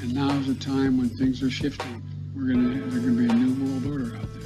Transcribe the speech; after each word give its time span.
And 0.00 0.14
now 0.14 0.30
is 0.38 0.48
a 0.48 0.54
time 0.54 0.98
when 0.98 1.08
things 1.08 1.42
are 1.42 1.50
shifting. 1.50 2.02
We're 2.34 2.52
gonna 2.52 2.80
there's 2.90 3.04
gonna 3.04 3.16
be 3.16 3.28
a 3.28 3.32
new 3.32 3.64
world 3.64 3.86
order 3.86 4.16
out 4.16 4.28
there. 4.34 4.42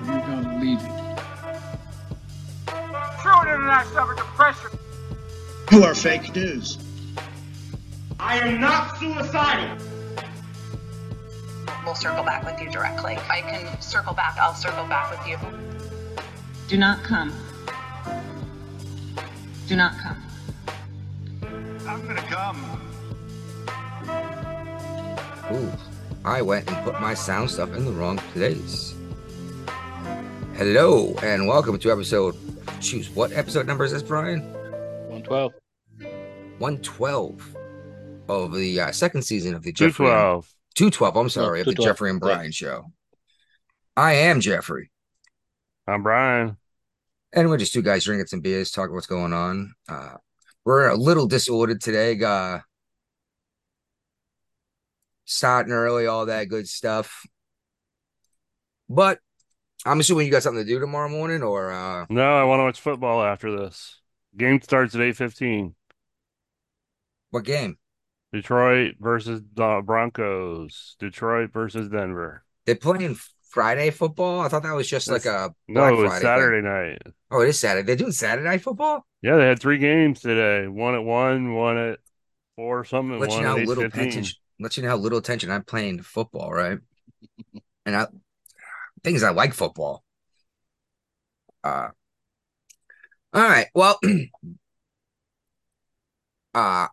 We're 0.00 0.06
gonna 0.06 0.44
call 0.44 0.52
it 0.52 0.60
Legion. 0.60 0.92
True 3.22 3.40
internet 3.40 3.86
suffered 3.86 4.16
depression. 4.16 4.70
You 5.72 5.84
are 5.84 5.94
fake 5.94 6.34
news. 6.36 6.78
I 8.20 8.38
am 8.38 8.60
not 8.60 8.98
suicidal. 8.98 9.78
We'll 11.84 11.94
circle 11.94 12.22
back 12.24 12.44
with 12.44 12.60
you 12.60 12.70
directly. 12.70 13.14
If 13.14 13.30
I 13.30 13.40
can 13.40 13.80
circle 13.80 14.14
back, 14.14 14.36
I'll 14.38 14.54
circle 14.54 14.86
back 14.86 15.10
with 15.10 15.26
you. 15.26 15.38
Do 16.68 16.78
not 16.78 17.02
come. 17.02 17.32
Do 19.66 19.76
not 19.76 19.96
come. 19.98 20.22
I'm 21.88 22.06
gonna 22.06 22.20
come. 22.22 22.80
Ooh, 25.52 25.72
I 26.22 26.42
went 26.42 26.70
and 26.70 26.84
put 26.84 27.00
my 27.00 27.14
sound 27.14 27.50
stuff 27.50 27.72
in 27.74 27.86
the 27.86 27.92
wrong 27.92 28.18
place. 28.34 28.94
Hello 30.54 31.14
and 31.22 31.48
welcome 31.48 31.78
to 31.78 31.90
episode. 31.90 32.36
Choose 32.82 33.08
what 33.08 33.32
episode 33.32 33.66
number 33.66 33.84
is 33.84 33.92
this, 33.92 34.02
Brian? 34.02 34.42
112. 35.08 35.54
112 36.58 37.56
of 38.28 38.54
the 38.54 38.80
uh, 38.80 38.92
second 38.92 39.22
season 39.22 39.54
of 39.54 39.62
the 39.62 39.72
Jeffrey. 39.72 40.04
212. 40.04 40.54
212, 40.74 41.16
I'm 41.16 41.28
sorry, 41.30 41.60
of 41.60 41.66
the 41.66 41.74
Jeffrey 41.74 42.10
and 42.10 42.20
yeah. 42.22 42.34
Brian 42.34 42.52
show. 42.52 42.92
I 43.96 44.12
am 44.12 44.40
Jeffrey, 44.40 44.90
I'm 45.86 46.02
Brian. 46.02 46.58
And 47.34 47.48
we're 47.48 47.58
just 47.58 47.72
two 47.72 47.82
guys 47.82 48.04
drinking 48.04 48.26
some 48.26 48.40
beers, 48.40 48.70
talking 48.70 48.94
what's 48.94 49.06
going 49.06 49.32
on. 49.32 49.74
Uh, 49.88 50.14
we're 50.64 50.88
a 50.88 50.96
little 50.96 51.26
disordered 51.26 51.80
today. 51.80 52.18
Uh, 52.22 52.60
starting 55.24 55.72
early, 55.72 56.06
all 56.06 56.26
that 56.26 56.48
good 56.48 56.68
stuff. 56.68 57.26
But 58.88 59.18
I'm 59.84 60.00
assuming 60.00 60.26
you 60.26 60.32
got 60.32 60.42
something 60.42 60.64
to 60.64 60.68
do 60.70 60.78
tomorrow 60.78 61.08
morning, 61.08 61.42
or 61.42 61.72
uh, 61.72 62.06
No, 62.08 62.36
I 62.36 62.44
want 62.44 62.60
to 62.60 62.64
watch 62.64 62.80
football 62.80 63.22
after 63.22 63.54
this. 63.56 64.00
Game 64.36 64.60
starts 64.62 64.94
at 64.94 65.00
8:15. 65.00 65.74
what 67.30 67.44
game? 67.44 67.78
Detroit 68.32 68.96
versus 68.98 69.42
the 69.54 69.80
Broncos. 69.84 70.96
Detroit 70.98 71.52
versus 71.52 71.88
Denver. 71.88 72.44
They're 72.66 72.74
playing 72.74 73.16
Friday 73.54 73.90
football. 73.90 74.40
I 74.40 74.48
thought 74.48 74.64
that 74.64 74.74
was 74.74 74.88
just 74.88 75.10
like 75.10 75.26
a 75.26 75.54
No, 75.68 76.02
it's 76.04 76.18
Friday 76.18 76.20
Saturday 76.20 76.62
thing. 76.62 76.66
night. 76.66 77.14
Oh, 77.30 77.42
it 77.42 77.50
is 77.50 77.60
Saturday. 77.60 77.86
They're 77.86 77.96
doing 77.96 78.12
Saturday 78.12 78.48
night 78.48 78.62
football. 78.62 79.06
Yeah, 79.22 79.36
they 79.36 79.46
had 79.46 79.60
three 79.60 79.78
games 79.78 80.20
today. 80.20 80.68
One 80.68 80.94
at 80.94 81.02
one, 81.04 81.54
one 81.54 81.76
at 81.78 82.00
four 82.56 82.84
something, 82.84 83.18
Let 83.18 83.36
you 83.36 83.42
know 83.42 83.48
how 83.48 83.58
little 83.58 83.86
8:15. 83.86 83.86
attention. 83.86 84.36
Let 84.60 84.76
you 84.76 84.82
know 84.84 84.90
how 84.90 84.96
little 84.96 85.18
attention 85.18 85.50
I'm 85.50 85.64
playing 85.64 86.02
football, 86.02 86.52
right? 86.52 86.78
and 87.86 87.96
I 87.96 88.06
things 89.04 89.22
I 89.22 89.30
like 89.30 89.54
football. 89.54 90.04
Uh, 91.62 91.90
all 93.32 93.42
right. 93.42 93.66
Well, 93.74 93.98
uh, 96.54 96.88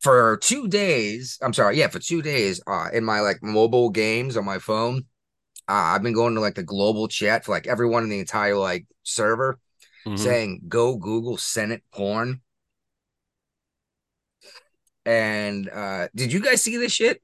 for 0.00 0.38
two 0.38 0.68
days, 0.68 1.38
I'm 1.42 1.54
sorry, 1.54 1.78
yeah, 1.78 1.88
for 1.88 2.00
two 2.00 2.22
days, 2.22 2.62
uh, 2.66 2.88
in 2.92 3.04
my 3.04 3.20
like 3.20 3.42
mobile 3.42 3.90
games 3.90 4.36
on 4.38 4.46
my 4.46 4.60
phone, 4.60 5.06
uh, 5.70 5.94
I've 5.94 6.02
been 6.02 6.12
going 6.12 6.34
to 6.34 6.40
like 6.40 6.56
the 6.56 6.62
global 6.64 7.06
chat 7.08 7.44
for 7.44 7.52
like 7.52 7.66
everyone 7.68 8.02
in 8.02 8.08
the 8.10 8.18
entire 8.18 8.56
like 8.56 8.86
server 9.04 9.58
Mhm. 10.06 10.18
saying 10.18 10.62
go 10.68 10.96
Google 10.96 11.36
Senate 11.36 11.82
porn. 11.92 12.40
And 15.06 15.68
uh 15.70 16.08
did 16.14 16.32
you 16.32 16.40
guys 16.40 16.62
see 16.62 16.76
this 16.76 16.92
shit? 16.92 17.22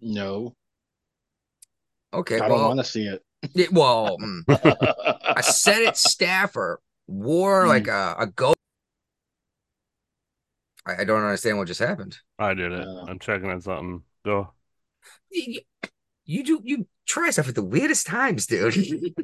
No. 0.00 0.54
Okay, 2.12 2.36
I 2.36 2.48
don't 2.48 2.62
want 2.62 2.78
to 2.78 2.84
see 2.84 3.06
it. 3.06 3.22
it- 3.54 3.72
well, 3.72 4.18
mm, 4.18 4.42
a 5.36 5.42
Senate 5.42 5.96
staffer 5.96 6.80
wore 7.06 7.62
Hmm. 7.62 7.68
like 7.68 7.88
a, 7.88 8.16
a 8.18 8.26
go. 8.26 8.54
I, 10.86 11.02
I 11.02 11.04
don't 11.04 11.22
understand 11.22 11.58
what 11.58 11.66
just 11.66 11.80
happened. 11.80 12.18
I 12.38 12.54
did 12.54 12.72
it. 12.72 12.86
Uh. 12.86 13.06
I'm 13.08 13.18
checking 13.18 13.50
on 13.50 13.60
something. 13.60 14.02
Go. 14.24 14.52
You, 16.24 16.42
do 16.42 16.60
you 16.64 16.86
try 17.06 17.30
stuff 17.30 17.48
at 17.48 17.54
the 17.54 17.62
weirdest 17.62 18.06
times, 18.06 18.46
dude. 18.46 18.76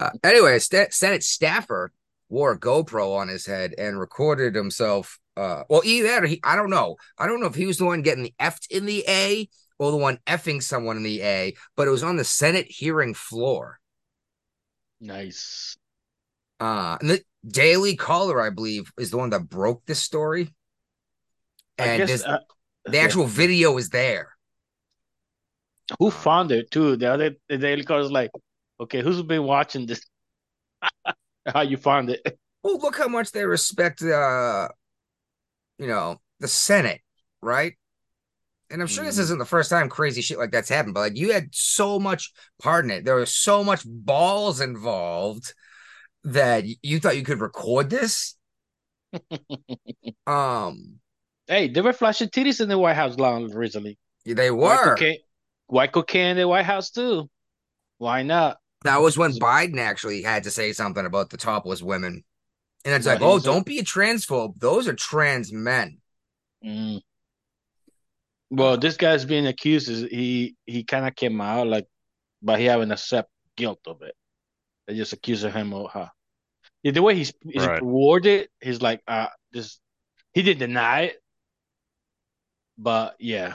uh, 0.00 0.10
anyway, 0.22 0.56
a 0.56 0.60
sta- 0.60 0.90
Senate 0.90 1.22
staffer 1.22 1.92
wore 2.28 2.52
a 2.52 2.58
GoPro 2.58 3.16
on 3.16 3.28
his 3.28 3.46
head 3.46 3.74
and 3.78 3.98
recorded 3.98 4.54
himself. 4.54 5.18
Uh, 5.36 5.64
well, 5.68 5.82
either 5.84 6.08
that 6.08 6.24
or 6.24 6.26
he, 6.26 6.40
I 6.42 6.56
don't 6.56 6.70
know. 6.70 6.96
I 7.18 7.26
don't 7.26 7.40
know 7.40 7.46
if 7.46 7.54
he 7.54 7.66
was 7.66 7.78
the 7.78 7.84
one 7.84 8.02
getting 8.02 8.24
the 8.24 8.34
effed 8.40 8.70
in 8.70 8.86
the 8.86 9.04
A 9.08 9.48
or 9.78 9.90
the 9.90 9.96
one 9.96 10.18
effing 10.26 10.62
someone 10.62 10.96
in 10.96 11.02
the 11.02 11.22
A, 11.22 11.54
but 11.76 11.86
it 11.86 11.90
was 11.90 12.02
on 12.02 12.16
the 12.16 12.24
Senate 12.24 12.66
hearing 12.68 13.14
floor. 13.14 13.78
Nice. 15.00 15.76
Uh, 16.58 16.96
and 17.00 17.10
the 17.10 17.22
Daily 17.46 17.96
Caller, 17.96 18.40
I 18.40 18.50
believe, 18.50 18.90
is 18.98 19.10
the 19.10 19.18
one 19.18 19.30
that 19.30 19.48
broke 19.48 19.84
this 19.84 20.00
story. 20.00 20.54
And 21.78 21.98
guess, 21.98 22.08
this, 22.08 22.24
uh, 22.24 22.38
the 22.86 22.98
actual 22.98 23.26
video 23.26 23.76
is 23.76 23.90
there. 23.90 24.35
Who 25.98 26.10
found 26.10 26.50
it 26.52 26.70
too? 26.70 26.96
The 26.96 27.12
other 27.12 27.36
the 27.48 27.58
Daily 27.58 27.84
Caller 27.84 28.00
is 28.02 28.10
like, 28.10 28.30
okay, 28.80 29.02
who's 29.02 29.22
been 29.22 29.44
watching 29.44 29.86
this? 29.86 30.04
How 31.46 31.62
you 31.62 31.76
found 31.76 32.10
it? 32.10 32.20
Well, 32.62 32.78
look 32.78 32.96
how 32.98 33.08
much 33.08 33.30
they 33.32 33.44
respect, 33.44 34.02
uh, 34.02 34.68
you 35.78 35.86
know, 35.86 36.16
the 36.40 36.48
Senate, 36.48 37.00
right? 37.42 37.74
And 38.70 38.80
I'm 38.82 38.88
sure 38.88 39.04
this 39.04 39.16
Mhm. 39.16 39.20
isn't 39.20 39.38
the 39.38 39.44
first 39.44 39.70
time 39.70 39.88
crazy 39.88 40.22
shit 40.22 40.38
like 40.38 40.50
that's 40.50 40.68
happened, 40.68 40.94
but 40.94 41.00
like 41.00 41.16
you 41.16 41.32
had 41.32 41.54
so 41.54 41.98
much 42.00 42.32
pardon 42.60 42.90
it. 42.90 43.04
There 43.04 43.14
was 43.14 43.32
so 43.34 43.62
much 43.62 43.82
balls 43.86 44.60
involved 44.60 45.54
that 46.24 46.64
you 46.82 46.98
thought 46.98 47.16
you 47.16 47.22
could 47.24 47.40
record 47.40 47.90
this. 47.90 48.36
um, 50.26 50.98
Hey, 51.46 51.68
they 51.68 51.80
were 51.80 51.92
flashing 51.92 52.28
titties 52.28 52.60
in 52.60 52.68
the 52.68 52.76
White 52.78 52.96
House 52.96 53.18
long 53.18 53.52
recently. 53.54 53.98
they 54.24 54.50
were. 54.50 54.96
cocaine, 54.96 55.18
white 55.66 55.92
cocaine 55.92 56.28
in 56.32 56.36
the 56.36 56.48
White 56.48 56.64
House 56.64 56.90
too. 56.90 57.28
Why 57.98 58.22
not? 58.22 58.58
That 58.82 59.00
was 59.00 59.18
when 59.18 59.32
Biden 59.32 59.78
actually 59.78 60.22
had 60.22 60.44
to 60.44 60.50
say 60.50 60.72
something 60.72 61.04
about 61.04 61.30
the 61.30 61.36
topless 61.36 61.82
women. 61.82 62.24
And 62.84 62.94
it's 62.94 63.06
Yeah, 63.06 63.14
like, 63.14 63.22
oh, 63.22 63.38
don't 63.40 63.66
be 63.66 63.78
a 63.78 63.84
transphobe. 63.84 64.54
Those 64.58 64.86
are 64.86 64.94
trans 64.94 65.52
men. 65.52 65.98
Mm. 66.64 67.00
Well, 68.50 68.76
this 68.78 68.96
guy's 68.96 69.24
being 69.24 69.46
accused. 69.46 69.88
Is 69.88 70.02
he 70.02 70.56
he 70.66 70.84
kind 70.84 71.06
of 71.06 71.14
came 71.16 71.40
out 71.40 71.66
like, 71.66 71.86
but 72.42 72.58
he 72.60 72.66
haven't 72.66 72.92
accept 72.92 73.30
guilt 73.56 73.80
of 73.86 74.02
it. 74.02 74.14
They 74.86 74.96
just 74.96 75.12
accusing 75.12 75.52
him 75.52 75.74
of 75.74 75.90
how. 75.92 76.10
Yeah, 76.82 76.92
the 76.92 77.02
way 77.02 77.16
he's 77.16 77.32
he's 77.42 77.66
Right. 77.66 77.82
worded, 77.82 78.48
he's 78.60 78.82
like, 78.82 79.02
uh, 79.08 79.28
this. 79.52 79.80
He 80.34 80.42
didn't 80.42 80.60
deny 80.60 81.02
it, 81.02 81.22
but 82.78 83.16
yeah, 83.18 83.54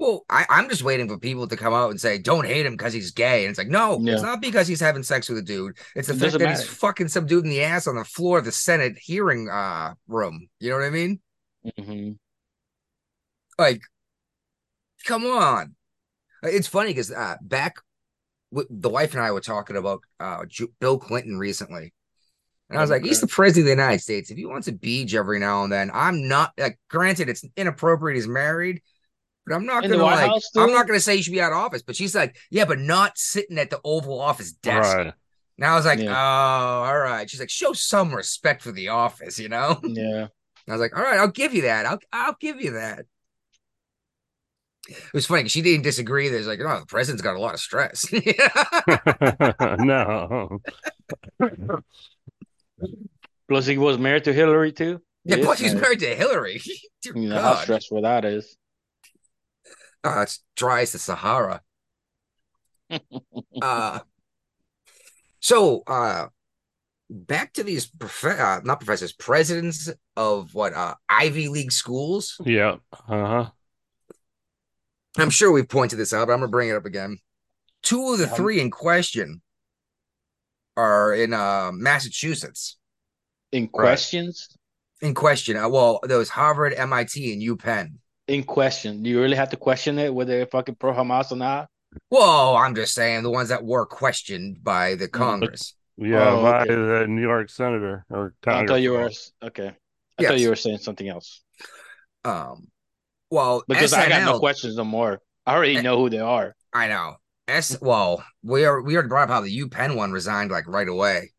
Well, 0.00 0.24
I, 0.30 0.46
I'm 0.48 0.70
just 0.70 0.82
waiting 0.82 1.08
for 1.08 1.18
people 1.18 1.46
to 1.46 1.56
come 1.58 1.74
out 1.74 1.90
and 1.90 2.00
say, 2.00 2.16
don't 2.16 2.46
hate 2.46 2.64
him 2.64 2.72
because 2.72 2.94
he's 2.94 3.10
gay. 3.10 3.44
And 3.44 3.50
it's 3.50 3.58
like, 3.58 3.68
no, 3.68 4.00
Yeah. 4.00 4.14
it's 4.14 4.22
not 4.22 4.40
because 4.40 4.66
he's 4.66 4.80
having 4.80 5.02
sex 5.02 5.28
with 5.28 5.36
a 5.36 5.42
dude. 5.42 5.76
It's 5.94 6.08
the 6.08 6.14
It 6.14 6.18
fact 6.18 6.38
that 6.38 6.48
he's 6.48 6.64
fucking 6.64 7.08
some 7.08 7.26
dude 7.26 7.44
in 7.44 7.50
the 7.50 7.62
ass 7.62 7.86
on 7.86 7.96
the 7.96 8.04
floor 8.04 8.38
of 8.38 8.46
the 8.46 8.50
Senate 8.52 8.96
hearing 8.98 9.50
uh 9.50 9.92
room. 10.08 10.48
You 10.58 10.70
know 10.70 10.76
what 10.78 10.86
I 10.86 10.90
mean? 10.90 11.20
hmm 11.76 12.12
Like, 13.58 13.82
come 15.04 15.26
on. 15.26 15.74
It's 16.42 16.66
funny 16.66 16.90
because 16.90 17.12
uh, 17.12 17.36
back, 17.42 17.76
w- 18.52 18.68
the 18.70 18.88
wife 18.88 19.12
and 19.12 19.22
I 19.22 19.32
were 19.32 19.42
talking 19.42 19.76
about 19.76 20.00
uh, 20.18 20.46
Ju- 20.46 20.72
Bill 20.80 20.98
Clinton 20.98 21.38
recently. 21.38 21.92
And 22.70 22.78
I 22.78 22.82
was 22.82 22.90
like, 22.90 23.04
he's 23.04 23.20
the 23.20 23.26
president 23.26 23.64
of 23.72 23.76
the 23.76 23.82
United 23.82 24.00
States. 24.00 24.30
If 24.30 24.38
he 24.38 24.46
wants 24.46 24.68
a 24.68 24.72
beach 24.72 25.14
every 25.14 25.38
now 25.40 25.64
and 25.64 25.72
then, 25.72 25.90
I'm 25.92 26.28
not, 26.28 26.52
like, 26.56 26.78
granted, 26.88 27.28
it's 27.28 27.44
inappropriate 27.56 28.16
he's 28.16 28.28
married, 28.28 28.80
but 29.46 29.54
I'm 29.54 29.66
not 29.66 29.84
In 29.84 29.90
going 29.90 29.98
to, 30.00 30.04
White 30.04 30.14
like, 30.16 30.30
House, 30.30 30.50
I'm 30.56 30.72
not 30.72 30.86
going 30.86 30.98
to 30.98 31.02
say 31.02 31.16
he 31.16 31.22
should 31.22 31.32
be 31.32 31.40
out 31.40 31.52
of 31.52 31.58
office. 31.58 31.82
But 31.82 31.96
she's 31.96 32.14
like, 32.14 32.36
yeah, 32.50 32.64
but 32.66 32.78
not 32.78 33.16
sitting 33.18 33.58
at 33.58 33.70
the 33.70 33.80
Oval 33.84 34.20
Office 34.20 34.52
desk. 34.52 34.96
Right. 34.96 35.12
And 35.58 35.66
I 35.66 35.74
was 35.76 35.84
like, 35.84 35.98
Yeah. 35.98 36.10
oh, 36.12 36.84
all 36.84 36.98
right. 36.98 37.28
She's 37.28 37.40
like, 37.40 37.50
show 37.50 37.72
some 37.72 38.14
respect 38.14 38.62
for 38.62 38.72
the 38.72 38.88
office, 38.88 39.38
you 39.38 39.48
know? 39.48 39.78
yeah. 39.84 40.28
I 40.68 40.72
was 40.72 40.80
like, 40.80 40.96
all 40.96 41.02
right, 41.02 41.18
I'll 41.18 41.28
give 41.28 41.52
you 41.54 41.62
that. 41.62 41.84
I'll 41.86 41.98
I'll 42.12 42.36
give 42.40 42.60
you 42.60 42.72
that. 42.72 43.00
It 44.88 44.96
was 45.12 45.26
funny 45.26 45.42
'cause 45.42 45.52
she 45.52 45.62
didn't 45.62 45.82
disagree. 45.82 46.28
There's 46.28 46.46
like, 46.46 46.60
oh, 46.60 46.80
the 46.80 46.86
president's 46.86 47.22
got 47.22 47.36
a 47.36 47.40
lot 47.40 47.54
of 47.54 47.60
stress. 47.60 48.06
no. 49.78 50.60
Plus, 53.48 53.66
he 53.66 53.78
was 53.78 53.98
married 53.98 54.24
to 54.24 54.32
Hillary 54.32 54.72
too. 54.72 55.00
yeah, 55.24 55.36
He 55.36 55.42
plus 55.42 55.58
he's 55.58 55.74
married. 55.74 55.82
married 55.82 56.00
to 56.00 56.14
Hillary. 56.16 56.62
Dear 57.02 57.16
You 57.16 57.28
know 57.28 57.40
how 57.40 57.54
God. 57.54 57.62
stressful 57.62 58.02
that 58.02 58.24
is. 58.24 58.56
Oh, 60.04 60.22
it's 60.22 60.42
dry 60.56 60.82
as 60.82 60.92
the 60.92 60.98
Sahara. 60.98 61.62
uh 63.62 64.00
so 65.40 65.82
uh 65.86 66.26
back 67.08 67.52
to 67.52 67.62
these 67.62 67.86
prof- 67.86 68.38
uh, 68.40 68.60
not 68.64 68.80
professors, 68.80 69.12
presidents 69.12 69.88
of 70.16 70.54
what 70.54 70.74
uh, 70.74 70.94
Ivy 71.08 71.48
League 71.48 71.72
schools. 71.72 72.36
Yeah. 72.44 72.76
Uh 73.08 73.26
huh. 73.26 73.50
I'm 75.18 75.30
sure 75.30 75.50
we've 75.50 75.68
pointed 75.68 75.96
this 75.96 76.12
out, 76.12 76.26
but 76.28 76.32
I'm 76.34 76.40
gonna 76.40 76.50
bring 76.50 76.68
it 76.68 76.76
up 76.76 76.84
again. 76.86 77.18
Two 77.82 78.12
of 78.12 78.18
the 78.18 78.24
Yeah. 78.26 78.34
three 78.34 78.60
in 78.60 78.70
question 78.70 79.42
are 80.76 81.12
in 81.14 81.32
uh, 81.32 81.70
Massachusetts. 81.72 82.76
In 83.52 83.66
questions, 83.66 84.56
In 85.02 85.14
question, 85.14 85.56
uh, 85.56 85.68
well, 85.68 85.98
there 86.04 86.18
was 86.18 86.28
Harvard, 86.28 86.72
MIT, 86.74 87.32
and 87.32 87.42
UPenn. 87.42 87.94
In 88.30 88.44
question, 88.44 89.02
do 89.02 89.10
you 89.10 89.20
really 89.20 89.36
have 89.36 89.50
to 89.50 89.56
question 89.56 89.98
it 89.98 90.14
whether 90.14 90.36
they're 90.36 90.46
fucking 90.46 90.76
pro 90.76 90.92
Hamas 90.92 91.32
or 91.32 91.36
not? 91.36 91.68
Well, 92.10 92.56
I'm 92.56 92.74
just 92.74 92.94
saying 92.94 93.22
the 93.24 93.30
ones 93.30 93.48
that 93.48 93.64
were 93.64 93.84
questioned 93.84 94.62
by 94.62 94.94
the 94.94 95.08
Congress. 95.08 95.74
Yeah, 95.96 96.30
Oh, 96.30 96.42
by 96.42 96.62
okay. 96.62 96.74
the 96.74 97.06
New 97.08 97.20
York 97.20 97.50
senator 97.50 98.06
or 98.08 98.32
I 98.46 98.64
thought 98.66 98.80
you 98.80 98.92
were 98.92 99.10
okay. 99.42 99.72
I 100.18 100.22
thought 100.24 100.38
you 100.40 100.48
were 100.48 100.56
saying 100.56 100.78
something 100.78 101.08
else 101.08 101.42
Um, 102.24 102.68
well, 103.30 103.62
because 103.68 103.92
I 103.92 104.08
got 104.08 104.24
no 104.24 104.38
questions 104.38 104.76
no 104.76 104.84
more. 104.84 105.20
I 105.46 105.54
already 105.54 105.76
Eh. 105.78 105.82
know 105.82 105.98
who 105.98 106.10
they 106.10 106.18
are. 106.20 106.54
I 106.72 106.88
know. 106.88 107.16
S. 107.48 107.76
Well, 107.80 108.24
we 108.42 108.64
are 108.64 108.80
we 108.80 108.94
already 108.94 109.08
brought 109.08 109.24
up 109.24 109.34
how 109.34 109.40
the 109.40 109.60
UPenn 109.62 109.96
one 109.96 110.12
resigned 110.12 110.50
like 110.50 110.68
right 110.68 110.88
away. 110.88 111.32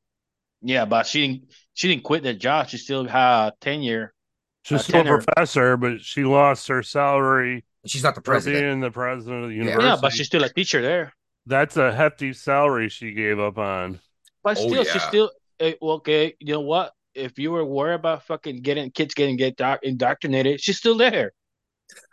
Yeah, 0.62 0.86
but 0.86 1.08
she 1.08 1.26
didn't. 1.26 1.54
She 1.74 1.88
didn't 1.88 2.04
quit 2.04 2.24
the 2.24 2.34
job. 2.34 2.68
She 2.68 2.78
still 2.78 3.08
had 3.08 3.52
tenure. 3.62 4.14
She's 4.63 4.80
Uh, 4.80 4.84
still 4.84 5.02
a 5.02 5.06
professor, 5.06 5.78
but 5.78 6.02
she 6.02 6.24
lost 6.24 6.68
her 6.68 6.84
salary 6.84 7.66
She's 7.86 8.04
not 8.04 8.13
the 8.16 8.22
president. 8.22 8.62
being 8.62 8.80
the 8.80 8.92
president 8.92 9.44
of 9.44 9.50
the 9.50 9.56
university. 9.56 9.86
Yeah, 9.88 9.98
but 10.00 10.12
she's 10.13 10.28
still 10.28 10.44
a 10.44 10.50
teacher 10.50 10.81
there. 10.81 11.13
That's 11.48 11.78
a 11.78 11.92
hefty 11.92 12.34
salary 12.34 12.90
she 12.90 13.12
gave 13.13 13.40
up 13.40 13.58
on. 13.58 14.00
But 14.44 14.58
Oh, 14.60 14.68
still, 14.69 14.84
she's 14.84 15.02
still 15.04 15.31
eh, 15.60 15.74
okay. 15.81 16.36
You 16.40 16.54
know 16.54 16.60
what? 16.62 16.94
If 17.16 17.40
you 17.40 17.52
were 17.52 17.66
worried 17.66 17.96
about 17.96 18.24
fucking 18.28 18.62
getting 18.62 18.92
kids 18.92 19.13
getting 19.16 19.36
get 19.36 19.58
doc- 19.58 19.80
indoctrinated, 19.84 20.62
she's 20.62 20.78
still 20.78 20.96
there. 20.96 21.34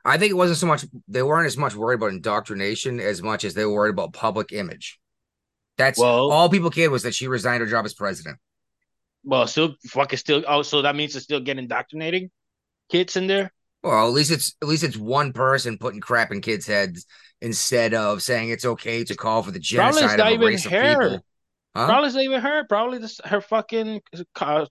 I 0.04 0.16
think 0.18 0.30
it 0.30 0.34
wasn't 0.34 0.58
so 0.58 0.66
much 0.66 0.86
they 1.06 1.22
weren't 1.22 1.46
as 1.46 1.56
much 1.56 1.74
worried 1.74 1.96
about 1.96 2.10
indoctrination 2.12 2.98
as 2.98 3.22
much 3.22 3.44
as 3.44 3.54
they 3.54 3.64
were 3.64 3.72
worried 3.74 3.90
about 3.90 4.12
public 4.14 4.52
image. 4.52 4.98
That's 5.76 5.98
Well- 5.98 6.30
all 6.32 6.48
people 6.48 6.70
cared 6.70 6.90
was 6.90 7.02
that 7.02 7.14
she 7.14 7.28
resigned 7.28 7.60
her 7.60 7.66
job 7.66 7.84
as 7.84 7.94
president. 7.94 8.38
Well, 9.22 9.46
still 9.46 9.74
fucking 9.88 10.18
still. 10.18 10.44
Oh, 10.48 10.62
so 10.62 10.82
that 10.82 10.96
means 10.96 11.14
it's 11.14 11.24
still 11.24 11.40
getting 11.40 11.64
indoctrinating 11.64 12.30
kids 12.88 13.16
in 13.16 13.26
there. 13.26 13.52
Well, 13.82 14.06
at 14.06 14.12
least 14.12 14.30
it's 14.30 14.54
at 14.60 14.68
least 14.68 14.82
it's 14.82 14.96
one 14.96 15.32
person 15.32 15.78
putting 15.78 16.00
crap 16.00 16.32
in 16.32 16.40
kids' 16.40 16.66
heads 16.66 17.06
instead 17.40 17.94
of 17.94 18.22
saying 18.22 18.50
it's 18.50 18.64
okay 18.64 19.04
to 19.04 19.14
call 19.14 19.42
for 19.42 19.52
the 19.52 19.60
Probably 19.74 20.02
it's 20.04 20.14
genocide 20.14 20.18
not 20.18 20.32
of 20.32 20.32
a 20.32 20.34
even 20.34 20.46
race 20.46 20.66
of 20.66 20.72
people. 20.80 21.24
Huh? 21.76 21.86
Probably 21.86 22.06
it's 22.08 22.16
not 22.16 22.24
even 22.24 22.40
her. 22.40 22.64
Probably 22.66 22.98
this, 22.98 23.20
her 23.24 23.40
fucking 23.40 24.00
uh, 24.40 24.66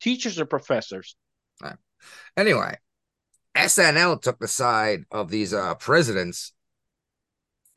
teachers 0.00 0.38
or 0.40 0.46
professors. 0.46 1.16
Anyway, 2.36 2.78
SNL 3.54 4.16
took 4.18 4.38
the 4.38 4.48
side 4.48 5.04
of 5.10 5.30
these 5.30 5.52
uh 5.54 5.74
presidents 5.76 6.52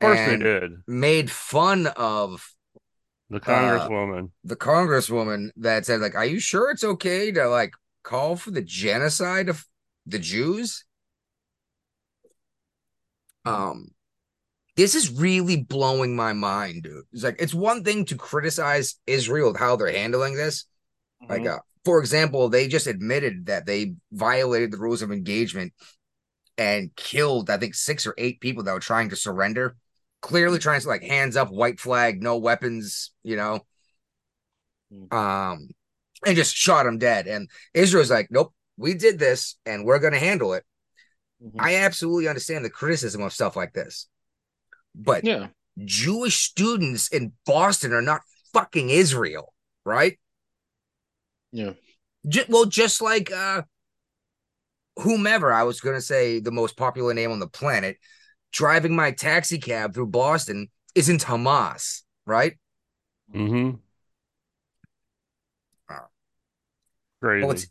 course 0.00 0.18
and 0.20 0.42
they 0.42 0.44
did. 0.44 0.82
made 0.86 1.30
fun 1.30 1.86
of 1.88 2.54
The 3.30 3.40
congresswoman. 3.40 4.32
the 4.44 4.56
congresswoman 4.56 5.50
that 5.56 5.86
said, 5.86 6.00
like, 6.00 6.14
are 6.14 6.24
you 6.26 6.40
sure 6.40 6.70
it's 6.70 6.84
okay 6.84 7.30
to 7.32 7.48
like 7.48 7.74
call 8.02 8.36
for 8.36 8.50
the 8.50 8.62
genocide 8.62 9.48
of 9.48 9.64
the 10.10 10.18
Jews? 10.18 10.84
Um 13.44 13.88
this 14.76 14.94
is 14.94 15.10
really 15.10 15.56
blowing 15.56 16.14
my 16.14 16.32
mind, 16.32 16.84
dude. 16.84 17.04
It's 17.12 17.24
like 17.24 17.36
it's 17.40 17.54
one 17.54 17.82
thing 17.82 18.04
to 18.06 18.16
criticize 18.16 18.94
Israel 19.08 19.48
with 19.52 19.60
how 19.60 19.74
they're 19.76 19.92
handling 19.92 20.36
this. 20.36 20.66
Like, 21.28 21.42
Mm-hmm. 21.42 21.54
uh, 21.54 21.58
for 21.84 21.98
example, 22.00 22.48
they 22.48 22.68
just 22.68 22.86
admitted 22.86 23.46
that 23.46 23.66
they 23.66 23.94
violated 24.12 24.70
the 24.70 24.78
rules 24.78 25.02
of 25.02 25.10
engagement 25.10 25.72
and 26.56 26.94
killed, 26.96 27.50
I 27.50 27.56
think, 27.56 27.74
six 27.74 28.06
or 28.06 28.14
eight 28.18 28.40
people 28.40 28.62
that 28.64 28.72
were 28.74 28.80
trying 28.80 29.08
to 29.10 29.16
surrender. 29.16 29.76
Clearly 30.20 30.58
trying 30.58 30.80
to 30.80 30.88
like 30.88 31.02
hands 31.02 31.36
up, 31.36 31.50
white 31.50 31.80
flag, 31.80 32.22
no 32.22 32.36
weapons, 32.36 33.12
you 33.22 33.36
know. 33.36 33.60
Mm. 34.92 35.12
Um, 35.12 35.68
and 36.26 36.36
just 36.36 36.54
shot 36.54 36.84
them 36.84 36.98
dead. 36.98 37.26
And 37.26 37.48
Israel's 37.74 38.10
like, 38.10 38.28
nope, 38.30 38.52
we 38.78 38.94
did 38.94 39.18
this 39.18 39.56
and 39.66 39.84
we're 39.84 39.98
gonna 39.98 40.18
handle 40.18 40.54
it. 40.54 40.64
Mhm. 41.42 41.56
I 41.58 41.76
absolutely 41.76 42.28
understand 42.28 42.64
the 42.64 42.70
criticism 42.70 43.20
of 43.22 43.32
stuff 43.34 43.56
like 43.56 43.74
this. 43.74 44.08
But 44.94 45.24
yeah, 45.24 45.48
Jewish 45.84 46.36
students 46.36 47.08
in 47.08 47.32
Boston 47.44 47.92
are 47.92 48.02
not 48.02 48.22
fucking 48.54 48.88
Israel, 48.90 49.52
right? 49.84 50.18
yeah. 51.52 51.72
Ju- 52.26 52.44
well, 52.48 52.66
just 52.66 53.00
like 53.00 53.30
uh 53.30 53.62
whomever 54.96 55.52
I 55.52 55.62
was 55.64 55.80
gonna 55.80 56.00
say 56.00 56.40
the 56.40 56.50
most 56.50 56.76
popular 56.76 57.14
name 57.14 57.30
on 57.30 57.38
the 57.38 57.46
planet, 57.48 57.98
driving 58.52 58.94
my 58.94 59.12
taxi 59.12 59.58
cab 59.58 59.94
through 59.94 60.08
Boston 60.08 60.68
isn't 60.94 61.22
Hamas, 61.24 62.02
right? 62.26 62.58
Mm-hmm. 63.34 63.76
Uh, 65.88 66.06
Crazy. 67.20 67.42
Well, 67.42 67.52
it's 67.52 67.66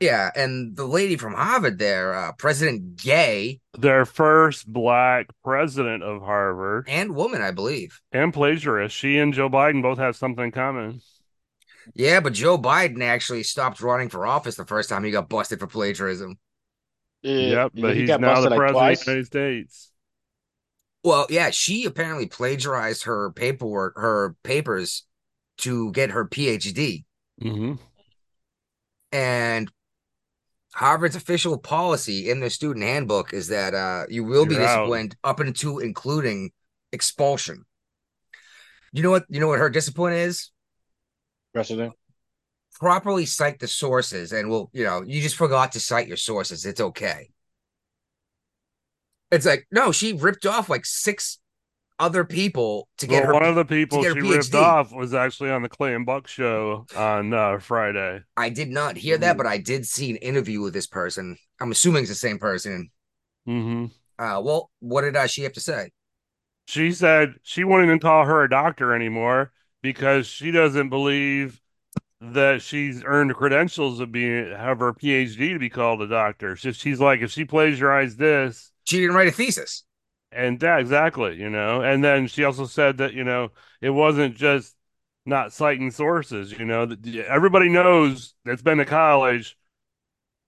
yeah, 0.00 0.30
and 0.36 0.76
the 0.76 0.84
lady 0.86 1.16
from 1.16 1.34
Harvard 1.34 1.78
there, 1.78 2.14
uh, 2.14 2.32
President 2.32 2.96
Gay 2.96 3.60
Their 3.78 4.04
first 4.06 4.66
black 4.66 5.28
president 5.44 6.02
of 6.02 6.20
Harvard 6.22 6.88
and 6.88 7.14
woman, 7.14 7.42
I 7.42 7.50
believe. 7.52 8.00
and 8.12 8.32
plagiarist. 8.32 8.96
She 8.96 9.18
and 9.18 9.32
Joe 9.34 9.48
Biden 9.48 9.82
both 9.82 9.98
have 9.98 10.16
something 10.16 10.44
in 10.46 10.50
common. 10.52 11.00
Yeah, 11.94 12.20
but 12.20 12.32
Joe 12.32 12.58
Biden 12.58 13.02
actually 13.02 13.42
stopped 13.42 13.80
running 13.80 14.08
for 14.08 14.26
office 14.26 14.56
the 14.56 14.66
first 14.66 14.88
time 14.88 15.04
he 15.04 15.10
got 15.10 15.28
busted 15.28 15.60
for 15.60 15.66
plagiarism. 15.66 16.38
yep, 17.22 17.72
Yeah, 17.74 17.82
but 17.82 17.96
he 17.96 18.02
he's 18.02 18.06
got 18.06 18.20
now 18.20 18.40
the 18.40 18.50
like, 18.50 18.58
president 18.58 18.72
twice. 18.72 19.00
of 19.00 19.04
the 19.06 19.10
United 19.12 19.26
States. 19.26 19.92
Well, 21.04 21.26
yeah, 21.30 21.50
she 21.50 21.84
apparently 21.84 22.26
plagiarized 22.26 23.04
her 23.04 23.30
paperwork, 23.32 23.94
her 23.96 24.34
papers 24.42 25.04
to 25.58 25.92
get 25.92 26.10
her 26.10 26.26
PhD. 26.26 27.04
Mm-hmm. 27.42 27.74
And 29.12 29.70
Harvard's 30.76 31.16
official 31.16 31.56
policy 31.56 32.28
in 32.28 32.40
their 32.40 32.50
student 32.50 32.84
handbook 32.84 33.32
is 33.32 33.48
that 33.48 33.72
uh, 33.72 34.04
you 34.10 34.24
will 34.24 34.44
be 34.44 34.56
You're 34.56 34.64
out. 34.64 34.80
disciplined 34.80 35.16
up 35.24 35.40
into 35.40 35.78
including 35.78 36.50
expulsion. 36.92 37.64
You 38.92 39.02
know 39.02 39.10
what? 39.10 39.24
You 39.30 39.40
know 39.40 39.48
what 39.48 39.58
her 39.58 39.70
discipline 39.70 40.12
is? 40.12 40.50
President. 41.54 41.94
Properly 42.78 43.24
cite 43.24 43.58
the 43.58 43.68
sources, 43.68 44.32
and 44.32 44.50
we'll. 44.50 44.68
you 44.74 44.84
know, 44.84 45.02
you 45.02 45.22
just 45.22 45.36
forgot 45.36 45.72
to 45.72 45.80
cite 45.80 46.08
your 46.08 46.18
sources. 46.18 46.66
It's 46.66 46.80
okay. 46.80 47.30
It's 49.30 49.46
like 49.46 49.66
no, 49.70 49.92
she 49.92 50.12
ripped 50.12 50.44
off 50.44 50.68
like 50.68 50.84
six 50.84 51.38
other 51.98 52.24
people 52.24 52.88
to 52.98 53.06
get 53.06 53.22
Well, 53.22 53.26
her. 53.28 53.32
one 53.34 53.44
of 53.44 53.54
the 53.54 53.64
people 53.64 54.02
she 54.02 54.08
her 54.08 54.14
ripped 54.14 54.54
off 54.54 54.92
was 54.92 55.14
actually 55.14 55.50
on 55.50 55.62
the 55.62 55.68
Clay 55.68 55.94
and 55.94 56.04
Buck 56.06 56.28
show 56.28 56.86
on 56.94 57.32
uh, 57.32 57.58
Friday. 57.58 58.22
I 58.36 58.50
did 58.50 58.68
not 58.70 58.96
hear 58.96 59.16
that, 59.18 59.36
but 59.36 59.46
I 59.46 59.58
did 59.58 59.86
see 59.86 60.10
an 60.10 60.16
interview 60.16 60.60
with 60.60 60.74
this 60.74 60.86
person. 60.86 61.36
I'm 61.60 61.70
assuming 61.70 62.02
it's 62.02 62.10
the 62.10 62.14
same 62.16 62.38
person. 62.38 62.90
Mm-hmm. 63.48 63.86
Uh, 64.18 64.40
well, 64.40 64.70
what 64.80 65.02
did 65.02 65.16
uh, 65.16 65.26
she 65.26 65.42
have 65.42 65.52
to 65.54 65.60
say? 65.60 65.90
She 66.66 66.92
said 66.92 67.34
she 67.42 67.64
won't 67.64 67.84
even 67.84 67.98
call 68.00 68.24
her 68.24 68.42
a 68.42 68.50
doctor 68.50 68.94
anymore 68.94 69.52
because 69.82 70.26
she 70.26 70.50
doesn't 70.50 70.88
believe 70.88 71.60
that 72.20 72.62
she's 72.62 73.02
earned 73.04 73.34
credentials 73.34 74.00
of 74.00 74.10
being 74.10 74.50
have 74.50 74.80
her 74.80 74.92
PhD 74.92 75.52
to 75.52 75.58
be 75.58 75.70
called 75.70 76.02
a 76.02 76.08
doctor. 76.08 76.56
So 76.56 76.72
she's 76.72 76.98
like, 77.00 77.20
if 77.20 77.30
she 77.30 77.44
plagiarized 77.44 78.18
this, 78.18 78.72
She 78.84 79.00
didn't 79.00 79.16
write 79.16 79.28
a 79.28 79.32
thesis. 79.32 79.84
And 80.32 80.62
yeah, 80.62 80.78
exactly, 80.78 81.36
you 81.36 81.50
know. 81.50 81.82
And 81.82 82.02
then 82.04 82.26
she 82.26 82.44
also 82.44 82.66
said 82.66 82.98
that 82.98 83.14
you 83.14 83.24
know 83.24 83.50
it 83.80 83.90
wasn't 83.90 84.36
just 84.36 84.74
not 85.24 85.52
citing 85.52 85.90
sources. 85.90 86.52
You 86.52 86.64
know, 86.64 86.86
that 86.86 87.06
everybody 87.28 87.68
knows 87.68 88.34
that's 88.44 88.62
been 88.62 88.78
to 88.78 88.84
college. 88.84 89.56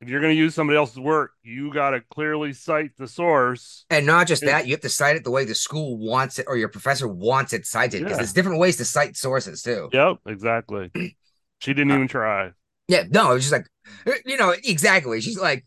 If 0.00 0.08
you're 0.08 0.20
going 0.20 0.32
to 0.32 0.38
use 0.38 0.54
somebody 0.54 0.76
else's 0.76 1.00
work, 1.00 1.32
you 1.42 1.72
got 1.74 1.90
to 1.90 2.00
clearly 2.00 2.52
cite 2.52 2.96
the 2.96 3.08
source. 3.08 3.84
And 3.90 4.06
not 4.06 4.28
just 4.28 4.44
that, 4.44 4.66
you 4.66 4.72
have 4.72 4.80
to 4.82 4.88
cite 4.88 5.16
it 5.16 5.24
the 5.24 5.32
way 5.32 5.44
the 5.44 5.56
school 5.56 5.98
wants 5.98 6.38
it 6.38 6.46
or 6.48 6.56
your 6.56 6.68
professor 6.68 7.08
wants 7.08 7.52
it 7.52 7.66
cited 7.66 8.02
because 8.02 8.12
Yeah. 8.12 8.16
there's 8.18 8.32
different 8.32 8.60
ways 8.60 8.76
to 8.76 8.84
cite 8.84 9.16
sources 9.16 9.60
too. 9.60 9.88
Yep, 9.92 10.18
exactly. 10.26 10.92
She 11.60 11.74
didn't 11.74 11.90
Uh, 11.90 11.96
even 11.96 12.06
try. 12.06 12.52
Yeah, 12.86 13.02
no, 13.10 13.32
it's 13.32 13.50
just 13.50 13.52
like, 13.52 13.66
you 14.24 14.36
know, 14.36 14.54
exactly. 14.64 15.20
She's 15.20 15.38
like, 15.38 15.66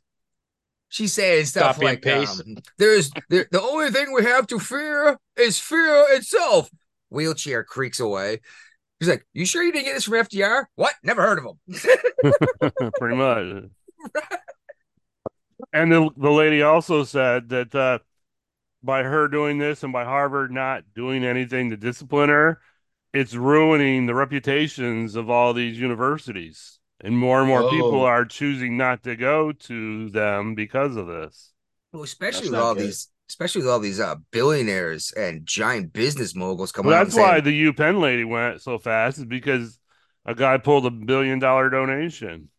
she's 0.91 1.13
saying 1.13 1.45
stuff 1.45 1.75
Copy 1.75 1.85
like, 1.85 2.01
paste. 2.03 2.41
um, 2.41 2.57
there's 2.77 3.09
the, 3.29 3.47
the 3.49 3.61
only 3.61 3.89
thing 3.89 4.13
we 4.13 4.23
have 4.23 4.45
to 4.47 4.59
fear 4.59 5.17
is 5.35 5.57
fear 5.57 6.05
itself. 6.09 6.69
Wheelchair 7.09 7.63
creaks 7.63 7.99
away. 7.99 8.41
He's 8.99 9.09
like, 9.09 9.25
you 9.33 9.45
sure 9.45 9.63
you 9.63 9.71
didn't 9.71 9.85
get 9.85 9.95
this 9.95 10.03
from 10.03 10.13
FDR? 10.13 10.65
What? 10.75 10.93
Never 11.01 11.23
heard 11.23 11.39
of 11.39 11.45
him. 11.45 12.71
pretty 12.99 13.15
much. 13.15 13.63
And 15.73 15.91
the 15.91 16.09
the 16.17 16.29
lady 16.29 16.61
also 16.61 17.03
said 17.03 17.49
that 17.49 17.73
uh, 17.73 17.99
by 18.83 19.03
her 19.03 19.27
doing 19.27 19.57
this 19.57 19.83
and 19.83 19.93
by 19.93 20.03
Harvard 20.03 20.51
not 20.51 20.83
doing 20.93 21.23
anything 21.23 21.69
to 21.69 21.77
discipline 21.77 22.29
her, 22.29 22.59
it's 23.13 23.33
ruining 23.33 24.05
the 24.05 24.15
reputations 24.15 25.15
of 25.15 25.29
all 25.29 25.53
these 25.53 25.79
universities. 25.79 26.79
And 27.03 27.17
more 27.17 27.39
and 27.39 27.47
more 27.47 27.69
people 27.69 28.01
Oh. 28.01 28.05
are 28.05 28.25
choosing 28.25 28.77
not 28.77 29.03
to 29.03 29.15
go 29.15 29.51
to 29.51 30.09
them 30.09 30.53
because 30.55 30.95
of 30.95 31.07
this. 31.07 31.51
Well, 31.91 32.03
especially 32.03 32.49
That's 32.49 32.51
with 32.51 32.59
all 32.59 32.75
good. 32.75 32.83
these, 32.85 33.09
especially 33.27 33.61
with 33.61 33.69
all 33.71 33.79
these 33.79 33.99
uh, 33.99 34.15
billionaires 34.31 35.11
and 35.13 35.45
giant 35.45 35.93
business 35.93 36.35
moguls 36.35 36.71
coming 36.71 36.91
Well, 36.91 36.99
out. 36.99 37.05
that's 37.05 37.15
and 37.15 37.23
saying, 37.23 37.27
why 37.35 37.41
the 37.41 37.51
U 37.53 37.73
Penn 37.73 37.99
lady 37.99 38.23
went 38.23 38.61
so 38.61 38.77
fast, 38.77 39.17
is 39.17 39.25
because 39.25 39.79
a 40.25 40.35
guy 40.35 40.57
pulled 40.57 40.85
a 40.85 40.91
billion 40.91 41.39
dollar 41.39 41.69
donation. 41.69 42.49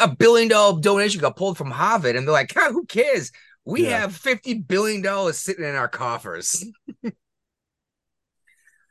a 0.00 0.08
billion 0.08 0.48
dollar 0.48 0.80
donation 0.80 1.20
got 1.20 1.36
pulled 1.36 1.58
from 1.58 1.70
Harvard, 1.70 2.16
and 2.16 2.26
they're 2.26 2.32
like, 2.32 2.52
"God, 2.54 2.72
who 2.72 2.86
cares? 2.86 3.30
We 3.64 3.84
Yeah. 3.84 4.00
have 4.00 4.16
fifty 4.16 4.54
billion 4.54 5.02
dollars 5.02 5.38
sitting 5.38 5.64
in 5.64 5.74
our 5.74 5.88
coffers." 5.88 6.64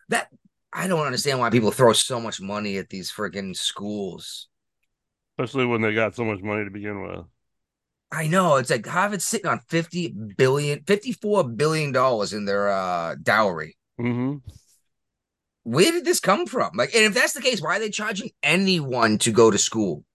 that 0.10 0.30
I 0.72 0.88
don't 0.88 1.06
understand 1.06 1.40
why 1.40 1.50
people 1.50 1.72
throw 1.72 1.94
so 1.94 2.20
much 2.20 2.40
money 2.42 2.78
at 2.78 2.90
these 2.90 3.12
freaking 3.12 3.56
schools. 3.56 4.48
Especially 5.38 5.66
when 5.66 5.82
they 5.82 5.94
got 5.94 6.16
so 6.16 6.24
much 6.24 6.42
money 6.42 6.64
to 6.64 6.72
begin 6.72 7.02
with. 7.02 7.26
I 8.12 8.28
know 8.28 8.56
it's 8.56 8.70
like 8.70 8.86
Harvard's 8.86 9.26
sitting 9.26 9.48
on 9.48 9.60
50 9.68 10.16
billion, 10.38 10.84
54 10.84 11.50
billion 11.50 11.92
dollars 11.92 12.34
in 12.34 12.46
their 12.46 12.70
uh 12.70 13.16
dowry. 13.22 13.76
hmm 13.98 14.38
Where 15.64 15.92
did 15.92 16.06
this 16.06 16.20
come 16.20 16.46
from? 16.46 16.72
Like, 16.76 16.94
and 16.96 17.04
if 17.04 17.14
that's 17.14 17.34
the 17.34 17.42
case, 17.42 17.62
why 17.62 17.78
are 17.78 17.80
they 17.80 17.90
charging 17.90 18.30
anyone 18.44 19.18
to 19.20 19.32
go 19.32 19.52
to 19.52 19.58
school? 19.58 20.06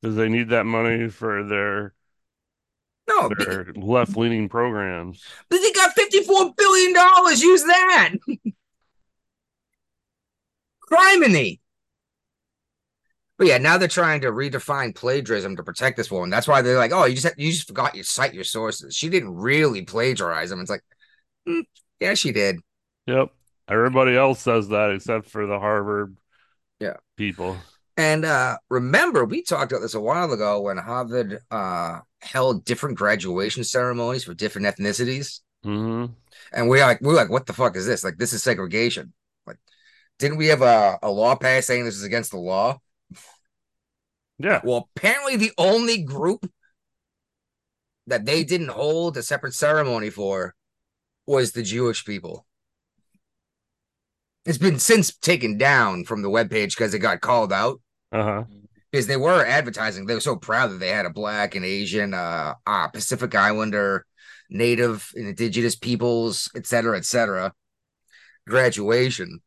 Because 0.00 0.16
they 0.16 0.28
need 0.28 0.50
that 0.50 0.66
money 0.66 1.08
for 1.08 1.42
their 1.42 1.94
No, 3.08 3.30
their 3.30 3.72
left 3.74 4.16
leaning 4.16 4.48
programs. 4.48 5.24
but 5.48 5.58
they 5.60 5.72
got 5.72 5.94
54 5.94 6.54
billion 6.56 6.92
dollars. 6.92 7.42
Use 7.42 7.64
that. 7.64 8.14
Criminy. 10.90 11.60
But 13.38 13.46
yeah, 13.46 13.58
now 13.58 13.78
they're 13.78 13.88
trying 13.88 14.20
to 14.22 14.32
redefine 14.32 14.94
plagiarism 14.94 15.56
to 15.56 15.62
protect 15.62 15.96
this 15.96 16.10
woman. 16.10 16.28
That's 16.30 16.48
why 16.48 16.60
they're 16.60 16.76
like, 16.76 16.92
"Oh, 16.92 17.04
you 17.04 17.14
just 17.16 17.38
you 17.38 17.52
just 17.52 17.68
forgot 17.68 17.94
you 17.94 18.02
cite 18.02 18.34
your 18.34 18.44
sources." 18.44 18.96
She 18.96 19.08
didn't 19.08 19.34
really 19.34 19.82
plagiarize 19.82 20.50
them. 20.50 20.60
It's 20.60 20.70
like, 20.70 20.82
hmm, 21.46 21.60
yeah, 22.00 22.14
she 22.14 22.32
did. 22.32 22.58
Yep. 23.06 23.30
Everybody 23.68 24.16
else 24.16 24.40
says 24.40 24.68
that 24.68 24.90
except 24.92 25.30
for 25.30 25.46
the 25.46 25.58
Harvard 25.58 26.16
Yeah. 26.80 26.96
people. 27.16 27.56
And 27.96 28.24
uh 28.24 28.58
remember, 28.70 29.24
we 29.24 29.42
talked 29.42 29.72
about 29.72 29.82
this 29.82 29.94
a 29.94 30.00
while 30.00 30.32
ago 30.32 30.60
when 30.62 30.76
Harvard 30.76 31.40
uh 31.50 32.00
held 32.20 32.64
different 32.64 32.98
graduation 32.98 33.64
ceremonies 33.64 34.24
for 34.24 34.34
different 34.34 34.66
ethnicities. 34.66 35.40
hmm 35.62 36.06
And 36.52 36.68
we're 36.68 36.84
like, 36.84 37.00
we're 37.00 37.14
like, 37.14 37.30
what 37.30 37.46
the 37.46 37.52
fuck 37.52 37.76
is 37.76 37.86
this? 37.86 38.04
Like, 38.04 38.16
this 38.18 38.32
is 38.32 38.42
segregation. 38.42 39.12
Like, 39.46 39.58
didn't 40.18 40.38
we 40.38 40.48
have 40.48 40.62
a, 40.62 40.98
a 41.02 41.10
law 41.10 41.36
passed 41.36 41.66
saying 41.66 41.84
this 41.84 41.96
is 41.96 42.04
against 42.04 42.30
the 42.30 42.38
law? 42.38 42.78
Yeah. 44.38 44.60
Well, 44.62 44.88
apparently 44.96 45.36
the 45.36 45.52
only 45.58 46.02
group 46.02 46.50
that 48.06 48.24
they 48.24 48.44
didn't 48.44 48.68
hold 48.68 49.16
a 49.16 49.22
separate 49.22 49.54
ceremony 49.54 50.10
for 50.10 50.54
was 51.26 51.52
the 51.52 51.62
Jewish 51.62 52.04
people. 52.04 52.46
It's 54.46 54.58
been 54.58 54.78
since 54.78 55.14
taken 55.14 55.58
down 55.58 56.04
from 56.04 56.22
the 56.22 56.30
webpage 56.30 56.70
because 56.70 56.94
it 56.94 57.00
got 57.00 57.20
called 57.20 57.52
out. 57.52 57.80
Uh-huh. 58.10 58.44
because 58.90 59.06
they 59.06 59.18
were 59.18 59.44
advertising. 59.44 60.06
They 60.06 60.14
were 60.14 60.20
so 60.20 60.36
proud 60.36 60.70
that 60.70 60.80
they 60.80 60.88
had 60.88 61.04
a 61.04 61.10
black 61.10 61.54
and 61.54 61.64
Asian, 61.64 62.14
uh, 62.14 62.54
uh 62.66 62.88
Pacific 62.88 63.34
Islander, 63.34 64.06
Native 64.48 65.12
and 65.14 65.28
Indigenous 65.28 65.76
peoples, 65.76 66.50
et 66.54 66.66
cetera, 66.66 66.96
et 66.96 67.04
cetera, 67.04 67.52
graduation. 68.46 69.40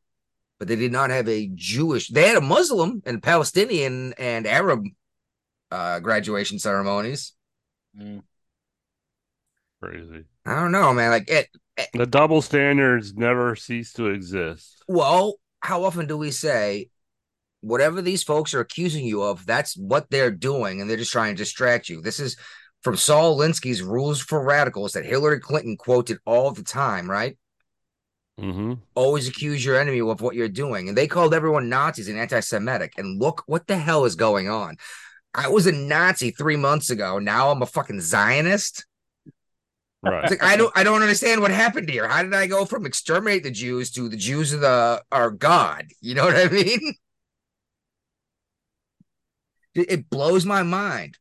But 0.62 0.68
they 0.68 0.76
did 0.76 0.92
not 0.92 1.10
have 1.10 1.28
a 1.28 1.50
Jewish. 1.56 2.10
They 2.10 2.28
had 2.28 2.38
a 2.38 2.42
Muslim 2.42 3.02
and 3.08 3.24
Palestinian 3.24 4.14
and 4.20 4.46
Arab 4.46 4.86
uh, 5.72 6.00
graduation 6.02 6.60
ceremonies. 6.60 7.34
Mm. 8.00 8.22
Crazy. 9.82 10.26
I 10.46 10.54
don't 10.54 10.72
know, 10.72 10.94
man. 10.94 11.10
Like 11.10 11.28
it. 11.32 11.48
The 11.96 12.06
double 12.06 12.44
standards 12.44 13.16
never 13.16 13.56
cease 13.56 13.92
to 13.94 14.10
exist. 14.10 14.84
Well, 14.88 15.38
how 15.62 15.84
often 15.84 16.06
do 16.06 16.16
we 16.16 16.30
say 16.30 16.90
whatever 17.62 18.00
these 18.00 18.22
folks 18.22 18.54
are 18.54 18.60
accusing 18.60 19.04
you 19.04 19.24
of, 19.24 19.44
that's 19.48 19.76
what 19.76 20.12
they're 20.12 20.30
doing, 20.30 20.80
and 20.80 20.88
they're 20.88 20.96
just 20.96 21.12
trying 21.12 21.34
to 21.34 21.42
distract 21.42 21.90
you? 21.90 22.04
This 22.04 22.20
is 22.20 22.38
from 22.84 22.98
Saul 22.98 23.36
Alinsky's 23.36 23.82
Rules 23.82 24.22
for 24.22 24.46
Radicals 24.46 24.94
that 24.94 25.06
Hillary 25.06 25.40
Clinton 25.40 25.76
quoted 25.76 26.20
all 26.24 26.52
the 26.52 26.62
time, 26.62 27.10
right? 27.10 27.36
Hmm 28.42 28.74
Always 28.96 29.28
accuse 29.28 29.64
your 29.64 29.80
enemy 29.80 30.02
of 30.02 30.22
what 30.22 30.36
you're 30.36 30.50
doing. 30.50 30.90
And 30.90 30.98
they 30.98 31.08
called 31.08 31.34
everyone 31.34 31.70
Nazis 31.70 32.10
and 32.10 32.20
anti 32.20 32.40
Semitic. 32.40 32.94
And 32.98 33.22
look 33.22 33.44
what 33.46 33.68
the 33.68 33.78
hell 33.78 34.06
is 34.06 34.16
going 34.16 34.50
on. 34.50 34.78
I 35.34 35.48
was 35.48 35.68
a 35.68 35.72
Nazi 35.72 36.32
three 36.32 36.58
months 36.58 36.90
ago. 36.90 37.20
Now 37.20 37.52
I'm 37.52 37.62
a 37.62 37.66
fucking 37.66 38.02
Zionist. 38.02 38.86
Right. 40.04 40.30
Like 40.30 40.44
I 40.44 40.58
don't 40.58 40.72
I 40.76 40.84
don't 40.84 41.04
understand 41.04 41.42
what 41.42 41.52
happened 41.52 41.88
here. 41.88 42.08
How 42.08 42.24
did 42.24 42.34
I 42.34 42.48
go 42.48 42.66
from 42.66 42.86
exterminate 42.86 43.44
the 43.44 43.52
Jews 43.52 43.92
to 43.92 44.10
the 44.10 44.18
Jews 44.18 44.54
are 44.54 44.58
the 44.58 45.04
are 45.12 45.30
God? 45.30 45.86
You 46.02 46.16
know 46.16 46.26
what 46.26 46.36
I 46.36 46.50
mean? 46.50 46.96
It, 49.74 49.92
it 49.92 50.10
blows 50.10 50.46
my 50.46 50.64
mind. 50.64 51.18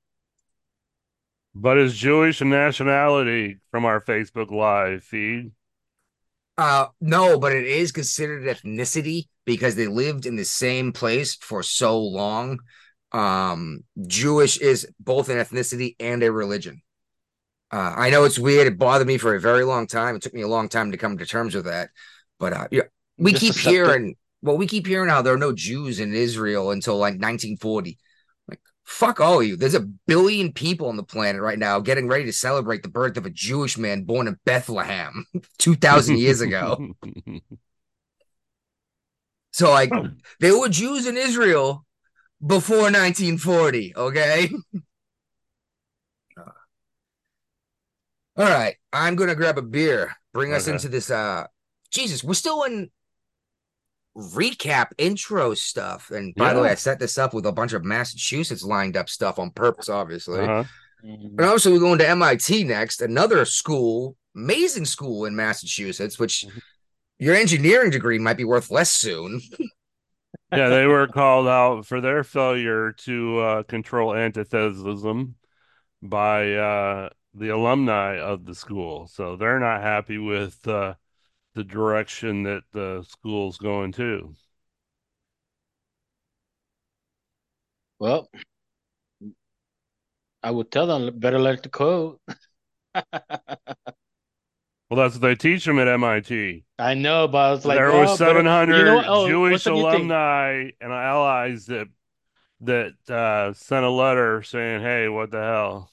But 1.55 1.79
is 1.79 1.97
Jewish 1.97 2.41
nationality 2.41 3.59
from 3.71 3.85
our 3.85 4.00
Facebook 4.00 4.50
Live 4.50 5.05
feed? 5.05 5.53
Uh 6.61 6.88
no, 7.00 7.38
but 7.38 7.52
it 7.52 7.64
is 7.64 7.90
considered 7.90 8.43
ethnicity 8.45 9.29
because 9.47 9.76
they 9.76 9.87
lived 9.87 10.26
in 10.26 10.37
the 10.37 10.45
same 10.45 10.93
place 10.93 11.35
for 11.37 11.62
so 11.62 11.99
long. 11.99 12.59
Um 13.12 13.85
Jewish 14.07 14.59
is 14.59 14.87
both 15.00 15.31
an 15.31 15.38
ethnicity 15.38 15.97
and 15.99 16.23
a 16.23 16.31
religion. 16.31 16.83
Uh, 17.73 17.95
I 17.97 18.11
know 18.11 18.25
it's 18.25 18.38
weird. 18.38 18.67
It 18.67 18.79
bothered 18.79 19.07
me 19.07 19.17
for 19.17 19.35
a 19.35 19.40
very 19.40 19.64
long 19.64 19.87
time. 19.87 20.17
It 20.17 20.23
took 20.23 20.35
me 20.35 20.43
a 20.43 20.49
long 20.49 20.69
time 20.69 20.90
to 20.90 20.99
come 20.99 21.17
to 21.17 21.25
terms 21.25 21.55
with 21.55 21.64
that. 21.64 21.90
But 22.38 22.52
uh, 22.52 22.69
yeah, 22.71 22.83
we 23.17 23.33
Just 23.33 23.40
keep 23.43 23.55
hearing. 23.55 24.17
Well, 24.43 24.59
we 24.59 24.67
keep 24.67 24.87
hearing 24.87 25.09
how 25.09 25.23
there 25.23 25.35
are 25.35 25.38
no 25.38 25.52
Jews 25.55 25.99
in 25.99 26.12
Israel 26.12 26.73
until 26.73 26.99
like 26.99 27.14
1940. 27.14 27.99
Fuck 28.90 29.20
all 29.20 29.40
of 29.40 29.47
you. 29.47 29.56
There's 29.56 29.76
a 29.76 29.87
billion 30.09 30.52
people 30.52 30.88
on 30.88 30.97
the 30.97 31.04
planet 31.04 31.40
right 31.40 31.59
now 31.59 31.78
getting 31.78 32.09
ready 32.09 32.25
to 32.25 32.32
celebrate 32.32 32.82
the 32.82 32.88
birth 32.88 33.16
of 33.16 33.25
a 33.25 33.30
Jewish 33.30 33.78
man 33.78 34.02
born 34.02 34.26
in 34.26 34.37
Bethlehem 34.44 35.25
2,000 35.59 36.18
years 36.18 36.40
ago. 36.40 36.94
So, 39.52 39.70
like, 39.70 39.92
there 40.38 40.56
were 40.56 40.68
Jews 40.68 41.06
in 41.09 41.16
Israel 41.16 41.85
before 42.44 42.82
1940. 42.82 43.94
Okay. 43.97 44.49
All 48.37 48.44
right, 48.44 48.76
I'm 48.92 49.16
gonna 49.16 49.35
grab 49.35 49.59
a 49.59 49.62
beer. 49.62 50.16
Bring 50.32 50.52
us 50.52 50.68
Okay. 50.68 50.73
into 50.76 50.88
this. 50.88 51.11
Uh, 51.11 51.47
Jesus, 51.90 52.23
we're 52.23 52.35
still 52.35 52.62
in 52.62 52.90
recap 54.17 54.88
intro 54.99 55.55
stuff. 55.55 56.11
And 56.11 56.35
by 56.35 56.52
the 56.52 56.61
way, 56.62 56.71
I 56.71 56.75
set 56.75 56.99
this 56.99 57.19
up 57.19 57.33
with 57.35 57.47
a 57.47 57.52
bunch 57.52 57.73
of 57.73 57.85
Massachusetts 57.85 58.62
lined 58.64 58.97
up 58.97 59.09
stuff 59.09 59.38
on 59.38 59.50
purpose, 59.50 59.88
obviously. 59.88 60.40
uh-huh. 60.40 60.64
Mhm. 61.05 61.38
And 61.38 61.40
also, 61.40 61.73
we're 61.73 61.79
going 61.81 61.99
to 61.99 62.09
MIT 62.09 62.64
next, 62.64 63.00
another 63.00 63.45
school, 63.47 64.17
amazing 64.37 64.85
school 64.85 65.25
in 65.25 65.35
Massachusetts, 65.35 66.19
which 66.19 66.45
Mm-hmm. 66.47 66.59
your 67.19 67.35
engineering 67.35 67.90
degree 67.90 68.19
might 68.19 68.37
be 68.37 68.45
worth 68.45 68.71
less 68.71 68.90
soon. 68.93 69.40
Yeah, 70.52 70.69
they 70.69 70.87
were 70.87 71.07
called 71.07 71.47
out 71.47 71.87
for 71.87 72.00
their 72.00 72.25
failure 72.25 72.93
to 73.05 73.38
uh, 73.38 73.62
control 73.62 74.17
antithesis 74.17 75.05
by 76.02 76.55
uh, 76.55 77.11
the 77.35 77.50
alumni 77.50 78.19
of 78.19 78.45
the 78.45 78.55
school. 78.55 79.07
So 79.07 79.37
they're 79.37 79.61
not 79.61 79.81
happy 79.83 80.19
with 80.19 80.67
uh, 80.67 80.95
the 81.54 81.64
direction 81.64 82.45
that 82.45 82.62
the 82.73 83.04
school's 83.09 83.59
going 83.59 83.92
to. 83.92 84.35
Well, 87.99 88.30
I 90.42 90.50
would 90.50 90.71
tell 90.71 90.87
them 90.87 91.19
better 91.19 91.38
learn 91.38 91.59
the 91.62 91.69
code. 91.69 92.19
Well, 94.90 94.99
that's 94.99 95.14
what 95.14 95.23
they 95.23 95.37
teach 95.37 95.64
them 95.64 95.78
at 95.78 95.87
MIT. 95.87 96.64
I 96.76 96.95
know, 96.95 97.28
but 97.28 97.38
I 97.38 97.50
was 97.52 97.64
like, 97.64 97.78
there 97.78 97.92
oh, 97.92 98.00
was 98.00 98.19
700 98.19 98.76
you 98.76 98.85
know? 98.85 99.02
Oh, 99.07 99.28
Jewish 99.28 99.52
what's 99.52 99.64
the 99.64 99.71
new 99.71 99.83
thing? 99.83 100.11
alumni 100.11 100.71
and 100.80 100.92
allies 100.92 101.66
that 101.66 101.87
that 102.62 102.95
uh, 103.09 103.52
sent 103.52 103.85
a 103.85 103.90
letter 103.90 104.42
saying, 104.42 104.83
"Hey, 104.83 105.09
what 105.09 105.30
the 105.30 105.40
hell?" 105.40 105.92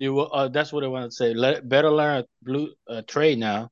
You 0.00 0.12
will, 0.12 0.28
uh, 0.32 0.48
that's 0.48 0.72
what 0.72 0.82
I 0.82 0.88
want 0.88 1.08
to 1.08 1.14
say. 1.14 1.34
Let, 1.34 1.68
better 1.68 1.88
learn 1.88 2.18
a 2.18 2.24
blue 2.42 2.72
uh, 2.88 3.02
trade 3.06 3.38
now. 3.38 3.70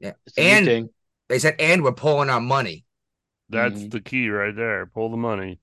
Yeah. 0.00 0.12
It's 0.26 0.38
And- 0.38 0.66
thing. 0.66 0.88
They 1.28 1.38
said, 1.38 1.56
and 1.58 1.82
we're 1.84 1.92
pulling 1.92 2.30
our 2.30 2.40
money. 2.40 2.86
That's 3.50 3.74
Mhm. 3.80 3.90
the 3.90 4.00
key 4.00 4.28
right 4.30 4.54
there. 4.54 4.86
Pull 4.86 5.10
the 5.10 5.16
money. 5.16 5.60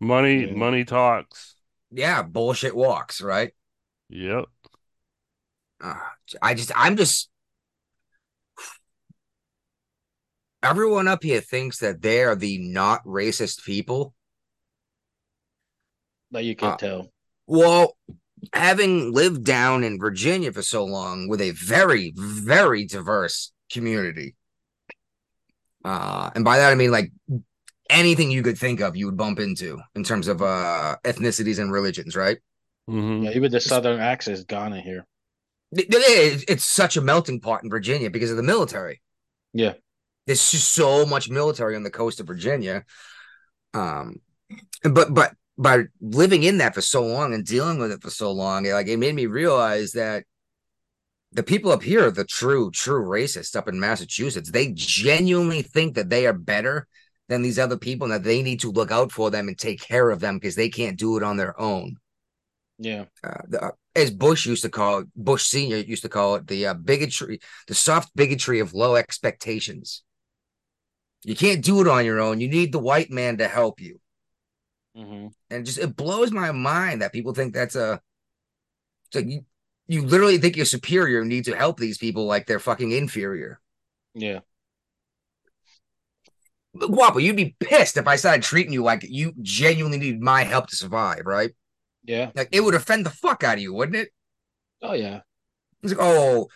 Money, 0.00 0.46
Yeah. 0.46 0.52
money 0.54 0.84
talks. 0.84 1.54
Yeah, 1.90 2.22
bullshit 2.22 2.74
walks, 2.74 3.20
right? 3.20 3.54
Yep. 4.08 4.46
Uh, 5.80 6.00
I 6.42 6.54
just, 6.54 6.72
I'm 6.74 6.96
just, 6.96 7.30
everyone 10.62 11.08
up 11.08 11.22
here 11.22 11.40
thinks 11.40 11.78
that 11.78 12.02
they 12.02 12.22
are 12.24 12.34
the 12.34 12.58
not 12.58 13.04
racist 13.04 13.64
people. 13.64 14.14
That 16.30 16.44
you 16.44 16.56
can 16.56 16.72
Uh, 16.72 16.76
tell. 16.76 17.12
Well, 17.46 17.96
having 18.52 19.12
lived 19.12 19.44
down 19.44 19.84
in 19.84 19.98
Virginia 19.98 20.52
for 20.52 20.62
so 20.62 20.84
long 20.84 21.28
with 21.28 21.40
a 21.40 21.50
very, 21.52 22.12
very 22.16 22.84
diverse 22.86 23.52
community, 23.72 24.34
uh, 25.84 26.30
and 26.34 26.44
by 26.44 26.58
that 26.58 26.72
I 26.72 26.74
mean 26.74 26.90
like 26.90 27.12
anything 27.90 28.30
you 28.30 28.42
could 28.42 28.58
think 28.58 28.80
of, 28.80 28.96
you 28.96 29.06
would 29.06 29.16
bump 29.16 29.38
into 29.38 29.78
in 29.94 30.04
terms 30.04 30.28
of 30.28 30.42
uh, 30.42 30.96
ethnicities 31.04 31.58
and 31.58 31.70
religions, 31.72 32.16
right? 32.16 32.38
Mm-hmm. 32.88 33.24
Yeah, 33.24 33.30
even 33.32 33.52
the 33.52 33.60
southern 33.60 34.00
accent 34.00 34.38
is 34.38 34.44
gone 34.44 34.72
in 34.72 34.82
here. 34.82 35.06
It- 35.72 35.86
it- 35.90 36.44
It's 36.48 36.64
such 36.64 36.96
a 36.96 37.00
melting 37.02 37.40
pot 37.40 37.62
in 37.64 37.70
Virginia 37.70 38.10
because 38.10 38.30
of 38.30 38.36
the 38.36 38.42
military. 38.42 39.00
Yeah. 39.52 39.74
There's 40.26 40.50
just 40.50 40.72
so 40.72 41.04
much 41.04 41.28
military 41.28 41.76
on 41.76 41.82
the 41.82 41.90
coast 41.90 42.20
of 42.20 42.26
Virginia. 42.26 42.84
Um, 43.74 44.20
but 44.82 45.12
but 45.12 45.34
by 45.56 45.84
living 46.00 46.42
in 46.42 46.58
that 46.58 46.74
for 46.74 46.80
so 46.80 47.04
long 47.06 47.34
and 47.34 47.44
dealing 47.44 47.78
with 47.78 47.92
it 47.92 48.02
for 48.02 48.10
so 48.10 48.32
long, 48.32 48.66
it, 48.66 48.72
like 48.72 48.88
it 48.88 48.98
made 48.98 49.14
me 49.14 49.26
realize 49.26 49.92
that 49.92 50.24
the 51.32 51.42
people 51.42 51.72
up 51.72 51.82
here 51.82 52.06
are 52.06 52.10
the 52.10 52.24
true 52.24 52.70
true 52.70 53.04
racists 53.04 53.56
up 53.56 53.68
in 53.68 53.78
Massachusetts. 53.80 54.50
They 54.50 54.72
genuinely 54.74 55.62
think 55.62 55.94
that 55.94 56.08
they 56.10 56.26
are 56.26 56.32
better 56.32 56.86
than 57.28 57.42
these 57.42 57.58
other 57.58 57.76
people 57.78 58.04
and 58.06 58.14
that 58.14 58.24
they 58.24 58.42
need 58.42 58.60
to 58.60 58.70
look 58.70 58.90
out 58.90 59.10
for 59.12 59.30
them 59.30 59.48
and 59.48 59.58
take 59.58 59.80
care 59.80 60.10
of 60.10 60.20
them 60.20 60.36
because 60.38 60.54
they 60.56 60.68
can't 60.68 60.98
do 60.98 61.16
it 61.16 61.22
on 61.22 61.36
their 61.36 61.58
own 61.60 61.96
Yeah. 62.78 63.06
uh, 63.22 63.42
the, 63.48 63.72
as 63.96 64.10
Bush 64.10 64.46
used 64.46 64.62
to 64.62 64.68
call 64.68 65.00
it, 65.00 65.06
Bush 65.16 65.44
Senior 65.44 65.78
used 65.78 66.02
to 66.02 66.08
call 66.08 66.34
it 66.36 66.46
the 66.46 66.66
uh, 66.66 66.74
bigotry, 66.74 67.40
the 67.68 67.74
soft 67.74 68.14
bigotry 68.16 68.60
of 68.60 68.74
low 68.74 68.96
expectations. 68.96 70.02
You 71.24 71.34
can't 71.34 71.64
do 71.64 71.80
it 71.80 71.88
on 71.88 72.04
your 72.04 72.20
own. 72.20 72.40
You 72.40 72.48
need 72.48 72.72
the 72.72 72.78
white 72.78 73.10
man 73.10 73.38
to 73.38 73.48
help 73.48 73.80
you, 73.80 74.00
hmm 74.94 75.26
and 75.50 75.66
just 75.66 75.78
it 75.78 75.96
blows 75.96 76.30
my 76.30 76.52
mind 76.52 77.02
that 77.02 77.12
people 77.12 77.34
think 77.34 77.52
that's 77.52 77.76
a. 77.76 78.00
It's 79.06 79.16
like 79.16 79.26
you, 79.26 79.44
you 79.86 80.02
literally 80.02 80.38
think 80.38 80.56
you're 80.56 80.64
superior 80.64 81.20
and 81.20 81.28
need 81.28 81.44
to 81.46 81.56
help 81.56 81.78
these 81.78 81.98
people 81.98 82.26
like 82.26 82.46
they're 82.46 82.60
fucking 82.60 82.90
inferior. 82.90 83.60
Yeah. 84.14 84.40
But 86.74 86.90
Guapo, 86.90 87.18
you'd 87.18 87.36
be 87.36 87.56
pissed 87.60 87.96
if 87.96 88.08
I 88.08 88.16
started 88.16 88.42
treating 88.42 88.72
you 88.72 88.82
like 88.82 89.04
you 89.08 89.32
genuinely 89.42 89.98
need 89.98 90.20
my 90.20 90.42
help 90.42 90.68
to 90.68 90.76
survive, 90.76 91.22
right? 91.24 91.52
Yeah. 92.04 92.30
Like 92.34 92.48
it 92.52 92.62
would 92.62 92.74
offend 92.74 93.06
the 93.06 93.10
fuck 93.10 93.44
out 93.44 93.56
of 93.56 93.62
you, 93.62 93.72
wouldn't 93.72 93.96
it? 93.96 94.08
Oh 94.82 94.94
yeah. 94.94 95.20
It's 95.82 95.92
like, 95.92 96.02
oh, 96.02 96.48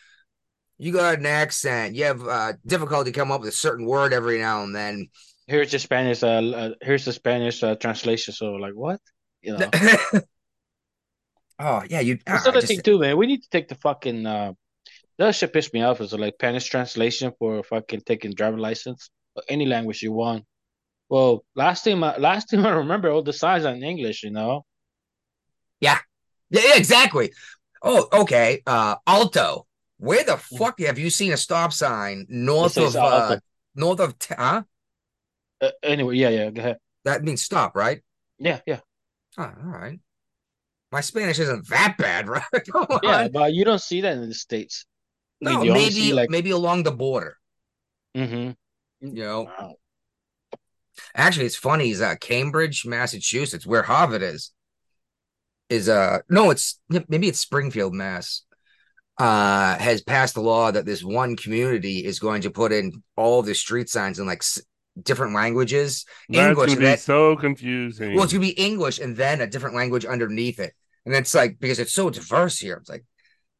you 0.78 0.92
got 0.92 1.18
an 1.18 1.26
accent. 1.26 1.94
You 1.94 2.04
have 2.04 2.26
uh, 2.26 2.52
difficulty 2.66 3.12
coming 3.12 3.34
up 3.34 3.40
with 3.40 3.50
a 3.50 3.56
certain 3.56 3.86
word 3.86 4.12
every 4.12 4.38
now 4.38 4.62
and 4.62 4.74
then. 4.74 5.08
Here's 5.48 5.72
the 5.72 5.78
Spanish. 5.78 6.22
Uh, 6.22 6.28
uh 6.28 6.70
here's 6.82 7.06
the 7.06 7.12
Spanish 7.12 7.62
uh, 7.62 7.74
translation. 7.74 8.34
So 8.34 8.52
like, 8.52 8.74
what? 8.74 9.00
You 9.40 9.56
know. 9.56 9.70
oh 11.58 11.82
yeah, 11.88 12.00
you. 12.00 12.18
That's 12.26 12.46
ah, 12.46 12.50
the 12.50 12.60
just- 12.60 12.68
thing 12.68 12.82
too, 12.82 12.98
man. 12.98 13.16
We 13.16 13.26
need 13.26 13.42
to 13.42 13.48
take 13.48 13.68
the 13.68 13.74
fucking. 13.74 14.26
Uh, 14.26 14.52
that 15.16 15.34
shit 15.34 15.52
pissed 15.52 15.72
me 15.72 15.82
off. 15.82 16.02
Is 16.02 16.12
like 16.12 16.34
Spanish 16.34 16.66
translation 16.66 17.32
for 17.38 17.62
fucking 17.64 18.02
taking 18.02 18.34
driver 18.34 18.58
license, 18.58 19.10
or 19.34 19.42
any 19.48 19.64
language 19.64 20.02
you 20.02 20.12
want. 20.12 20.44
Well, 21.08 21.44
last 21.56 21.84
time, 21.84 22.04
I, 22.04 22.18
last 22.18 22.50
time 22.50 22.66
I 22.70 22.70
remember, 22.70 23.10
all 23.10 23.22
the 23.22 23.32
signs 23.32 23.64
are 23.64 23.74
in 23.74 23.82
English. 23.82 24.22
You 24.22 24.30
know. 24.30 24.66
yeah, 25.80 25.98
yeah, 26.50 26.76
exactly. 26.76 27.32
Oh, 27.82 28.06
okay. 28.12 28.60
Uh, 28.66 28.96
Alto. 29.06 29.64
Where 30.00 30.22
the 30.22 30.36
fuck 30.36 30.78
have 30.80 30.98
you 30.98 31.10
seen 31.10 31.32
a 31.32 31.36
stop 31.36 31.72
sign 31.72 32.26
north 32.28 32.76
of 32.76 32.94
uh, 32.94 33.38
north 33.74 33.98
of 33.98 34.14
huh? 34.30 34.62
Uh, 35.60 35.70
anyway, 35.82 36.16
yeah, 36.16 36.28
yeah. 36.28 36.50
Go 36.50 36.60
ahead. 36.60 36.78
That 37.04 37.22
means 37.22 37.42
stop, 37.42 37.76
right? 37.76 38.02
Yeah, 38.38 38.60
yeah, 38.66 38.80
Oh, 39.36 39.42
all 39.42 39.70
right. 39.70 39.98
My 40.92 41.00
Spanish 41.00 41.38
isn't 41.38 41.68
that 41.68 41.96
bad, 41.98 42.28
right? 42.28 42.42
Come 42.72 42.86
on. 42.88 43.00
yeah. 43.02 43.28
But 43.28 43.52
you 43.52 43.64
don't 43.64 43.80
see 43.80 44.00
that 44.02 44.16
in 44.16 44.28
the 44.28 44.34
states. 44.34 44.86
No, 45.40 45.64
maybe 45.64 45.90
see, 45.90 46.12
like- 46.12 46.30
maybe 46.30 46.50
along 46.50 46.82
the 46.84 46.92
border. 46.92 47.36
Mm-hmm. 48.16 48.50
You 49.06 49.22
know, 49.24 49.42
Wow. 49.44 49.74
Actually, 51.14 51.46
it's 51.46 51.56
funny. 51.56 51.90
Is 51.90 52.00
uh, 52.00 52.16
Cambridge, 52.20 52.84
Massachusetts, 52.84 53.66
where 53.66 53.82
Harvard 53.82 54.22
is, 54.22 54.52
is 55.68 55.88
uh 55.88 56.18
no, 56.28 56.50
it's 56.50 56.80
maybe 56.88 57.28
it's 57.28 57.38
Springfield, 57.38 57.94
Mass. 57.94 58.42
Uh, 59.16 59.76
has 59.78 60.00
passed 60.02 60.36
a 60.36 60.40
law 60.40 60.70
that 60.70 60.86
this 60.86 61.02
one 61.02 61.36
community 61.36 62.04
is 62.04 62.18
going 62.20 62.42
to 62.42 62.50
put 62.50 62.72
in 62.72 63.02
all 63.16 63.42
the 63.42 63.54
street 63.54 63.88
signs 63.88 64.18
in 64.18 64.26
like 64.26 64.42
different 65.02 65.34
languages. 65.34 66.04
That's 66.28 66.48
English, 66.50 66.68
gonna 66.68 66.80
be 66.80 66.86
that- 66.86 67.00
so 67.00 67.36
confusing. 67.36 68.14
Well, 68.14 68.24
it's 68.24 68.32
gonna 68.32 68.40
be 68.44 68.50
English 68.50 68.98
and 68.98 69.16
then 69.16 69.40
a 69.40 69.46
different 69.46 69.76
language 69.76 70.04
underneath 70.04 70.58
it, 70.60 70.74
and 71.06 71.14
it's 71.14 71.34
like 71.34 71.58
because 71.58 71.78
it's 71.78 71.92
so 71.92 72.10
diverse 72.10 72.58
here. 72.58 72.76
It's 72.76 72.88
like, 72.90 73.04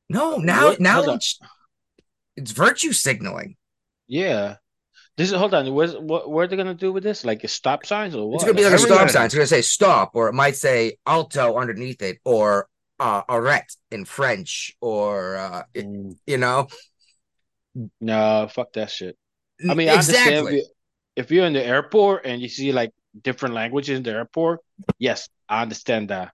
no, 0.08 0.36
now 0.38 0.68
What- 0.68 0.80
now 0.80 1.02
it's, 1.14 1.38
it's 2.36 2.50
virtue 2.52 2.92
signaling. 2.92 3.56
Yeah. 4.06 4.56
This 5.16 5.30
is 5.32 5.36
hold 5.36 5.52
on. 5.52 5.74
Where's, 5.74 5.94
what 5.96 6.30
what 6.30 6.42
are 6.44 6.46
they 6.46 6.56
gonna 6.56 6.74
do 6.74 6.92
with 6.92 7.02
this? 7.02 7.24
Like 7.24 7.42
a 7.42 7.48
stop 7.48 7.84
signs 7.84 8.14
or 8.14 8.28
what? 8.28 8.36
It's 8.36 8.44
gonna 8.44 8.56
be 8.56 8.64
like 8.64 8.74
a 8.74 8.78
stop 8.78 9.10
sign. 9.10 9.26
It's 9.26 9.34
gonna 9.34 9.46
say 9.48 9.62
stop, 9.62 10.12
or 10.14 10.28
it 10.28 10.32
might 10.32 10.54
say 10.54 10.96
alto 11.04 11.56
underneath 11.58 12.00
it, 12.02 12.18
or 12.24 12.68
uh, 13.00 13.22
arrête 13.24 13.76
in 13.90 14.04
French, 14.04 14.76
or 14.80 15.36
uh, 15.36 15.62
it- 15.74 15.86
Mm, 15.86 16.16
you 16.26 16.38
know, 16.38 16.68
no, 18.00 18.48
fuck 18.52 18.72
that 18.74 18.90
shit. 18.90 19.16
I 19.68 19.74
mean, 19.74 19.88
I 19.88 19.92
understand 19.94 20.62
if, 21.18 21.30
you, 21.30 21.38
if 21.38 21.38
you're 21.38 21.46
in 21.46 21.52
the 21.52 21.64
airport 21.64 22.26
and 22.26 22.40
you 22.40 22.48
see 22.48 22.72
like 22.72 22.92
different 23.22 23.54
languages 23.54 23.96
in 23.96 24.02
the 24.02 24.10
airport, 24.12 24.60
yes, 24.98 25.28
I 25.48 25.62
understand 25.62 26.10
that. 26.10 26.32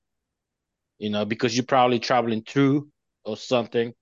You 0.99 1.11
know, 1.11 1.25
because 1.25 1.57
you're 1.57 1.65
probably 1.65 1.99
traveling 1.99 2.43
through 2.43 2.89
or 3.25 3.37
something. 3.37 3.93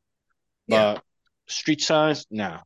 Yeah. 0.66 0.94
But 0.94 1.02
street 1.46 1.80
signs, 1.80 2.26
no. 2.30 2.58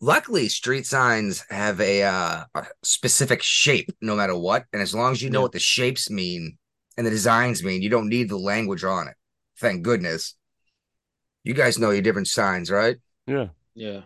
Luckily, 0.00 0.48
street 0.48 0.86
signs 0.86 1.44
have 1.50 1.80
a, 1.80 2.02
uh, 2.04 2.44
a 2.54 2.66
specific 2.82 3.42
shape, 3.42 3.90
no 4.00 4.16
matter 4.16 4.36
what, 4.36 4.64
and 4.72 4.80
as 4.80 4.94
long 4.94 5.12
as 5.12 5.20
you 5.20 5.28
know 5.30 5.40
Yeah. 5.40 5.42
what 5.42 5.52
the 5.52 5.58
shapes 5.58 6.08
mean 6.08 6.56
and 6.96 7.06
the 7.06 7.10
designs 7.10 7.62
mean, 7.62 7.82
you 7.82 7.90
don't 7.90 8.08
need 8.08 8.28
the 8.28 8.38
language 8.38 8.84
on 8.84 9.08
it. 9.08 9.14
Thank 9.58 9.82
goodness. 9.82 10.36
You 11.44 11.54
guys 11.54 11.78
know 11.78 11.90
your 11.90 12.02
different 12.02 12.28
signs, 12.28 12.70
right? 12.70 12.96
yeah. 13.26 13.48
Yeah. 13.74 14.02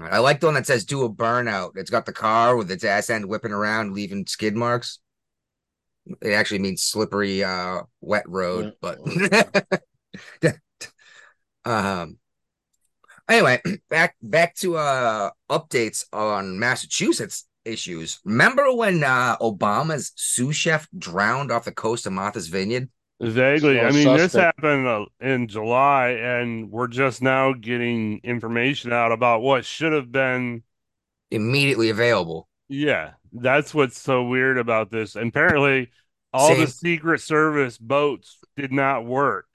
I 0.00 0.18
like 0.18 0.40
the 0.40 0.46
one 0.46 0.54
that 0.54 0.66
says 0.66 0.84
"do 0.84 1.04
a 1.04 1.10
burnout." 1.12 1.72
It's 1.76 1.90
got 1.90 2.06
the 2.06 2.12
car 2.12 2.56
with 2.56 2.70
its 2.70 2.84
ass 2.84 3.10
end 3.10 3.26
whipping 3.26 3.52
around, 3.52 3.94
leaving 3.94 4.26
skid 4.26 4.54
marks. 4.54 4.98
It 6.22 6.32
actually 6.32 6.60
means 6.60 6.82
slippery, 6.82 7.44
uh, 7.44 7.82
wet 8.00 8.28
road, 8.28 8.74
but 8.80 8.98
um. 11.64 12.18
Anyway, 13.28 13.60
back 13.90 14.16
back 14.22 14.54
to 14.56 14.76
uh 14.76 15.30
updates 15.50 16.04
on 16.12 16.58
Massachusetts 16.58 17.46
issues. 17.64 18.20
Remember 18.24 18.72
when 18.74 19.04
uh 19.04 19.36
Obama's 19.38 20.12
sous 20.16 20.56
chef 20.56 20.88
drowned 20.96 21.50
off 21.50 21.64
the 21.64 21.72
coast 21.72 22.06
of 22.06 22.12
Martha's 22.12 22.48
Vineyard? 22.48 22.88
Vaguely. 23.20 23.80
I 23.80 23.90
mean, 23.90 24.16
this 24.16 24.32
happened 24.32 24.86
uh, 24.86 25.06
in 25.20 25.48
July, 25.48 26.10
and 26.10 26.70
we're 26.70 26.86
just 26.86 27.20
now 27.20 27.52
getting 27.52 28.20
information 28.22 28.92
out 28.92 29.10
about 29.10 29.42
what 29.42 29.64
should 29.64 29.92
have 29.92 30.12
been. 30.12 30.62
Immediately 31.30 31.90
available. 31.90 32.48
Yeah, 32.68 33.12
that's 33.32 33.74
what's 33.74 34.00
so 34.00 34.24
weird 34.24 34.56
about 34.56 34.90
this. 34.90 35.16
And 35.16 35.28
apparently, 35.28 35.90
all 36.32 36.54
the 36.54 36.66
Secret 36.68 37.20
Service 37.20 37.76
boats 37.76 38.38
did 38.56 38.72
not 38.72 39.04
work. 39.04 39.46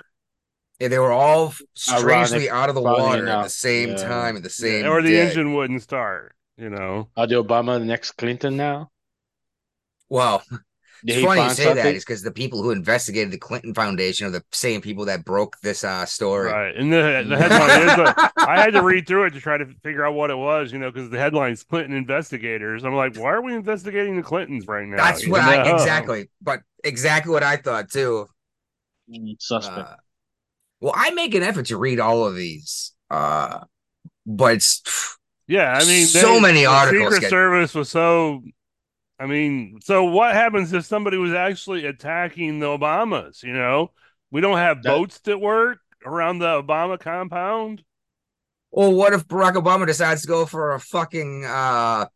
Yeah, 0.80 0.90
they 0.90 1.00
were 1.00 1.14
all 1.14 1.54
strangely 1.74 2.50
Ironic, 2.50 2.52
out 2.52 2.70
of 2.70 2.76
the 2.76 2.82
funny 2.82 3.02
water 3.02 3.28
at 3.28 3.44
the 3.44 3.50
same 3.50 3.90
yeah. 3.90 3.96
time 3.96 4.36
at 4.36 4.44
the 4.44 4.50
same 4.50 4.86
or 4.86 5.02
the 5.02 5.12
day. 5.12 5.28
engine 5.28 5.54
wouldn't 5.54 5.82
start. 5.82 6.36
You 6.58 6.70
know, 6.70 7.10
Are 7.16 7.26
the 7.26 7.36
Obama 7.36 7.80
the 7.80 7.86
next 7.86 8.12
Clinton 8.12 8.58
now? 8.58 8.92
Well, 10.10 10.44
Did 11.06 11.18
it's 11.18 11.26
funny 11.26 11.42
you 11.44 11.50
say 11.50 11.64
that 11.66 11.76
something? 11.78 11.96
is 11.96 12.06
because 12.06 12.22
the 12.22 12.32
people 12.32 12.64
who 12.64 12.72
investigated 12.72 13.32
the 13.32 13.38
Clinton 13.38 13.74
Foundation 13.74 14.28
are 14.28 14.30
the 14.30 14.44
same 14.52 14.80
people 14.82 15.06
that 15.06 15.26
broke 15.26 15.60
this 15.62 15.84
uh 15.84 16.06
story. 16.06 16.52
right? 16.52 16.76
And 16.76 16.92
the 16.94 17.26
the 17.28 17.38
headline 17.38 17.82
is. 17.82 17.90
uh, 18.16 18.30
I 18.38 18.60
had 18.62 18.72
to 18.74 18.82
read 18.82 19.06
through 19.08 19.26
it 19.26 19.32
to 19.32 19.42
try 19.42 19.58
to 19.58 19.66
figure 19.84 20.06
out 20.06 20.14
what 20.14 20.30
it 20.32 20.38
was. 20.38 20.72
You 20.72 20.80
know, 20.80 20.92
because 20.92 21.10
the 21.10 21.18
headline's 21.18 21.64
Clinton 21.64 21.96
investigators. 21.96 22.84
I'm 22.86 22.96
like, 22.96 23.18
why 23.18 23.32
are 23.32 23.42
we 23.42 23.54
investigating 23.54 24.16
the 24.16 24.24
Clintons 24.24 24.66
right 24.68 24.88
now? 24.88 24.98
That's 24.98 25.24
You 25.26 25.32
what 25.32 25.42
I 25.42 25.74
exactly, 25.74 26.30
but 26.42 26.62
exactly 26.84 27.32
what 27.34 27.44
I 27.44 27.58
thought 27.58 27.92
too. 27.92 28.28
Mm, 29.10 29.36
Suspect. 29.40 29.78
Uh, 29.90 29.96
well, 30.80 30.94
I 30.96 31.12
make 31.12 31.36
an 31.36 31.44
effort 31.44 31.66
to 31.68 31.78
read 31.78 32.00
all 32.00 32.26
of 32.26 32.36
these, 32.36 32.94
uh, 33.10 33.60
but 34.26 34.54
it's 34.56 35.18
Yeah, 35.48 35.74
I 35.74 35.86
mean, 35.86 36.06
So 36.08 36.40
many 36.40 36.62
the 36.62 36.66
articles 36.68 37.04
Secret 37.06 37.22
get- 37.22 37.30
Service 37.30 37.74
was 37.76 37.90
so. 37.90 38.42
I 39.24 39.26
mean, 39.26 39.80
so 39.82 40.04
what 40.04 40.34
happens 40.34 40.74
if 40.74 40.84
somebody 40.84 41.16
was 41.16 41.32
actually 41.34 41.86
attacking 41.86 42.60
the 42.60 42.66
Obamas? 42.66 43.42
You 43.42 43.54
know, 43.54 43.92
we 44.32 44.42
don't 44.42 44.58
have 44.58 44.84
That- 44.84 44.90
boats 44.90 45.20
that 45.22 45.40
work 45.40 45.78
around 46.06 46.40
the 46.40 46.62
Obama 46.62 47.00
compound. 47.00 47.84
Or 48.70 48.94
what 48.94 49.14
if 49.14 49.26
Barack 49.26 49.54
Obama 49.54 49.88
decides 49.88 50.24
to 50.24 50.28
go 50.28 50.46
for 50.46 50.74
a 50.74 50.80
fucking 50.80 51.46
uh 51.46 52.08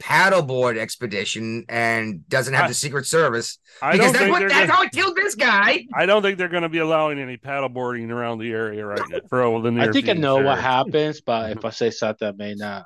paddleboard 0.00 0.76
expedition 0.78 1.64
and 1.68 2.28
doesn't 2.28 2.54
have 2.54 2.66
I- 2.66 2.68
the 2.68 2.74
Secret 2.74 3.06
Service? 3.06 3.58
I 3.80 3.92
Because 3.92 4.04
don't 4.04 4.12
that's 4.12 4.18
think 4.22 4.32
what 4.32 4.38
they're 4.38 4.48
that's 4.48 4.60
gonna, 4.68 4.72
how 4.72 4.82
it 4.84 4.92
killed 4.92 5.16
this 5.16 5.34
guy. 5.34 5.84
I 5.92 6.06
don't 6.06 6.22
think 6.22 6.38
they're 6.38 6.48
going 6.48 6.62
to 6.62 6.68
be 6.68 6.78
allowing 6.78 7.18
any 7.18 7.38
paddleboarding 7.38 8.08
around 8.10 8.38
the 8.38 8.52
area 8.52 8.86
right 8.86 9.00
now 9.10 9.18
for 9.28 9.60
the 9.62 9.72
near 9.72 9.88
I 9.88 9.92
think 9.92 10.08
I 10.08 10.12
know 10.12 10.36
what 10.36 10.60
happens, 10.60 11.20
but 11.22 11.50
if 11.56 11.64
I 11.64 11.70
say 11.70 11.90
something, 11.90 12.28
I 12.28 12.32
may 12.32 12.54
not. 12.54 12.84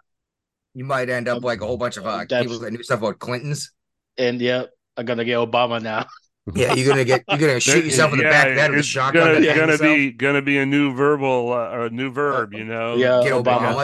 You 0.76 0.84
might 0.84 1.08
end 1.08 1.26
up 1.26 1.42
like 1.42 1.62
a 1.62 1.66
whole 1.66 1.78
bunch 1.78 1.96
of 1.96 2.06
uh, 2.06 2.26
people 2.26 2.58
that 2.58 2.70
knew 2.70 2.82
stuff 2.82 2.98
about 2.98 3.18
Clintons. 3.18 3.72
And 4.18 4.38
yeah, 4.42 4.64
I'm 4.94 5.06
gonna 5.06 5.24
get 5.24 5.38
Obama 5.38 5.80
now. 5.82 6.04
Yeah, 6.54 6.74
you're 6.74 6.86
gonna 6.86 7.04
get 7.04 7.24
you're 7.28 7.38
gonna 7.40 7.58
shoot 7.58 7.84
yourself 7.84 8.12
in 8.12 8.18
the 8.18 8.24
back 8.24 8.46
of 8.46 8.54
the 8.54 8.60
head 8.60 8.70
with 8.70 8.76
a 8.76 8.78
it's 8.78 8.86
shotgun. 8.86 9.24
Gonna, 9.24 9.34
and 9.38 9.56
gonna 9.58 9.72
yourself. 9.72 9.96
be 9.96 10.12
gonna 10.12 10.42
be 10.42 10.58
a 10.58 10.66
new 10.66 10.94
verbal 10.94 11.52
uh, 11.52 11.70
or 11.70 11.86
a 11.86 11.90
new 11.90 12.12
verb, 12.12 12.52
you 12.54 12.62
know. 12.62 12.94
Yeah, 12.94 13.20
get 13.24 13.32
Obama. 13.32 13.74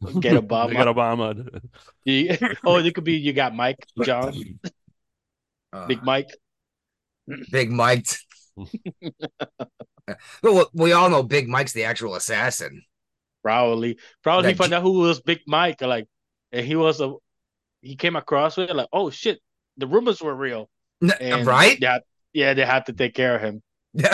Obama. 0.00 0.20
Get 0.20 0.34
Obama. 0.34 0.72
got 0.72 0.86
Obama. 0.86 1.60
You- 2.04 2.36
oh, 2.64 2.76
it 2.76 2.94
could 2.94 3.02
be 3.02 3.14
you 3.14 3.32
got 3.32 3.56
Mike 3.56 3.84
John, 4.04 4.32
Uh, 5.72 5.86
Big 5.88 6.04
Mike. 6.04 6.30
Big 7.50 7.72
Mike. 7.72 8.06
well, 10.44 10.70
we 10.74 10.92
all 10.92 11.10
know 11.10 11.24
Big 11.24 11.48
Mike's 11.48 11.72
the 11.72 11.84
actual 11.84 12.14
assassin. 12.14 12.82
Probably, 13.42 13.98
probably 14.22 14.52
That 14.52 14.58
find 14.58 14.72
out 14.72 14.82
who 14.82 14.92
was 15.00 15.20
Big 15.20 15.40
Mike. 15.48 15.80
Like, 15.82 16.06
and 16.52 16.66
he 16.66 16.76
was 16.76 17.00
a. 17.00 17.14
He 17.80 17.96
came 17.96 18.14
across 18.16 18.56
with 18.56 18.70
it 18.70 18.76
like, 18.76 18.88
oh 18.92 19.10
shit, 19.10 19.40
the 19.76 19.86
rumors 19.86 20.20
were 20.20 20.34
real. 20.34 20.68
And 21.20 21.46
right? 21.46 21.78
Yeah, 21.80 21.98
yeah, 22.32 22.54
they 22.54 22.64
had 22.64 22.86
to 22.86 22.92
take 22.92 23.14
care 23.14 23.34
of 23.36 23.42
him. 23.42 23.62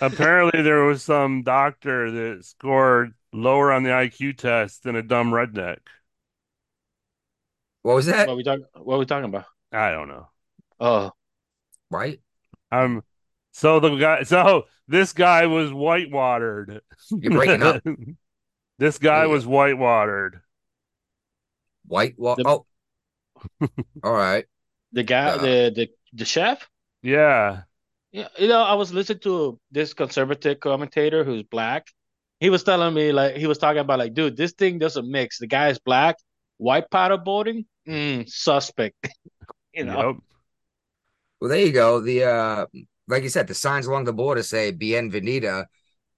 Apparently, 0.00 0.62
there 0.62 0.82
was 0.84 1.02
some 1.02 1.42
doctor 1.44 2.10
that 2.10 2.44
scored 2.44 3.14
lower 3.32 3.70
on 3.72 3.84
the 3.84 3.90
IQ 3.90 4.36
test 4.38 4.82
than 4.82 4.96
a 4.96 5.02
dumb 5.02 5.30
redneck. 5.30 5.78
what 7.82 7.94
was 7.94 8.06
that? 8.06 8.26
What 8.26 8.36
we 8.36 8.42
talking? 8.42 8.64
What 8.74 8.98
we 8.98 9.06
talking 9.06 9.26
about? 9.26 9.44
I 9.72 9.90
don't 9.92 10.08
know. 10.08 10.28
Oh, 10.80 11.12
Right? 11.90 12.20
Um, 12.72 13.04
so 13.52 13.78
the 13.78 13.94
guy, 13.96 14.22
so 14.24 14.64
this 14.88 15.12
guy 15.12 15.46
was 15.46 15.70
whitewatered. 15.70 16.80
You're 17.10 17.30
breaking 17.32 17.62
up. 17.62 17.82
this 18.78 18.98
guy 18.98 19.22
Yeah. 19.22 19.26
was 19.26 19.46
whitewatered. 19.46 20.40
White 21.86 22.18
wall. 22.18 22.36
The- 22.36 22.44
Oh, 22.46 22.66
all 24.02 24.12
right. 24.12 24.44
the 24.92 25.02
guy, 25.02 25.26
Uh. 25.26 25.36
the 25.38 25.72
the 25.74 25.90
the 26.12 26.24
chef. 26.24 26.68
Yeah. 27.02 27.62
Yeah, 28.12 28.28
you 28.38 28.46
know, 28.46 28.62
I 28.62 28.74
was 28.74 28.92
listening 28.94 29.18
to 29.20 29.58
this 29.72 29.92
conservative 29.92 30.60
commentator 30.60 31.24
who's 31.24 31.42
black. 31.42 31.88
He 32.38 32.48
was 32.48 32.62
telling 32.62 32.94
me 32.94 33.10
like 33.12 33.36
he 33.36 33.46
was 33.46 33.58
talking 33.58 33.80
about 33.80 33.98
like, 33.98 34.14
dude, 34.14 34.36
this 34.36 34.52
thing 34.52 34.78
doesn't 34.78 35.10
mix. 35.10 35.38
The 35.38 35.48
guy 35.48 35.68
is 35.70 35.78
black, 35.80 36.16
white 36.58 36.88
powder 36.90 37.18
boating, 37.18 37.66
mm, 37.88 38.28
suspect. 38.28 38.94
you 39.74 39.84
know, 39.84 40.06
Yep. 40.10 40.16
Well, 41.40 41.50
there 41.50 41.66
you 41.66 41.72
go. 41.72 42.00
The 42.00 42.24
uh, 42.24 42.66
like 43.08 43.24
you 43.24 43.28
said, 43.28 43.48
the 43.48 43.54
signs 43.54 43.86
along 43.86 44.04
the 44.04 44.12
border 44.12 44.42
say 44.42 44.70
"Bienvenida." 44.72 45.66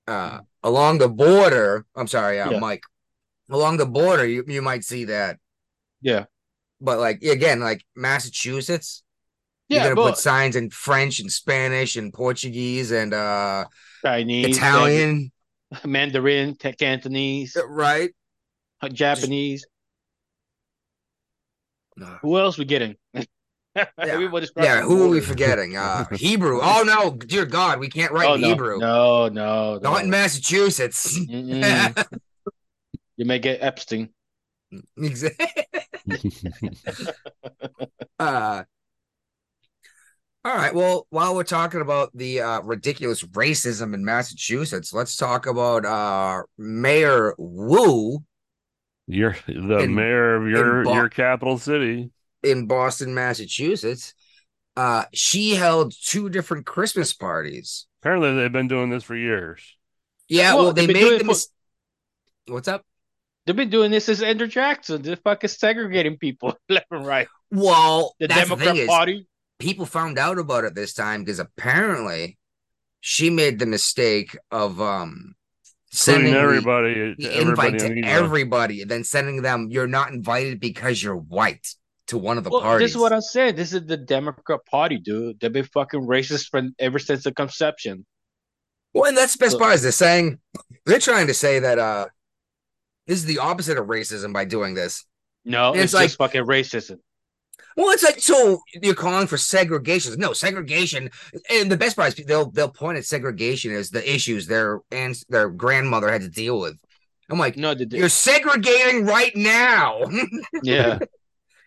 Uh, 0.06 0.40
along 0.62 0.98
the 0.98 1.08
border. 1.08 1.84
I'm 1.96 2.06
sorry, 2.06 2.38
uh, 2.40 2.50
Yeah. 2.50 2.58
Mike. 2.60 2.82
Along 3.50 3.76
the 3.78 3.86
border, 3.86 4.26
you 4.26 4.44
you 4.46 4.60
might 4.62 4.84
see 4.84 5.06
that, 5.06 5.38
yeah, 6.00 6.24
but 6.80 6.98
like 6.98 7.22
again, 7.22 7.60
like 7.60 7.84
Massachusetts, 7.94 9.02
yeah, 9.68 9.78
you're 9.78 9.94
gonna 9.94 9.96
but 9.96 10.10
put 10.14 10.18
signs 10.18 10.56
in 10.56 10.70
French 10.70 11.20
and 11.20 11.30
Spanish 11.30 11.96
and 11.96 12.12
Portuguese 12.12 12.92
and 12.92 13.14
uh 13.14 13.66
Chinese, 14.04 14.56
Italian, 14.56 15.32
Mandarin, 15.84 16.54
Cantonese, 16.54 17.56
right? 17.68 18.10
Japanese. 18.92 19.66
Who 22.22 22.38
else 22.38 22.58
we 22.58 22.66
getting? 22.66 22.96
Everybody's 23.98 24.52
Yeah, 24.56 24.82
who 24.82 25.02
are 25.02 25.08
we 25.08 25.20
forgetting? 25.20 25.76
Uh 25.76 26.04
Hebrew. 26.12 26.60
Oh 26.62 26.82
no, 26.86 27.16
dear 27.16 27.46
God, 27.46 27.80
we 27.80 27.88
can't 27.88 28.12
write 28.12 28.28
Oh 28.28 28.36
no, 28.36 28.48
Hebrew. 28.48 28.78
no, 28.78 29.28
no, 29.28 29.78
Not 29.78 30.04
in. 30.04 30.10
Massachusetts. 30.10 31.18
You 33.18 33.24
may 33.24 33.38
get 33.38 33.62
Epstein. 33.62 34.10
Exactly. 34.98 35.46
uh, 38.18 38.62
all 40.44 40.56
right. 40.56 40.74
Well, 40.74 41.06
while 41.10 41.34
we're 41.34 41.44
talking 41.44 41.80
about 41.80 42.10
the 42.14 42.40
uh, 42.40 42.60
ridiculous 42.62 43.22
racism 43.22 43.94
in 43.94 44.04
Massachusetts, 44.04 44.92
let's 44.92 45.16
talk 45.16 45.46
about 45.46 45.84
uh, 45.84 46.42
Mayor 46.56 47.34
Wu 47.38 48.22
You're 49.08 49.36
the 49.46 49.78
In- 49.78 49.94
mayor 49.94 50.36
of 50.36 50.48
your 50.48 50.84
Bo- 50.84 50.94
your 50.94 51.08
capital 51.08 51.58
city. 51.58 52.10
in 52.42 52.66
Boston, 52.66 53.14
Massachusetts. 53.14 54.14
Uh, 54.76 55.04
she 55.12 55.54
held 55.54 55.94
two 56.04 56.28
different 56.28 56.66
Christmas 56.66 57.12
parties. 57.14 57.86
Apparently, 58.02 58.34
they've 58.36 58.52
been 58.52 58.68
doing 58.68 58.90
this 58.90 59.02
for 59.02 59.16
years. 59.16 59.60
Yeah, 60.28 60.54
Well, 60.54 60.64
well, 60.64 60.72
they 60.74 60.86
they've 60.86 60.94
been 60.94 61.02
doing 61.02 61.12
made 61.12 61.16
it 61.16 61.18
the 61.18 61.24
for- 61.24 61.30
mis- 61.30 61.48
What's 62.48 62.68
up? 62.68 62.84
They've 63.46 63.54
been 63.56 63.70
doing 63.70 63.90
this 63.92 64.06
since 64.06 64.22
Andrew 64.22 64.48
Jackson. 64.48 65.02
They're 65.02 65.16
fucking 65.16 65.48
segregating 65.48 66.16
people 66.18 66.56
left 66.68 66.86
and 66.90 67.06
right. 67.06 67.28
Well, 67.50 68.14
The 68.18 68.26
that's 68.28 68.48
Democrat 68.48 68.58
the 68.66 68.72
thing 68.72 68.82
is, 68.82 68.88
Party. 68.88 69.26
people 69.58 69.86
found 69.86 70.18
out 70.18 70.38
about 70.38 70.64
it 70.64 70.74
this 70.74 70.92
time 70.94 71.22
because 71.22 71.38
apparently 71.38 72.38
she 73.00 73.30
made 73.30 73.58
the 73.58 73.66
mistake 73.66 74.36
of 74.50 74.80
um 74.80 75.34
Sending 75.92 76.32
sending 76.32 76.34
the- 76.34 76.40
everybody, 76.40 77.14
the 77.16 77.34
everybody 77.36 77.68
invite 77.76 77.82
an 77.82 78.02
to 78.02 78.08
everybody, 78.08 78.82
and 78.82 78.90
then 78.90 79.04
sending 79.04 79.40
them 79.42 79.68
you're 79.70 79.86
not 79.86 80.10
invited 80.10 80.58
because 80.60 81.00
you're 81.02 81.16
white 81.16 81.66
to 82.08 82.18
one 82.18 82.36
of 82.38 82.44
the 82.44 82.50
Well, 82.50 82.60
parties. 82.60 82.86
this 82.86 82.96
is 82.96 83.00
what 83.00 83.12
I 83.12 83.20
said. 83.20 83.56
This 83.56 83.72
is 83.72 83.86
the 83.86 83.96
Democrat 83.96 84.60
Party, 84.66 84.98
dude. 84.98 85.40
They've 85.40 85.52
been 85.52 85.64
fucking 85.64 86.00
racist 86.02 86.50
from 86.50 86.74
ever 86.78 86.98
since 86.98 87.22
the 87.24 87.32
conception. 87.32 88.04
well, 88.92 89.04
and 89.08 89.16
that's 89.16 89.34
the 89.34 89.38
best 89.44 89.52
So- 89.52 89.58
part 89.60 89.74
is 89.76 89.82
they're 89.82 89.92
saying 89.92 90.38
they're 90.84 90.98
trying 90.98 91.28
to 91.28 91.34
say 91.34 91.60
that 91.60 91.78
uh 91.78 92.06
this 93.06 93.18
is 93.18 93.24
the 93.24 93.38
opposite 93.38 93.78
of 93.78 93.86
racism 93.86 94.32
by 94.32 94.44
doing 94.44 94.74
this. 94.74 95.04
No, 95.44 95.72
It's 95.74 95.84
it's, 95.84 95.94
like- 95.94 96.06
just 96.06 96.18
fucking 96.18 96.44
racism. 96.44 96.98
Well, 97.76 97.90
it's 97.90 98.02
like 98.02 98.20
so 98.20 98.60
you're 98.82 98.94
calling 98.94 99.26
for 99.26 99.36
segregation. 99.36 100.14
No, 100.18 100.32
segregation. 100.32 101.10
And 101.50 101.70
the 101.70 101.76
best 101.76 101.94
part 101.94 102.18
is 102.18 102.24
they'll 102.24 102.50
they'll 102.50 102.70
point 102.70 102.96
at 102.96 103.04
segregation 103.04 103.70
as 103.74 103.90
the 103.90 104.14
issues 104.14 104.46
their 104.46 104.80
and 104.90 105.14
their 105.28 105.50
grandmother 105.50 106.10
had 106.10 106.22
to 106.22 106.30
deal 106.30 106.58
with. 106.58 106.76
I'm 107.28 107.38
like, 107.38 107.58
No, 107.58 107.74
the, 107.74 107.86
you're 107.90 108.08
segregating 108.08 109.04
right 109.04 109.34
now. 109.36 110.00
yeah. 110.62 111.00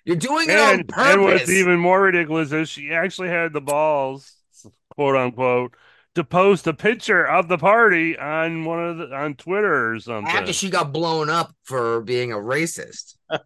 you're 0.03 0.15
doing 0.15 0.49
it 0.49 0.57
on 0.59 0.83
purpose. 0.85 1.13
and 1.13 1.23
what's 1.23 1.49
even 1.49 1.79
more 1.79 2.01
ridiculous 2.01 2.51
is 2.51 2.69
she 2.69 2.91
actually 2.91 3.29
had 3.29 3.53
the 3.53 3.61
balls, 3.61 4.33
quote 4.95 5.15
unquote, 5.15 5.75
to 6.15 6.23
post 6.23 6.67
a 6.67 6.73
picture 6.73 7.25
of 7.25 7.47
the 7.47 7.57
party 7.57 8.17
on 8.17 8.65
one 8.65 8.83
of 8.83 8.97
the 8.97 9.15
on 9.15 9.35
Twitter 9.35 9.93
or 9.93 9.99
something. 9.99 10.31
After 10.33 10.53
she 10.53 10.69
got 10.69 10.91
blown 10.91 11.29
up 11.29 11.53
for 11.63 12.01
being 12.01 12.31
a 12.31 12.37
racist. 12.37 13.15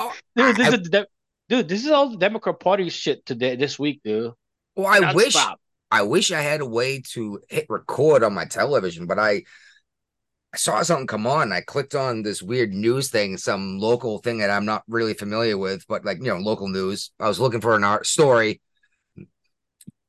Oh, 0.00 0.12
dude, 0.34 0.56
this 0.56 0.68
I- 0.68 0.74
is 0.76 0.88
de- 0.88 1.06
dude. 1.48 1.68
This 1.68 1.84
is 1.84 1.90
all 1.90 2.10
the 2.10 2.16
Democrat 2.16 2.58
Party 2.58 2.88
shit 2.88 3.24
today 3.24 3.54
this 3.56 3.78
week, 3.78 4.00
dude. 4.04 4.32
Well, 4.76 4.86
I 4.86 5.12
wish 5.12 5.36
Nonstop. 5.36 5.54
I 5.90 6.02
wish 6.02 6.32
I 6.32 6.40
had 6.40 6.60
a 6.60 6.66
way 6.66 7.00
to 7.12 7.40
hit 7.48 7.66
record 7.68 8.24
on 8.24 8.34
my 8.34 8.44
television, 8.44 9.06
but 9.06 9.18
I 9.18 9.42
I 10.52 10.56
saw 10.56 10.82
something 10.82 11.06
come 11.06 11.26
on. 11.26 11.52
I 11.52 11.60
clicked 11.60 11.94
on 11.94 12.22
this 12.22 12.42
weird 12.42 12.72
news 12.72 13.10
thing, 13.10 13.36
some 13.36 13.78
local 13.78 14.18
thing 14.18 14.38
that 14.38 14.50
I'm 14.50 14.64
not 14.64 14.82
really 14.88 15.14
familiar 15.14 15.56
with, 15.56 15.86
but 15.86 16.04
like 16.04 16.18
you 16.18 16.24
know, 16.24 16.38
local 16.38 16.68
news. 16.68 17.12
I 17.20 17.28
was 17.28 17.38
looking 17.38 17.60
for 17.60 17.76
an 17.76 17.84
art 17.84 18.06
story, 18.06 18.60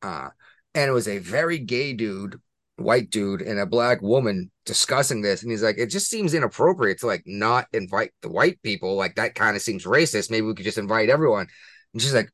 uh, 0.01 0.29
and 0.73 0.89
it 0.89 0.93
was 0.93 1.08
a 1.08 1.19
very 1.19 1.58
gay 1.58 1.93
dude, 1.93 2.39
white 2.77 3.10
dude, 3.10 3.41
and 3.41 3.60
a 3.60 3.65
black 3.65 4.01
woman 4.01 4.51
discussing 4.65 5.21
this, 5.21 5.41
and 5.41 5.51
he's 5.51 5.63
like, 5.63 5.77
it 5.77 5.89
just 5.89 6.10
seems 6.10 6.34
inappropriate 6.34 6.99
to 6.99 7.08
like 7.08 7.23
not 7.25 7.67
invite 7.73 8.12
the 8.21 8.29
white 8.29 8.62
people. 8.62 8.95
Like 8.95 9.15
that 9.15 9.36
kind 9.36 9.55
of 9.55 9.62
seems 9.62 9.86
racist. 9.86 10.31
Maybe 10.31 10.45
we 10.45 10.55
could 10.55 10.65
just 10.65 10.77
invite 10.77 11.10
everyone. 11.10 11.47
And 11.93 12.01
she's 12.01 12.13
like, 12.13 12.29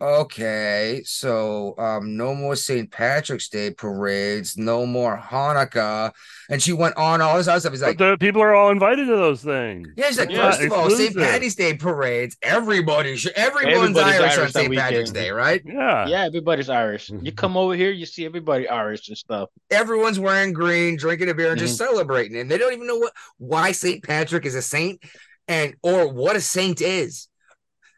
Okay, 0.00 1.02
so 1.04 1.74
um, 1.78 2.16
no 2.16 2.34
more 2.34 2.56
St. 2.56 2.90
Patrick's 2.90 3.48
Day 3.48 3.70
parades, 3.70 4.56
no 4.58 4.84
more 4.84 5.16
Hanukkah, 5.16 6.12
and 6.50 6.60
she 6.60 6.72
went 6.72 6.96
on 6.96 7.20
all 7.22 7.38
this 7.38 7.46
other 7.48 7.60
stuff. 7.60 7.72
He's 7.72 7.80
but 7.80 7.86
like, 7.90 7.98
the 7.98 8.16
people 8.18 8.42
are 8.42 8.54
all 8.54 8.70
invited 8.70 9.06
to 9.06 9.16
those 9.16 9.42
things. 9.42 9.88
yeah, 9.96 10.08
he's 10.08 10.18
like, 10.18 10.30
Yeah, 10.30 10.50
first 10.50 10.62
of 10.62 10.72
all, 10.72 10.90
St. 10.90 11.16
Patty's 11.16 11.54
Day 11.54 11.74
parades, 11.74 12.36
everybody 12.42 13.16
should, 13.16 13.32
everyone's 13.32 13.96
Everybody's 13.96 14.20
Irish, 14.20 14.32
on 14.34 14.40
Irish 14.40 14.52
that 14.52 14.60
St. 14.60 14.74
Patrick's. 14.74 15.10
Day, 15.12 15.30
right? 15.30 15.62
Yeah. 15.64 16.06
Yeah, 16.08 16.24
everybody's 16.24 16.68
Irish. 16.68 17.10
You 17.22 17.32
come 17.44 17.56
over 17.56 17.74
here, 17.74 17.90
you 17.92 18.04
see 18.04 18.24
everybody 18.26 18.68
Irish 18.68 19.08
and 19.08 19.16
stuff. 19.16 19.48
Everyone's 19.70 20.18
wearing 20.18 20.52
green, 20.52 20.96
drinking 20.96 21.30
a 21.30 21.34
beer, 21.34 21.50
and 21.52 21.58
just 21.58 21.80
Mm-hmm. 21.80 21.92
celebrating, 21.92 22.36
and 22.38 22.50
they 22.50 22.58
don't 22.58 22.72
even 22.74 22.86
know 22.86 22.98
what 22.98 23.12
why 23.38 23.70
St. 23.72 24.02
Patrick 24.02 24.44
is 24.44 24.54
a 24.56 24.62
saint, 24.62 25.00
and 25.48 25.74
or 25.82 26.12
what 26.12 26.34
a 26.36 26.40
saint 26.40 26.80
is. 26.80 27.28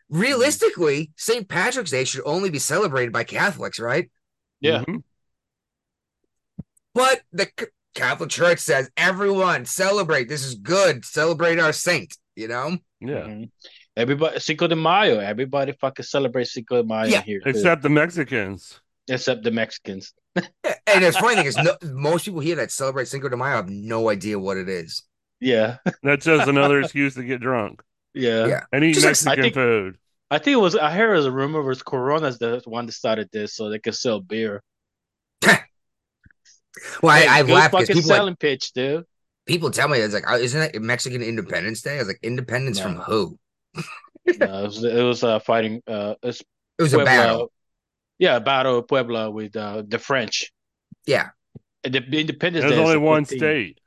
Realistically, 0.08 1.10
St. 1.16 1.48
Patrick's 1.48 1.90
Day 1.90 2.04
should 2.04 2.22
only 2.24 2.50
be 2.50 2.58
celebrated 2.58 3.12
by 3.12 3.24
Catholics, 3.24 3.78
right? 3.80 4.10
Yeah. 4.60 4.84
Mhm. 4.86 5.02
But 6.94 7.22
the 7.32 7.48
Catholic 7.94 8.30
Church 8.30 8.58
says 8.60 8.90
everyone 8.96 9.64
celebrate. 9.64 10.28
This 10.28 10.44
is 10.44 10.54
good. 10.54 11.04
Celebrate 11.04 11.58
our 11.58 11.72
saint. 11.72 12.16
You 12.34 12.48
know. 12.48 12.78
Yeah. 13.00 13.24
Mhm. 13.24 13.50
Everybody 13.96 14.38
Cinco 14.40 14.66
de 14.66 14.76
Mayo. 14.76 15.18
Everybody 15.18 15.72
fucking 15.72 16.04
celebrates 16.04 16.52
Cinco 16.52 16.82
de 16.82 16.86
Mayo 16.88 17.08
Yeah, 17.08 17.22
here. 17.22 17.40
too. 17.40 17.48
Except 17.50 17.82
the 17.82 17.88
Mexicans. 17.90 18.80
except 19.08 19.44
the 19.44 19.50
Mexicans. 19.52 20.12
And 20.88 21.04
the 21.04 21.12
funny 21.12 21.36
thing 21.36 21.46
is, 21.46 21.56
no, 21.56 21.76
most 21.84 22.24
people 22.24 22.40
here 22.40 22.56
that 22.56 22.70
celebrate 22.70 23.08
Cinco 23.08 23.28
de 23.28 23.36
Mayo 23.36 23.56
have 23.56 23.68
no 23.68 24.08
idea 24.10 24.38
what 24.38 24.56
it 24.56 24.68
is. 24.68 25.02
Yeah. 25.40 25.78
That's 26.02 26.24
just 26.24 26.48
another 26.48 26.80
excuse 26.82 27.14
to 27.14 27.22
get 27.24 27.40
drunk 27.40 27.82
Yeah. 28.16 28.46
Yeah. 28.46 28.64
and 28.72 28.82
eat 28.84 28.94
Just 28.94 29.04
like- 29.04 29.10
Mexican 29.38 29.38
I 29.38 29.42
think- 29.42 29.54
food. 29.54 29.98
I 30.28 30.38
think 30.38 30.54
it 30.54 30.60
was 30.60 30.74
I 30.74 30.90
heard 30.90 31.12
it 31.12 31.16
was 31.18 31.26
a 31.26 31.30
rumor 31.30 31.60
it 31.60 31.64
was 31.66 31.82
Corona's 31.84 32.38
the 32.38 32.60
one 32.64 32.86
that 32.86 32.92
started 32.92 33.28
this 33.32 33.54
so 33.54 33.70
they 33.70 33.78
could 33.78 33.94
sell 33.94 34.20
beer. 34.20 34.60
Well, 37.02 37.16
Hey, 37.16 37.26
I, 37.26 37.38
I 37.38 37.42
good 37.42 37.52
laugh 37.52 37.70
because 37.70 37.86
fucking 37.86 37.96
people 37.96 38.10
like, 38.10 38.16
selling 38.18 38.36
pitch, 38.36 38.72
dude. 38.72 39.04
people 39.46 39.70
tell 39.70 39.88
me 39.88 39.98
it's 39.98 40.12
like, 40.14 40.24
oh, 40.28 40.36
isn't 40.36 40.58
that 40.60 40.82
Mexican 40.82 41.22
Independence 41.22 41.80
Day? 41.82 41.96
I 41.96 41.98
was 41.98 42.08
like, 42.08 42.18
Independence 42.22 42.78
from 42.80 42.96
who? 42.96 43.38
No, 43.74 43.82
it 44.24 44.40
was 44.64 44.82
it 44.84 45.02
was 45.02 45.22
uh, 45.22 45.38
fighting 45.38 45.82
uh 45.86 46.14
it's 46.22 46.40
It 46.78 46.82
was 46.82 46.92
a 46.92 47.04
battle. 47.04 47.52
Yeah, 48.18 48.36
a 48.36 48.40
battle 48.40 48.78
of 48.78 48.88
Puebla 48.88 49.30
with 49.30 49.54
uh, 49.56 49.82
the 49.86 49.98
French. 49.98 50.52
Yeah. 51.06 51.28
And 51.84 51.94
The 51.94 51.98
Independence 52.20 52.62
There's 52.64 52.72
Day 52.74 52.82
is 52.82 52.84
only 52.88 52.96
one 52.98 53.24
15th. 53.24 53.36
state. 53.36 53.78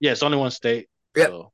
Yeah, 0.00 0.12
it's 0.12 0.22
only 0.22 0.36
one 0.38 0.50
state. 0.50 0.88
Yep. 1.16 1.28
So, 1.28 1.52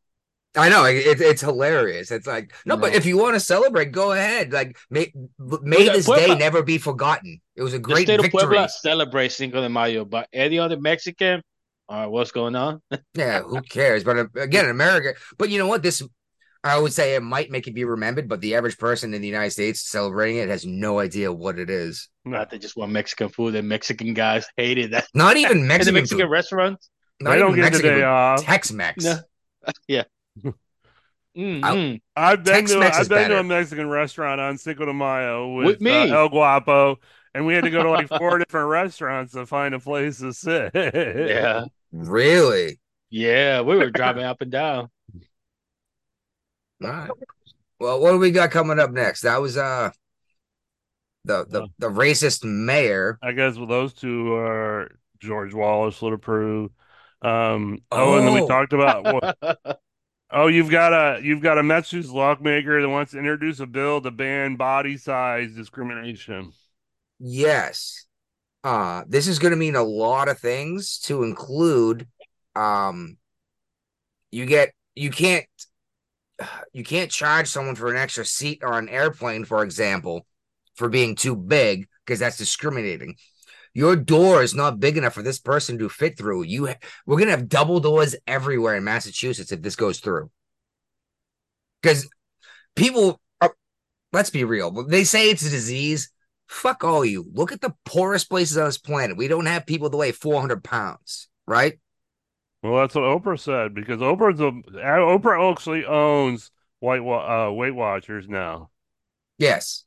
I 0.57 0.69
know 0.69 0.85
it, 0.85 1.21
it's 1.21 1.40
hilarious. 1.40 2.11
It's 2.11 2.27
like 2.27 2.55
no, 2.64 2.77
but 2.77 2.95
if 2.95 3.05
you 3.05 3.19
want 3.19 3.35
to 3.35 3.40
celebrate, 3.40 3.92
go 3.92 4.12
ahead. 4.12 4.53
Like 4.53 4.77
may 4.90 5.12
may 5.38 5.87
yeah, 5.87 5.92
this 5.92 6.07
Puebla- 6.07 6.27
day 6.27 6.35
never 6.35 6.62
be 6.62 6.79
forgotten. 6.79 7.40
It 7.55 7.62
was 7.62 7.75
a 7.75 7.77
the 7.77 7.83
great 7.83 8.07
state 8.07 8.19
of 8.19 8.25
victory. 8.25 8.40
Puebla 8.40 8.69
celebrates 8.69 9.37
Cinco 9.37 9.61
de 9.61 9.69
Mayo, 9.69 10.05
but 10.05 10.29
any 10.33 10.59
other 10.59 10.79
Mexican, 10.79 11.42
uh, 11.88 12.07
what's 12.07 12.31
going 12.33 12.57
on? 12.57 12.81
Yeah, 13.14 13.42
who 13.42 13.61
cares? 13.62 14.05
But 14.05 14.16
uh, 14.19 14.27
again, 14.37 14.64
in 14.64 14.71
America, 14.71 15.14
but 15.38 15.51
you 15.51 15.59
know 15.59 15.66
what? 15.66 15.83
This 15.83 16.03
I 16.64 16.79
would 16.79 16.92
say 16.92 17.14
it 17.14 17.23
might 17.23 17.51
make 17.51 17.69
it 17.69 17.75
be 17.75 17.85
remembered, 17.85 18.29
but 18.29 18.40
the 18.40 18.57
average 18.57 18.77
person 18.77 19.14
in 19.14 19.21
the 19.21 19.29
United 19.29 19.51
States 19.51 19.88
celebrating 19.88 20.38
it 20.38 20.49
has 20.49 20.66
no 20.66 20.99
idea 20.99 21.33
what 21.33 21.59
it 21.59 21.71
is. 21.71 22.09
No. 22.25 22.38
Not 22.38 22.51
they 22.51 22.59
just 22.59 22.77
want 22.77 22.90
Mexican 22.92 23.29
food, 23.29 23.55
and 23.55 23.69
Mexican 23.69 24.14
guys 24.14 24.47
hated 24.57 24.92
that. 24.92 25.07
Not 25.14 25.37
even 25.37 25.53
In 25.59 25.62
the 25.62 25.69
Mexican, 25.69 25.95
Mexican 25.95 26.27
food. 26.27 26.31
restaurants. 26.31 26.90
Not 27.21 27.31
they 27.31 27.38
don't 27.38 27.51
even 27.53 27.57
get 27.57 27.64
the 27.64 27.71
Mexican 27.71 27.90
day 27.90 27.97
food. 28.01 28.05
off. 28.05 28.42
Tex-Mex. 28.42 29.05
No. 29.05 29.19
yeah. 29.88 30.03
Mm, 31.37 31.61
I'll- 31.64 31.77
mm. 31.77 32.01
I've 32.16 32.44
been 32.44 32.55
to 32.66 32.72
Tex-Mex 32.81 32.96
is 32.99 33.03
I've 33.03 33.09
been 33.11 33.31
to 33.31 33.40
a 33.40 33.42
Mexican 33.44 33.88
restaurant 33.90 34.40
on 34.40 34.57
Cinco 34.57 34.87
de 34.87 34.94
Mayo 34.94 35.53
with, 35.53 35.66
With 35.66 35.81
me. 35.83 35.90
uh, 36.11 36.16
El 36.16 36.29
Guapo, 36.31 36.99
and 37.35 37.44
we 37.44 37.53
had 37.55 37.64
to 37.64 37.70
go 37.70 37.83
to 37.83 37.90
like 37.90 38.09
four 38.09 38.38
different 38.38 38.68
restaurants 38.68 39.33
to 39.35 39.44
find 39.44 39.75
a 39.75 39.79
place 39.79 40.18
to 40.20 40.33
sit. 40.33 40.70
Yeah. 40.75 41.64
Really? 41.92 42.81
Yeah. 43.11 43.61
We 43.61 43.77
were 43.77 43.90
driving 43.90 44.25
up 44.25 44.40
and 44.40 44.51
down. 44.51 44.88
All 46.83 46.88
right. 46.90 47.11
Well, 47.79 48.01
what 48.01 48.12
do 48.12 48.18
we 48.18 48.31
got 48.31 48.51
coming 48.51 48.79
up 48.79 48.90
next? 48.90 49.20
That 49.22 49.40
was 49.42 49.57
uh 49.59 49.90
the 51.25 51.44
the, 51.46 51.68
the 51.79 51.88
racist 51.90 52.44
mayor. 52.44 53.18
I 53.22 53.33
guess 53.33 53.57
well, 53.57 53.66
those 53.66 53.92
two 53.92 54.35
are 54.35 54.90
George 55.18 55.53
Wallace 55.53 56.01
would 56.01 56.12
approve. 56.14 56.70
Um, 57.22 57.79
oh, 57.90 58.16
and 58.18 58.27
then 58.27 58.35
we 58.35 58.42
Oh. 58.42 58.49
talked 58.49 58.72
about 58.72 59.05
what, 59.05 59.79
oh, 60.37 60.46
you've 60.49 60.70
got 60.70 60.92
a 60.92 61.20
you've 61.22 61.40
got 61.40 61.59
a 61.59 61.62
Massachusetts 61.62 62.12
lawmaker 62.12 62.81
that 62.81 62.88
wants 62.88 63.12
to 63.12 63.18
introduce 63.18 63.59
a 63.59 63.66
bill 63.66 64.01
to 64.03 64.11
ban 64.11 64.57
body 64.57 64.96
size 64.96 65.55
discrimination. 65.55 66.53
Yes. 67.18 68.07
Uh 68.62 69.03
this 69.09 69.27
is 69.27 69.38
gonna 69.38 69.57
mean 69.57 69.75
a 69.77 69.83
lot 69.83 70.29
of 70.29 70.38
things 70.38 70.99
to 71.05 71.22
include 71.22 72.07
um 72.55 73.16
you 74.31 74.46
get 74.46 74.72
you 74.94 75.11
can't 75.11 75.46
you 76.72 76.85
can't 76.85 77.11
charge 77.11 77.49
someone 77.49 77.75
for 77.75 77.90
an 77.90 77.96
extra 77.96 78.25
seat 78.25 78.62
on 78.62 78.75
an 78.75 78.88
airplane, 78.88 79.44
for 79.44 79.62
example, 79.62 80.27
for 80.75 80.88
being 80.88 81.16
too 81.16 81.35
big, 81.35 81.88
because 82.05 82.20
that's 82.20 82.37
discriminating. 82.37 83.16
Your 83.77 83.95
door 83.95 84.43
is 84.43 84.55
not 84.55 84.81
big 84.81 84.97
enough 84.97 85.12
for 85.12 85.21
this 85.21 85.39
person 85.39 85.77
to 85.81 85.91
fit 85.91 86.17
through. 86.17 86.45
You, 86.45 86.69
ha- 86.69 86.79
we're 87.05 87.19
gonna 87.19 87.33
have 87.33 87.47
double 87.47 87.79
doors 87.79 88.17
everywhere 88.27 88.75
in 88.75 88.85
Massachusetts 88.85 89.53
if 89.53 89.61
this 89.61 89.77
goes 89.77 90.01
through. 90.01 90.31
Because 91.83 92.09
people, 92.75 93.21
are, 93.43 93.55
let's 94.15 94.31
be 94.31 94.45
real, 94.45 94.71
they 94.85 95.05
say 95.05 95.29
it's 95.29 95.45
a 95.45 95.51
disease. 95.51 96.11
Fuck 96.47 96.85
all 96.85 97.05
you. 97.05 97.27
Look 97.35 97.53
at 97.53 97.61
the 97.61 97.75
poorest 97.85 98.31
places 98.31 98.57
on 98.57 98.65
this 98.65 98.79
planet. 98.79 99.19
We 99.19 99.29
don't 99.29 99.45
have 99.45 99.67
people 99.67 99.91
that 99.91 99.97
weigh 99.99 100.12
400 100.12 100.65
pounds, 100.65 101.29
right? 101.47 101.79
Well, 102.62 102.81
that's 102.81 102.95
what 102.95 103.03
Oprah 103.03 103.39
said 103.39 103.75
because 103.75 104.01
Oprah's 104.01 104.41
a 104.41 104.53
Oprah 104.81 105.53
actually 105.53 105.85
owns 105.85 106.51
White 106.81 107.03
uh, 107.03 107.53
Weight 107.53 107.75
Watchers 107.75 108.27
now, 108.27 108.71
Yes. 109.37 109.85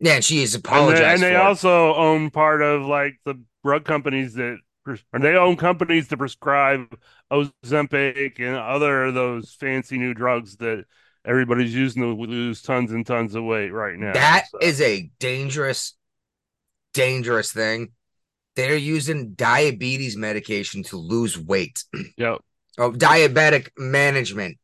Yeah, 0.00 0.16
and 0.16 0.24
she 0.24 0.40
has 0.42 0.54
and 0.54 0.62
they, 0.62 0.68
apologized 0.68 1.22
and 1.22 1.22
they 1.22 1.36
also 1.36 1.94
own 1.94 2.30
part 2.30 2.62
of 2.62 2.82
like 2.82 3.14
the 3.24 3.42
drug 3.64 3.84
companies 3.84 4.34
that 4.34 4.58
or 4.86 5.18
they 5.18 5.34
own 5.34 5.56
companies 5.56 6.08
that 6.08 6.16
prescribe 6.18 6.96
Ozempic 7.32 8.38
and 8.38 8.56
other 8.56 9.06
of 9.06 9.14
those 9.14 9.56
fancy 9.58 9.98
new 9.98 10.14
drugs 10.14 10.56
that 10.58 10.84
everybody's 11.24 11.74
using 11.74 12.02
to 12.02 12.14
lose 12.14 12.62
tons 12.62 12.92
and 12.92 13.04
tons 13.04 13.34
of 13.34 13.42
weight 13.44 13.70
right 13.70 13.96
now. 13.98 14.12
That 14.12 14.46
So- 14.50 14.58
is 14.58 14.80
a 14.80 15.10
dangerous, 15.18 15.94
dangerous 16.94 17.52
thing. 17.52 17.88
They're 18.54 18.76
using 18.76 19.34
diabetes 19.34 20.16
medication 20.16 20.82
to 20.84 20.96
lose 20.96 21.36
weight. 21.38 21.84
yep. 22.16 22.38
Oh, 22.78 22.92
diabetic 22.92 23.70
management, 23.76 24.58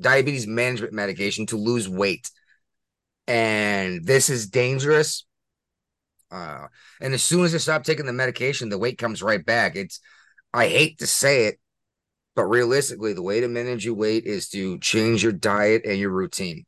diabetes 0.00 0.46
management 0.46 0.92
medication 0.92 1.46
to 1.46 1.56
lose 1.56 1.88
weight. 1.88 2.30
And 3.28 4.04
this 4.06 4.30
is 4.30 4.48
dangerous. 4.48 5.26
Uh, 6.30 6.66
and 7.00 7.14
as 7.14 7.22
soon 7.22 7.44
as 7.44 7.54
I 7.54 7.58
stop 7.58 7.84
taking 7.84 8.06
the 8.06 8.12
medication, 8.12 8.70
the 8.70 8.78
weight 8.78 8.98
comes 8.98 9.22
right 9.22 9.44
back. 9.44 9.76
It's, 9.76 10.00
I 10.52 10.66
hate 10.66 10.98
to 10.98 11.06
say 11.06 11.44
it, 11.44 11.60
but 12.34 12.44
realistically, 12.44 13.12
the 13.12 13.22
way 13.22 13.40
to 13.40 13.48
manage 13.48 13.84
your 13.84 13.94
weight 13.94 14.24
is 14.24 14.48
to 14.50 14.78
change 14.78 15.22
your 15.22 15.32
diet 15.32 15.82
and 15.84 15.98
your 15.98 16.10
routine. 16.10 16.64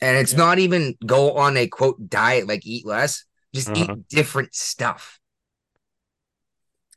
And 0.00 0.18
it's 0.18 0.32
Yeah. 0.32 0.38
not 0.38 0.58
even 0.58 0.96
go 1.04 1.32
on 1.32 1.56
a 1.56 1.66
quote 1.66 2.10
diet 2.10 2.46
like 2.46 2.66
eat 2.66 2.84
less, 2.84 3.24
just 3.54 3.68
Uh-huh. 3.68 3.94
eat 3.94 4.08
different 4.08 4.54
stuff. 4.54 5.18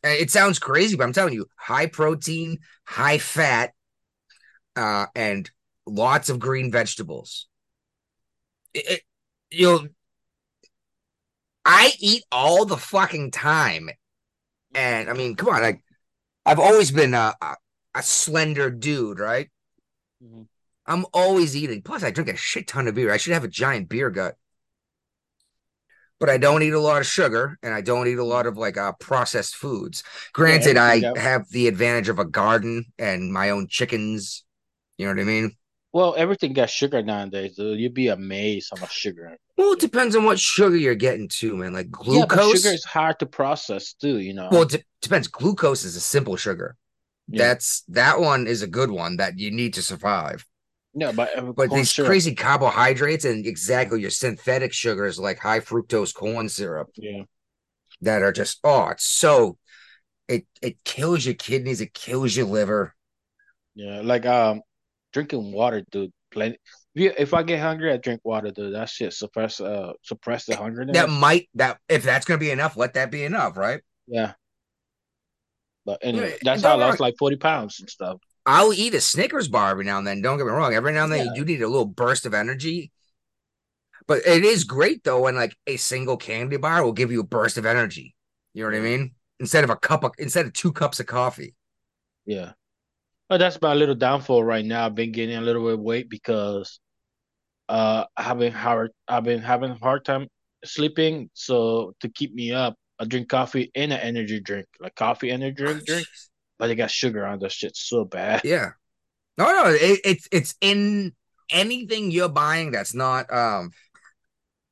It 0.03 0.29
sounds 0.29 0.59
crazy, 0.59 0.95
but 0.95 1.05
I'm 1.05 1.13
telling 1.13 1.33
you, 1.33 1.47
high 1.55 1.87
protein, 1.87 2.59
high 2.85 3.17
fat, 3.17 3.73
uh, 4.75 5.07
and 5.15 5.49
lots 5.85 6.29
of 6.29 6.39
green 6.39 6.71
vegetables. 6.71 7.47
It, 8.73 8.85
it- 8.89 9.03
you'll, 9.51 9.87
I 11.65 11.91
eat 11.99 12.23
all 12.31 12.65
the 12.65 12.77
fucking 12.77 13.31
time, 13.31 13.89
and 14.75 15.09
I 15.09 15.13
mean, 15.13 15.35
come 15.35 15.49
on, 15.49 15.61
like 15.61 15.83
I've 16.45 16.59
always 16.59 16.91
been 16.91 17.13
a 17.13 17.35
a, 17.41 17.55
a 17.95 18.03
slender 18.03 18.71
dude, 18.71 19.19
right? 19.19 19.49
Mhm. 20.23 20.47
I'm 20.87 21.05
always 21.13 21.55
eating. 21.55 21.81
Plus, 21.83 22.03
I 22.03 22.11
drink 22.11 22.29
a 22.29 22.37
shit 22.37 22.67
ton 22.67 22.87
of 22.87 22.95
beer. 22.95 23.11
I 23.11 23.17
should 23.17 23.33
have 23.33 23.43
a 23.45 23.49
giant 23.49 23.89
beer 23.89 24.09
gut. 24.11 24.37
But 26.19 26.29
I 26.29 26.37
don't 26.37 26.63
eat 26.63 26.73
a 26.73 26.79
lot 26.79 26.99
of 26.99 27.05
sugar, 27.07 27.59
and 27.61 27.73
I 27.73 27.81
don't 27.81 28.07
eat 28.07 28.17
a 28.17 28.23
lot 28.23 28.47
of 28.47 28.57
like 28.57 28.75
uh, 28.75 28.93
processed 28.99 29.55
foods. 29.55 30.03
Granted, 30.33 30.75
I 30.77 30.95
everything 30.95 31.21
have 31.21 31.49
the 31.51 31.67
advantage 31.67 32.09
of 32.09 32.17
a 32.17 32.25
garden 32.25 32.85
and 32.97 33.31
my 33.31 33.51
own 33.51 33.67
chickens. 33.67 34.43
You 34.97 35.05
know 35.07 35.13
what 35.13 35.21
I 35.21 35.25
mean? 35.25 35.51
Well, 35.93 36.13
everything 36.17 36.53
got 36.53 36.69
sugar 36.69 37.01
nowadays, 37.01 37.55
dude. 37.55 37.79
You'd 37.79 37.93
be 37.93 38.09
amazed 38.09 38.69
how 38.75 38.79
much 38.81 38.91
sugar. 38.93 39.35
Well, 39.57 39.73
it 39.73 39.79
depends 39.79 40.15
on 40.15 40.25
what 40.25 40.39
sugar 40.39 40.75
you're 40.75 40.95
getting 40.95 41.27
too, 41.27 41.55
man. 41.55 41.73
Like 41.73 41.87
Yeah, 42.03 42.25
glucose. 42.27 42.61
sugar 42.61 42.73
is 42.73 42.83
hard 42.85 43.19
to 43.19 43.25
process 43.25 43.93
too. 43.93 44.19
You 44.19 44.33
know. 44.33 44.49
well, 44.51 44.63
it 44.63 44.69
de- 44.69 44.83
depends. 45.01 45.27
Glucose 45.27 45.83
is 45.85 45.95
a 45.95 45.99
simple 46.01 46.35
sugar. 46.35 46.75
Yeah. 47.29 47.47
That's 47.47 47.81
that 47.89 48.19
one 48.19 48.47
is 48.47 48.61
a 48.61 48.67
good 48.67 48.91
one 48.91 49.17
that 49.17 49.39
you 49.39 49.49
need 49.51 49.73
to 49.75 49.81
survive. 49.81 50.45
no, 50.93 51.11
but 51.13 51.37
uh, 51.37 51.51
But 51.53 51.71
these 51.71 51.91
syrup. 51.91 52.07
crazy 52.09 52.35
carbohydrates 52.35 53.25
and 53.25 53.45
exactly 53.45 53.99
your 54.01 54.11
synthetic 54.11 54.73
sugars 54.73 55.17
like 55.19 55.39
high 55.39 55.59
fructose 55.61 56.13
corn 56.13 56.47
syrup 56.49 56.89
Yeah. 56.95 57.23
that 58.01 58.21
are 58.21 58.31
just 58.31 58.59
oh, 58.63 58.89
it's 58.89 59.05
so 59.05 59.57
it 60.27 60.45
it 60.61 60.83
kills 60.83 61.25
your 61.25 61.35
kidneys, 61.35 61.81
it 61.81 61.93
kills 61.93 62.35
your 62.35 62.45
liver. 62.45 62.93
Yeah, 63.75 64.01
like 64.03 64.25
um, 64.25 64.61
drinking 65.17 65.51
water, 65.51 65.83
dude. 65.91 66.11
Plenty. 66.29 66.57
If, 66.93 67.33
I 67.33 67.41
get 67.43 67.59
hungry, 67.59 67.91
I 67.91 67.97
drink 67.97 68.21
water, 68.23 68.51
dude. 68.51 68.75
That 68.75 68.89
shit 68.89 69.13
suppress 69.13 69.59
uh 69.59 69.93
suppress 70.03 70.45
the 70.45 70.55
hunger. 70.55 70.85
That 70.85 71.09
might 71.09 71.49
that 71.55 71.79
if 71.89 72.03
that's 72.03 72.25
gonna 72.25 72.37
be 72.39 72.51
enough, 72.51 72.77
let 72.77 72.93
that 72.93 73.11
be 73.11 73.23
enough, 73.23 73.57
right? 73.57 73.81
yeah. 74.07 74.33
But 75.85 75.99
anyway, 76.01 76.37
that's 76.43 76.63
how 76.63 76.71
I 76.71 76.75
lost 76.75 76.99
like 76.99 77.15
forty 77.17 77.37
pounds 77.37 77.79
and 77.79 77.89
stuff. 77.89 78.17
I'll 78.45 78.73
eat 78.73 78.93
a 78.93 79.01
Snickers 79.01 79.47
bar 79.47 79.69
every 79.71 79.85
now 79.85 79.97
and 79.97 80.05
then. 80.07 80.21
Don't 80.21 80.37
get 80.37 80.45
me 80.45 80.51
wrong. 80.51 80.73
Every 80.73 80.91
now 80.91 81.05
and 81.05 81.13
then 81.13 81.25
Yeah. 81.25 81.33
you 81.33 81.45
do 81.45 81.45
need 81.45 81.61
a 81.61 81.67
little 81.67 81.85
burst 81.85 82.25
of 82.25 82.33
energy. 82.33 82.91
But 84.07 84.25
it 84.27 84.43
is 84.43 84.65
great 84.65 85.03
though 85.03 85.21
when 85.21 85.35
like 85.35 85.55
a 85.65 85.77
single 85.77 86.17
candy 86.17 86.57
bar 86.57 86.83
will 86.83 86.93
give 86.93 87.11
you 87.11 87.21
a 87.21 87.25
burst 87.25 87.57
of 87.57 87.65
energy. 87.65 88.15
You 88.53 88.63
know 88.63 88.69
what 88.69 88.77
I 88.77 88.81
mean? 88.81 89.13
instead 89.39 89.63
of 89.63 89.69
a 89.69 89.75
cup 89.75 90.03
of 90.03 90.11
instead 90.17 90.45
of 90.45 90.53
two 90.53 90.73
cups 90.73 90.99
of 90.99 91.05
coffee. 91.05 91.55
Yeah. 92.25 92.53
But 93.29 93.37
that's 93.39 93.61
my 93.61 93.73
little 93.73 93.95
downfall 93.95 94.43
right 94.43 94.63
now. 94.63 94.85
I've 94.85 94.95
been 94.95 95.11
getting 95.11 95.35
a 95.35 95.41
little 95.41 95.63
bit 95.65 95.73
of 95.73 95.79
weight 95.81 96.09
because 96.09 96.79
uh 97.69 98.05
I 98.15 98.23
have 98.23 98.39
been 98.39 98.53
hard 98.53 98.91
I've 99.07 99.23
been 99.23 99.41
having 99.41 99.71
a 99.71 99.75
hard 99.75 100.05
time 100.05 100.27
sleeping. 100.63 101.29
So 101.33 101.93
to 101.99 102.09
keep 102.09 102.33
me 102.33 102.51
up, 102.53 102.75
I 102.99 103.05
drink 103.05 103.29
coffee 103.29 103.71
and 103.75 103.91
an 103.91 103.99
energy 103.99 104.39
drink, 104.39 104.67
like 104.79 104.95
coffee 104.95 105.29
energy 105.31 105.55
drink, 105.55 105.85
drink. 105.85 106.07
But 106.57 106.67
they 106.67 106.75
got 106.75 106.91
sugar 106.91 107.25
on 107.25 107.39
that 107.39 107.51
shit 107.51 107.75
so 107.75 108.05
bad. 108.05 108.43
Yeah. 108.45 108.71
No, 109.37 109.45
no, 109.45 109.69
it, 109.69 109.99
it's 110.03 110.27
it's 110.31 110.55
in 110.61 111.13
anything 111.51 112.11
you're 112.11 112.29
buying 112.29 112.71
that's 112.71 112.93
not 112.95 113.31
um 113.31 113.71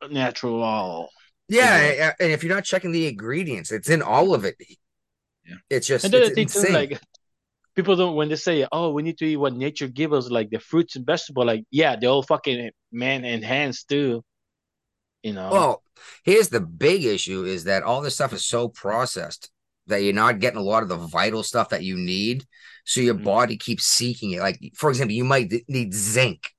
Natural 0.10 0.62
all. 0.62 1.10
yeah, 1.50 1.92
Yeah. 1.92 2.12
a- 2.20 2.24
and 2.24 2.32
if 2.32 2.44
you're 2.44 2.54
not 2.54 2.64
checking 2.64 2.92
the 2.92 3.08
ingredients, 3.08 3.72
it's 3.72 3.90
in 3.90 4.02
all 4.02 4.34
of 4.34 4.46
it. 4.46 4.56
Yeah. 5.46 5.56
It's 5.70 5.88
just 5.88 6.06
And 6.06 6.14
then 6.14 6.22
the 6.22 6.28
it's 6.28 6.36
thing 6.36 6.48
too, 6.48 6.60
insane. 6.60 6.74
like 6.74 7.00
people 7.76 7.96
don't 7.96 8.16
when 8.16 8.30
they 8.30 8.36
say, 8.36 8.66
"Oh, 8.72 8.92
we 8.92 9.04
need 9.04 9.18
to 9.20 9.26
eat 9.26 9.38
what 9.38 9.54
nature 9.54 9.88
give 9.88 10.14
us," 10.14 10.30
like 10.30 10.50
the 10.50 10.60
fruits 10.60 10.96
and 10.96 11.06
vegetable. 11.06 11.46
Like, 11.46 11.64
yeah, 11.72 11.96
they're 11.96 12.10
all 12.10 12.24
fucking 12.24 12.72
man 12.92 13.24
hands 13.44 13.84
too. 13.84 14.24
You 15.24 15.34
know. 15.34 15.50
Well, 15.52 15.84
here's 16.24 16.50
the 16.50 16.62
big 16.62 17.04
issue 17.04 17.44
is 17.44 17.66
that 17.66 17.84
all 17.84 18.02
this 18.02 18.16
stuff 18.16 18.34
is 18.34 18.46
so 18.46 18.70
processed 18.70 19.52
that 19.88 20.02
you're 20.04 20.14
not 20.14 20.40
getting 20.40 20.60
a 20.60 20.64
lot 20.64 20.84
of 20.84 20.90
the 20.90 20.98
vital 20.98 21.44
stuff 21.44 21.70
that 21.70 21.84
you 21.84 21.96
need. 21.96 22.46
So 22.86 23.02
your 23.02 23.16
Mhm. 23.16 23.24
body 23.24 23.58
keeps 23.58 23.86
seeking 23.86 24.32
it. 24.32 24.40
Like, 24.40 24.60
for 24.76 24.90
example, 24.90 25.16
you 25.16 25.24
might 25.24 25.54
need 25.68 25.94
zinc, 25.94 26.52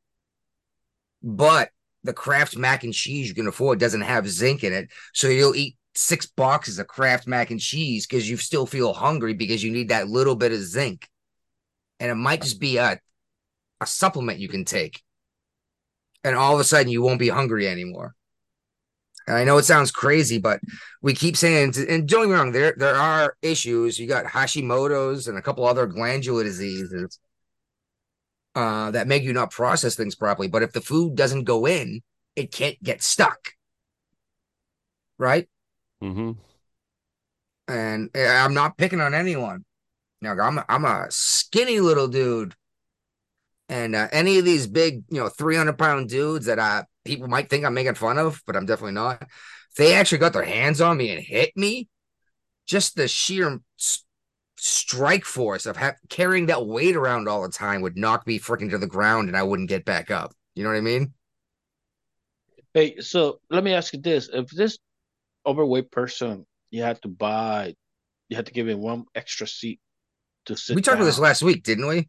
but 1.23 1.71
the 2.05 2.13
Kraft 2.13 2.57
mac 2.57 2.85
and 2.85 2.95
cheese 2.95 3.29
you 3.29 3.35
can 3.35 3.49
afford 3.49 3.81
doesn't 3.81 4.03
have 4.03 4.29
zinc 4.29 4.63
in 4.63 4.73
it. 4.73 4.89
So 5.13 5.29
you'll 5.29 5.57
eat 5.57 5.77
six 5.97 6.27
boxes 6.27 6.79
of 6.79 6.87
Kraft 6.87 7.27
mac 7.27 7.51
and 7.51 7.61
cheese 7.61 8.07
because 8.07 8.29
you 8.29 8.37
still 8.37 8.67
feel 8.67 8.93
hungry 8.93 9.35
because 9.35 9.63
you 9.63 9.71
need 9.71 9.89
that 9.89 10.09
little 10.09 10.37
bit 10.37 10.53
of 10.53 10.61
zinc. 10.61 11.09
And 11.99 12.11
it 12.11 12.15
might 12.15 12.43
just 12.43 12.61
be 12.61 12.77
a, 12.77 13.01
a 13.81 13.87
supplement 13.87 14.39
you 14.39 14.49
can 14.49 14.65
take. 14.65 15.03
And 16.25 16.37
all 16.37 16.55
of 16.55 16.61
a 16.61 16.65
sudden 16.65 16.89
you 16.91 17.03
won't 17.03 17.21
be 17.21 17.29
hungry 17.29 17.69
anymore. 17.69 18.15
And 19.27 19.37
I 19.37 19.45
know 19.45 19.59
it 19.59 19.65
sounds 19.65 19.91
crazy, 19.91 20.39
but 20.39 20.61
we 21.03 21.13
keep 21.13 21.37
saying, 21.37 21.75
and 21.89 22.09
don't 22.09 22.23
get 22.23 22.29
me 22.29 22.35
wrong, 22.35 22.53
there 22.53 22.75
there 22.77 22.95
are 22.95 23.37
issues. 23.43 23.99
You 23.99 24.07
got 24.07 24.25
Hashimoto's 24.25 25.27
and 25.27 25.37
a 25.37 25.43
couple 25.43 25.67
other 25.67 25.87
glandular 25.87 26.45
diseases 26.45 27.19
uh, 28.55 28.93
that 28.93 29.09
make 29.09 29.25
you 29.25 29.33
not 29.33 29.51
process 29.51 29.97
things 29.97 30.15
properly. 30.15 30.47
But 30.47 30.63
if 30.63 30.73
the 30.73 30.81
food 30.81 31.17
doesn't 31.17 31.45
go 31.45 31.67
in, 31.67 32.03
it 32.37 32.53
can't 32.53 32.81
get 32.83 33.03
stuck, 33.03 33.53
right? 35.19 35.49
Hmm 36.01 36.31
And 37.69 38.11
uh, 38.17 38.21
I'm 38.21 38.55
not 38.55 38.77
picking 38.79 39.01
on 39.01 39.15
anyone. 39.15 39.65
Now 40.23 40.33
I'm 40.41 40.59
a, 40.59 40.65
I'm 40.69 40.85
a 40.85 41.07
skinny 41.11 41.81
little 41.81 42.09
dude, 42.09 42.55
and 43.69 43.95
uh, 43.97 44.09
any 44.13 44.39
of 44.39 44.45
these 44.45 44.67
big, 44.67 45.05
you 45.11 45.21
know, 45.21 45.29
300 45.29 45.79
pound 45.79 46.09
dudes 46.09 46.47
that 46.47 46.59
uh, 46.59 46.85
people 47.05 47.29
might 47.29 47.51
think 47.51 47.65
I'm 47.65 47.75
making 47.75 47.95
fun 47.95 48.19
of, 48.19 48.41
but 48.47 48.57
I'm 48.57 48.67
definitely 48.67 48.93
not. 48.93 49.23
If 49.23 49.77
they 49.77 49.95
actually 49.95 50.19
got 50.19 50.33
their 50.33 50.45
hands 50.45 50.81
on 50.81 50.97
me 50.97 51.11
and 51.11 51.23
hit 51.23 51.57
me, 51.57 51.89
just 52.67 52.97
the 52.97 53.09
sheer 53.09 53.61
s- 53.79 54.05
strike 54.59 55.25
force 55.25 55.67
of 55.67 55.77
ha- 55.79 55.97
carrying 56.11 56.47
that 56.47 56.67
weight 56.67 56.97
around 56.97 57.29
all 57.29 57.43
the 57.43 57.51
time 57.51 57.83
would 57.83 57.99
knock 57.99 58.27
me 58.27 58.39
freaking 58.41 58.71
to 58.71 58.79
the 58.79 58.87
ground, 58.89 59.29
and 59.29 59.37
I 59.37 59.45
wouldn't 59.45 59.71
get 59.71 59.85
back 59.87 60.11
up. 60.11 60.33
You 60.55 60.65
know 60.65 60.71
what 60.71 60.79
I 60.79 60.83
mean? 60.83 61.15
Hey, 62.75 63.01
so 63.01 63.41
let 63.51 63.65
me 63.65 63.73
ask 63.73 63.93
you 63.93 64.01
this: 64.01 64.29
If 64.33 64.51
this 64.51 64.79
overweight 65.47 65.91
person, 65.91 66.47
you 66.71 66.83
had 66.83 67.01
to 67.03 67.09
buy, 67.09 67.75
you 68.29 68.37
had 68.37 68.47
to 68.47 68.53
give 68.53 68.69
him 68.69 68.81
one 68.81 69.05
extra 69.15 69.47
seat 69.47 69.81
to 70.47 70.57
sit. 70.57 70.77
we 70.77 70.83
talked 70.83 70.97
about 70.97 71.07
this 71.07 71.19
last 71.19 71.43
week, 71.43 71.63
didn't 71.63 71.87
we? 71.87 72.09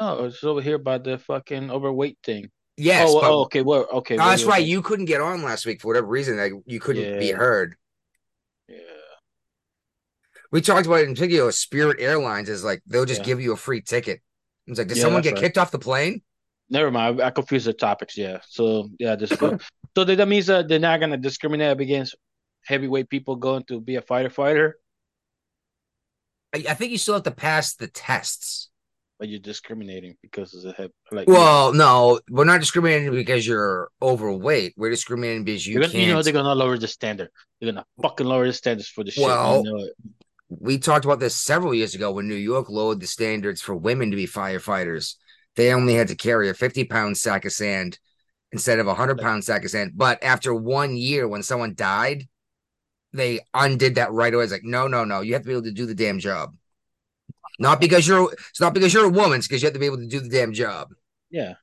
No, 0.00 0.24
it's 0.24 0.42
over 0.42 0.60
here 0.60 0.78
by 0.78 0.98
the 0.98 1.18
fucking 1.18 1.70
overweight 1.70 2.18
thing. 2.22 2.50
Yes. 2.76 3.08
oh, 3.08 3.20
oh, 3.22 3.40
okay. 3.42 3.62
Well, 3.62 3.86
okay. 3.92 4.16
Well, 4.16 4.28
that's 4.28 4.42
you're 4.42 4.50
right. 4.50 4.58
right. 4.58 4.66
You 4.66 4.82
couldn't 4.82 5.04
get 5.04 5.20
on 5.20 5.42
last 5.42 5.64
week 5.64 5.80
for 5.80 5.88
whatever 5.88 6.08
reason. 6.08 6.36
Like 6.36 6.52
you 6.66 6.80
couldn't 6.80 7.20
be 7.20 7.30
heard. 7.30 7.76
Yeah. 8.68 8.78
We 10.50 10.60
talked 10.60 10.86
about 10.86 11.00
it 11.00 11.08
in 11.08 11.14
particular. 11.14 11.52
Spirit 11.52 11.98
Airlines 12.00 12.48
is 12.48 12.64
like 12.64 12.82
they'll 12.86 13.04
just 13.04 13.20
Yeah. 13.20 13.26
give 13.26 13.40
you 13.40 13.52
a 13.52 13.56
free 13.56 13.80
ticket. 13.80 14.20
It's 14.66 14.78
like, 14.78 14.88
did 14.88 14.96
Yeah, 14.96 15.04
someone 15.04 15.22
get 15.22 15.34
right. 15.34 15.42
kicked 15.42 15.58
off 15.58 15.70
the 15.70 15.78
plane? 15.78 16.22
Never 16.70 16.90
mind. 16.90 17.20
I, 17.20 17.26
I 17.26 17.30
confused 17.30 17.66
the 17.66 17.72
topics. 17.72 18.16
Yeah. 18.16 18.38
So 18.48 18.88
yeah, 18.98 19.14
this 19.14 19.30
so 19.30 20.04
that 20.04 20.28
means 20.28 20.46
that 20.46 20.66
they're 20.66 20.78
not 20.80 20.98
gonna 20.98 21.16
discriminate 21.16 21.80
against 21.80 22.16
heavyweight 22.66 23.08
people 23.08 23.36
going 23.36 23.64
to 23.64 23.80
be 23.80 23.96
a 23.96 24.02
fighter 24.02 24.30
fighter, 24.30 24.78
I, 26.54 26.64
I 26.70 26.74
think 26.74 26.92
you 26.92 26.98
still 26.98 27.14
have 27.14 27.24
to 27.24 27.30
pass 27.30 27.74
the 27.74 27.88
tests. 27.88 28.70
but 29.18 29.28
you're 29.28 29.40
discriminating 29.40 30.16
because 30.22 30.54
of 30.54 30.62
the 30.62 30.72
head. 30.72 30.90
Like, 31.10 31.28
Well, 31.28 31.72
no, 31.72 32.20
we're 32.30 32.44
not 32.44 32.60
discriminating 32.60 33.12
because 33.12 33.46
you're 33.46 33.88
overweight. 34.00 34.74
We're 34.76 34.90
discriminating 34.90 35.44
because 35.44 35.66
you 35.66 35.74
gonna, 35.74 35.88
can't. 35.88 36.04
you 36.04 36.12
know 36.12 36.22
they're 36.22 36.32
gonna 36.32 36.54
lower 36.54 36.78
the 36.78 36.88
standard. 36.88 37.30
They're 37.60 37.72
gonna 37.72 37.86
fucking 38.02 38.26
lower 38.26 38.46
the 38.46 38.52
standards 38.52 38.88
for 38.88 39.04
the 39.04 39.10
shit. 39.10 39.24
Well, 39.24 39.62
you 39.64 39.72
know 39.72 39.86
we 40.60 40.78
talked 40.78 41.04
about 41.04 41.20
this 41.20 41.34
several 41.34 41.74
years 41.74 41.94
ago 41.94 42.12
when 42.12 42.28
New 42.28 42.34
York 42.34 42.68
lowered 42.68 43.00
the 43.00 43.06
standards 43.06 43.60
for 43.60 43.74
women 43.74 44.10
to 44.10 44.16
be 44.16 44.26
firefighters. 44.26 45.14
They 45.56 45.72
only 45.72 45.94
had 45.94 46.08
to 46.08 46.16
carry 46.16 46.48
a 46.48 46.54
50 46.54 46.84
pound 46.84 47.16
sack 47.16 47.44
of 47.44 47.52
sand 47.52 47.98
instead 48.52 48.78
of 48.78 48.86
a 48.86 48.90
100 48.90 49.18
pound 49.18 49.44
sack 49.44 49.64
of 49.64 49.70
sand. 49.70 49.92
But 49.94 50.22
after 50.22 50.54
one 50.54 50.96
year, 50.96 51.26
when 51.26 51.42
someone 51.42 51.74
died, 51.74 52.28
they 53.14 53.40
undid 53.54 53.94
that 53.94 54.12
right 54.12 54.32
away. 54.34 54.44
It's 54.44 54.52
like, 54.52 54.64
no, 54.64 54.88
no, 54.88 55.04
no. 55.04 55.20
You 55.20 55.32
have 55.34 55.42
to 55.42 55.46
be 55.48 55.52
able 55.52 55.62
to 55.64 55.72
do 55.72 55.86
the 55.86 55.94
damn 55.94 56.18
job. 56.18 56.54
Not 57.58 57.80
because 57.80 58.06
you're 58.06 58.32
it's 58.32 58.60
not 58.60 58.74
because 58.74 58.92
you're 58.92 59.04
a 59.06 59.08
woman, 59.08 59.38
it's 59.38 59.46
because 59.46 59.62
you 59.62 59.66
have 59.66 59.74
to 59.74 59.78
be 59.80 59.86
able 59.86 59.98
to 59.98 60.06
do 60.06 60.20
the 60.20 60.28
damn 60.28 60.52
job. 60.52 60.88
Yeah. 61.30 61.54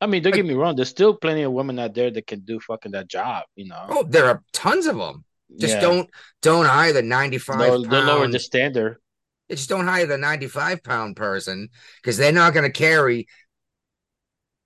I 0.00 0.06
mean, 0.06 0.22
don't 0.22 0.34
get 0.34 0.46
me 0.46 0.54
wrong. 0.54 0.76
There's 0.76 0.88
still 0.88 1.14
plenty 1.14 1.42
of 1.42 1.52
women 1.52 1.78
out 1.78 1.94
there 1.94 2.10
that 2.10 2.26
can 2.26 2.40
do 2.40 2.58
fucking 2.60 2.92
that 2.92 3.08
job. 3.08 3.44
You 3.56 3.68
know. 3.68 3.84
Oh, 3.88 4.02
there 4.08 4.26
are 4.26 4.42
tons 4.52 4.86
of 4.86 4.96
them. 4.96 5.24
Just 5.58 5.74
Yeah. 5.74 5.80
don't 5.80 6.10
don't 6.42 6.66
hire 6.66 6.92
the 6.92 7.02
95 7.02 7.58
They'll, 7.58 7.82
they'll 7.82 8.04
lower 8.04 8.28
the 8.28 8.38
standard. 8.38 8.98
just 9.50 9.68
don't 9.68 9.86
hire 9.88 10.06
the 10.06 10.16
95 10.16 10.82
pound 10.84 11.16
person 11.16 11.68
because 12.00 12.16
they're 12.16 12.32
not 12.32 12.54
going 12.54 12.70
to 12.70 12.72
carry 12.72 13.26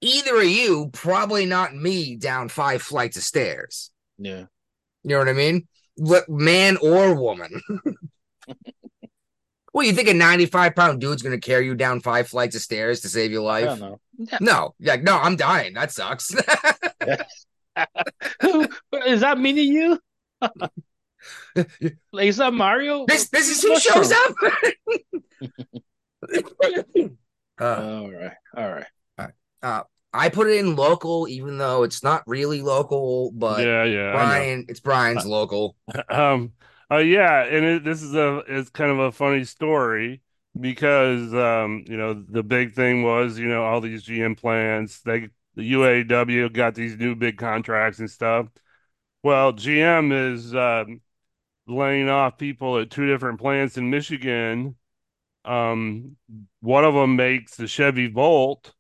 either 0.03 0.37
of 0.37 0.45
you, 0.45 0.91
probably 0.93 1.47
not 1.47 1.75
me, 1.75 2.17
down 2.17 2.51
five 2.51 2.83
flights 2.83 3.17
of 3.17 3.23
stairs. 3.23 3.91
Yeah. 4.19 4.45
You 5.05 5.11
know 5.11 5.19
what 5.19 5.29
I 5.29 5.33
mean? 5.35 5.69
What 5.97 6.29
man 6.29 6.77
or 6.79 7.15
woman? 7.15 7.61
well, 9.73 9.87
you 9.87 9.93
think 9.93 10.09
a 10.09 10.15
95 10.15 10.75
pound 10.75 11.01
dude's 11.01 11.23
going 11.23 11.39
to 11.39 11.47
carry 11.47 11.67
you 11.67 11.75
down 11.75 12.01
five 12.01 12.29
flights 12.29 12.57
of 12.57 12.63
stairs 12.63 13.01
to 13.01 13.09
save 13.09 13.31
your 13.31 13.43
I 13.43 13.65
life? 13.65 13.79
don't 13.79 13.81
know. 13.81 14.01
No, 14.41 14.75
like 14.81 15.03
no, 15.03 15.19
I'm 15.19 15.37
dying. 15.37 15.75
That 15.75 15.93
sucks. 15.93 16.35
is 19.07 19.21
that 19.21 19.39
me 19.39 19.53
to 19.53 19.63
you? 19.63 20.01
like, 22.13 22.27
is 22.27 22.37
that 22.39 22.55
Mario? 22.55 23.05
this 23.07 23.29
this 23.29 23.49
is 23.49 23.63
who 23.63 23.79
shows 23.79 24.13
up. 24.13 24.35
uh, 27.61 27.65
All 27.65 28.11
right. 28.11 28.33
All 28.57 28.71
right. 28.71 28.87
uh, 29.63 29.83
I 30.15 30.29
put 30.29 30.49
it 30.49 30.59
in 30.59 30.77
local, 30.77 31.27
even 31.29 31.59
though 31.59 31.83
it's 31.83 32.03
not 32.03 32.23
really 32.27 32.63
local, 32.63 33.33
but 33.33 33.67
yeah, 33.67 33.85
yeah. 33.85 34.13
Brian, 34.13 34.65
it's 34.69 34.81
Brian's 34.81 35.27
local. 35.27 35.77
um 36.09 36.53
uh 36.91 36.99
yeah 36.99 37.45
and 37.45 37.65
it, 37.65 37.85
this 37.85 38.03
is 38.03 38.15
a 38.15 38.43
it's 38.47 38.71
kind 38.71 38.91
of 38.91 38.99
a 38.99 39.13
funny 39.13 39.45
story 39.45 40.21
because 40.59 41.35
um 41.35 41.85
you 41.87 41.97
know 41.97 42.15
the 42.15 42.43
big 42.43 42.75
thing 42.75 43.03
was 43.03 43.39
you 43.39 43.49
know 43.49 43.65
all 43.65 43.81
these 43.81 44.05
GM 44.05 44.37
plants 44.37 45.01
they 45.01 45.29
the 45.57 45.73
UAW 45.73 46.53
got 46.53 46.75
these 46.75 46.97
new 46.97 47.15
big 47.15 47.37
contracts 47.39 47.99
and 47.99 48.11
stuff 48.11 48.47
well 49.23 49.53
GM 49.53 50.13
is 50.33 50.55
um 50.55 51.01
laying 51.67 52.09
off 52.09 52.39
people 52.39 52.79
at 52.79 52.91
two 52.91 53.07
different 53.07 53.41
plants 53.41 53.77
in 53.77 53.91
Michigan 53.91 54.77
um 55.45 56.17
one 56.61 56.85
of 56.85 56.95
them 56.95 57.17
makes 57.17 57.57
the 57.57 57.67
Chevy 57.67 58.09
Volt 58.09 58.74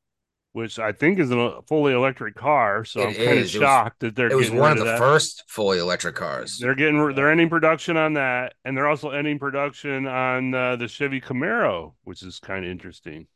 which 0.54 0.78
I 0.80 0.92
think 0.92 1.20
is 1.20 1.30
a 1.32 1.62
fully 1.68 1.92
electric 1.94 2.36
car 2.36 2.84
so 2.86 3.02
It 3.02 3.08
I'm 3.08 3.14
kind 3.14 3.40
of 3.40 3.46
is. 3.46 3.54
It 3.54 3.60
was- 3.60 3.68
shocked 3.68 4.00
that 4.00 4.16
they're 4.16 4.30
It 4.30 4.36
was 4.36 4.50
one 4.50 4.72
of 4.72 4.78
rid 4.78 4.78
the 4.78 4.84
that. 4.84 4.98
first 4.98 5.44
fully 5.48 5.78
electric 5.78 6.16
cars. 6.16 6.58
They're 6.58 6.74
getting 6.76 7.14
they're 7.14 7.30
ending 7.30 7.50
production 7.50 7.96
on 7.98 8.14
that, 8.14 8.54
and 8.64 8.76
they're 8.76 8.88
also 8.88 9.10
ending 9.10 9.38
production 9.38 10.06
on 10.06 10.54
uh, 10.54 10.76
the 10.76 10.88
Chevy 10.88 11.20
Camaro, 11.20 11.94
which 12.04 12.22
is 12.22 12.40
kind 12.40 12.64
of 12.64 12.70
interesting. 12.70 13.26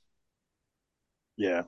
Yeah. 1.37 1.65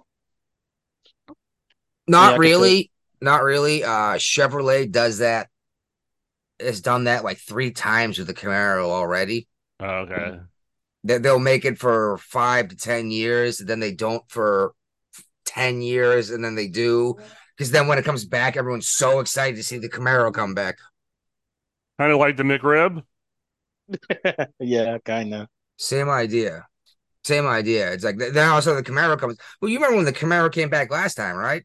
Not 2.07 2.33
Yeah, 2.33 2.39
really. 2.39 2.91
Not 3.21 3.43
really. 3.43 3.85
Uh 3.85 4.15
Chevrolet 4.17 4.91
does 4.91 5.19
that. 5.19 5.49
Has 6.59 6.81
done 6.81 7.05
that 7.05 7.25
like 7.25 7.39
three 7.39 7.71
times 7.71 8.19
with 8.19 8.27
the 8.27 8.35
Camaro 8.35 8.85
already. 8.91 9.49
Oh, 9.81 9.87
okay, 10.07 10.41
They, 11.05 11.19
they'll 11.19 11.39
make 11.39 11.65
it 11.65 11.79
for 11.79 12.19
five 12.19 12.69
to 12.69 12.77
ten 12.77 13.11
years, 13.11 13.59
then 13.59 13.81
they 13.81 13.93
don't 13.93 14.29
for 14.31 14.75
ten 15.51 15.83
years, 15.83 16.31
and 16.31 16.45
then 16.45 16.55
they 16.55 16.69
do. 16.69 17.17
Because 17.57 17.71
then 17.71 17.89
when 17.89 17.99
it 17.99 18.05
comes 18.05 18.25
back, 18.25 18.57
everyone's 18.57 18.89
so 18.89 19.21
excited 19.21 19.57
to 19.57 19.63
see 19.63 19.79
the 19.79 19.89
Camaro 19.89 20.33
come 20.33 20.55
back. 20.55 20.79
kind 21.99 22.13
of 22.13 22.19
like 22.19 22.37
the 22.37 22.43
McRib. 22.43 23.03
yeah, 24.61 24.99
kind 25.05 25.35
of. 25.35 25.49
Same 25.77 26.09
idea. 26.09 26.67
Same 27.25 27.47
idea. 27.47 27.93
It's 27.93 28.05
like 28.05 28.17
then 28.19 28.49
also 28.49 28.75
the 28.75 28.83
Camaro 28.83 29.19
comes. 29.19 29.37
Well, 29.61 29.71
you 29.71 29.77
remember 29.77 29.97
when 29.97 30.07
the 30.07 30.13
Camaro 30.13 30.51
came 30.51 30.71
back 30.71 30.91
last 30.91 31.15
time, 31.15 31.37
right? 31.37 31.65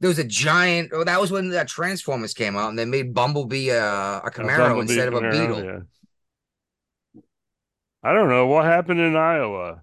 There 0.00 0.08
was 0.08 0.18
a 0.18 0.24
giant. 0.24 0.90
Oh, 0.92 1.04
that 1.04 1.20
was 1.20 1.30
when 1.30 1.50
that 1.50 1.68
Transformers 1.68 2.34
came 2.34 2.56
out, 2.56 2.68
and 2.68 2.78
they 2.78 2.84
made 2.84 3.14
Bumblebee 3.14 3.70
uh, 3.70 4.20
a 4.24 4.30
Camaro 4.30 4.58
Bumblebee 4.58 4.80
instead 4.80 5.08
of 5.08 5.14
a 5.14 5.20
Camaro, 5.20 5.30
Beetle. 5.30 5.64
yeah. 5.64 5.78
I 8.02 8.12
don't 8.12 8.28
know 8.28 8.46
what 8.46 8.64
happened 8.64 9.00
in 9.00 9.16
Iowa. 9.16 9.82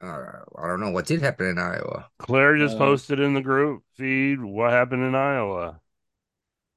Uh, 0.00 0.44
I 0.56 0.68
don't 0.68 0.80
know 0.80 0.90
what 0.90 1.06
did 1.06 1.20
happen 1.22 1.46
in 1.46 1.58
Iowa. 1.58 2.08
Claire 2.18 2.56
just 2.56 2.76
Uh, 2.76 2.78
posted 2.78 3.18
in 3.18 3.34
the 3.34 3.40
group 3.40 3.82
feed 3.96 4.40
what 4.40 4.70
happened 4.70 5.02
in 5.02 5.14
Iowa. 5.14 5.80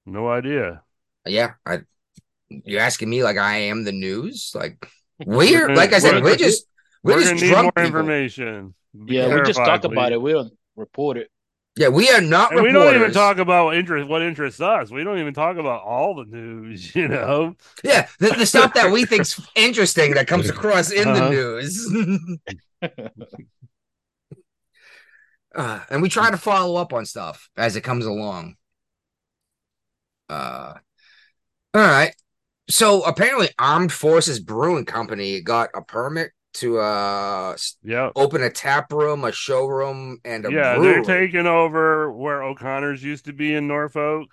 No 0.06 0.30
idea. 0.30 0.84
Yeah, 1.26 1.54
I. 1.66 1.82
You 2.50 2.80
asking 2.80 3.10
me 3.10 3.24
like 3.24 3.38
I 3.38 3.58
am 3.70 3.84
the 3.84 3.92
news? 3.92 4.52
Like 4.56 4.86
we're 5.26 5.70
like 5.74 5.94
I 5.94 6.00
said, 6.00 6.14
we're- 6.16 6.24
we're 6.32 6.36
just 6.36 6.66
we're, 7.04 7.14
We're 7.14 7.20
just 7.22 7.32
gonna 7.34 7.42
need 7.42 7.48
drunk 7.50 7.64
more 7.66 7.72
people. 7.86 7.86
information. 8.00 8.74
Be 9.06 9.16
Yeah, 9.16 9.28
we 9.34 9.42
just 9.42 9.58
terrified, 9.58 9.82
talk 9.84 9.92
about 9.92 10.12
it. 10.12 10.22
We 10.22 10.34
don't 10.34 10.54
report 10.76 11.18
it. 11.18 11.30
Yeah, 11.82 11.88
we 11.88 12.12
are 12.12 12.22
not 12.22 12.54
And 12.54 12.62
we 12.62 12.72
don't 12.72 12.96
even 12.96 13.12
talk 13.12 13.40
about 13.40 13.74
interest 13.74 14.08
what 14.08 14.22
interests 14.22 14.62
us. 14.62 14.92
We 14.92 15.04
don't 15.04 15.18
even 15.18 15.34
talk 15.34 15.58
about 15.58 15.82
all 15.82 16.14
the 16.14 16.26
news, 16.26 16.96
you 16.96 17.08
know. 17.08 17.56
Yeah, 17.84 18.08
the, 18.20 18.30
the 18.30 18.46
stuff 18.46 18.76
that 18.76 18.92
we 18.92 19.04
think's 19.04 19.42
interesting 19.56 20.14
that 20.14 20.28
comes 20.28 20.48
across 20.48 20.92
in 20.92 21.12
the 21.12 21.22
Uh-huh. 21.22 21.32
news. 21.32 21.92
uh, 25.56 25.80
and 25.90 26.04
we 26.04 26.10
try 26.10 26.30
to 26.30 26.38
follow 26.38 26.80
up 26.80 26.94
on 26.94 27.04
stuff 27.04 27.50
as 27.58 27.76
it 27.76 27.82
comes 27.82 28.06
along. 28.06 28.58
Uh, 30.30 30.76
all 31.74 31.82
right. 31.82 32.14
So 32.70 33.02
apparently, 33.02 33.50
Armed 33.58 33.92
Forces 33.92 34.40
Brewing 34.40 34.86
Company 34.86 35.42
got 35.42 35.72
a 35.74 35.82
permit 35.82 36.30
to 36.54 36.80
uh 36.80 37.52
s- 37.54 37.78
Yeah. 37.84 38.12
open 38.16 38.44
a 38.44 38.50
tap 38.50 38.92
room, 38.92 39.24
a 39.24 39.32
showroom, 39.32 40.20
and 40.26 40.46
a 40.46 40.52
Yeah, 40.52 40.80
brewery. 40.80 40.80
they're 40.80 41.02
taking 41.02 41.46
over 41.46 42.12
where 42.12 42.44
O'Connor's 42.44 43.04
used 43.04 43.26
to 43.26 43.34
be 43.34 43.54
in 43.54 43.68
Norfolk. 43.68 44.30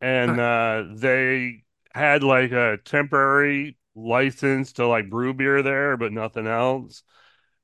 And 0.00 0.38
uh 0.38 0.84
they 0.94 1.64
had 1.94 2.22
like 2.22 2.52
a 2.52 2.78
temporary 2.84 3.78
license 3.94 4.74
to 4.74 4.86
like 4.86 5.10
brew 5.10 5.34
beer 5.34 5.62
there, 5.62 5.96
but 5.96 6.12
nothing 6.12 6.46
else. 6.46 7.02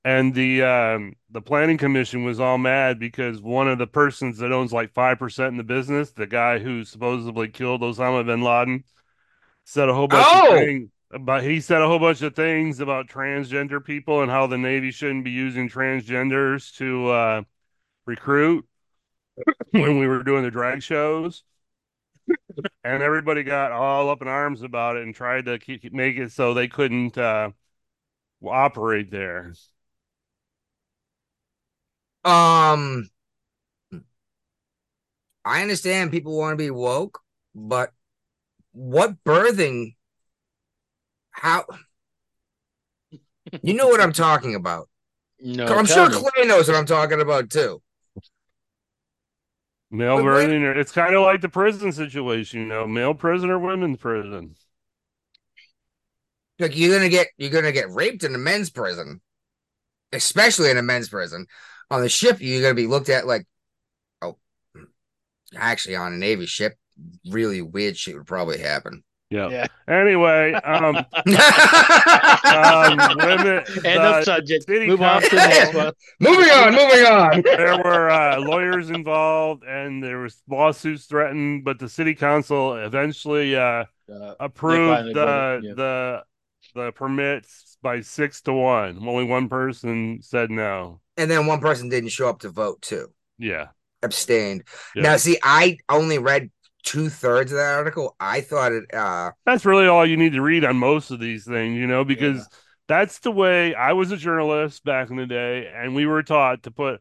And 0.05 0.35
the 0.35 0.63
um 0.65 1.15
the 1.31 1.43
planning 1.43 1.79
commission 1.79 2.25
was 2.25 2.41
all 2.41 2.59
mad 2.59 2.99
because 3.01 3.41
one 3.43 3.69
of 3.69 3.79
the 3.79 3.87
persons 3.89 4.39
that 4.39 4.53
owns 4.53 4.73
like 4.73 4.93
five 4.95 5.19
percent 5.19 5.53
in 5.53 5.59
the 5.59 5.65
business, 5.65 6.13
the 6.13 6.27
guy 6.29 6.59
who 6.61 6.85
supposedly 6.85 7.49
killed 7.49 7.83
Osama 7.83 8.27
bin 8.27 8.43
Laden, 8.43 8.85
said 9.65 9.89
a 9.89 9.95
whole 9.95 10.09
bunch 10.09 10.35
Oh! 10.35 10.35
of 10.35 10.47
things 10.47 10.91
but 11.21 11.43
he 11.45 11.61
said 11.61 11.83
a 11.83 11.87
whole 11.87 11.99
bunch 11.99 12.23
of 12.23 12.35
things 12.35 12.81
about 12.81 13.09
transgender 13.09 13.85
people 13.85 14.23
and 14.23 14.31
how 14.31 14.47
the 14.47 14.59
Navy 14.59 14.91
shouldn't 14.91 15.25
be 15.25 15.31
using 15.31 15.69
transgenders 15.69 16.75
to 16.77 17.09
uh 17.11 17.43
recruit 18.07 18.67
when 19.73 19.99
we 19.99 20.07
were 20.07 20.23
doing 20.23 20.43
the 20.45 20.51
drag 20.51 20.83
shows. 20.83 21.45
And 22.85 23.03
everybody 23.03 23.43
got 23.43 23.73
all 23.73 24.11
up 24.11 24.23
in 24.23 24.29
arms 24.29 24.63
about 24.63 24.97
it 24.97 25.03
and 25.03 25.15
tried 25.15 25.47
to 25.47 25.59
keep, 25.59 25.93
make 25.93 26.17
it 26.17 26.33
so 26.33 26.55
they 26.55 26.69
couldn't 26.69 27.17
uh 27.19 27.51
operate 28.45 29.11
there. 29.11 29.53
Um, 32.25 33.11
I 35.45 35.63
understand 35.63 36.11
people 36.11 36.37
want 36.37 36.53
to 36.55 36.57
be 36.65 36.71
woke, 36.71 37.21
but 37.55 37.93
what 38.73 39.23
birthing? 39.25 39.97
How? 41.33 41.65
You 43.63 43.75
know 43.75 43.89
what 43.89 44.01
I'm 44.01 44.13
talking 44.13 44.55
about. 44.55 44.89
No, 45.41 45.67
I'm 45.67 45.87
sure 45.87 46.09
me. 46.09 46.15
Clay 46.15 46.47
knows 46.47 46.69
what 46.69 46.77
I'm 46.77 46.87
talking 46.87 47.21
about 47.21 47.51
too. 47.51 47.83
Male 49.91 50.17
But 50.19 50.25
when- 50.25 50.63
it's 50.79 50.93
kind 50.93 51.15
of 51.15 51.23
like 51.23 51.41
the 51.41 51.49
prison 51.49 51.93
situation, 51.93 52.61
you 52.61 52.67
know, 52.67 52.87
male 52.87 53.15
prison 53.15 53.51
or 53.51 53.59
women's 53.59 53.99
prison. 53.99 54.55
Like 56.59 56.77
you're 56.77 56.97
gonna 56.97 57.09
get 57.09 57.29
you're 57.37 57.51
gonna 57.51 57.73
get 57.73 57.91
raped 57.91 58.23
in 58.23 58.35
a 58.35 58.39
men's 58.39 58.71
prison, 58.71 59.21
especially 60.13 60.71
in 60.71 60.79
a 60.79 60.83
men's 60.83 61.09
prison. 61.09 61.47
On 61.91 62.01
the 62.01 62.09
ship, 62.09 62.41
you're 62.41 62.63
gonna 62.63 62.75
be 62.75 62.87
looked 62.87 63.09
at 63.09 63.27
like, 63.27 63.47
oh, 64.23 64.39
actually, 65.57 65.97
on 65.97 66.13
a 66.13 66.17
Navy 66.17 66.47
ship, 66.47 66.75
really 67.29 67.61
weird 67.61 67.97
shit 67.97 68.15
would 68.17 68.27
probably 68.27 68.59
happen. 68.59 69.03
Yeah. 69.33 69.49
Yeah. 69.49 69.67
Anyway, 69.89 70.53
um, 70.53 70.97
um, 70.97 71.07
women, 73.19 73.65
End 73.85 74.01
the 74.01 74.19
of 74.19 74.25
subject. 74.25 74.65
city 74.67 74.87
Move 74.87 75.03
on 75.03 75.23
to 75.23 75.29
the 75.31 75.37
next 75.37 75.75
one. 75.75 75.93
moving 76.21 76.51
on, 76.51 76.73
moving 76.75 77.05
on. 77.07 77.43
there 77.43 77.77
were 77.79 78.11
uh, 78.11 78.39
lawyers 78.41 78.91
involved 78.91 79.63
and 79.65 80.03
there 80.03 80.19
was 80.19 80.43
lawsuits 80.49 81.07
threatened, 81.07 81.65
but 81.65 81.79
the 81.79 81.89
city 81.89 82.15
council 82.15 82.75
eventually 82.77 83.57
uh, 83.57 83.85
Uh, 84.13 84.35
approved 84.41 85.15
the 85.15 85.25
voted, 85.25 85.65
yeah. 85.65 85.75
the 85.75 86.23
the 86.75 86.93
permits 86.93 87.79
by 87.83 88.01
six 88.03 88.43
to 88.43 88.53
one. 88.53 88.99
Only 89.07 89.25
one 89.25 89.49
person 89.49 90.19
said 90.23 90.51
no. 90.51 91.01
And 91.17 91.31
then 91.31 91.47
one 91.47 91.61
person 91.61 91.89
didn't 91.89 92.11
show 92.11 92.29
up 92.29 92.41
to 92.41 92.51
vote 92.51 92.83
too, 92.83 93.09
Yeah. 93.39 93.69
abstained. 94.03 94.65
Yeah. 94.95 95.03
Now, 95.03 95.17
see, 95.17 95.39
I 95.43 95.79
only 95.89 96.19
read 96.19 96.51
two 96.83 97.09
thirds 97.09 97.53
of 97.53 97.59
that 97.59 97.75
article. 97.75 98.17
I 98.21 98.41
thought 98.41 98.73
it. 98.73 98.93
uh 98.95 99.33
That's 99.45 99.65
really 99.65 99.87
all 99.87 100.07
you 100.07 100.17
need 100.17 100.33
to 100.35 100.43
read 100.43 100.65
on 100.65 100.77
most 100.77 101.11
of 101.11 101.19
these 101.21 101.45
things, 101.45 101.77
you 101.77 101.87
know, 101.87 102.05
because 102.05 102.49
that's 102.89 103.19
the 103.21 103.33
way 103.33 103.75
I 103.75 103.93
was 103.93 104.13
a 104.13 104.17
journalist 104.17 104.85
back 104.85 105.11
in 105.11 105.17
the 105.17 105.27
day, 105.27 105.71
and 105.75 105.95
we 105.95 106.07
were 106.07 106.23
taught 106.23 106.63
to 106.65 106.71
put 106.71 107.01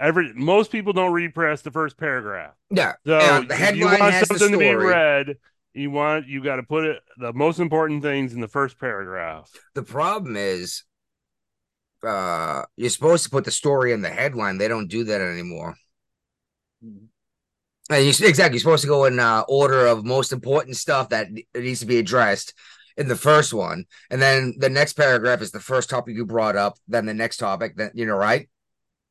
every 0.00 0.32
most 0.34 0.72
people 0.72 0.92
don't 0.92 1.12
read 1.12 1.34
past 1.34 1.64
the 1.64 1.72
first 1.72 1.98
paragraph. 1.98 2.54
Yeah, 2.70 2.94
So 3.06 3.18
and 3.18 3.48
the 3.48 3.56
if 3.56 3.74
you 3.74 3.88
headline 3.88 3.98
want 3.98 4.14
has 4.14 4.30
the 4.30 4.38
something 4.38 4.52
to 4.52 4.58
be 4.58 4.74
story. 4.74 4.74
read, 4.74 5.38
you 5.74 5.90
want 5.90 6.28
you 6.28 6.42
got 6.44 6.56
to 6.56 6.62
put 6.64 6.84
it 6.84 7.02
the 7.18 7.32
most 7.32 7.60
important 7.60 8.02
things 8.02 8.34
in 8.34 8.40
the 8.40 8.48
first 8.48 8.78
paragraph. 8.78 9.50
The 9.74 9.82
problem 9.82 10.34
is, 10.36 10.84
uh, 12.06 12.64
you're 12.76 12.90
supposed 12.90 13.24
to 13.24 13.30
put 13.30 13.44
the 13.44 13.50
story 13.50 13.92
in 13.92 14.02
the 14.02 14.08
headline. 14.10 14.58
They 14.58 14.68
don't 14.68 14.88
do 14.88 15.04
that 15.04 15.20
anymore. 15.20 15.76
Mhm. 16.80 17.11
And 17.90 18.04
you, 18.04 18.10
exactly, 18.10 18.54
you're 18.56 18.60
supposed 18.60 18.82
to 18.82 18.88
go 18.88 19.04
in 19.06 19.18
uh, 19.18 19.42
order 19.48 19.86
of 19.86 20.04
most 20.04 20.32
important 20.32 20.76
stuff 20.76 21.08
that 21.10 21.28
needs 21.54 21.80
to 21.80 21.86
be 21.86 21.98
addressed 21.98 22.54
in 22.96 23.08
the 23.08 23.16
first 23.16 23.52
one, 23.54 23.86
and 24.10 24.20
then 24.20 24.54
the 24.58 24.68
next 24.68 24.92
paragraph 24.94 25.40
is 25.40 25.50
the 25.50 25.60
first 25.60 25.88
topic 25.90 26.14
you 26.14 26.26
brought 26.26 26.56
up. 26.56 26.76
Then 26.88 27.06
the 27.06 27.14
next 27.14 27.38
topic, 27.38 27.74
then 27.76 27.90
you 27.94 28.06
know, 28.06 28.14
right? 28.16 28.48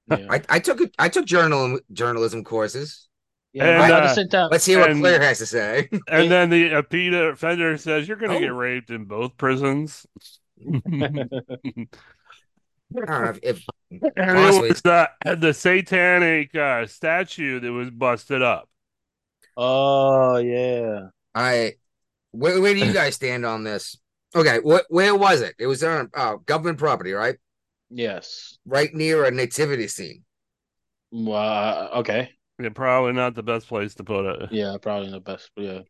Yeah. 0.10 0.26
I, 0.30 0.42
I 0.50 0.60
took 0.60 0.82
it. 0.82 0.94
I 1.00 1.10
took 1.10 1.26
journal 1.26 1.80
journalism 1.92 2.44
courses. 2.44 3.08
Yeah, 3.54 3.66
And, 3.66 3.80
but 3.80 3.92
at 3.92 4.04
uh, 4.04 4.08
the 4.08 4.14
same 4.14 4.30
time, 4.30 4.50
Let's 4.52 4.66
hear 4.66 4.80
what 4.80 4.92
And- 4.92 5.02
Claire 5.02 5.22
has 5.22 5.40
to 5.40 5.46
say. 5.46 5.90
And 6.08 6.32
then 6.32 6.50
the 6.50 6.76
uh, 6.76 6.82
Peter 6.84 7.32
offender 7.32 7.78
says 7.78 8.08
you're 8.08 8.16
going 8.18 8.32
to 8.32 8.38
Oh. 8.38 8.40
get 8.40 8.54
raped 8.54 8.90
in 8.92 9.04
both 9.06 9.36
prisons. 9.36 10.06
I 10.66 10.70
don't 12.96 13.10
know 13.10 13.30
if, 13.30 13.40
if 13.44 13.66
it 13.92 14.14
Honestly. 14.34 14.70
was 14.70 14.82
the 14.82 15.10
the 15.24 15.54
satanic 15.54 16.56
uh, 16.56 16.86
statue 16.88 17.60
that 17.60 17.72
was 17.72 17.90
busted 17.92 18.42
up. 18.42 18.70
oh 19.58 20.38
yeah, 20.38 21.08
I 21.36 21.74
where, 22.32 22.62
where 22.62 22.74
do 22.74 22.82
you 22.82 22.94
guys 22.94 23.16
stand 23.16 23.46
on 23.46 23.66
this? 23.66 23.98
Okay, 24.36 24.60
what 24.62 24.86
where 24.90 25.16
was 25.16 25.42
it? 25.42 25.56
It 25.60 25.68
was 25.68 25.84
on 25.84 26.10
uh, 26.16 26.36
government 26.46 26.80
property, 26.80 27.14
right? 27.14 27.38
yes. 27.90 28.58
Right 28.66 28.92
near 28.92 29.24
a 29.26 29.30
nativity 29.30 29.88
scene. 29.88 30.26
Well, 31.12 31.36
uh, 31.94 32.00
okay, 32.00 32.32
Yeah, 32.60 32.70
probably 32.70 33.14
not 33.14 33.36
the 33.36 33.44
best 33.44 33.68
place 33.68 33.96
to 33.96 34.04
put 34.04 34.26
it. 34.26 34.50
yeah, 34.50 34.78
probably 34.82 35.10
the 35.12 35.20
best. 35.20 35.52
Yeah, 35.56 35.82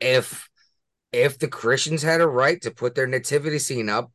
If 0.00 0.48
if 1.12 1.38
the 1.38 1.48
Christians 1.48 2.02
had 2.02 2.20
a 2.20 2.28
right 2.28 2.60
to 2.62 2.70
put 2.70 2.94
their 2.94 3.06
nativity 3.06 3.58
scene 3.58 3.88
up, 3.88 4.12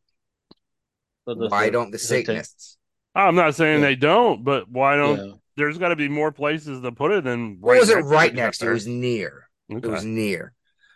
So 1.27 1.33
why 1.35 1.69
don't 1.69 1.91
the 1.91 1.97
does 1.97 2.05
it 2.11 2.25
Satanists? 2.25 2.77
I'm 3.15 3.35
not 3.35 3.55
saying 3.55 3.81
Yeah. 3.81 3.87
they 3.87 3.95
don't, 3.95 4.43
but 4.43 4.69
why 4.69 4.95
don't? 4.95 5.17
Yeah. 5.17 5.33
There's 5.57 5.77
got 5.77 5.89
to 5.89 5.95
be 5.95 6.09
more 6.09 6.31
places 6.31 6.81
to 6.81 6.91
put 6.91 7.11
it 7.11 7.23
than. 7.23 7.59
Or 7.61 7.77
was 7.77 7.89
it 7.89 8.03
right 8.03 8.33
next 8.33 8.57
to? 8.59 8.69
It 8.69 8.73
was 8.73 8.87
near. 8.87 9.49
It 9.69 9.85
was 9.85 10.03
near. 10.03 10.53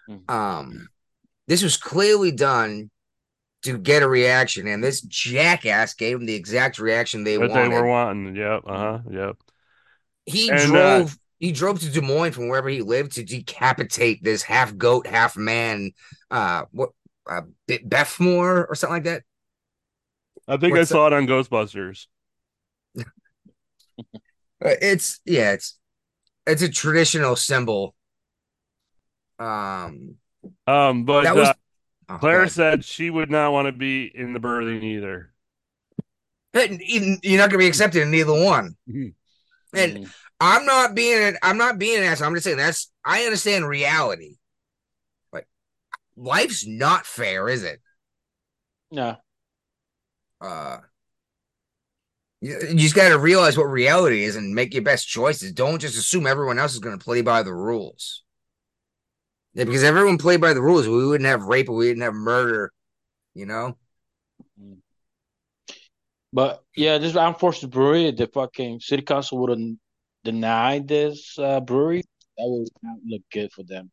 Mhm. 0.10 0.30
Um, 0.30 0.90
this 1.48 1.64
was 1.64 1.78
clearly 1.78 2.32
done 2.32 2.92
to 3.64 3.78
get 3.78 4.04
a 4.04 4.08
reaction, 4.08 4.68
and 4.68 4.84
this 4.84 5.02
jackass 5.02 5.94
gave 5.94 6.18
them 6.18 6.26
the 6.26 6.34
exact 6.36 6.78
reaction 6.80 7.24
they 7.24 7.38
That 7.38 7.50
wanted. 7.50 7.72
they 7.72 7.76
were 7.82 7.88
wanting. 7.88 8.36
Yep. 8.36 8.62
Uh 8.68 8.78
huh. 8.78 9.00
Yep. 9.10 9.36
He 10.26 10.50
And, 10.50 10.60
uh, 10.76 10.98
drove. 11.00 11.18
he 11.40 11.52
drove 11.52 11.80
to 11.80 11.90
Des 11.90 12.02
Moines 12.02 12.34
from 12.34 12.50
wherever 12.50 12.70
he 12.70 12.82
lived 12.82 13.14
to 13.14 13.24
decapitate 13.24 14.24
this 14.24 14.44
half 14.44 14.76
goat, 14.78 15.08
half 15.08 15.36
man. 15.38 15.92
Uh, 16.30 16.66
what? 16.72 16.90
Uh, 17.30 17.42
Be- 17.68 17.80
Bethmore 17.80 18.66
or 18.68 18.76
something 18.76 18.96
like 18.96 19.04
that. 19.04 19.24
I 20.50 20.58
think 20.58 20.76
What's 20.76 20.92
I 20.92 20.96
saw 20.96 21.08
it 21.08 21.14
on 21.14 21.28
Ghostbusters. 21.28 22.08
Uh, 22.98 24.76
It's 24.82 25.22
yeah. 25.26 25.52
It's 25.54 25.78
it's 26.46 26.62
a 26.62 26.70
traditional 26.70 27.36
symbol. 27.36 27.96
Um, 29.38 30.16
Um, 30.68 31.06
but 31.06 31.24
That 31.24 31.36
was 31.36 31.48
uh, 31.50 31.54
Oh, 32.12 32.18
Claire 32.18 32.46
God. 32.46 32.52
said 32.52 32.86
she 32.86 33.12
would 33.12 33.30
not 33.30 33.52
want 33.54 33.68
to 33.68 33.72
be 33.72 34.06
in 34.06 34.34
the 34.34 34.40
birthing 34.40 34.84
either. 34.84 35.32
Hey, 36.54 36.80
you- 36.82 37.18
You're 37.22 37.38
not 37.38 37.50
gonna 37.52 37.60
be 37.60 37.68
accepted 37.68 38.02
in 38.02 38.14
either 38.14 38.34
one. 38.34 38.76
And 38.88 39.14
Mm. 39.74 40.14
I'm 40.40 40.66
not 40.66 40.96
being 40.96 41.38
I'm 41.44 41.58
not 41.58 41.78
being 41.78 42.00
an 42.00 42.04
ass. 42.06 42.22
I'm 42.22 42.34
just 42.34 42.46
saying 42.46 42.58
that's 42.58 42.92
I 43.06 43.26
understand 43.26 43.68
reality. 43.68 44.38
But 45.32 45.46
life's 46.18 46.66
not 46.66 47.06
fair, 47.06 47.48
is 47.48 47.64
it? 47.64 47.80
no. 48.92 49.18
Uh 50.42 50.80
you, 52.42 52.58
you 52.70 52.76
just 52.76 52.96
gotta 52.96 53.18
realize 53.18 53.58
what 53.58 53.66
reality 53.66 54.24
is 54.24 54.36
and 54.36 54.56
make 54.56 54.74
your 54.74 54.84
best 54.84 55.08
choices. 55.08 55.52
Don't 55.52 55.80
just 55.80 55.98
assume 55.98 56.26
everyone 56.26 56.60
else 56.60 56.74
is 56.74 56.80
gonna 56.80 56.98
play 56.98 57.22
by 57.22 57.44
the 57.44 57.54
rules. 57.54 58.24
Yeah, 59.54 59.66
because 59.66 59.84
everyone 59.84 60.18
played 60.18 60.40
by 60.40 60.54
the 60.54 60.62
rules, 60.62 60.88
we 60.88 61.06
wouldn't 61.06 61.28
have 61.28 61.44
rape, 61.44 61.68
we 61.68 61.88
wouldn't 61.88 62.04
have 62.04 62.14
murder, 62.14 62.72
you 63.34 63.46
know? 63.46 63.78
But 66.32 66.64
yeah, 66.76 66.98
this 67.00 67.16
unfortunate 67.16 67.72
brewery, 67.72 68.12
the 68.12 68.28
fucking 68.28 68.80
city 68.82 69.02
council 69.02 69.40
would 69.40 69.50
have 69.50 69.68
denied 70.24 70.88
this 70.88 71.38
uh, 71.40 71.60
brewery. 71.60 72.04
That 72.38 72.46
would 72.48 72.70
not 72.84 72.98
look 73.06 73.24
good 73.32 73.52
for 73.52 73.64
them. 73.64 73.92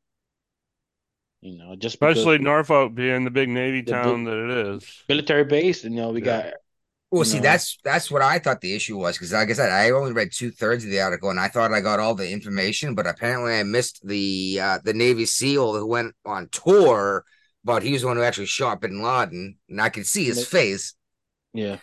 You 1.47 1.59
know, 1.59 1.77
just 1.77 2.01
because 2.01 2.17
Especially 2.19 2.39
Norfolk 2.39 2.95
being 2.95 3.25
the 3.25 3.31
big 3.31 3.49
Navy 3.49 3.81
The 3.81 3.93
town 3.93 4.25
that 4.25 4.37
it 4.37 4.51
is. 4.75 5.05
military 5.09 5.45
base. 5.45 5.85
And 5.85 5.95
you 5.95 6.01
know, 6.03 6.11
we 6.11 6.21
Yeah. 6.21 6.43
got 6.43 6.55
Well, 7.11 7.25
see, 7.25 7.39
know. 7.39 7.43
that's 7.43 7.79
that's 7.85 8.11
what 8.11 8.23
I 8.23 8.39
thought 8.39 8.61
the 8.61 8.75
issue 8.75 8.99
was 8.99 9.17
because, 9.17 9.33
like 9.33 9.51
I 9.51 9.53
said, 9.55 9.71
I 9.71 9.91
only 9.91 10.13
read 10.13 10.33
two 10.33 10.51
thirds 10.51 10.85
of 10.85 10.91
the 10.91 11.01
article, 11.01 11.31
and 11.31 11.41
I 11.41 11.49
thought 11.49 11.73
I 11.73 11.81
got 11.81 12.01
all 12.01 12.15
the 12.17 12.31
information, 12.31 12.95
but 12.95 13.07
apparently 13.07 13.55
I 13.55 13.63
missed 13.63 14.01
the 14.07 14.59
uh, 14.61 14.79
the 14.85 14.95
Navy 14.95 15.27
SEAL 15.27 15.75
who 15.77 15.87
went 15.87 16.15
on 16.25 16.49
tour, 16.51 17.25
but 17.65 17.83
he 17.85 17.93
was 17.93 18.03
the 18.03 18.09
one 18.09 18.17
who 18.17 18.25
actually 18.25 18.47
shot 18.47 18.81
Bin 18.81 19.03
Laden, 19.03 19.57
and 19.69 19.81
I 19.81 19.89
could 19.91 20.07
see 20.07 20.25
his 20.25 20.39
Ma- 20.39 20.45
face. 20.45 20.95
yeah. 21.55 21.79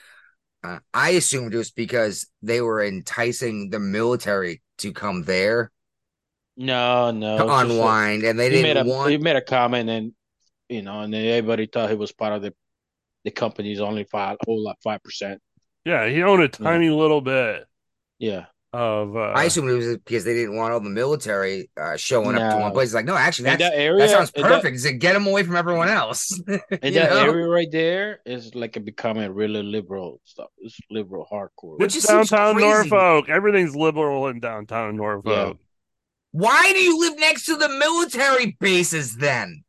Uh, 0.64 0.80
I 0.94 1.12
assumed 1.12 1.54
it 1.54 1.58
was 1.58 1.72
because 1.72 2.28
they 2.42 2.62
were 2.62 2.84
enticing 2.84 3.70
the 3.70 3.80
military 3.80 4.62
to 4.80 4.94
come 4.94 5.24
there 5.24 5.72
No, 6.58 7.12
no. 7.12 7.38
to 7.38 7.44
it's 7.44 7.52
just 7.52 7.68
that 7.68 7.72
unwind, 7.72 8.24
and 8.24 8.40
they 8.40 8.50
made 8.50 8.62
didn't 8.64 8.88
a 8.88 8.90
want. 8.90 9.12
he 9.12 9.18
made 9.18 9.36
a 9.36 9.42
comment, 9.42 9.90
and 9.90 10.12
you 10.70 10.82
know, 10.82 11.02
and 11.02 11.14
then 11.14 11.26
everybody 11.26 11.66
thought 11.66 11.90
he 11.90 11.96
was 11.96 12.12
part 12.12 12.34
of 12.34 12.42
the 12.42 12.54
the 13.26 13.32
company's 13.32 13.80
only 13.82 14.04
five 14.04 14.38
whole 14.46 14.62
lot 14.64 14.78
five 14.84 15.02
percent. 15.04 15.42
Yeah, 15.86 16.08
he 16.08 16.22
owned 16.24 16.44
a 16.44 16.48
tiny 16.48 16.90
little 16.90 17.22
bit 17.22 17.66
Yeah. 18.20 18.46
of. 18.72 19.16
Uh, 19.18 19.20
I 19.36 19.46
assume 19.46 19.68
it 19.70 19.74
was 19.74 19.98
because 19.98 20.24
they 20.24 20.34
didn't 20.34 20.56
want 20.56 20.72
all 20.74 20.80
the 20.80 20.90
military 20.90 21.70
uh, 21.80 21.98
showing 21.98 22.36
up 22.36 22.52
to 22.52 22.58
No. 22.58 22.62
one 22.64 22.72
place. 22.72 22.94
Like, 22.94 23.06
no, 23.06 23.16
actually, 23.16 23.46
that's, 23.46 23.60
that 23.62 23.74
area, 23.76 24.00
that 24.00 24.10
sounds 24.10 24.32
in 24.32 24.44
that- 24.44 24.48
perfect. 24.50 24.76
Is 24.78 24.84
to 24.84 24.94
get 24.94 25.14
them 25.14 25.28
away 25.28 25.44
from 25.44 25.56
everyone 25.58 25.90
else. 25.90 26.40
And 26.48 26.60
that 26.96 27.10
know? 27.12 27.24
area 27.30 27.48
right 27.48 27.70
there 27.72 28.22
is 28.26 28.56
like 28.56 28.78
a 28.78 28.80
becoming 28.80 29.34
really 29.34 29.62
liberal 29.64 30.22
stuff. 30.24 30.48
It's 30.60 30.78
liberal 30.90 31.28
hardcore. 31.30 31.80
Which 31.80 31.96
it's 31.98 32.08
downtown. 32.08 32.58
Norfolk. 32.60 33.28
Everything's 33.30 33.76
liberal 33.76 34.28
in 34.28 34.40
downtown 34.40 34.96
Norfolk. 34.96 35.58
Why 36.34 36.74
do 36.74 36.80
you 36.80 37.00
live 37.00 37.18
next 37.20 37.46
to 37.46 37.56
the 37.56 37.70
military 37.70 38.58
bases 38.60 39.16
then? 39.16 39.64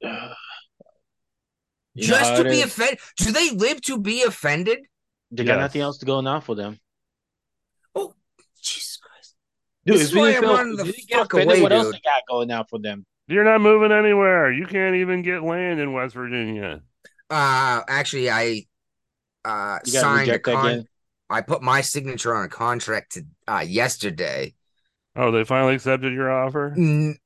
Just 1.96 2.30
how 2.32 2.42
to 2.42 2.44
be 2.50 2.62
offended? 2.62 2.98
Do 3.18 3.30
they 3.32 3.50
live 3.50 3.80
to 3.82 3.98
be 3.98 4.22
offended? 4.22 4.78
They 5.30 5.44
got 5.44 5.54
Yes. 5.54 5.60
nothing 5.60 5.80
else 5.82 5.98
to 5.98 6.06
go 6.06 6.16
on 6.18 6.40
for 6.40 6.54
them. 6.54 6.78
Oh, 7.94 8.14
Jesus 8.62 8.96
Christ. 8.98 9.34
Dude, 9.86 9.96
This 9.96 10.02
is 10.02 10.14
why 10.14 10.34
I'm 10.34 10.40
feel- 10.42 10.54
running 10.54 10.76
the 10.76 10.84
we 10.84 10.92
didn't 10.92 11.08
get 11.08 11.18
fuck 11.18 11.34
offended, 11.34 11.56
away, 11.56 11.62
what 11.62 11.72
else 11.72 11.92
they 11.92 12.00
got 12.00 12.22
going 12.28 12.50
out 12.50 12.68
for 12.70 12.78
them? 12.78 13.04
You're 13.26 13.44
not 13.44 13.60
moving 13.60 13.90
anywhere. 13.92 14.52
You 14.52 14.66
can't 14.66 14.96
even 14.96 15.22
get 15.22 15.42
land 15.42 15.80
in 15.80 15.92
West 15.92 16.14
Virginia. 16.14 16.82
Uh, 17.30 17.82
actually, 17.88 18.30
I 18.30 18.66
uh 19.44 19.78
You 19.84 19.92
got 19.92 19.98
to 19.98 20.00
signed 20.00 20.28
a 20.28 20.32
reject 20.32 20.44
con. 20.46 20.88
I 21.30 21.40
put 21.40 21.62
my 21.62 21.80
signature 21.80 22.34
on 22.34 22.44
a 22.44 22.48
contract 22.48 23.12
to 23.12 23.24
uh 23.48 23.64
yesterday. 23.66 24.54
Oh, 25.16 25.30
they 25.30 25.44
finally 25.44 25.74
accepted 25.74 26.12
your 26.12 26.30
offer? 26.30 26.74
N- 26.76 27.16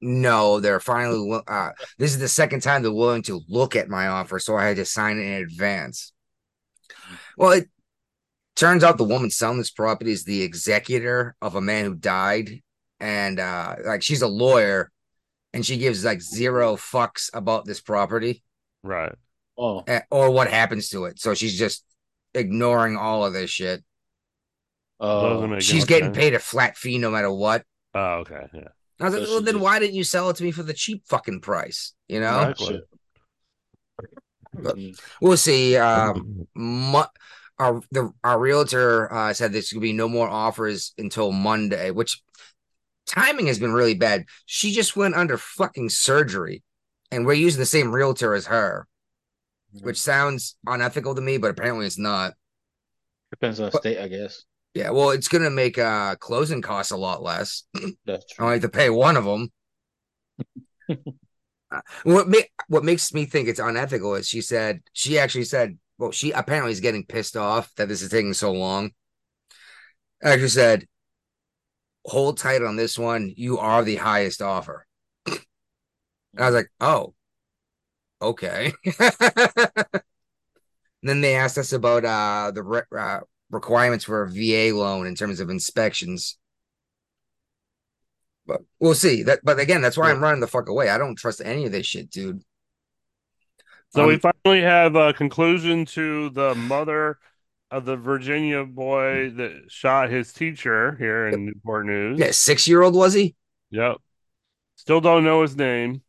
no, 0.00 0.60
they're 0.60 0.80
finally 0.80 1.40
uh 1.46 1.70
this 1.98 2.12
is 2.12 2.18
the 2.18 2.28
second 2.28 2.60
time 2.60 2.82
they're 2.82 2.92
willing 2.92 3.22
to 3.22 3.40
look 3.48 3.74
at 3.74 3.88
my 3.88 4.06
offer, 4.08 4.38
so 4.38 4.56
I 4.56 4.66
had 4.66 4.76
to 4.76 4.84
sign 4.84 5.18
it 5.18 5.22
in 5.24 5.42
advance. 5.42 6.12
Well, 7.36 7.52
it 7.52 7.68
turns 8.56 8.84
out 8.84 8.98
the 8.98 9.04
woman 9.04 9.30
selling 9.30 9.58
this 9.58 9.70
property 9.70 10.12
is 10.12 10.24
the 10.24 10.42
executor 10.42 11.36
of 11.40 11.54
a 11.54 11.60
man 11.60 11.84
who 11.84 11.94
died, 11.94 12.62
and 13.00 13.40
uh 13.40 13.76
like 13.84 14.02
she's 14.02 14.22
a 14.22 14.28
lawyer, 14.28 14.90
and 15.52 15.64
she 15.64 15.78
gives 15.78 16.04
like 16.04 16.20
zero 16.20 16.76
fucks 16.76 17.30
about 17.34 17.64
this 17.64 17.80
property 17.80 18.42
Right. 18.84 19.14
Oh, 19.56 19.82
or 20.10 20.30
what 20.30 20.48
happens 20.48 20.88
to 20.90 21.06
it. 21.06 21.18
So 21.18 21.34
she's 21.34 21.58
just 21.58 21.84
ignoring 22.32 22.96
all 22.96 23.26
of 23.26 23.32
this 23.32 23.50
shit. 23.50 23.82
Doesn't 25.00 25.52
oh, 25.52 25.60
She's 25.60 25.84
getting 25.84 26.06
sense. 26.08 26.16
paid 26.16 26.34
a 26.34 26.38
flat 26.38 26.76
fee 26.76 26.98
no 26.98 27.10
matter 27.10 27.30
what. 27.32 27.64
Oh, 27.94 28.16
okay. 28.20 28.46
Yeah. 28.52 28.68
I 29.00 29.04
was 29.04 29.14
like, 29.14 29.28
well, 29.28 29.40
then 29.40 29.54
just- 29.54 29.62
why 29.62 29.78
didn't 29.78 29.94
you 29.94 30.04
sell 30.04 30.28
it 30.30 30.36
to 30.36 30.42
me 30.44 30.50
for 30.50 30.62
the 30.64 30.74
cheap 30.74 31.04
fucking 31.06 31.40
price? 31.40 31.94
You 32.08 32.20
know, 32.20 32.40
Exactly. 32.50 32.80
But- 34.54 34.76
Mm. 34.76 34.98
we'll 35.20 35.36
see. 35.36 35.76
Um, 35.76 36.48
mu- 36.54 37.02
our 37.58 37.80
the 37.90 38.12
our 38.24 38.38
realtor 38.38 39.12
uh, 39.12 39.32
said 39.34 39.52
there's 39.52 39.70
gonna 39.72 39.80
be 39.82 39.92
no 39.92 40.08
more 40.08 40.28
offers 40.28 40.94
until 40.98 41.32
Monday, 41.32 41.90
which 41.90 42.22
timing 43.06 43.46
has 43.46 43.58
been 43.58 43.72
really 43.72 43.94
bad. 43.94 44.24
She 44.46 44.72
just 44.72 44.96
went 44.96 45.14
under 45.14 45.36
fucking 45.38 45.90
surgery, 45.90 46.62
and 47.10 47.26
we're 47.26 47.34
using 47.34 47.60
the 47.60 47.66
same 47.66 47.92
realtor 47.92 48.34
as 48.34 48.46
her, 48.46 48.88
which 49.82 50.00
sounds 50.00 50.56
unethical 50.66 51.14
to 51.14 51.20
me, 51.20 51.36
but 51.36 51.50
apparently 51.50 51.86
it's 51.86 51.98
not. 51.98 52.34
Depends 53.30 53.60
on 53.60 53.66
the 53.66 53.70
But- 53.72 53.82
state, 53.82 53.98
I 53.98 54.08
guess. 54.08 54.44
Yeah, 54.78 54.90
well, 54.90 55.10
it's 55.10 55.26
gonna 55.26 55.50
make 55.50 55.76
uh 55.76 56.14
closing 56.20 56.62
costs 56.62 56.92
a 56.92 56.96
lot 56.96 57.20
less. 57.20 57.64
That's 58.06 58.24
I 58.38 58.42
only 58.44 58.54
have 58.54 58.62
to 58.62 58.68
pay 58.68 58.90
one 58.90 59.16
of 59.16 59.24
them. 59.24 59.50
Uh, 61.70 61.82
what 62.04 62.26
ma- 62.26 62.38
what 62.68 62.82
makes 62.82 63.12
me 63.12 63.26
think 63.26 63.46
it's 63.46 63.60
unethical 63.60 64.14
is 64.14 64.26
she 64.26 64.40
said 64.40 64.80
she 64.94 65.18
actually 65.18 65.44
said 65.44 65.76
well 65.98 66.10
she 66.10 66.30
apparently 66.30 66.72
is 66.72 66.80
getting 66.80 67.04
pissed 67.04 67.36
off 67.36 67.70
that 67.74 67.88
this 67.88 68.00
is 68.00 68.08
taking 68.08 68.32
so 68.32 68.50
long. 68.50 68.90
Actually 70.22 70.48
said, 70.48 70.86
hold 72.04 72.38
tight 72.38 72.62
on 72.62 72.76
this 72.76 72.98
one. 72.98 73.32
You 73.36 73.58
are 73.58 73.84
the 73.84 73.96
highest 73.96 74.42
offer. 74.42 74.86
And 75.26 75.38
I 76.38 76.46
was 76.46 76.54
like, 76.54 76.70
oh, 76.80 77.14
okay. 78.20 78.72
then 81.02 81.20
they 81.20 81.34
asked 81.34 81.58
us 81.58 81.72
about 81.72 82.04
uh 82.04 82.50
the 82.54 82.62
re- 82.62 82.82
uh, 82.96 83.20
requirements 83.50 84.04
for 84.04 84.22
a 84.22 84.30
VA 84.30 84.76
loan 84.76 85.06
in 85.06 85.14
terms 85.14 85.40
of 85.40 85.50
inspections. 85.50 86.36
But 88.46 88.62
we'll 88.80 88.94
see. 88.94 89.22
That, 89.24 89.40
but 89.42 89.58
again, 89.58 89.82
that's 89.82 89.96
why 89.96 90.10
I'm 90.10 90.22
running 90.22 90.40
the 90.40 90.46
fuck 90.46 90.68
away. 90.68 90.88
I 90.88 90.98
don't 90.98 91.16
trust 91.16 91.42
any 91.44 91.66
of 91.66 91.72
this 91.72 91.86
shit, 91.86 92.10
dude. 92.10 92.42
So 93.90 94.06
we 94.06 94.14
Um, 94.14 94.20
finally 94.20 94.62
have 94.62 94.96
a 94.96 95.12
conclusion 95.12 95.84
to 95.86 96.30
the 96.30 96.54
mother 96.54 97.18
of 97.70 97.84
the 97.84 97.96
Virginia 97.96 98.64
boy 98.64 99.30
that 99.36 99.64
shot 99.68 100.10
his 100.10 100.32
teacher 100.32 100.96
here 100.98 101.28
in 101.28 101.46
Newport 101.46 101.86
News. 101.86 102.18
Yeah, 102.18 102.30
six 102.30 102.66
year 102.66 102.82
old 102.82 102.94
was 102.94 103.12
he? 103.14 103.34
Yep. 103.70 103.96
Still 104.76 105.00
don't 105.00 105.24
know 105.24 105.42
his 105.42 105.56
name. 105.56 106.02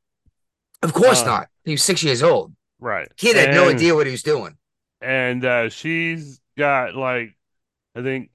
Of 0.82 0.94
course 0.94 1.22
Uh, 1.24 1.26
not. 1.26 1.48
He 1.66 1.72
was 1.72 1.84
six 1.84 2.04
years 2.04 2.24
old. 2.24 2.54
Right. 2.80 3.10
Kid 3.18 3.36
had 3.36 3.54
no 3.54 3.70
idea 3.70 3.94
what 3.96 4.06
he 4.08 4.12
was 4.12 4.24
doing. 4.24 4.56
And 5.02 5.44
uh, 5.44 5.70
she's 5.70 6.40
got 6.60 6.96
like, 6.96 7.38
I 7.96 8.04
think 8.04 8.32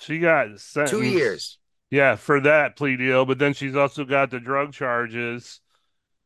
she 0.00 0.20
got 0.20 0.60
sentenced. 0.60 0.92
Two 0.92 1.02
years. 1.04 1.58
Yeah, 1.90 2.16
for 2.16 2.40
that 2.40 2.76
plea 2.76 2.96
deal. 2.96 3.26
But 3.26 3.38
then 3.38 3.54
she's 3.54 3.76
also 3.76 4.04
got 4.04 4.30
the 4.30 4.40
drug 4.40 4.72
charges 4.74 5.60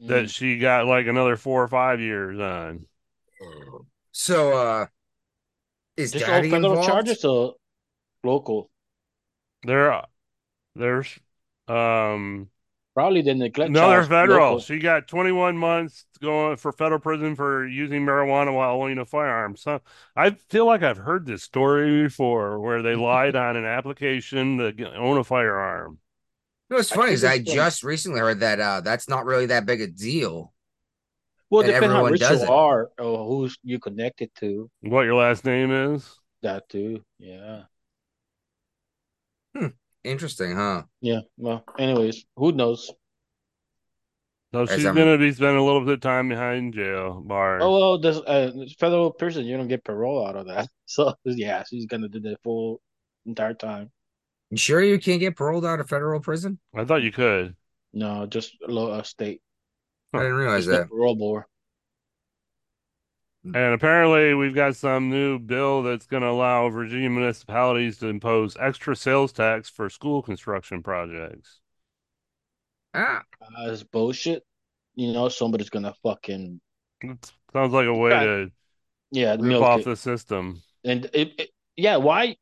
that 0.06 0.24
Mm. 0.24 0.30
she 0.30 0.58
got 0.58 0.86
like 0.86 1.06
another 1.06 1.36
four 1.36 1.62
or 1.62 1.68
five 1.68 2.00
years 2.00 2.40
on. 2.40 2.86
So, 4.12 4.52
uh, 4.52 4.86
is 5.96 6.12
Just 6.12 6.28
all 6.28 6.36
daddy 6.36 6.50
federal 6.50 6.74
involved? 6.74 6.86
charges 6.86 7.24
or 7.24 7.54
local? 8.24 8.70
There, 9.64 10.02
there's, 10.76 11.18
um, 11.68 12.50
Probably 12.94 13.22
the 13.22 13.34
neglect 13.34 13.70
no, 13.70 13.88
they're 13.88 14.04
federal. 14.04 14.46
local. 14.46 14.60
She 14.60 14.78
got 14.78 15.08
21 15.08 15.56
months 15.56 16.04
going 16.20 16.56
for 16.58 16.72
federal 16.72 17.00
prison 17.00 17.34
for 17.36 17.66
using 17.66 18.04
marijuana 18.04 18.54
while 18.54 18.82
owning 18.82 18.98
a 18.98 19.06
firearm. 19.06 19.56
So 19.56 19.80
I 20.14 20.30
feel 20.50 20.66
like 20.66 20.82
I've 20.82 20.98
heard 20.98 21.24
this 21.24 21.42
story 21.42 22.04
before 22.04 22.60
where 22.60 22.82
they 22.82 22.94
lied 22.94 23.34
on 23.34 23.56
an 23.56 23.64
application 23.64 24.58
to 24.58 24.94
own 24.94 25.16
a 25.16 25.24
firearm. 25.24 25.98
You 26.68 26.74
know 26.74 26.76
what's 26.78 26.90
funny 26.90 27.06
think 27.08 27.14
is 27.14 27.24
I 27.24 27.36
um, 27.36 27.44
just 27.44 27.82
recently 27.82 28.20
heard 28.20 28.40
that 28.40 28.60
uh, 28.60 28.82
that's 28.82 29.08
not 29.08 29.24
really 29.24 29.46
that 29.46 29.64
big 29.64 29.80
a 29.80 29.86
deal. 29.86 30.52
Well, 31.48 31.62
and 31.62 31.68
depending 31.68 31.90
how 31.90 32.04
everyone 32.06 32.12
rich 32.12 32.20
you 32.20 32.52
are 32.52 32.90
or 32.98 33.26
who's 33.26 33.56
you 33.62 33.78
connected 33.78 34.30
to, 34.36 34.70
What 34.80 35.02
your 35.02 35.14
last 35.14 35.44
name 35.46 35.70
is? 35.70 36.18
that 36.42 36.68
too. 36.68 37.02
Yeah. 37.18 37.64
Interesting, 40.04 40.56
huh? 40.56 40.82
Yeah. 41.00 41.20
Well, 41.36 41.64
anyways, 41.78 42.24
who 42.36 42.52
knows? 42.52 42.90
So 44.54 44.66
she's 44.66 44.84
I'm- 44.84 44.94
gonna 44.94 45.16
be 45.16 45.32
spending 45.32 45.56
a 45.56 45.64
little 45.64 45.84
bit 45.84 45.94
of 45.94 46.00
time 46.00 46.28
behind 46.28 46.74
jail 46.74 47.22
bars. 47.24 47.62
Oh 47.64 47.72
well, 47.78 47.98
this 47.98 48.18
uh, 48.18 48.50
federal 48.78 49.10
prison, 49.10 49.46
you 49.46 49.56
don't 49.56 49.68
get 49.68 49.84
parole 49.84 50.26
out 50.26 50.36
of 50.36 50.46
that. 50.46 50.68
So 50.86 51.14
yeah, 51.24 51.64
she's 51.68 51.86
gonna 51.86 52.08
do 52.08 52.20
the 52.20 52.36
full 52.44 52.82
entire 53.24 53.54
time. 53.54 53.90
You 54.50 54.58
sure 54.58 54.82
you 54.82 54.98
can't 54.98 55.20
get 55.20 55.36
paroled 55.38 55.64
out 55.64 55.80
of 55.80 55.88
federal 55.88 56.20
prison? 56.20 56.58
I 56.76 56.84
thought 56.84 57.02
you 57.02 57.12
could. 57.12 57.56
No, 57.94 58.26
just 58.26 58.52
a 58.66 58.70
low 58.70 58.90
uh, 58.90 59.02
state. 59.02 59.40
I 60.12 60.18
didn't 60.18 60.34
realize 60.34 60.66
Just 60.66 60.76
that. 60.76 60.88
parole 60.90 61.14
board. 61.14 61.44
And 63.44 63.56
apparently, 63.74 64.34
we've 64.34 64.54
got 64.54 64.76
some 64.76 65.10
new 65.10 65.38
bill 65.38 65.82
that's 65.82 66.06
going 66.06 66.22
to 66.22 66.28
allow 66.28 66.68
Virginia 66.68 67.10
municipalities 67.10 67.98
to 67.98 68.06
impose 68.06 68.56
extra 68.60 68.94
sales 68.94 69.32
tax 69.32 69.68
for 69.68 69.90
school 69.90 70.22
construction 70.22 70.82
projects. 70.82 71.60
Ah, 72.94 73.22
Uh, 73.40 73.70
it's 73.72 73.82
bullshit. 73.82 74.44
You 74.94 75.12
know, 75.12 75.28
somebody's 75.28 75.70
gonna 75.70 75.94
fucking 76.02 76.60
It 77.00 77.32
sounds 77.52 77.72
like 77.72 77.86
a 77.86 77.94
way 77.94 78.10
Right. 78.10 78.24
to 78.24 78.52
yeah 79.10 79.36
rip 79.40 79.40
milk 79.40 79.62
off 79.64 79.80
it. 79.80 79.84
the 79.86 79.96
system. 79.96 80.62
And 80.84 81.06
it, 81.14 81.40
it 81.40 81.50
yeah, 81.76 81.96
why? 81.96 82.36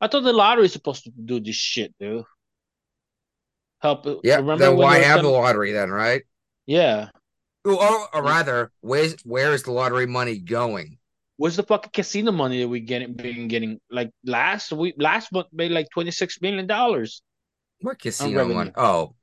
I 0.00 0.08
thought 0.08 0.22
the 0.22 0.32
lottery 0.32 0.64
is 0.66 0.72
supposed 0.72 1.04
to 1.04 1.10
do 1.10 1.40
this 1.40 1.56
shit, 1.56 1.94
dude. 1.98 2.24
Help. 3.80 4.06
yeah. 4.24 4.36
remember 4.36 4.64
Then 4.64 4.76
why 4.76 4.94
they 4.94 5.00
were 5.00 5.06
have 5.06 5.22
the 5.22 5.28
lottery 5.28 5.72
then, 5.72 5.90
right? 5.90 6.22
Yeah, 6.66 7.10
Or, 7.64 7.72
or, 7.72 8.14
or 8.16 8.22
rather, 8.22 8.72
where's 8.80 9.16
where 9.22 9.52
is 9.52 9.62
the 9.64 9.72
lottery 9.72 10.06
money 10.06 10.38
going? 10.38 10.96
where's 11.36 11.56
the 11.56 11.62
fucking 11.62 11.90
casino 11.94 12.30
money 12.32 12.60
that 12.60 12.68
we 12.68 12.80
getting 12.80 13.14
been 13.14 13.48
getting? 13.48 13.80
Like 13.90 14.10
last 14.24 14.72
week, 14.72 14.94
last 14.98 15.32
month 15.32 15.46
made 15.52 15.70
like 15.70 15.88
twenty 15.90 16.10
six 16.10 16.40
million 16.42 16.66
dollars. 16.66 17.22
What 17.80 17.98
casino 17.98 18.36
revenue. 18.38 18.54
money? 18.54 18.72
Oh, 18.76 19.14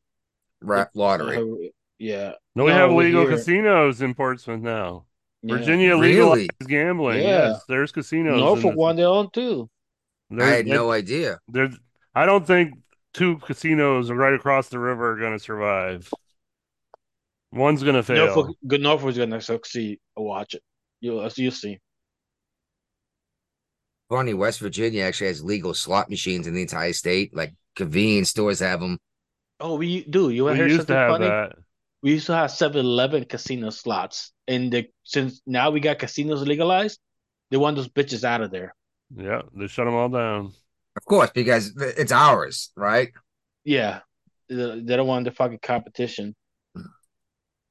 ra- 0.61 0.87
lottery. 0.95 1.37
Uh, 1.37 1.69
Yeah, 1.99 2.31
No, 2.55 2.63
we 2.65 2.71
No, 2.71 2.77
have 2.77 2.91
legal 2.91 3.21
here. 3.27 3.37
casinos 3.37 4.01
in 4.01 4.13
Portsmouth 4.15 4.61
now. 4.61 5.05
yeah. 5.43 5.57
Virginia 5.57 5.95
Really? 5.97 6.13
legalized 6.47 6.49
gambling. 6.67 7.19
Yeah. 7.21 7.49
Yes, 7.49 7.61
there's 7.67 7.91
casinos. 7.91 8.33
in 8.33 8.39
Norfolk 8.39 8.75
one 8.75 8.95
they 8.95 9.03
own 9.03 9.29
too. 9.31 9.69
I 10.39 10.43
had 10.45 10.65
no 10.67 10.91
idea. 10.91 11.39
There's, 11.47 11.75
I 12.15 12.25
don't 12.25 12.45
think 12.45 12.73
two 13.13 13.37
casinos 13.37 14.11
right 14.11 14.33
across 14.33 14.69
the 14.69 14.77
river 14.79 15.11
are 15.11 15.17
going 15.17 15.33
to 15.37 15.39
survive. 15.43 16.11
One's 17.57 17.83
going 17.83 17.95
to 17.95 18.03
fail. 18.03 18.27
Norfolk, 18.27 18.55
good 18.65 18.81
Norfolk's 18.81 19.17
gonna 19.17 19.41
succeed. 19.41 19.99
Watch 20.15 20.53
it. 20.53 20.61
You'll 21.01 21.19
uh, 21.19 21.29
you'll 21.35 21.51
see. 21.51 21.79
Funny, 24.09 24.33
West 24.33 24.59
Virginia 24.59 25.03
actually 25.03 25.27
has 25.27 25.43
legal 25.43 25.73
slot 25.73 26.09
machines 26.09 26.47
in 26.47 26.53
the 26.53 26.61
entire 26.61 26.93
state. 26.93 27.35
Like 27.35 27.53
convenience 27.75 28.29
stores 28.29 28.59
have 28.59 28.79
them. 28.79 28.99
Oh, 29.59 29.75
we 29.75 30.03
do. 30.03 30.29
You 30.29 30.45
want 30.45 30.57
to 30.57 30.67
hear 30.67 30.77
something 30.77 30.95
funny? 30.95 31.25
that. 31.25 31.53
We 32.03 32.11
used 32.11 32.27
to 32.27 32.35
have 32.35 32.51
7-Eleven 32.51 33.25
casino 33.25 33.71
slots, 33.71 34.31
and 34.47 34.71
the 34.71 34.87
since 35.03 35.41
now 35.47 35.71
we 35.71 35.79
got 35.79 35.97
casinos 35.97 36.45
legalized, 36.47 36.99
they 37.49 37.57
want 37.57 37.75
those 37.75 37.89
bitches 37.89 38.23
out 38.23 38.41
of 38.41 38.51
there. 38.51 38.75
Yeah, 39.15 39.41
they 39.55 39.67
shut 39.67 39.85
them 39.85 39.95
all 39.95 40.09
down. 40.09 40.53
Of 40.95 41.05
course, 41.05 41.31
because 41.33 41.73
it's 41.75 42.11
ours, 42.11 42.71
right? 42.75 43.09
Yeah, 43.63 44.01
they 44.47 44.79
they 44.79 44.95
don't 44.95 45.07
want 45.07 45.25
the 45.25 45.31
fucking 45.31 45.59
competition. 45.61 46.35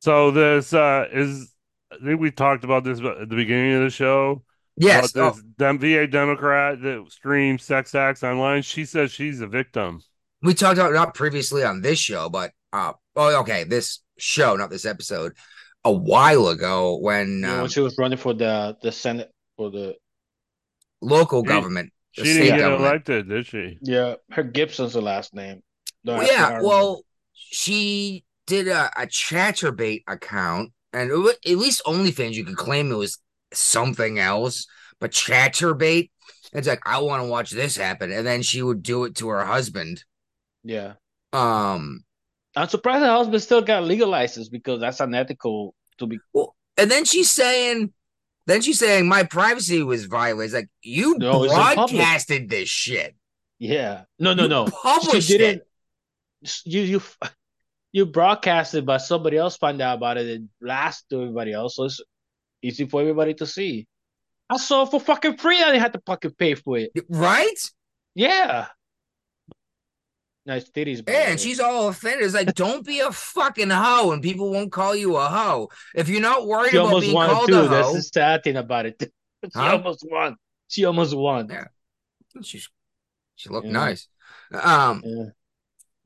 So 0.01 0.31
this 0.31 0.73
uh 0.73 1.07
is 1.13 1.53
I 1.93 1.97
think 2.05 2.21
we 2.21 2.31
talked 2.31 2.65
about 2.65 2.85
this 2.85 3.01
at 3.01 3.29
the 3.29 3.37
beginning 3.37 3.75
of 3.75 3.83
the 3.83 3.91
show. 3.91 4.43
Yes. 4.77 5.15
About 5.15 5.33
Oh, 5.33 5.37
this 5.37 5.43
dem- 5.57 5.79
VA 5.79 6.07
Democrat 6.07 6.81
that 6.83 7.07
streams 7.11 7.63
sex 7.63 7.95
acts 7.95 8.23
online. 8.23 8.63
She 8.63 8.85
says 8.85 9.11
she's 9.11 9.41
a 9.41 9.47
victim. 9.47 10.03
we 10.43 10.53
talked 10.53 10.79
about 10.79 10.93
not 10.93 11.15
previously 11.15 11.65
on 11.65 11.81
this 11.81 11.99
show, 11.99 12.29
but 12.29 12.51
uh, 12.73 12.93
oh, 13.17 13.41
okay, 13.41 13.65
this 13.65 14.01
show, 14.19 14.55
not 14.57 14.69
this 14.69 14.85
episode, 14.85 15.33
a 15.85 15.91
while 15.93 16.49
ago 16.49 16.99
when 16.99 17.29
You 17.29 17.35
know, 17.39 17.55
um, 17.55 17.61
when 17.63 17.71
she 17.71 17.81
was 17.81 17.97
running 17.97 18.19
for 18.19 18.35
the 18.35 18.77
the 18.83 18.93
Senate 18.93 19.31
for 19.57 19.71
the 19.71 19.95
local 21.01 21.43
She- 21.43 21.49
government, 21.49 21.93
the 22.19 22.25
She 22.25 22.33
didn't 22.35 22.47
get 22.49 22.59
government. 22.59 22.83
elected, 22.83 23.29
did 23.31 23.47
she? 23.47 23.79
yeah, 23.81 24.17
her 24.33 24.43
Gibson's 24.43 24.93
the 24.93 25.01
last 25.01 25.33
name. 25.33 25.63
Well, 26.05 26.21
ask 26.21 26.31
me 26.31 26.37
how 26.37 26.47
I 26.49 26.51
yeah, 26.51 26.63
well, 26.63 27.03
she 27.33 28.25
did 28.47 28.69
a, 28.69 28.91
a 29.01 29.07
Chaturbate 29.07 30.05
account, 30.07 30.73
and 30.93 31.11
it 31.11 31.39
at 31.51 31.57
least 31.59 31.83
OnlyFans, 31.87 32.35
you 32.35 32.45
could 32.45 32.57
claim 32.57 32.91
it 32.91 32.97
was 32.97 33.19
something 33.53 34.19
else, 34.19 34.67
but 35.01 35.11
Chaturbate, 35.13 36.11
it's 36.53 36.69
like 36.69 36.81
I 36.87 36.99
want 37.01 37.23
to 37.23 37.29
watch 37.29 37.51
this 37.51 37.77
happen, 37.77 38.11
and 38.13 38.27
then 38.27 38.43
she 38.43 38.63
would 38.63 38.83
do 38.83 39.05
it 39.05 39.15
to 39.17 39.29
her 39.29 39.45
husband. 39.45 40.05
yeah, 40.65 40.95
Um, 41.33 42.05
I'm 42.55 42.69
surprised 42.69 43.05
her 43.05 43.11
husband 43.11 43.43
still 43.43 43.63
got 43.63 43.85
legal 43.85 44.09
license 44.09 44.49
because 44.49 44.81
that's 44.81 45.01
unethical 45.01 45.75
to 45.99 46.07
be. 46.07 46.19
Well, 46.33 46.55
and 46.79 46.91
then 46.91 47.05
she's 47.05 47.31
saying, 47.31 47.93
then 48.47 48.63
she's 48.63 48.79
saying 48.79 49.09
my 49.09 49.25
privacy 49.25 49.83
was 49.83 50.07
violated. 50.07 50.45
It's 50.47 50.55
like 50.55 50.69
you 50.83 51.17
No, 51.19 51.45
it's 51.45 51.53
in 51.53 51.59
public. 51.59 51.77
broadcasted 51.97 52.49
this 52.49 52.69
shit. 52.69 53.15
Yeah, 53.59 54.03
no, 54.19 54.35
no, 54.35 54.45
You 54.45 54.49
no. 54.49 54.65
published 54.67 55.29
she 55.29 55.39
didn't. 55.39 55.63
it. 56.43 56.61
You 56.65 56.81
you 56.83 57.03
you 57.97 58.05
broadcast 58.05 58.75
it, 58.75 58.85
but 58.85 58.99
somebody 58.99 59.39
else 59.39 59.57
found 59.57 59.81
out 59.81 59.97
about 59.97 60.19
it 60.19 60.27
and 60.37 60.51
blast 60.61 61.09
to 61.09 61.23
everybody 61.23 61.55
else, 61.55 61.77
so 61.77 61.85
it's 61.85 61.99
easy 62.61 62.85
for 62.85 63.01
everybody 63.01 63.33
to 63.33 63.47
see. 63.47 63.87
I 64.51 64.59
saw 64.59 64.83
it 64.83 64.91
for 64.91 65.01
fucking 65.01 65.39
free. 65.39 65.63
I 65.63 65.67
didn't 65.73 65.81
have 65.81 65.93
to 65.93 66.03
fucking 66.05 66.33
pay 66.33 66.57
for 66.57 66.77
it. 66.77 66.91
Right? 67.09 67.59
Yeah. 68.15 68.67
Nice 70.45 70.69
titties, 70.71 71.05
the 71.07 71.11
And 71.17 71.41
she's 71.41 71.59
all 71.59 71.89
offended. 71.89 72.27
It's 72.27 72.35
like, 72.35 72.55
don't 72.55 72.85
be 72.85 73.01
a 73.01 73.11
fucking 73.11 73.71
hoe, 73.71 74.13
and 74.13 74.23
people 74.23 74.51
won't 74.53 74.71
call 74.71 74.95
you 74.95 75.17
a 75.17 75.27
hoe. 75.27 75.71
If 75.95 76.11
you're 76.11 76.21
not 76.21 76.47
worried 76.47 76.73
She 76.73 76.77
about 76.77 77.01
being 77.01 77.15
called 77.15 77.49
too. 77.49 77.61
a 77.61 77.69
That's 77.69 77.89
hoe, 77.89 77.95
the 77.95 78.03
sad 78.03 78.45
thing 78.45 78.57
about 78.57 78.85
it. 78.85 78.97
she 79.01 79.11
Huh? 79.55 79.73
almost 79.79 80.05
won. 80.09 80.37
She 80.69 80.85
almost 80.85 81.17
won. 81.17 81.49
Yeah. 81.49 81.65
she's 82.43 82.69
she 83.37 83.49
looked 83.49 83.67
Yeah. 83.67 83.73
nice. 83.73 84.07
Um, 84.53 85.03
Yeah. 85.05 85.25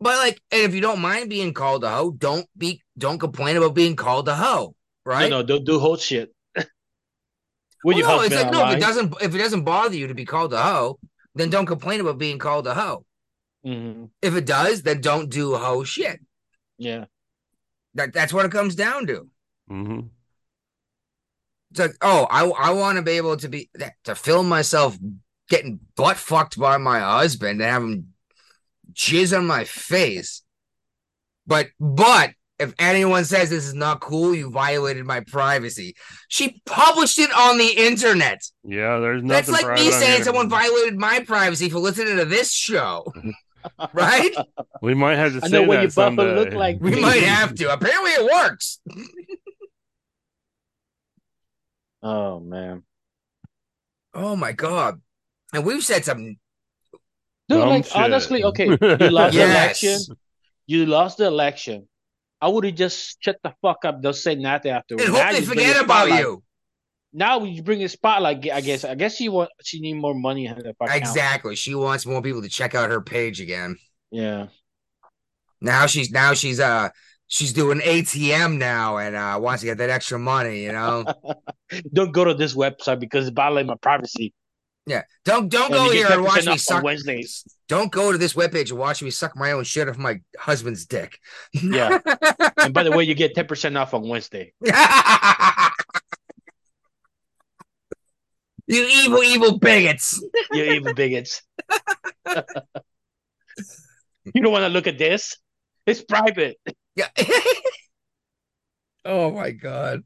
But 0.01 0.17
like, 0.17 0.41
and 0.51 0.63
if 0.63 0.75
you 0.75 0.81
don't 0.81 1.01
mind 1.01 1.29
being 1.31 1.53
called 1.55 1.85
a 1.85 1.91
hoe, 1.91 2.11
don't 2.11 2.47
be 2.57 2.83
don't 2.97 3.19
complain 3.19 3.57
about 3.57 3.75
being 3.75 3.97
called 3.97 4.29
a 4.29 4.35
hoe, 4.35 4.75
right? 5.05 5.31
No, 5.31 5.41
no, 5.41 5.47
don't 5.47 5.65
do 5.65 5.79
whole 5.79 5.97
shit. 5.97 6.35
With 6.55 6.67
Well, 7.85 7.99
your 7.99 8.09
no, 8.09 8.21
it's 8.23 8.35
like 8.35 8.53
no, 8.53 8.69
if 8.69 8.77
it 8.77 8.81
doesn't 8.81 9.15
if 9.23 9.35
it 9.35 9.39
doesn't 9.39 9.65
bother 9.65 9.97
you 9.97 10.07
to 10.09 10.15
be 10.15 10.25
called 10.25 10.53
a 10.53 10.63
hoe, 10.63 10.99
then 11.35 11.51
don't 11.51 11.67
complain 11.67 12.01
about 12.01 12.19
being 12.19 12.39
called 12.39 12.67
a 12.67 12.75
hoe. 12.75 13.05
Mhm. 13.65 14.11
If 14.23 14.35
it 14.35 14.47
does, 14.47 14.83
then 14.83 15.01
don't 15.01 15.29
do 15.29 15.55
hoe 15.55 15.85
shit. 15.85 16.21
Yeah. 16.79 17.05
That 17.95 18.13
that's 18.13 18.33
what 18.33 18.47
it 18.47 18.53
comes 18.53 18.75
down 18.75 19.07
to. 19.09 19.29
hmm 19.69 20.01
It's 21.71 21.81
like, 21.81 21.97
oh, 22.01 22.27
I 22.31 22.47
I 22.49 22.71
want 22.71 22.97
to 22.97 23.03
be 23.03 23.13
able 23.13 23.37
to 23.37 23.49
be 23.49 23.71
to 24.05 24.15
film 24.15 24.49
myself 24.49 24.99
getting 25.49 25.81
butt 25.97 26.17
fucked 26.17 26.59
by 26.59 26.79
my 26.79 27.01
husband 27.01 27.61
and 27.61 27.71
have 27.71 27.83
him 27.83 28.10
jizz 28.93 29.37
on 29.37 29.47
my 29.47 29.65
face. 29.65 30.43
But 31.47 31.69
but 31.79 32.31
if 32.59 32.75
anyone 32.79 33.25
says 33.25 33.49
this 33.51 33.67
is 33.67 33.75
not 33.75 34.01
cool, 34.01 34.35
you 34.35 34.51
violated 34.51 35.05
my 35.07 35.21
privacy. 35.21 35.97
She 36.29 36.61
published 36.67 37.19
it 37.19 37.33
on 37.33 37.59
the 37.59 37.69
internet. 37.69 38.43
Yeah, 38.63 38.99
there's 38.99 39.23
nothing. 39.23 39.55
That's 39.55 39.65
like 39.65 39.79
me 39.79 39.91
saying 39.91 40.25
someone 40.25 40.49
violated 40.49 40.99
my 40.99 41.21
privacy 41.21 41.71
for 41.71 41.79
listening 41.79 42.17
to 42.19 42.27
this 42.27 42.53
show. 42.53 43.11
right? 43.93 44.35
We 44.83 44.95
might 44.95 45.17
have 45.17 45.33
to 45.33 45.41
I 45.43 45.49
say 45.49 45.53
know 45.53 45.63
what 45.69 45.77
that 45.77 45.83
your 45.83 45.91
buffer 45.91 46.17
someday. 46.17 46.35
look 46.35 46.53
like. 46.53 46.79
We 46.81 47.01
might 47.01 47.23
have 47.23 47.55
to. 47.57 47.73
Apparently 47.73 48.11
it 48.13 48.25
works. 48.25 48.81
Oh 52.03 52.41
man. 52.41 52.83
Oh 54.15 54.35
my 54.37 54.53
god. 54.53 55.01
And 55.53 55.65
we've 55.65 55.85
said 55.85 56.05
some 56.05 56.39
Dude, 57.51 57.69
like 57.69 57.85
shit. 57.85 57.97
honestly, 57.97 58.45
okay, 58.45 58.67
you 59.01 59.11
lost 59.11 59.35
the 59.35 59.45
election. 59.45 60.01
You 60.67 60.87
lost 60.87 61.19
the 61.19 61.27
election. 61.27 61.89
I 62.41 62.49
would 62.49 62.65
have 62.65 62.75
just 62.75 63.23
shut 63.23 63.37
the 63.43 63.53
fuck 63.61 63.85
up. 63.85 64.01
Don't 64.03 64.15
say 64.15 64.35
nothing 64.35 64.71
afterwards. 64.73 65.05
and 65.05 65.15
Now 65.15 65.25
hope 65.25 65.33
they 65.33 65.41
you 65.41 65.47
bring 65.47 65.59
forget 65.59 65.77
a 65.77 65.81
about 65.85 66.07
spotlight. 66.07 66.21
you. 66.21 66.43
Now 67.13 67.45
you 67.45 67.63
bring 67.63 67.83
a 67.83 67.89
spotlight. 67.89 68.51
I 68.51 68.61
guess. 68.61 68.85
I 68.85 68.95
guess 68.95 69.17
she 69.17 69.29
want. 69.29 69.51
She 69.65 69.81
need 69.81 69.95
more 69.95 70.15
money 70.15 70.47
in 70.47 70.55
her 70.55 70.61
account. 70.61 70.93
Exactly. 70.95 71.57
She 71.57 71.75
wants 71.75 72.07
more 72.07 72.23
people 72.23 72.41
to 72.43 72.49
check 72.49 72.75
out 72.75 72.91
her 72.91 73.01
page 73.01 73.41
again. 73.41 73.77
Yeah. 74.11 74.47
Now 75.61 75.87
she's 75.87 76.11
now 76.11 76.33
she's 76.35 76.61
uh 76.61 76.89
she's 77.27 77.53
doing 77.53 77.81
ATM 77.81 78.59
now 78.59 78.97
and 78.99 79.15
uh 79.17 79.39
wants 79.41 79.61
to 79.63 79.67
get 79.67 79.79
that 79.79 79.91
extra 79.91 80.19
money, 80.19 80.63
you 80.63 80.73
know. 80.73 81.05
Don't 81.93 82.13
go 82.13 82.25
to 82.25 82.35
this 82.35 82.55
website 82.55 83.01
because 83.01 83.27
it's 83.27 83.35
violating 83.35 83.67
my 83.67 83.75
privacy. 83.77 84.33
Yeah. 84.91 85.03
Don't 85.25 85.49
don't 85.49 85.71
go 85.71 85.89
here 85.91 86.09
and 86.11 86.25
watch 86.25 86.45
me 86.47 86.57
suck 86.59 86.83
Wednesdays. 86.83 87.45
don't 87.69 87.93
go 87.93 88.11
to 88.11 88.19
this 88.19 88.35
webpage 88.35 88.71
and 88.71 88.79
watch 88.79 89.03
me 89.03 89.11
suck 89.11 89.37
my 89.37 89.53
own 89.53 89.63
shit 89.65 89.89
off 89.89 89.97
my 89.97 90.21
husband's 90.37 90.85
dick. 90.87 91.19
Yeah. 91.53 91.99
And 92.63 92.75
by 92.75 92.83
the 92.83 92.91
way, 92.91 93.05
you 93.05 93.15
get 93.15 93.35
ten 93.35 93.47
percent 93.47 93.77
off 93.79 93.95
on 93.95 94.07
Wednesday. 94.07 94.53
you 94.61 94.71
evil, 98.67 99.23
evil 99.23 99.59
bigots. 99.59 100.23
You 100.53 100.65
evil 100.65 100.93
bigots. 100.93 101.43
you 104.35 104.43
don't 104.43 104.53
want 104.53 104.65
to 104.65 104.69
look 104.69 104.87
at 104.87 104.99
this. 104.99 105.37
It's 105.87 106.03
private. 106.03 106.59
Yeah. 106.97 107.09
Oh 109.07 109.31
my 109.31 109.53
god. 109.53 110.03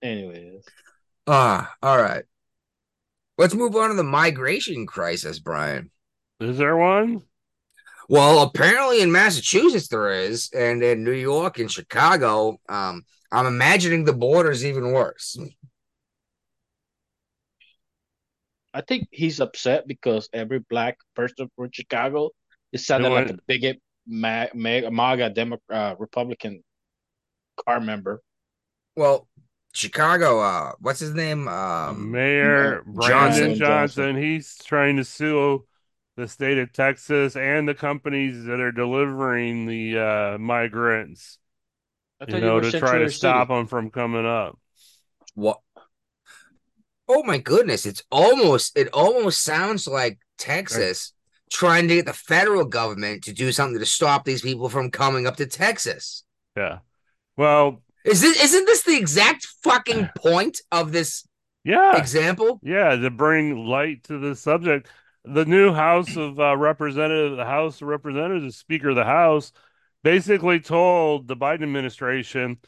Anyways, 0.00 0.64
Ah, 1.26 1.74
all 1.82 2.00
right. 2.00 2.24
Let's 3.38 3.54
move 3.54 3.76
on 3.76 3.90
to 3.90 3.94
the 3.94 4.02
migration 4.02 4.84
crisis, 4.84 5.38
Brian. 5.38 5.90
Is 6.40 6.58
there 6.58 6.76
one? 6.76 7.22
Well, 8.08 8.42
apparently 8.42 9.00
in 9.00 9.12
Massachusetts 9.12 9.88
there 9.88 10.10
is, 10.10 10.50
and 10.52 10.82
in 10.82 11.04
New 11.04 11.12
York 11.12 11.58
and 11.58 11.70
Chicago, 11.70 12.58
um, 12.68 13.04
I'm 13.30 13.46
imagining 13.46 14.04
the 14.04 14.12
border's 14.12 14.64
even 14.64 14.92
worse. 14.92 15.38
I 18.74 18.80
think 18.80 19.08
he's 19.10 19.40
upset 19.40 19.86
because 19.86 20.28
every 20.32 20.58
black 20.58 20.98
person 21.14 21.50
from 21.54 21.70
Chicago 21.72 22.30
is 22.72 22.86
sounding 22.86 23.12
like 23.12 23.26
a 23.26 23.28
want- 23.32 23.46
bigot, 23.46 23.80
ma- 24.06 24.46
ma- 24.54 24.90
MAGA 24.90 25.30
Demo- 25.30 25.62
uh, 25.70 25.94
Republican 25.98 26.64
car 27.66 27.80
member. 27.80 28.20
Well, 28.96 29.28
Chicago, 29.78 30.40
uh, 30.40 30.72
what's 30.80 30.98
his 30.98 31.14
name? 31.14 31.46
Um, 31.46 32.10
Mayor 32.10 32.82
Brandon 32.84 33.54
Johnson. 33.54 33.54
Johnson, 33.54 34.16
he's 34.16 34.56
trying 34.56 34.96
to 34.96 35.04
sue 35.04 35.64
the 36.16 36.26
state 36.26 36.58
of 36.58 36.72
Texas 36.72 37.36
and 37.36 37.68
the 37.68 37.74
companies 37.74 38.42
that 38.46 38.58
are 38.58 38.72
delivering 38.72 39.66
the 39.66 39.96
uh, 39.96 40.38
migrants, 40.38 41.38
I 42.20 42.24
you 42.28 42.40
know, 42.40 42.58
he 42.58 42.72
to 42.72 42.80
try 42.80 42.98
to 42.98 43.08
Sanctuary 43.08 43.10
stop 43.12 43.46
City. 43.46 43.56
them 43.56 43.66
from 43.68 43.90
coming 43.92 44.26
up. 44.26 44.58
what? 45.36 45.60
Oh 47.06 47.22
my 47.22 47.38
goodness! 47.38 47.86
It's 47.86 48.02
almost 48.10 48.76
it 48.76 48.88
almost 48.88 49.44
sounds 49.44 49.86
like 49.86 50.18
Texas 50.38 51.12
trying 51.52 51.86
to 51.86 51.94
get 51.94 52.06
the 52.06 52.12
federal 52.12 52.64
government 52.64 53.22
to 53.24 53.32
do 53.32 53.52
something 53.52 53.78
to 53.78 53.86
stop 53.86 54.24
these 54.24 54.42
people 54.42 54.68
from 54.68 54.90
coming 54.90 55.28
up 55.28 55.36
to 55.36 55.46
Texas. 55.46 56.24
Yeah. 56.56 56.78
Well, 57.36 57.80
Is 58.04 58.20
this 58.20 58.42
isn't 58.42 58.66
this 58.66 58.82
the 58.82 58.96
exact 58.96 59.46
fucking 59.62 60.10
point 60.16 60.60
of 60.72 60.92
this 60.92 61.26
yeah. 61.64 61.96
example? 61.96 62.60
Yeah, 62.62 62.96
to 62.96 63.10
bring 63.10 63.66
light 63.66 64.04
to 64.04 64.18
the 64.18 64.34
subject, 64.34 64.88
the 65.24 65.44
new 65.44 65.72
House 65.72 66.16
of 66.16 66.38
uh, 66.38 66.56
Representatives, 66.56 67.36
the 67.36 67.44
House 67.44 67.80
of 67.82 67.88
Representatives, 67.88 68.44
the 68.44 68.52
Speaker 68.52 68.90
of 68.90 68.96
the 68.96 69.04
House, 69.04 69.52
basically 70.02 70.60
told 70.60 71.28
the 71.28 71.36
Biden 71.36 71.62
administration 71.62 72.58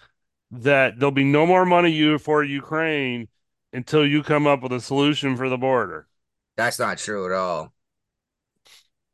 that 0.50 0.98
there'll 0.98 1.12
be 1.12 1.24
no 1.24 1.46
more 1.46 1.64
money 1.64 1.92
you 1.92 2.18
for 2.18 2.42
Ukraine 2.42 3.28
until 3.72 4.04
you 4.04 4.22
come 4.22 4.46
up 4.46 4.62
with 4.62 4.72
a 4.72 4.80
solution 4.80 5.36
for 5.36 5.48
the 5.48 5.56
border. 5.56 6.08
That's 6.56 6.78
not 6.78 6.98
true 6.98 7.26
at 7.26 7.32
all. 7.32 7.72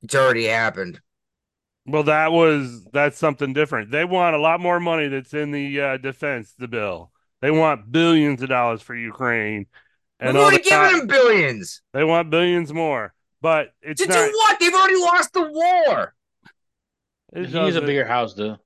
It's 0.03 0.14
already 0.14 0.47
happened. 0.47 1.01
Well, 1.87 2.03
that 2.05 2.32
was 2.32 2.84
that's 2.93 3.16
something 3.18 3.53
different. 3.53 3.91
They 3.91 4.05
want 4.05 4.34
a 4.34 4.39
lot 4.41 4.61
more 4.61 4.80
money 4.80 5.09
that's 5.09 5.32
in 5.34 5.53
the 5.53 5.80
uh, 5.80 5.97
defense, 5.99 6.53
the 6.59 6.66
bill. 6.68 7.12
They 7.41 7.51
want 7.51 7.93
billions 7.93 8.43
of 8.43 8.49
dollars 8.49 8.82
for 8.82 8.95
Ukraine, 8.97 9.66
We've 10.20 10.34
all 10.34 10.43
already 10.43 10.57
the 10.59 10.62
given 10.64 10.78
time- 10.78 10.99
them 10.99 11.07
billions. 11.07 11.82
they 11.93 12.03
want 12.05 12.30
billions 12.30 12.72
more. 12.72 13.12
But 13.43 13.68
it's 13.82 14.03
To 14.03 14.09
not. 14.09 14.14
do 14.14 14.32
what? 14.32 14.59
They've 14.59 14.74
already 14.74 14.97
lost 14.97 15.32
the 15.34 15.43
war. 15.43 16.14
it 17.34 17.47
He 17.47 17.59
needs 17.61 17.76
a 17.76 17.82
bigger 17.82 18.07
house, 18.07 18.34
though. 18.34 18.57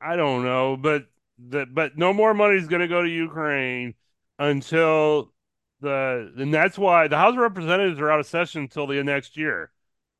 I 0.00 0.16
don't 0.16 0.44
know, 0.44 0.76
but 0.76 1.06
the 1.38 1.66
but 1.66 1.96
no 1.98 2.12
more 2.12 2.34
money 2.34 2.56
is 2.56 2.68
going 2.68 2.80
to 2.82 2.88
go 2.88 3.02
to 3.02 3.08
Ukraine 3.08 3.94
until 4.38 5.32
the 5.80 6.32
and 6.36 6.52
that's 6.54 6.78
why 6.78 7.08
the 7.08 7.16
House 7.16 7.32
of 7.32 7.38
Representatives 7.38 7.98
are 7.98 8.10
out 8.10 8.20
of 8.20 8.26
session 8.26 8.62
until 8.62 8.86
the 8.86 9.02
next 9.02 9.36
year. 9.36 9.72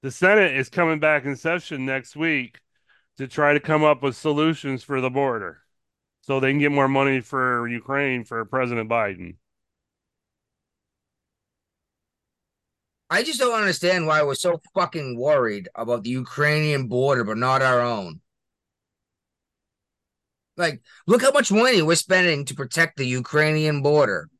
The 0.02 0.10
Senate 0.10 0.56
is 0.56 0.70
coming 0.70 0.98
back 0.98 1.26
in 1.26 1.36
session 1.36 1.84
next 1.84 2.16
week 2.16 2.60
to 3.18 3.28
try 3.28 3.52
to 3.52 3.60
come 3.60 3.84
up 3.84 4.02
with 4.02 4.16
solutions 4.16 4.82
for 4.82 5.02
the 5.02 5.10
border, 5.10 5.58
so 6.22 6.40
they 6.40 6.50
can 6.50 6.58
get 6.58 6.72
more 6.72 6.88
money 6.88 7.20
for 7.20 7.68
Ukraine 7.68 8.24
for 8.24 8.42
President 8.46 8.88
Biden. 8.88 9.36
I 13.10 13.22
just 13.22 13.40
don't 13.40 13.58
understand 13.58 14.06
why 14.06 14.22
we're 14.22 14.36
so 14.36 14.62
fucking 14.72 15.18
worried 15.18 15.68
about 15.74 16.04
the 16.04 16.10
Ukrainian 16.10 16.86
border, 16.86 17.24
but 17.24 17.36
not 17.36 17.60
our 17.60 17.82
own. 17.82 18.20
Like, 20.56 20.80
look 21.06 21.20
how 21.20 21.32
much 21.32 21.52
money 21.52 21.82
we're 21.82 21.96
spending 21.96 22.46
to 22.46 22.54
protect 22.54 22.96
the 22.96 23.04
Ukrainian 23.04 23.82
border. 23.82 24.30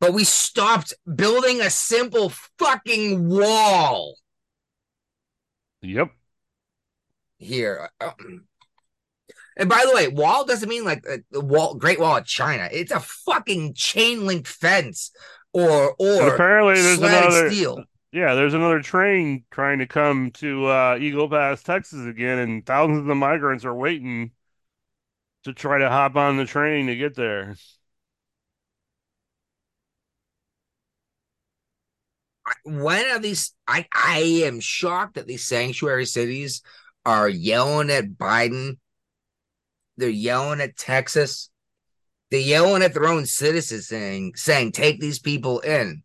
But 0.00 0.12
we 0.12 0.24
stopped 0.24 0.94
building 1.16 1.60
a 1.60 1.70
simple 1.70 2.30
fucking 2.58 3.28
wall 3.28 4.14
Yep. 5.82 6.10
here. 7.38 7.90
And 9.56 9.68
by 9.68 9.84
the 9.86 9.94
way, 9.94 10.08
wall 10.08 10.44
doesn't 10.44 10.68
mean 10.68 10.84
like 10.84 11.04
uh, 11.08 11.18
the 11.30 11.40
wall, 11.40 11.74
Great 11.74 11.98
Wall 11.98 12.16
of 12.16 12.24
China. 12.24 12.68
It's 12.70 12.92
a 12.92 13.00
fucking 13.00 13.74
chain 13.74 14.24
link 14.26 14.46
fence 14.46 15.10
or 15.52 15.94
And 16.16 16.28
or 16.28 16.28
apparently, 16.28 16.82
there's 16.82 17.02
another 17.02 17.30
steel. 17.30 17.84
yeah, 18.12 18.34
there's 18.34 18.54
another 18.54 18.82
train 18.82 19.44
trying 19.50 19.78
to 19.80 19.86
come 19.86 20.30
to 20.32 20.66
uh, 20.66 20.98
Eagle 21.00 21.28
Pass, 21.30 21.62
Texas 21.62 22.06
again, 22.06 22.38
and 22.38 22.66
thousands 22.66 23.08
of 23.08 23.16
migrants 23.16 23.64
are 23.64 23.74
waiting 23.74 24.32
to 25.44 25.52
try 25.52 25.78
to 25.78 25.88
hop 25.88 26.16
on 26.16 26.36
the 26.36 26.44
train 26.44 26.86
to 26.86 26.96
get 26.96 27.14
there. 27.14 27.56
When 32.64 33.06
are 33.06 33.18
these 33.18 33.54
I 33.66 33.86
I 33.92 34.42
am 34.44 34.60
shocked 34.60 35.14
that 35.14 35.26
these 35.26 35.44
sanctuary 35.44 36.06
cities 36.06 36.62
are 37.04 37.28
yelling 37.28 37.90
at 37.90 38.10
Biden. 38.10 38.78
They're 39.96 40.08
yelling 40.08 40.60
at 40.60 40.76
Texas. 40.76 41.50
They're 42.30 42.40
yelling 42.40 42.82
at 42.82 42.94
their 42.94 43.06
own 43.08 43.26
citizens 43.26 43.88
saying 43.88 44.32
saying 44.36 44.72
take 44.72 45.00
these 45.00 45.18
people 45.18 45.60
in. 45.60 46.02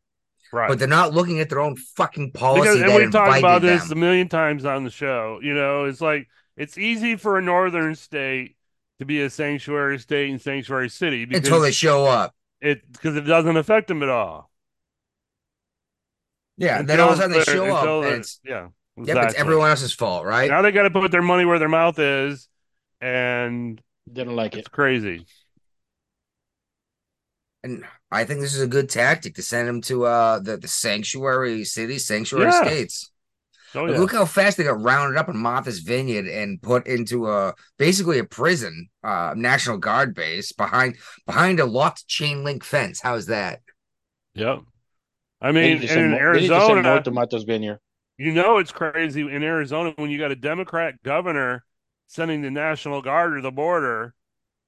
Right. 0.52 0.70
But 0.70 0.78
they're 0.78 0.88
not 0.88 1.14
looking 1.14 1.40
at 1.40 1.50
their 1.50 1.60
own 1.60 1.76
fucking 1.76 2.32
policy 2.32 2.62
because 2.62 2.82
and 2.82 2.94
we've 2.94 3.12
talked 3.12 3.40
about 3.40 3.64
this 3.64 3.90
a 3.90 3.96
million 3.96 4.30
times 4.30 4.66
on 4.66 4.84
the 4.84 4.92
show. 4.92 5.40
You 5.42 5.56
know, 5.56 5.86
it's 5.86 6.00
like 6.00 6.28
it's 6.56 6.78
easy 6.78 7.16
for 7.16 7.38
a 7.38 7.42
northern 7.42 7.96
state 7.96 8.56
to 9.00 9.06
be 9.06 9.22
a 9.22 9.30
sanctuary 9.30 9.98
state 10.00 10.30
and 10.30 10.40
sanctuary 10.40 10.90
city 10.90 11.26
because 11.26 11.48
until 11.48 11.60
they 11.60 11.72
show 11.72 12.06
up. 12.06 12.36
it 12.62 12.90
because 12.92 13.16
it 13.16 13.22
doesn't 13.22 13.58
affect 13.58 13.88
them 13.88 14.04
at 14.04 14.10
all. 14.10 14.52
Yeah, 16.58 16.82
then 16.82 17.00
all 17.00 17.10
of 17.10 17.18
a 17.18 17.22
sudden 17.22 17.38
they 17.38 17.44
show 17.44 17.66
up 17.66 18.06
and 18.06 18.22
it's 18.22 18.40
yeah, 18.46 18.68
yep, 18.98 19.18
it's 19.24 19.36
everyone 19.36 19.70
else's 19.70 19.94
fault, 19.94 20.26
right? 20.26 20.50
Now 20.50 20.62
they 20.62 20.72
got 20.72 20.84
to 20.84 20.92
put 20.92 21.12
their 21.12 21.22
money 21.22 21.46
where 21.46 21.60
their 21.60 21.70
mouth 21.70 21.98
is, 22.00 22.48
and 23.02 23.82
Didn't 24.12 24.36
like 24.36 24.56
it. 24.56 24.60
it's 24.60 24.68
crazy. 24.68 25.26
And 27.64 27.86
I 28.12 28.26
think 28.26 28.42
this 28.42 28.54
is 28.54 28.62
a 28.62 28.68
good 28.68 28.90
tactic 28.90 29.36
to 29.36 29.42
send 29.42 29.68
them 29.68 29.82
to 29.84 30.06
uh 30.06 30.40
the, 30.40 30.58
the 30.58 30.68
sanctuary 30.68 31.64
cities, 31.64 32.06
sanctuary 32.06 32.52
Yeah. 32.52 32.64
states. 32.64 33.10
Oh 33.76 33.88
yeah, 33.88 34.00
Look 34.00 34.12
how 34.12 34.26
fast 34.26 34.58
they 34.58 34.64
got 34.66 34.82
rounded 34.82 35.18
up 35.18 35.30
in 35.30 35.38
Martha's 35.38 35.80
Vineyard 35.80 36.28
and 36.28 36.62
put 36.62 36.86
into 36.86 37.28
a 37.28 37.56
basically 37.80 38.20
a 38.20 38.24
prison, 38.24 38.90
uh, 39.04 39.34
National 39.36 39.78
Guard 39.80 40.14
base 40.14 40.52
behind 40.52 40.98
behind 41.26 41.60
a 41.60 41.66
locked 41.66 42.08
chain 42.08 42.44
link 42.44 42.64
fence. 42.64 43.02
How's 43.02 43.26
that? 43.28 43.62
yep. 44.36 44.60
I 45.44 45.52
They 45.52 45.62
mean, 45.72 45.80
need 45.82 45.88
to 45.90 46.00
in 46.00 46.12
more- 46.12 46.34
they 46.34 46.40
need 46.42 46.48
to 46.48 46.54
send 46.56 46.68
more 46.68 46.78
Arizona, 46.78 47.04
to 47.04 47.12
Martha's 47.12 47.44
Vineyard. 47.44 47.80
you 48.18 48.32
know 48.34 48.58
it's 48.58 48.72
crazy 48.72 49.22
in 49.22 49.44
Arizona 49.44 49.94
when 49.98 50.10
you 50.10 50.18
got 50.18 50.32
a 50.32 50.36
Democrat 50.36 50.96
governor 51.04 51.64
sending 52.08 52.42
the 52.42 52.50
National 52.50 53.02
Guard 53.02 53.36
to 53.36 53.42
the 53.42 53.52
border 53.52 54.16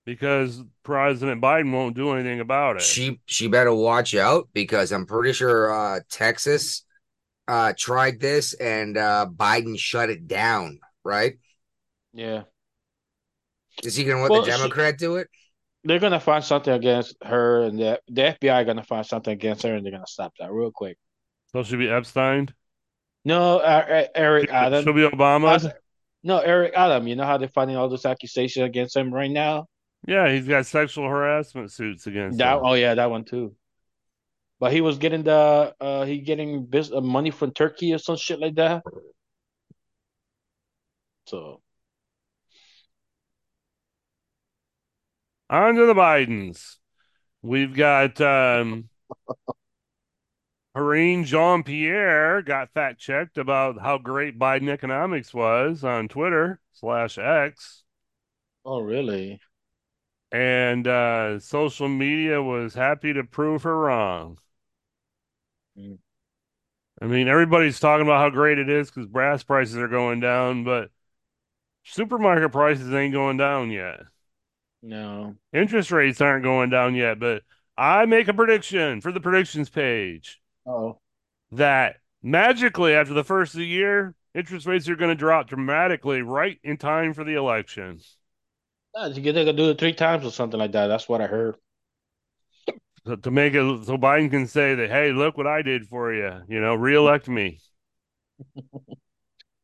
because 0.05 0.61
President 0.83 1.41
Biden 1.41 1.71
won't 1.71 1.95
do 1.95 2.11
anything 2.11 2.39
about 2.41 2.75
it. 2.75 2.81
She 2.83 3.19
she 3.25 3.47
better 3.47 3.73
watch 3.73 4.13
out 4.13 4.49
because 4.53 4.91
I'm 4.91 5.05
pretty 5.07 5.33
sure 5.33 5.73
uh, 5.73 5.99
Texas 6.11 6.83
uh, 7.47 7.73
tried 7.77 8.19
this 8.19 8.53
and 8.53 8.97
uh, 8.97 9.27
Biden 9.33 9.79
shut 9.79 10.09
it 10.09 10.27
down. 10.27 10.79
Right? 11.03 11.37
Yeah. 12.13 12.43
Is 13.83 13.95
he 13.95 14.03
gonna 14.03 14.21
let 14.21 14.31
Well, 14.31 14.41
the 14.41 14.51
she- 14.51 14.57
Democrat 14.57 14.97
do 14.97 15.15
it? 15.17 15.27
They're 15.85 15.99
gonna 15.99 16.19
find 16.19 16.43
something 16.43 16.73
against 16.73 17.15
her, 17.23 17.61
and 17.63 17.77
the 17.79 18.01
the 18.07 18.21
FBI 18.23 18.61
are 18.61 18.65
gonna 18.65 18.83
find 18.83 19.05
something 19.05 19.31
against 19.31 19.63
her, 19.63 19.75
and 19.75 19.85
they're 19.85 19.91
gonna 19.91 20.07
stop 20.07 20.33
that 20.39 20.51
real 20.51 20.71
quick. 20.71 20.97
So 21.51 21.63
she'll 21.63 21.79
be 21.79 21.89
Epstein. 21.89 22.53
No, 23.23 23.59
uh, 23.59 23.85
uh, 23.89 24.07
Eric 24.15 24.49
Adam. 24.51 24.83
She'll 24.83 24.93
be 24.93 25.07
Obama. 25.07 25.71
No, 26.23 26.39
Eric 26.39 26.73
Adam. 26.75 27.07
You 27.07 27.15
know 27.15 27.23
how 27.25 27.37
they're 27.37 27.47
finding 27.47 27.77
all 27.77 27.87
this 27.87 28.05
accusation 28.05 28.63
against 28.63 28.95
him 28.95 29.13
right 29.13 29.29
now? 29.29 29.67
Yeah, 30.07 30.29
he's 30.31 30.47
got 30.47 30.65
sexual 30.65 31.07
harassment 31.07 31.71
suits 31.71 32.07
against 32.07 32.39
That 32.39 32.57
him. 32.57 32.61
oh 32.65 32.73
yeah, 32.73 32.95
that 32.95 33.09
one 33.11 33.23
too. 33.23 33.55
But 34.59 34.71
he 34.71 34.81
was 34.81 34.97
getting 34.97 35.23
the 35.23 35.75
uh 35.79 36.05
he 36.05 36.19
getting 36.19 36.65
bus 36.65 36.91
uh, 36.91 37.01
money 37.01 37.29
from 37.29 37.51
Turkey 37.51 37.93
or 37.93 37.97
some 37.99 38.15
shit 38.17 38.39
like 38.39 38.55
that. 38.55 38.83
So 41.27 41.61
On 45.49 45.75
to 45.75 45.85
the 45.85 45.93
Bidens. 45.93 46.77
We've 47.41 47.75
got 47.75 48.19
um 48.21 48.89
Karine 50.75 51.23
Jean 51.25 51.63
Pierre 51.63 52.41
got 52.43 52.71
fact 52.71 52.99
checked 52.99 53.37
about 53.39 53.81
how 53.81 53.97
great 53.97 54.37
Biden 54.37 54.69
economics 54.69 55.33
was 55.33 55.83
on 55.83 56.07
Twitter 56.07 56.59
slash 56.71 57.17
X. 57.17 57.83
oh 58.65 58.79
really? 58.81 59.39
and 60.31 60.87
uh, 60.87 61.39
social 61.39 61.87
media 61.87 62.41
was 62.41 62.73
happy 62.73 63.13
to 63.13 63.23
prove 63.23 63.63
her 63.63 63.77
wrong. 63.77 64.37
Mm. 65.77 65.97
I 67.01 67.05
mean, 67.05 67.27
everybody's 67.27 67.79
talking 67.79 68.05
about 68.05 68.19
how 68.19 68.29
great 68.29 68.57
it 68.57 68.69
is 68.69 68.89
because 68.89 69.07
brass 69.07 69.43
prices 69.43 69.77
are 69.77 69.87
going 69.87 70.19
down, 70.19 70.63
but 70.63 70.91
supermarket 71.83 72.51
prices 72.51 72.93
ain't 72.93 73.13
going 73.13 73.37
down 73.37 73.71
yet. 73.71 74.01
No. 74.85 75.35
Interest 75.53 75.89
rates 75.91 76.21
aren't 76.21 76.43
going 76.43 76.69
down 76.69 76.93
yet, 76.95 77.19
but 77.19 77.41
I 77.77 78.05
make 78.05 78.27
a 78.27 78.33
prediction 78.33 79.01
for 79.01 79.11
the 79.11 79.19
predictions 79.19 79.69
page 79.69 80.39
Oh. 80.67 80.99
that 81.51 81.97
magically 82.21 82.93
after 82.93 83.13
the 83.13 83.23
first 83.23 83.53
of 83.53 83.59
the 83.59 83.65
year, 83.65 84.13
interest 84.33 84.65
rates 84.67 84.87
are 84.89 84.95
going 84.95 85.09
to 85.09 85.15
drop 85.15 85.47
dramatically 85.47 86.21
right 86.21 86.59
in 86.63 86.77
time 86.77 87.13
for 87.13 87.23
the 87.23 87.33
election. 87.33 87.99
Yeah, 88.95 89.07
you 89.07 89.33
gotta 89.33 89.53
do 89.53 89.69
it 89.69 89.77
three 89.77 89.93
times 89.93 90.25
or 90.25 90.31
something 90.31 90.59
like 90.59 90.71
that. 90.73 90.87
That's 90.87 91.07
what 91.07 91.21
I 91.21 91.27
heard. 91.27 91.55
So 93.05 93.15
to 93.15 93.31
make 93.31 93.53
it 93.53 93.85
so 93.85 93.97
Biden 93.97 94.29
can 94.31 94.47
say 94.47 94.75
that, 94.75 94.89
hey, 94.89 95.11
look 95.11 95.37
what 95.37 95.47
I 95.47 95.61
did 95.61 95.87
for 95.87 96.13
you, 96.13 96.41
you 96.47 96.59
know, 96.59 96.75
reelect 96.75 97.27
me. 97.27 97.59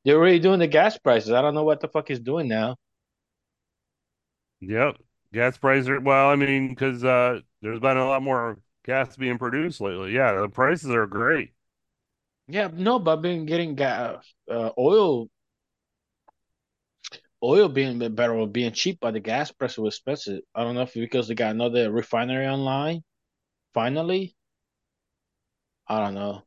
They're 0.06 0.18
already 0.18 0.40
doing 0.40 0.60
the 0.60 0.68
gas 0.68 0.98
prices. 0.98 1.32
I 1.32 1.42
don't 1.42 1.54
know 1.56 1.64
what 1.64 1.80
the 1.80 1.88
fuck 1.88 2.08
he's 2.08 2.20
doing 2.20 2.48
now. 2.48 2.76
Yep. 4.62 4.98
Gas 5.34 5.58
prices 5.58 5.90
are, 5.90 6.00
well, 6.00 6.30
I 6.30 6.36
mean, 6.36 6.70
because 6.70 7.04
uh, 7.04 7.40
there's 7.62 7.80
been 7.80 7.98
a 7.98 8.06
lot 8.08 8.22
more 8.22 8.60
gas 8.86 9.16
being 9.16 9.38
produced 9.38 9.80
lately. 9.80 10.14
Yeah, 10.14 10.34
the 10.34 10.50
prices 10.50 10.90
are 10.92 11.08
great. 11.08 11.54
Yeah, 12.48 12.70
no, 12.74 13.00
but 13.00 13.18
I've 13.18 13.22
been 13.22 13.46
getting 13.46 13.76
gas, 13.76 14.26
uh, 14.50 14.72
oil, 14.78 15.30
oil 17.44 17.68
being 17.70 18.00
better 18.16 18.34
or 18.34 18.48
being 18.48 18.72
cheap, 18.74 19.00
but 19.02 19.14
the 19.14 19.20
gas 19.20 19.52
price 19.52 19.78
was 19.78 19.96
expensive. 19.96 20.42
I 20.56 20.64
don't 20.64 20.76
know 20.76 20.82
if 20.84 20.94
because 20.94 21.28
they 21.28 21.36
got 21.36 21.52
another 21.52 21.92
refinery 21.92 22.48
online, 22.48 23.04
finally. 23.74 24.36
I 25.88 26.00
don't 26.00 26.16
know. 26.16 26.44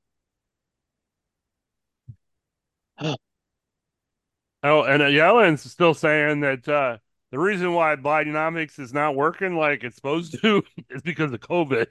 Oh, 4.63 4.83
and 4.85 5.03
uh, 5.03 5.07
Yellen's 5.07 5.71
still 5.71 5.95
saying 5.95 6.41
that 6.41 6.67
uh, 6.69 6.99
the 7.35 7.41
reason 7.41 7.73
why 7.75 7.97
Bidenomics 7.97 8.79
is 8.79 8.95
not 8.95 9.17
working 9.17 9.57
like 9.57 9.83
it's 9.83 9.97
supposed 9.97 10.41
to 10.41 10.63
is 10.91 11.03
because 11.03 11.33
of 11.33 11.41
COVID. 11.41 11.89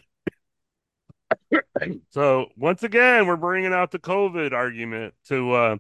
so 2.11 2.45
once 2.55 2.83
again, 2.83 3.27
we're 3.27 3.35
bringing 3.35 3.73
out 3.73 3.91
the 3.91 3.99
COVID 3.99 4.53
argument 4.53 5.13
to 5.27 5.51
uh, 5.51 5.75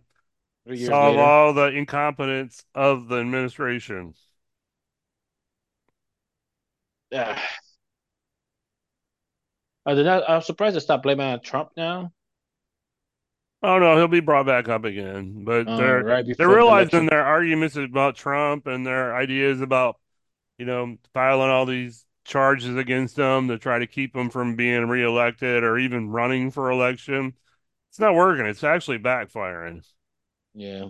solve 0.67 1.15
later. 1.15 1.21
all 1.21 1.53
the 1.53 1.67
incompetence 1.67 2.65
of 2.75 3.07
the 3.07 3.21
administration. 3.21 4.13
Yeah. 7.09 7.41
I 9.85 9.93
did 9.93 10.05
not, 10.05 10.29
I'm 10.29 10.41
surprised 10.41 10.75
they 10.75 10.81
stopped 10.81 11.03
blaming 11.03 11.25
on 11.25 11.39
Trump 11.39 11.69
now. 11.77 12.11
Oh 13.63 13.79
no, 13.79 13.95
he'll 13.97 14.07
be 14.07 14.19
brought 14.19 14.45
back 14.45 14.67
up 14.69 14.83
again. 14.85 15.43
But 15.45 15.67
Uh, 15.67 15.73
they're 15.75 16.05
right 16.05 16.25
they're 16.37 16.49
realizing 16.49 17.05
election. 17.05 17.07
their 17.07 17.23
arguments 17.25 17.75
about 17.75 18.15
Trump 18.15 18.67
and 18.67 18.85
their 18.85 19.15
ideas 19.15 19.61
about, 19.61 19.99
you 20.59 20.65
know, 20.65 20.97
filing 21.13 21.49
all 21.51 21.65
these 21.67 22.05
charges 22.25 22.75
against 22.77 23.17
him 23.17 23.49
to 23.49 23.59
try 23.59 23.79
to 23.79 23.87
keep 23.87 24.15
him 24.15 24.29
from 24.31 24.55
being 24.57 24.87
reelected 24.89 25.63
or 25.63 25.77
even 25.79 26.09
running 26.09 26.51
for 26.51 26.71
election. 26.71 27.35
It's 27.91 27.99
not 27.99 28.15
working. 28.15 28.45
It's 28.47 28.63
actually 28.65 28.99
backfiring. 28.99 29.83
Yeah. 30.53 30.89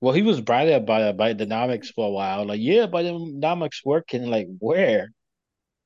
Well, 0.00 0.14
he 0.14 0.22
was 0.22 0.40
bragging 0.40 0.74
about 0.74 1.16
Dynamics 1.16 1.90
for 1.90 2.06
a 2.06 2.10
while. 2.10 2.46
Like, 2.46 2.60
yeah, 2.60 2.86
by 2.86 3.02
the 3.02 3.10
dynamics 3.12 3.82
working. 3.84 4.26
Like, 4.26 4.48
where? 4.58 5.10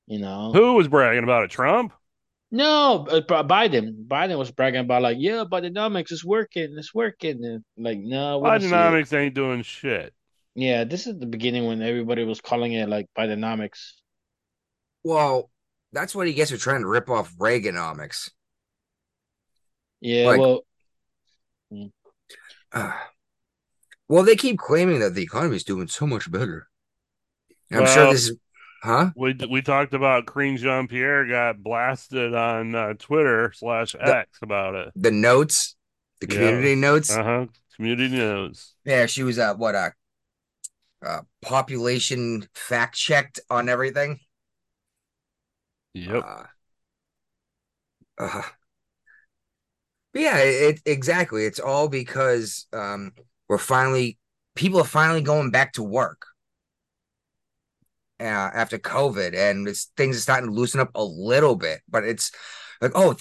You 0.07 0.19
know? 0.19 0.53
Who 0.53 0.75
was 0.75 0.87
bragging 0.87 1.23
about 1.25 1.43
it? 1.43 1.51
Trump? 1.51 1.91
No, 2.53 3.07
uh, 3.09 3.21
Biden. 3.21 4.05
Biden 4.05 4.37
was 4.37 4.51
bragging 4.51 4.81
about 4.81 5.01
like, 5.01 5.17
yeah, 5.19 5.43
Bidenomics 5.43 6.11
is 6.11 6.23
working. 6.23 6.75
It's 6.77 6.93
working. 6.93 7.43
And 7.43 7.63
like, 7.75 7.97
no, 7.97 8.37
we 8.37 8.47
don't. 8.47 8.61
Bidenomics 8.61 9.11
ain't 9.11 9.33
doing 9.33 9.63
shit. 9.63 10.13
Yeah, 10.53 10.83
this 10.83 11.07
is 11.07 11.17
the 11.17 11.25
beginning 11.25 11.65
when 11.65 11.81
everybody 11.81 12.23
was 12.25 12.41
calling 12.41 12.73
it 12.73 12.87
like 12.87 13.07
Bidenomics. 13.17 13.93
Well, 15.03 15.49
that's 15.93 16.13
what 16.13 16.27
he 16.27 16.33
gets 16.33 16.51
for 16.51 16.57
trying 16.57 16.81
to 16.81 16.87
rip 16.87 17.09
off 17.09 17.35
Reaganomics. 17.37 18.29
Yeah, 19.99 20.27
Like- 20.27 20.39
well, 20.39 20.61
Uh, 22.71 22.93
well, 24.07 24.23
they 24.23 24.35
keep 24.35 24.59
claiming 24.59 24.99
that 24.99 25.15
the 25.15 25.23
economy 25.23 25.55
is 25.55 25.63
doing 25.63 25.87
so 25.87 26.05
much 26.05 26.31
better. 26.31 26.67
I'm 27.71 27.87
sure 27.87 28.11
this 28.11 28.29
is, 28.29 28.37
huh? 28.83 29.11
We 29.15 29.33
we 29.49 29.61
talked 29.61 29.93
about 29.93 30.25
Karine 30.25 30.57
Jean 30.57 30.87
Pierre 30.87 31.25
got 31.27 31.63
blasted 31.63 32.33
on 32.33 32.75
uh, 32.75 32.93
Twitter 32.95 33.51
slash 33.55 33.95
X 33.99 34.39
about 34.41 34.75
it. 34.75 34.91
The 34.95 35.11
notes, 35.11 35.75
the 36.19 36.27
Yeah. 36.27 36.35
community 36.35 36.75
notes. 36.75 37.09
Uh 37.09 37.23
huh. 37.23 37.45
Community 37.75 38.15
notes. 38.15 38.75
Yeah, 38.85 39.05
she 39.05 39.23
was 39.23 39.39
uh 39.39 39.55
what 39.55 39.75
uh, 39.75 39.91
uh 41.05 41.21
population 41.41 42.47
fact 42.53 42.95
checked 42.95 43.39
on 43.49 43.69
everything. 43.69 44.19
Yep. 45.93 46.23
Uh, 46.27 46.43
uh, 48.17 48.41
but 50.13 50.21
yeah, 50.21 50.37
it 50.37 50.81
exactly. 50.85 51.45
It's 51.45 51.59
all 51.59 51.87
because 51.87 52.67
um 52.73 53.13
we're 53.47 53.57
finally 53.57 54.17
people 54.55 54.79
are 54.79 54.85
finally 54.85 55.21
going 55.21 55.51
back 55.51 55.73
to 55.73 55.83
work. 55.83 56.27
Uh, 58.19 58.49
after 58.53 58.77
COVID, 58.77 59.35
and 59.35 59.67
it's, 59.67 59.91
things 59.97 60.15
are 60.15 60.21
starting 60.21 60.49
to 60.49 60.55
loosen 60.55 60.79
up 60.79 60.91
a 60.95 61.03
little 61.03 61.55
bit, 61.55 61.81
but 61.89 62.03
it's 62.05 62.31
like, 62.79 62.91
oh, 62.95 63.15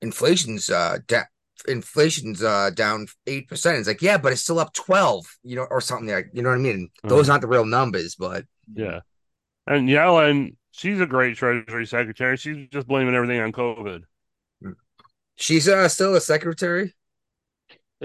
inflation's 0.00 0.70
uh, 0.70 0.98
da- 1.06 1.24
inflation's 1.68 2.42
uh 2.42 2.70
down 2.70 3.06
eight 3.26 3.48
percent. 3.48 3.78
It's 3.78 3.88
like, 3.88 4.02
yeah, 4.02 4.16
but 4.18 4.32
it's 4.32 4.42
still 4.42 4.58
up 4.58 4.72
twelve, 4.72 5.26
you 5.42 5.56
know, 5.56 5.66
or 5.70 5.80
something 5.80 6.08
like, 6.08 6.30
you 6.32 6.42
know 6.42 6.50
what 6.50 6.56
I 6.56 6.58
mean? 6.58 6.90
Those 7.04 7.28
aren't 7.28 7.42
the 7.42 7.48
real 7.48 7.64
numbers, 7.66 8.14
but 8.14 8.44
Yeah. 8.72 9.00
And 9.66 9.88
Yellen, 9.88 10.56
she's 10.72 11.00
a 11.00 11.06
great 11.06 11.36
Treasury 11.36 11.86
Secretary. 11.86 12.36
She's 12.36 12.68
just 12.70 12.86
blaming 12.88 13.14
everything 13.14 13.40
on 13.40 13.52
COVID. 13.52 14.02
she's 15.36 15.68
uh 15.68 15.88
still 15.88 16.14
a 16.14 16.20
secretary. 16.20 16.94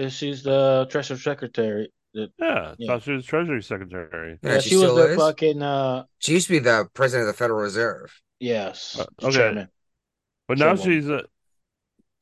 she's 0.08 0.42
the 0.42 0.86
treasury 0.90 1.18
secretary. 1.18 1.92
The- 2.16 2.32
Yeah, 2.38 2.74
Yeah. 2.78 2.86
thought 2.88 3.02
she 3.02 3.12
was 3.12 3.26
Treasury 3.26 3.62
Secretary. 3.62 4.38
Yeah, 4.42 4.54
yeah, 4.54 4.60
she 4.60 4.70
she 4.70 4.76
was 4.76 4.94
the 4.94 5.10
is. 5.10 5.16
fucking 5.18 5.62
uh, 5.62 6.04
She 6.18 6.32
used 6.32 6.46
to 6.46 6.54
be 6.54 6.58
the 6.60 6.88
president 6.94 7.28
of 7.28 7.34
the 7.34 7.38
Federal 7.38 7.60
Reserve. 7.60 8.18
yes, 8.40 8.98
Uh, 8.98 9.04
okay. 9.22 9.36
chairman. 9.36 9.68
But 10.48 10.58
now 10.58 10.74
Someone. 10.76 10.86
she's 11.00 11.08
a 11.08 11.24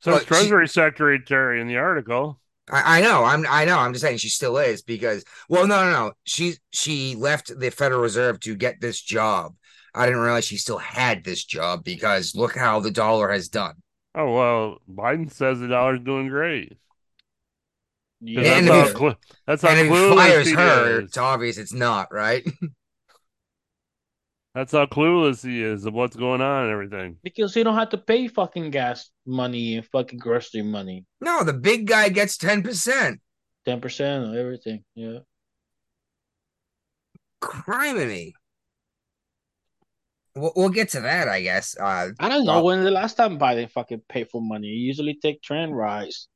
so 0.01 0.11
Well, 0.11 0.19
she- 0.19 0.25
Treasury 0.25 0.67
Secretary 0.67 1.61
in 1.61 1.67
the 1.67 1.77
article. 1.77 2.39
I, 2.69 2.97
I 2.97 3.01
know. 3.01 3.23
I'm. 3.23 3.45
I 3.47 3.63
know. 3.65 3.77
I'm 3.77 3.93
just 3.93 4.03
saying 4.03 4.17
she 4.17 4.29
still 4.29 4.57
is 4.57 4.81
because. 4.81 5.23
Well, 5.49 5.67
no, 5.67 5.83
no, 5.85 5.91
no. 5.91 6.11
She 6.25 6.55
she 6.71 7.15
left 7.15 7.51
the 7.59 7.69
Federal 7.69 8.01
Reserve 8.01 8.39
to 8.41 8.55
get 8.55 8.81
this 8.81 8.99
job. 8.99 9.55
I 9.93 10.07
didn't 10.07 10.21
realize 10.21 10.45
she 10.45 10.57
still 10.57 10.79
had 10.79 11.23
this 11.23 11.43
job 11.45 11.83
because 11.83 12.35
look 12.35 12.55
how 12.57 12.79
the 12.79 12.89
dollar 12.91 13.31
has 13.31 13.49
done. 13.49 13.75
Oh 14.15 14.33
well, 14.33 14.77
Biden 14.89 15.31
says 15.31 15.59
the 15.59 15.67
dollar's 15.67 15.99
doing 15.99 16.27
great. 16.27 16.73
'Cause 18.21 18.29
Yeah, 18.45 18.57
And 18.57 18.67
that's, 18.67 18.69
if 18.69 18.73
how 18.73 18.87
he- 18.87 18.93
clu- 18.93 19.15
that's 19.45 19.61
how 19.61 19.69
and 19.69 19.79
if 19.79 19.85
he 19.87 19.91
clueless 19.91 20.15
fires 20.15 20.47
he 20.47 20.53
her, 20.53 20.99
is. 20.99 21.05
it's 21.05 21.17
obvious 21.17 21.57
it's 21.57 21.73
not 21.73 22.13
right. 22.13 22.45
That's 24.55 24.71
how 24.71 24.85
clueless 24.85 25.45
he 25.45 25.61
is 25.61 25.85
of 25.85 25.93
what's 25.93 26.15
going 26.15 26.39
on 26.39 26.63
and 26.63 26.71
everything. 26.71 27.17
because 27.23 27.53
he 27.53 27.61
don't 27.61 27.75
have 27.75 27.89
to 27.89 27.97
pay 27.97 28.29
fucking 28.29 28.69
gas 28.71 29.09
money 29.25 29.75
and 29.75 29.85
fucking 29.87 30.17
grocery 30.17 30.61
money. 30.61 31.03
no, 31.19 31.43
the 31.43 31.51
big 31.51 31.87
guy 31.87 32.07
gets 32.07 32.37
ten 32.37 32.63
percent. 32.63 33.19
Ten 33.65 33.81
percent 33.81 34.29
of 34.29 34.33
everything. 34.33 34.85
Yeah. 34.95 35.19
Criminy. 37.41 38.31
We'll, 40.35 40.53
we'll 40.55 40.69
get 40.69 40.89
to 40.91 41.01
that, 41.01 41.27
I 41.27 41.41
guess. 41.41 41.75
Uh, 41.77 42.11
I 42.19 42.29
don't 42.29 42.45
know 42.45 42.53
Well- 42.55 42.65
when 42.65 42.83
the 42.85 42.91
last 42.91 43.15
time 43.15 43.37
Biden 43.37 43.69
fucking 43.69 44.03
paid 44.07 44.29
for 44.31 44.41
money. 44.41 44.67
He 44.67 44.73
usually 44.75 45.15
take 45.21 45.41
train 45.41 45.71
rides. 45.71 46.29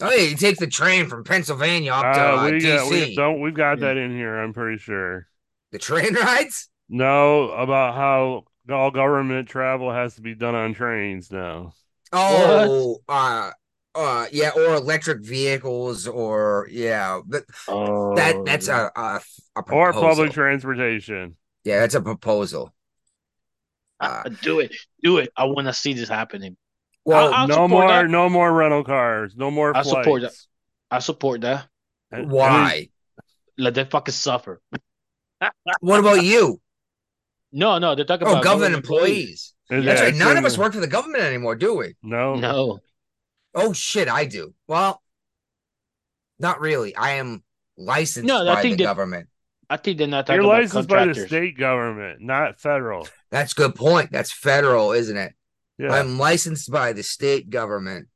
Oh 0.00 0.10
yeah, 0.10 0.22
you 0.22 0.36
take 0.36 0.58
the 0.58 0.66
train 0.66 1.08
from 1.08 1.24
Pennsylvania 1.24 1.92
up 1.92 2.12
to 2.14 2.20
Uh, 2.20 2.36
uh, 2.36 2.50
we 2.50 2.60
got, 2.60 2.86
DC. 2.86 2.90
we 2.90 3.14
don't 3.14 3.40
we've 3.40 3.54
got 3.54 3.80
that 3.80 3.96
in 3.96 4.10
here. 4.14 4.36
I'm 4.36 4.52
pretty 4.52 4.78
sure. 4.78 5.26
The 5.72 5.78
train 5.78 6.14
rides. 6.22 6.68
No, 6.88 7.50
about 7.50 7.94
how 7.94 8.44
all 8.72 8.90
government 8.90 9.48
travel 9.48 9.92
has 9.92 10.14
to 10.16 10.22
be 10.22 10.34
done 10.34 10.54
on 10.54 10.74
trains 10.74 11.30
now. 11.30 11.72
Oh, 12.12 12.98
uh, 13.08 13.52
uh, 13.94 14.26
yeah, 14.32 14.50
or 14.54 14.74
electric 14.74 15.22
vehicles, 15.24 16.06
or 16.08 16.68
yeah, 16.70 17.20
that 17.28 17.44
Oh, 17.68 18.14
that 18.16 18.44
that's 18.44 18.68
a 18.68 18.90
a, 18.96 19.20
a 19.56 19.62
Or 19.70 19.92
public 19.92 20.32
transportation. 20.32 21.36
Yeah, 21.64 21.80
that's 21.80 21.94
a 21.94 22.00
proposal. 22.02 22.74
Uh, 24.00 24.24
do 24.42 24.60
it, 24.60 24.74
do 25.02 25.18
it. 25.18 25.30
I 25.36 25.44
want 25.44 25.66
to 25.66 25.74
see 25.74 25.92
this 25.92 26.08
happening. 26.08 26.56
Well, 27.04 27.32
I'll 27.32 27.48
no 27.48 27.68
more 27.68 27.88
that. 27.88 28.08
no 28.08 28.28
more 28.28 28.52
rental 28.52 28.84
cars. 28.84 29.34
No 29.36 29.50
more 29.50 29.76
I 29.76 29.82
flights. 29.82 29.88
support 30.04 30.22
that. 30.22 30.32
I 30.90 30.98
support 30.98 31.40
that. 31.42 31.66
Why? 32.10 32.88
Let 33.58 33.74
them 33.74 33.86
fucking 33.88 34.12
suffer. 34.14 34.60
What 35.80 36.00
about 36.00 36.22
you? 36.22 36.60
No, 37.52 37.78
no, 37.78 37.94
they're 37.94 38.04
talking 38.04 38.28
Oh, 38.28 38.32
about 38.32 38.44
government 38.44 38.74
employees. 38.74 39.54
And 39.70 39.86
That's 39.86 40.00
yeah, 40.00 40.06
right. 40.08 40.14
None 40.14 40.32
in 40.32 40.36
of 40.38 40.44
us 40.44 40.58
work 40.58 40.74
for 40.74 40.80
the 40.80 40.86
government 40.86 41.22
anymore, 41.24 41.54
do 41.56 41.74
we? 41.76 41.94
No, 42.02 42.34
No, 42.34 42.80
Oh 43.54 43.72
shit, 43.72 44.06
I 44.08 44.26
do. 44.26 44.54
Well, 44.68 45.02
not 46.38 46.60
really. 46.60 46.94
I 46.94 47.12
am 47.12 47.42
licensed 47.78 48.26
No, 48.26 48.42
I 48.42 48.56
by 48.56 48.62
think 48.62 48.76
the 48.78 48.84
that- 48.84 48.90
government. 48.90 49.28
I 49.70 49.76
think 49.76 49.98
they're 49.98 50.06
not 50.08 50.26
talking 50.26 50.42
You're 50.42 50.50
about 50.52 50.62
licensed 50.62 50.88
by 50.88 50.96
the 50.96 51.04
contractors. 51.14 51.26
state 51.28 51.56
government, 51.56 52.20
not 52.20 52.58
federal. 52.60 53.06
That's 53.30 53.52
a 53.52 53.54
good 53.54 53.74
point. 53.76 54.10
That's 54.12 54.32
federal, 54.32 54.90
isn't 54.92 55.16
it? 55.16 55.32
Yeah. 55.80 55.92
I'm 55.92 56.18
licensed 56.18 56.70
by 56.70 56.92
the 56.92 57.02
state 57.02 57.48
government. 57.48 58.08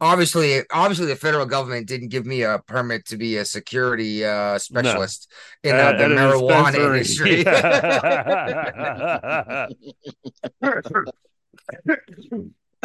Obviously, 0.00 0.62
obviously, 0.72 1.06
the 1.06 1.16
federal 1.16 1.44
government 1.44 1.86
didn't 1.86 2.08
give 2.08 2.24
me 2.24 2.42
a 2.42 2.60
permit 2.66 3.06
to 3.06 3.16
be 3.18 3.36
a 3.36 3.44
security 3.44 4.24
uh, 4.24 4.58
specialist 4.58 5.30
in 5.62 5.76
uh, 5.76 5.78
At- 5.78 5.98
the 5.98 6.04
marijuana 6.04 7.02
dispensary. 7.04 7.42
industry. 7.42 7.44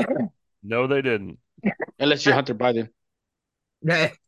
no, 0.63 0.85
they 0.87 1.01
didn't. 1.01 1.39
Unless 1.97 2.25
you're 2.25 2.35
Hunter 2.35 2.55
Biden. 2.55 2.89
Yeah. 3.81 4.11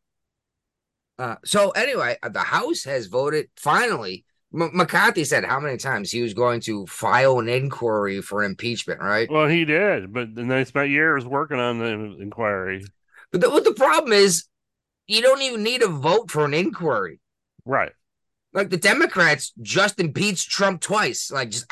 Uh, 1.20 1.36
so 1.44 1.72
anyway, 1.72 2.16
uh, 2.24 2.30
the 2.30 2.40
House 2.40 2.86
has 2.86 3.08
voted 3.08 3.50
finally. 3.58 4.24
M- 4.54 4.72
McCarthy 4.74 5.24
said 5.24 5.46
how 5.46 5.60
many 5.60 5.78
times 5.78 6.12
he 6.12 6.22
was 6.22 6.34
going 6.34 6.60
to 6.62 6.86
file 6.88 7.40
an 7.40 7.48
inquiry 7.50 8.22
for 8.22 8.44
impeachment, 8.44 9.00
right? 9.00 9.30
Well, 9.30 9.48
he 9.48 9.66
did, 9.66 10.12
but 10.12 10.34
then 10.34 10.48
they 10.48 10.66
spent 10.66 10.90
years 10.90 11.26
working 11.26 11.60
on 11.60 11.80
the 11.80 12.18
inquiry. 12.20 12.84
But 13.32 13.42
the, 13.42 13.50
what 13.50 13.64
the 13.64 13.74
problem 13.74 14.12
is, 14.14 14.46
you 15.08 15.22
don't 15.22 15.42
even 15.42 15.64
need 15.64 15.82
a 15.84 15.88
vote 15.88 16.32
for 16.32 16.46
an 16.46 16.54
inquiry. 16.54 17.20
Right. 17.66 17.92
Like 18.54 18.70
the 18.70 18.78
Democrats 18.78 19.54
just 19.62 20.00
impeached 20.00 20.50
Trump 20.50 20.82
twice. 20.82 21.32
Like 21.32 21.52
just 21.52 21.72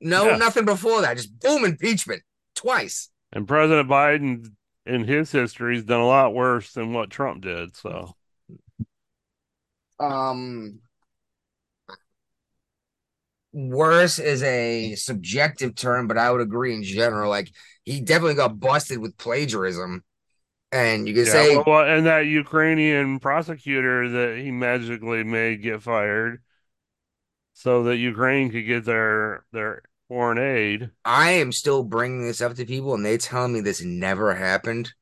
no 0.00 0.30
Yeah. 0.30 0.36
nothing 0.36 0.66
before 0.66 1.00
that. 1.02 1.16
Just 1.16 1.38
boom 1.40 1.64
impeachment 1.64 2.22
twice. 2.54 3.08
And 3.32 3.48
President 3.48 3.88
Biden, 3.88 4.52
in 4.84 5.04
his 5.04 5.32
history, 5.32 5.76
has 5.76 5.84
done 5.84 6.00
a 6.00 6.06
lot 6.06 6.34
worse 6.34 6.72
than 6.72 6.92
what 6.92 7.10
Trump 7.10 7.42
did. 7.42 7.76
So, 7.76 8.14
Um 9.98 10.80
worse 13.52 14.18
is 14.18 14.42
a 14.42 14.94
subjective 14.94 15.74
term, 15.74 16.06
but 16.06 16.18
I 16.18 16.30
would 16.30 16.40
agree 16.40 16.74
in 16.74 16.82
general. 16.82 17.30
Like 17.30 17.50
he 17.84 18.00
definitely 18.00 18.34
got 18.34 18.60
busted 18.60 18.98
with 18.98 19.16
plagiarism. 19.16 20.04
And 20.72 21.08
you 21.08 21.14
can 21.14 21.24
yeah. 21.24 21.32
say 21.32 21.56
well, 21.56 21.64
well, 21.66 21.96
and 21.96 22.06
that 22.06 22.26
Ukrainian 22.26 23.18
prosecutor 23.18 24.08
that 24.08 24.38
he 24.38 24.52
magically 24.52 25.24
made 25.24 25.62
get 25.62 25.82
fired 25.82 26.42
so 27.54 27.82
that 27.84 27.96
Ukraine 27.96 28.50
could 28.50 28.66
get 28.66 28.84
their 28.84 29.44
their 29.52 29.82
foreign 30.08 30.38
aid. 30.38 30.90
I 31.04 31.32
am 31.32 31.52
still 31.52 31.82
bringing 31.82 32.26
this 32.26 32.40
up 32.40 32.54
to 32.54 32.64
people, 32.64 32.94
and 32.94 33.04
they 33.04 33.18
tell 33.18 33.48
me 33.48 33.60
this 33.60 33.82
never 33.82 34.34
happened. 34.34 34.92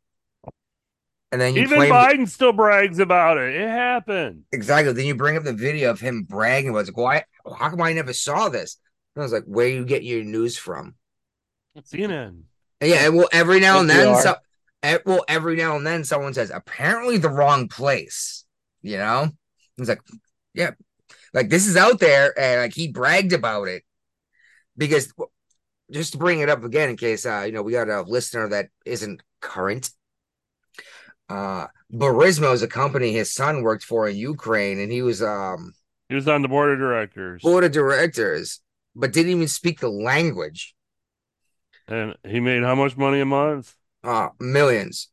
And 1.30 1.40
then 1.40 1.54
you 1.54 1.62
Even 1.62 1.76
claim 1.76 1.92
Biden 1.92 2.28
still 2.28 2.52
brags 2.52 2.98
about 2.98 3.36
it. 3.36 3.54
It 3.54 3.68
happened. 3.68 4.44
exactly. 4.50 4.92
Then 4.94 5.04
you 5.04 5.14
bring 5.14 5.36
up 5.36 5.44
the 5.44 5.52
video 5.52 5.90
of 5.90 6.00
him 6.00 6.22
bragging 6.22 6.70
about 6.70 6.88
it. 6.88 6.96
Like, 6.96 6.96
why? 6.96 7.24
How 7.54 7.70
come 7.70 7.82
I 7.82 7.92
never 7.92 8.12
saw 8.12 8.48
this? 8.48 8.78
And 9.14 9.22
I 9.22 9.24
was 9.24 9.32
like, 9.32 9.44
where 9.44 9.68
you 9.68 9.84
get 9.84 10.04
your 10.04 10.24
news 10.24 10.56
from? 10.56 10.94
CNN. 11.80 12.42
Yeah, 12.80 13.08
well, 13.08 13.28
every 13.32 13.60
now 13.60 13.80
and 13.80 13.90
then, 13.90 14.14
so, 14.16 14.36
well, 15.04 15.24
every 15.28 15.56
now 15.56 15.76
and 15.76 15.86
then, 15.86 16.04
someone 16.04 16.34
says 16.34 16.50
apparently 16.54 17.18
the 17.18 17.28
wrong 17.28 17.68
place. 17.68 18.44
You 18.82 18.98
know, 18.98 19.30
he's 19.76 19.88
like, 19.88 20.00
yeah, 20.54 20.70
like 21.34 21.48
this 21.48 21.66
is 21.66 21.76
out 21.76 21.98
there, 21.98 22.38
and 22.38 22.62
like 22.62 22.74
he 22.74 22.88
bragged 22.88 23.32
about 23.32 23.68
it 23.68 23.82
because 24.76 25.12
just 25.90 26.12
to 26.12 26.18
bring 26.18 26.40
it 26.40 26.48
up 26.48 26.62
again 26.64 26.90
in 26.90 26.96
case 26.96 27.26
uh 27.26 27.42
you 27.46 27.52
know 27.52 27.62
we 27.62 27.72
got 27.72 27.88
a 27.88 28.02
listener 28.02 28.48
that 28.48 28.68
isn't 28.84 29.22
current. 29.40 29.90
Uh, 31.28 31.66
Burisma 31.92 32.54
is 32.54 32.62
a 32.62 32.68
company 32.68 33.12
his 33.12 33.34
son 33.34 33.62
worked 33.62 33.84
for 33.84 34.08
in 34.08 34.16
Ukraine, 34.16 34.78
and 34.78 34.90
he 34.90 35.02
was 35.02 35.22
um 35.22 35.72
He 36.08 36.14
was 36.14 36.26
on 36.28 36.42
the 36.42 36.48
board 36.48 36.72
of 36.72 36.78
directors, 36.78 37.42
board 37.42 37.64
of 37.64 37.72
directors, 37.72 38.60
but 38.96 39.12
didn't 39.12 39.32
even 39.32 39.48
speak 39.48 39.80
the 39.80 39.88
language. 39.90 40.74
and 41.86 42.14
he 42.26 42.40
made 42.40 42.62
how 42.62 42.74
much 42.74 42.96
money 42.96 43.20
a 43.20 43.24
month? 43.26 43.74
Uh, 44.04 44.28
millions 44.40 45.08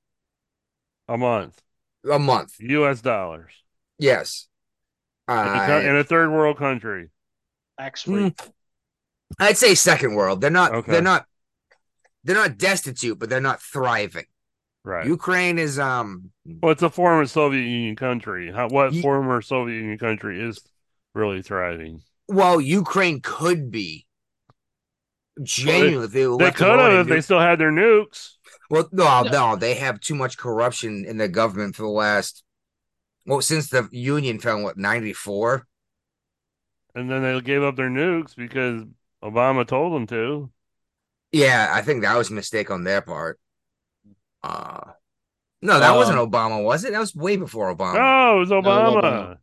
A 1.08 1.18
month, 1.18 1.62
a 2.10 2.20
month. 2.20 2.54
U.S. 2.60 3.02
dollars, 3.02 3.52
Yes. 4.00 4.48
in, 5.28 5.34
a, 5.36 5.40
Uh, 5.40 5.82
in 5.84 5.96
a 5.98 6.04
third 6.04 6.32
world 6.32 6.58
country. 6.58 7.10
Actually. 7.80 8.30
free. 8.32 8.52
I'd 9.40 9.58
say 9.58 9.76
second 9.76 10.14
world. 10.16 10.40
They're 10.40 10.50
not. 10.52 10.74
Okay. 10.74 10.92
They're 10.94 11.02
not. 11.02 11.26
They're 12.24 12.36
not 12.36 12.58
destitute, 12.58 13.20
but 13.20 13.30
they're 13.30 13.42
not 13.42 13.62
thriving. 13.62 14.26
Right. 14.84 15.06
Ukraine 15.08 15.58
is 15.60 15.78
um. 15.80 16.30
well, 16.46 16.72
it's 16.72 16.84
a 16.84 16.90
former 16.90 17.26
Soviet 17.26 17.64
Union 17.64 17.96
country. 17.96 18.52
How, 18.52 18.70
what 18.70 18.94
Ye- 18.94 19.02
former 19.02 19.42
Soviet 19.42 19.76
Union 19.78 19.98
country 19.98 20.42
is 20.42 20.62
really 21.16 21.42
thriving? 21.42 22.02
Well, 22.28 22.60
Ukraine 22.60 23.22
could 23.22 23.72
be. 23.72 24.06
Genuinely, 25.42 26.06
if 26.06 26.12
they, 26.12 26.22
They 26.22 26.28
left 26.28 26.58
could 26.58 26.80
have 26.80 26.92
and 26.92 27.00
if 27.02 27.08
they 27.08 27.22
still 27.22 27.40
had 27.40 27.60
their 27.60 27.72
nukes. 27.72 28.32
Well, 28.70 28.88
no, 28.92 29.24
no, 29.24 29.56
they 29.56 29.76
have 29.76 30.00
too 30.00 30.16
much 30.16 30.38
corruption 30.38 31.06
in 31.06 31.18
the 31.18 31.28
government 31.28 31.76
for 31.76 31.84
the 31.84 31.90
last. 31.90 32.44
Well, 33.26 33.42
since 33.42 33.70
the 33.70 33.88
union 33.92 34.40
fell, 34.40 34.58
in, 34.58 34.64
what 34.64 34.78
ninety 34.78 35.14
four? 35.14 35.68
And 36.94 37.12
then 37.12 37.22
they 37.22 37.40
gave 37.42 37.64
up 37.64 37.76
their 37.76 37.90
nukes 37.90 38.36
because 38.36 38.84
Obama 39.24 39.68
told 39.68 39.94
them 39.94 40.08
to. 40.08 40.52
Yeah, 41.32 41.70
I 41.72 41.82
think 41.82 42.04
that 42.04 42.18
was 42.18 42.30
a 42.30 42.34
mistake 42.34 42.72
on 42.72 42.84
their 42.84 43.02
part. 43.02 43.40
Uh 44.42 44.92
no, 45.62 45.80
that 45.80 45.92
Um, 45.92 45.98
wasn't 45.98 46.20
Obama, 46.20 46.64
was 46.64 46.86
it? 46.86 46.92
That 46.92 47.00
was 47.00 47.16
way 47.16 47.38
before 47.38 47.76
Obama. 47.76 47.96
No, 47.96 48.38
it 48.38 48.40
was 48.40 48.50
was 48.50 48.64
Obama. 48.64 49.38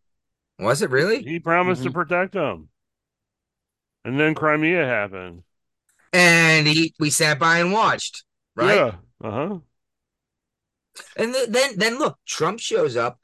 Was 0.63 0.83
it 0.83 0.91
really? 0.91 1.23
He 1.23 1.39
promised 1.41 1.83
to 1.85 1.91
Mhm. 1.91 1.95
protect 1.95 2.33
them. 2.33 2.69
And 4.05 4.19
then 4.19 4.35
Crimea 4.35 4.85
happened. 4.85 5.43
And 6.13 6.67
he, 6.67 6.95
we 6.99 7.11
sat 7.11 7.39
by 7.39 7.59
and 7.59 7.73
watched, 7.73 8.25
right? 8.55 8.75
Yeah. 8.77 8.95
Uh 9.23 9.31
huh. 9.31 9.59
And 11.17 11.33
th- 11.33 11.49
then, 11.49 11.79
then 11.79 11.99
look, 11.99 12.19
Trump 12.27 12.61
shows 12.61 12.97
up. 12.97 13.19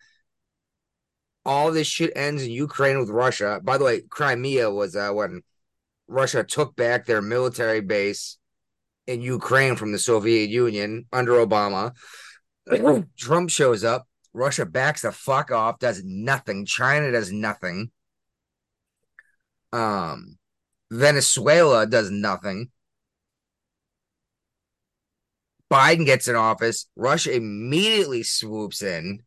All 1.44 1.72
this 1.72 1.86
shit 1.86 2.12
ends 2.16 2.42
in 2.42 2.50
Ukraine 2.50 2.98
with 2.98 3.10
Russia. 3.10 3.60
By 3.62 3.78
the 3.78 3.84
way, 3.84 4.00
Crimea 4.02 4.70
was 4.70 4.96
uh, 4.96 5.10
when 5.12 5.42
Russia 6.06 6.44
took 6.44 6.76
back 6.76 7.06
their 7.06 7.22
military 7.22 7.80
base 7.80 8.38
in 9.06 9.20
Ukraine 9.22 9.76
from 9.76 9.92
the 9.92 9.98
Soviet 9.98 10.48
Union 10.48 11.06
under 11.12 11.32
Obama. 11.32 11.92
Trump 13.18 13.50
shows 13.50 13.84
up. 13.84 14.07
Russia 14.38 14.64
backs 14.64 15.02
the 15.02 15.12
fuck 15.12 15.50
off, 15.50 15.78
does 15.78 16.02
nothing. 16.04 16.64
China 16.64 17.10
does 17.10 17.32
nothing. 17.32 17.90
Um, 19.72 20.38
Venezuela 20.90 21.86
does 21.86 22.10
nothing. 22.10 22.70
Biden 25.70 26.06
gets 26.06 26.28
in 26.28 26.36
office. 26.36 26.88
Russia 26.96 27.34
immediately 27.34 28.22
swoops 28.22 28.82
in. 28.82 29.20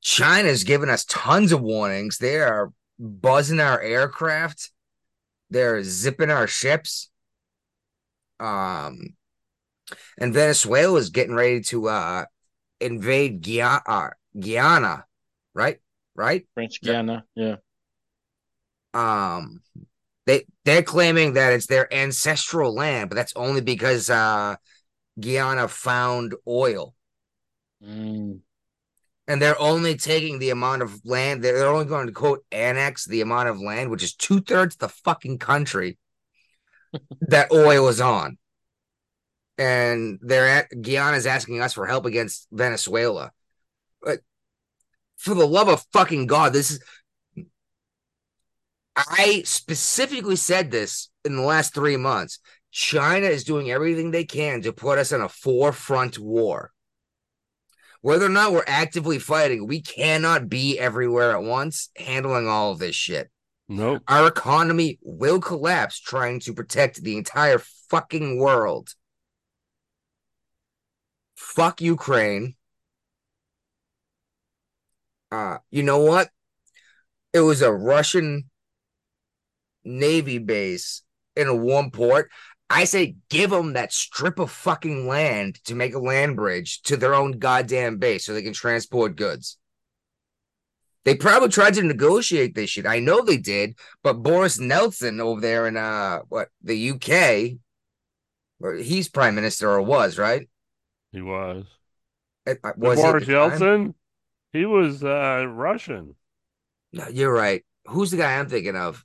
China's 0.00 0.62
given 0.62 0.88
us 0.88 1.04
tons 1.06 1.50
of 1.50 1.60
warnings. 1.60 2.18
They 2.18 2.36
are 2.36 2.72
buzzing 2.98 3.60
our 3.60 3.80
aircraft. 3.80 4.70
They're 5.50 5.82
zipping 5.82 6.30
our 6.30 6.46
ships. 6.46 7.10
Um, 8.38 9.16
and 10.18 10.32
Venezuela 10.34 10.98
is 10.98 11.10
getting 11.10 11.34
ready 11.34 11.60
to 11.62 11.88
uh 11.88 12.24
invade 12.80 13.42
Guyana, 13.42 13.82
uh, 13.86 14.10
Guyana, 14.38 15.04
right? 15.54 15.78
Right? 16.14 16.46
French 16.54 16.80
Guiana. 16.80 17.24
Yeah. 17.34 17.56
um 18.94 19.60
they 20.26 20.44
they're 20.64 20.82
claiming 20.82 21.34
that 21.34 21.52
it's 21.52 21.66
their 21.66 21.92
ancestral 21.92 22.74
land 22.74 23.08
but 23.10 23.16
that's 23.16 23.32
only 23.36 23.60
because 23.60 24.08
uh 24.10 24.56
Guyana 25.20 25.68
found 25.68 26.34
oil 26.46 26.94
Mm. 27.80 28.40
and 29.28 29.40
they're 29.40 29.60
only 29.60 29.94
taking 29.96 30.40
the 30.40 30.50
amount 30.50 30.82
of 30.82 31.00
land 31.04 31.44
they're 31.44 31.68
only 31.68 31.84
going 31.84 32.08
to 32.08 32.12
quote 32.12 32.44
annex 32.50 33.04
the 33.06 33.20
amount 33.20 33.48
of 33.48 33.60
land 33.60 33.88
which 33.88 34.02
is 34.02 34.14
two-thirds 34.16 34.74
of 34.74 34.78
the 34.80 34.88
fucking 34.88 35.38
country 35.38 35.96
that 37.20 37.52
oil 37.52 37.86
is 37.86 38.00
on 38.00 38.36
and 39.58 40.18
they're 40.22 40.48
at 40.48 40.68
Guyana's 40.80 41.26
asking 41.26 41.60
us 41.60 41.72
for 41.72 41.86
help 41.86 42.06
against 42.06 42.46
Venezuela 42.52 43.32
but 44.02 44.20
for 45.16 45.34
the 45.34 45.46
love 45.46 45.68
of 45.68 45.84
fucking 45.92 46.26
god 46.26 46.52
this 46.52 46.70
is 46.70 46.80
I 48.98 49.42
specifically 49.44 50.34
said 50.34 50.72
this 50.72 51.08
in 51.24 51.36
the 51.36 51.42
last 51.42 51.72
three 51.72 51.96
months. 51.96 52.40
China 52.72 53.26
is 53.26 53.44
doing 53.44 53.70
everything 53.70 54.10
they 54.10 54.24
can 54.24 54.60
to 54.62 54.72
put 54.72 54.98
us 54.98 55.12
in 55.12 55.20
a 55.20 55.28
forefront 55.28 56.18
war. 56.18 56.72
Whether 58.00 58.26
or 58.26 58.30
not 58.30 58.52
we're 58.52 58.64
actively 58.66 59.18
fighting, 59.18 59.66
we 59.66 59.82
cannot 59.82 60.48
be 60.48 60.78
everywhere 60.78 61.32
at 61.32 61.42
once 61.42 61.90
handling 61.96 62.48
all 62.48 62.72
of 62.72 62.78
this 62.78 62.96
shit. 62.96 63.30
Nope. 63.68 64.02
Our 64.08 64.28
economy 64.28 64.98
will 65.02 65.40
collapse 65.40 66.00
trying 66.00 66.40
to 66.40 66.52
protect 66.52 67.02
the 67.02 67.16
entire 67.16 67.60
fucking 67.90 68.38
world. 68.38 68.94
Fuck 71.38 71.80
Ukraine. 71.80 72.56
Uh, 75.30 75.58
you 75.70 75.84
know 75.84 76.00
what? 76.00 76.30
It 77.32 77.40
was 77.40 77.62
a 77.62 77.72
Russian 77.72 78.50
Navy 79.84 80.38
base 80.38 81.02
in 81.36 81.46
a 81.46 81.54
warm 81.54 81.92
port. 81.92 82.28
I 82.68 82.84
say 82.84 83.14
give 83.30 83.50
them 83.50 83.74
that 83.74 83.92
strip 83.92 84.40
of 84.40 84.50
fucking 84.50 85.06
land 85.06 85.62
to 85.66 85.76
make 85.76 85.94
a 85.94 86.00
land 86.00 86.34
bridge 86.34 86.82
to 86.82 86.96
their 86.96 87.14
own 87.14 87.38
goddamn 87.38 87.98
base 87.98 88.26
so 88.26 88.34
they 88.34 88.42
can 88.42 88.52
transport 88.52 89.14
goods. 89.14 89.58
They 91.04 91.14
probably 91.14 91.50
tried 91.50 91.74
to 91.74 91.84
negotiate 91.84 92.56
this 92.56 92.70
shit. 92.70 92.84
I 92.84 92.98
know 92.98 93.22
they 93.22 93.38
did, 93.38 93.78
but 94.02 94.24
Boris 94.24 94.58
Nelson 94.58 95.20
over 95.20 95.40
there 95.40 95.68
in 95.68 95.76
uh 95.76 96.22
what 96.28 96.48
the 96.64 96.90
UK, 96.90 97.58
he's 98.82 99.08
prime 99.08 99.36
minister 99.36 99.70
or 99.70 99.82
was 99.82 100.18
right? 100.18 100.48
He 101.12 101.20
was. 101.22 101.64
Uh, 102.46 102.54
uh, 102.64 102.72
Was 102.76 102.98
he 102.98 103.04
at 103.04 103.10
Boris 103.10 103.26
time? 103.26 103.50
Yeltsin? 103.50 103.94
He 104.52 104.64
was 104.66 105.02
uh, 105.04 105.46
Russian. 105.48 106.14
No, 106.92 107.06
you're 107.08 107.32
right. 107.32 107.64
Who's 107.86 108.10
the 108.10 108.16
guy 108.16 108.38
I'm 108.38 108.48
thinking 108.48 108.76
of? 108.76 109.04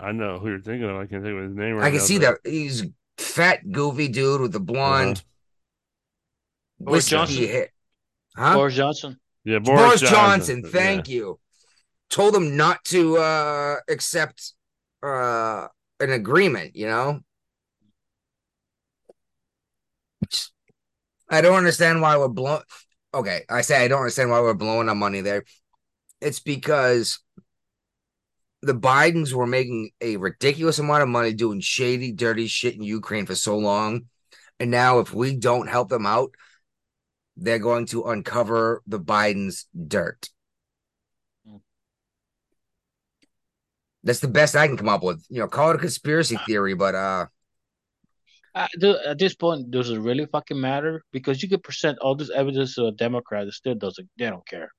I 0.00 0.12
know 0.12 0.38
who 0.38 0.48
you're 0.48 0.60
thinking 0.60 0.88
of. 0.88 0.96
I 0.96 1.06
can't 1.06 1.22
think 1.24 1.36
of 1.36 1.42
his 1.44 1.56
name 1.56 1.74
right 1.76 1.84
I 1.86 1.90
can 1.90 1.98
now, 1.98 2.04
see 2.04 2.18
but- 2.18 2.42
that 2.42 2.50
he's 2.50 2.84
fat, 3.16 3.70
goofy 3.70 4.08
dude 4.08 4.40
with 4.40 4.52
the 4.52 4.60
blonde 4.60 5.22
Boris 6.78 7.08
Johnson? 7.08 7.44
hair. 7.46 7.68
Huh? 8.36 8.54
Boris 8.54 8.74
Johnson. 8.74 9.18
Yeah, 9.44 9.58
Boris, 9.58 9.80
Boris, 9.82 10.00
Johnson, 10.02 10.62
Yeah. 10.64 10.70
thank 10.70 11.08
you. 11.08 11.40
Told 12.10 12.34
him 12.34 12.56
not 12.56 12.84
to 12.86 13.16
uh 13.18 13.76
accept 13.88 14.52
uh 15.02 15.66
an 16.00 16.12
agreement, 16.12 16.76
you 16.76 16.86
know? 16.86 17.20
I 21.30 21.40
don't 21.40 21.56
understand 21.56 22.00
why 22.00 22.16
we're 22.16 22.28
blowing 22.28 22.62
okay, 23.12 23.42
I 23.48 23.62
say 23.62 23.82
I 23.82 23.88
don't 23.88 24.00
understand 24.00 24.30
why 24.30 24.40
we're 24.40 24.54
blowing 24.54 24.88
our 24.88 24.94
money 24.94 25.20
there. 25.20 25.44
It's 26.20 26.40
because 26.40 27.20
the 28.62 28.74
Bidens 28.74 29.32
were 29.32 29.46
making 29.46 29.90
a 30.00 30.16
ridiculous 30.16 30.78
amount 30.78 31.02
of 31.02 31.08
money 31.08 31.32
doing 31.32 31.60
shady, 31.60 32.12
dirty 32.12 32.46
shit 32.46 32.74
in 32.74 32.82
Ukraine 32.82 33.26
for 33.26 33.34
so 33.34 33.56
long. 33.56 34.06
And 34.58 34.70
now 34.70 34.98
if 34.98 35.14
we 35.14 35.36
don't 35.36 35.68
help 35.68 35.88
them 35.88 36.06
out, 36.06 36.32
they're 37.36 37.60
going 37.60 37.86
to 37.86 38.04
uncover 38.04 38.82
the 38.86 38.98
Biden's 38.98 39.66
dirt. 39.86 40.28
That's 44.02 44.20
the 44.20 44.28
best 44.28 44.56
I 44.56 44.66
can 44.66 44.76
come 44.76 44.88
up 44.88 45.02
with. 45.02 45.24
You 45.28 45.40
know, 45.40 45.48
call 45.48 45.70
it 45.70 45.76
a 45.76 45.78
conspiracy 45.78 46.36
theory, 46.46 46.74
but 46.74 46.94
uh 46.94 47.26
Th- 48.80 48.96
at 49.06 49.18
this 49.18 49.34
point, 49.34 49.70
does 49.70 49.90
it 49.90 49.98
really 50.00 50.26
fucking 50.26 50.60
matter? 50.60 51.04
Because 51.12 51.42
you 51.42 51.48
could 51.48 51.62
present 51.62 51.98
all 52.00 52.14
this 52.16 52.30
evidence 52.30 52.74
to 52.74 52.86
a 52.86 52.92
Democrat, 52.92 53.46
it 53.46 53.54
still 53.54 53.74
doesn't. 53.74 54.08
They 54.18 54.26
don't 54.28 54.46
care. 54.46 54.70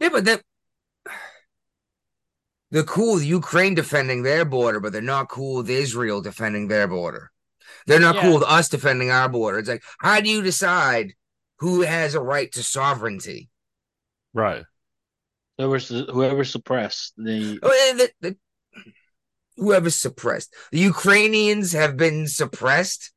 yeah, 0.00 0.08
but 0.08 0.24
that 0.24 0.42
they're 2.70 2.82
cool 2.84 3.14
with 3.14 3.24
Ukraine 3.24 3.74
defending 3.74 4.22
their 4.22 4.44
border, 4.44 4.80
but 4.80 4.92
they're 4.92 5.02
not 5.02 5.28
cool 5.28 5.56
with 5.58 5.70
Israel 5.70 6.20
defending 6.20 6.68
their 6.68 6.88
border. 6.88 7.30
They're 7.86 8.00
not 8.00 8.16
Yeah. 8.16 8.22
cool 8.22 8.34
with 8.34 8.44
us 8.48 8.68
defending 8.68 9.10
our 9.10 9.28
border. 9.28 9.58
It's 9.58 9.68
like, 9.68 9.82
how 9.98 10.20
do 10.20 10.28
you 10.28 10.42
decide 10.42 11.12
who 11.58 11.82
has 11.82 12.14
a 12.14 12.20
right 12.20 12.50
to 12.52 12.62
sovereignty? 12.62 13.50
Right. 14.32 14.64
Whoever's 15.58 15.88
whoever 15.88 16.44
suppressed 16.44 17.12
the 17.16 17.58
Oh, 17.62 17.94
the, 17.96 18.10
the, 18.20 18.36
whoever's 19.56 19.96
suppressed. 19.96 20.54
The 20.72 20.78
Ukrainians 20.80 21.72
have 21.72 21.96
been 21.96 22.26
suppressed. 22.28 23.12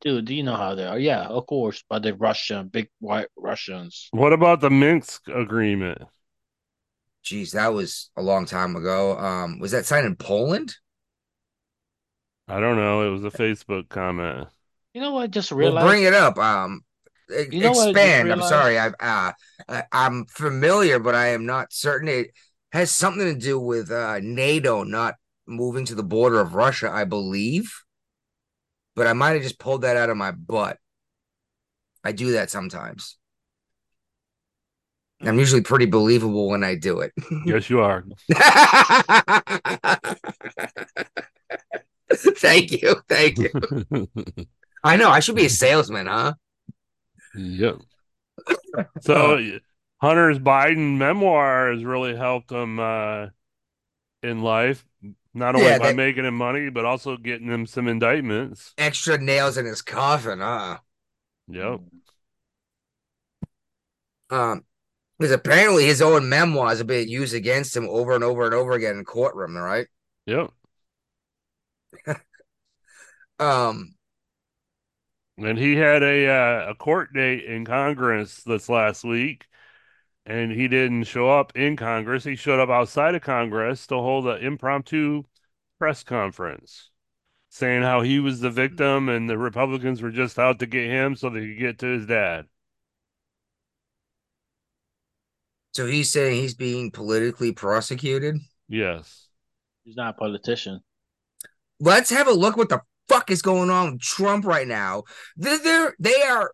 dude, 0.00 0.24
do 0.26 0.34
you 0.34 0.42
know 0.42 0.56
how 0.56 0.74
they 0.74 0.84
are? 0.86 0.98
Yeah, 0.98 1.24
of 1.26 1.46
course, 1.46 1.82
by 1.88 1.98
the 1.98 2.14
Russian 2.14 2.68
big 2.68 2.88
white 3.00 3.28
Russians. 3.36 4.08
What 4.12 4.32
about 4.32 4.60
the 4.60 4.70
Minsk 4.70 5.28
agreement? 5.28 6.02
Jeez, 7.24 7.52
that 7.52 7.72
was 7.72 8.10
a 8.16 8.22
long 8.22 8.46
time 8.46 8.76
ago. 8.76 9.18
Um, 9.18 9.58
was 9.58 9.72
that 9.72 9.84
signed 9.86 10.06
in 10.06 10.16
Poland? 10.16 10.76
I 12.48 12.60
don't 12.60 12.76
know. 12.76 13.06
It 13.06 13.10
was 13.10 13.24
a 13.24 13.30
Facebook 13.36 13.88
comment. 13.88 14.48
You 14.94 15.00
know 15.00 15.12
what? 15.12 15.24
I 15.24 15.26
just 15.26 15.50
Well, 15.50 15.58
realized. 15.60 15.86
bring 15.86 16.02
it 16.04 16.14
up. 16.14 16.38
Um, 16.38 16.82
You 17.50 17.60
know 17.60 17.72
what 17.72 17.88
I 17.88 17.92
just 17.92 17.96
expand. 17.96 18.32
I'm 18.32 18.42
sorry. 18.42 18.78
I've 18.78 18.94
uh, 19.00 19.32
I, 19.68 19.82
I'm 19.92 20.26
familiar, 20.26 20.98
but 21.00 21.14
I 21.14 21.28
am 21.28 21.44
not 21.46 21.72
certain. 21.72 22.08
It 22.08 22.30
has 22.72 22.90
something 22.90 23.24
to 23.24 23.38
do 23.38 23.58
with 23.58 23.90
uh 23.90 24.20
NATO 24.22 24.82
not 24.84 25.14
moving 25.46 25.84
to 25.86 25.94
the 25.94 26.02
border 26.02 26.40
of 26.40 26.54
Russia, 26.54 26.90
I 26.90 27.04
believe. 27.04 27.72
But 28.94 29.06
I 29.06 29.12
might 29.12 29.32
have 29.32 29.42
just 29.42 29.58
pulled 29.58 29.82
that 29.82 29.96
out 29.96 30.10
of 30.10 30.16
my 30.16 30.30
butt. 30.30 30.78
I 32.02 32.12
do 32.12 32.32
that 32.32 32.50
sometimes. 32.50 33.18
I'm 35.22 35.38
usually 35.38 35.62
pretty 35.62 35.86
believable 35.86 36.48
when 36.48 36.62
I 36.62 36.74
do 36.74 37.00
it. 37.00 37.12
Yes, 37.46 37.70
you 37.70 37.80
are. 37.80 38.04
Thank 42.12 42.72
you. 42.72 42.96
Thank 43.08 43.38
you. 43.38 43.50
I 44.84 44.96
know. 44.96 45.10
I 45.10 45.20
should 45.20 45.36
be 45.36 45.46
a 45.46 45.50
salesman, 45.50 46.06
huh? 46.06 46.34
yep. 47.34 47.76
So 49.00 49.40
Hunter's 49.98 50.38
Biden 50.38 50.96
memoir 50.98 51.72
has 51.72 51.84
really 51.84 52.14
helped 52.16 52.52
him 52.52 52.78
uh, 52.78 53.28
in 54.22 54.42
life, 54.42 54.84
not 55.32 55.54
only 55.54 55.68
Yeah, 55.68 55.78
by 55.78 55.86
that- 55.88 55.96
making 55.96 56.24
him 56.24 56.36
money, 56.36 56.68
but 56.70 56.84
also 56.84 57.16
getting 57.16 57.46
him 57.48 57.66
some 57.66 57.88
indictments. 57.88 58.74
Extra 58.78 59.18
nails 59.18 59.56
in 59.56 59.64
his 59.66 59.82
coffin, 59.82 60.40
huh? 60.40 60.78
Yep. 61.48 61.80
Um, 64.30 64.64
because 65.18 65.32
apparently 65.32 65.86
his 65.86 66.02
own 66.02 66.28
memoirs 66.28 66.80
are 66.80 66.84
being 66.84 67.08
used 67.08 67.34
against 67.34 67.76
him 67.76 67.88
over 67.88 68.14
and 68.14 68.24
over 68.24 68.44
and 68.44 68.54
over 68.54 68.72
again 68.72 68.98
in 68.98 69.04
courtroom, 69.04 69.56
right? 69.56 69.86
Yep. 70.26 70.50
Um, 73.38 73.94
And 75.38 75.58
he 75.58 75.76
had 75.76 76.02
a 76.02 76.26
uh, 76.26 76.70
a 76.70 76.74
court 76.74 77.12
date 77.12 77.44
in 77.44 77.66
Congress 77.66 78.42
this 78.44 78.68
last 78.70 79.04
week, 79.04 79.44
and 80.26 80.52
he 80.52 80.68
didn't 80.68 81.04
show 81.04 81.30
up 81.30 81.56
in 81.56 81.76
Congress. 81.76 82.24
He 82.24 82.36
showed 82.36 82.60
up 82.60 82.68
outside 82.68 83.14
of 83.14 83.22
Congress 83.22 83.86
to 83.88 83.94
hold 83.94 84.26
an 84.26 84.42
impromptu 84.44 85.24
press 85.78 86.02
conference, 86.02 86.90
saying 87.48 87.82
how 87.82 88.02
he 88.02 88.18
was 88.20 88.40
the 88.40 88.50
victim 88.50 89.08
and 89.08 89.28
the 89.30 89.38
Republicans 89.38 90.02
were 90.02 90.10
just 90.10 90.38
out 90.38 90.58
to 90.58 90.66
get 90.66 90.90
him 90.90 91.16
so 91.16 91.30
they 91.30 91.40
could 91.40 91.58
get 91.58 91.78
to 91.80 91.86
his 91.86 92.06
dad. 92.06 92.46
so 95.76 95.84
he's 95.84 96.10
saying 96.10 96.40
he's 96.40 96.54
being 96.54 96.90
politically 96.90 97.52
prosecuted. 97.52 98.36
Yes. 98.66 99.28
He's 99.84 99.94
not 99.94 100.14
a 100.14 100.18
politician. 100.18 100.80
Let's 101.78 102.08
have 102.08 102.26
a 102.26 102.32
look 102.32 102.56
what 102.56 102.70
the 102.70 102.80
fuck 103.08 103.30
is 103.30 103.42
going 103.42 103.68
on 103.68 103.92
with 103.92 104.00
Trump 104.00 104.46
right 104.46 104.66
now. 104.66 105.02
They're, 105.36 105.58
they're 105.58 105.94
they 106.00 106.22
are 106.22 106.50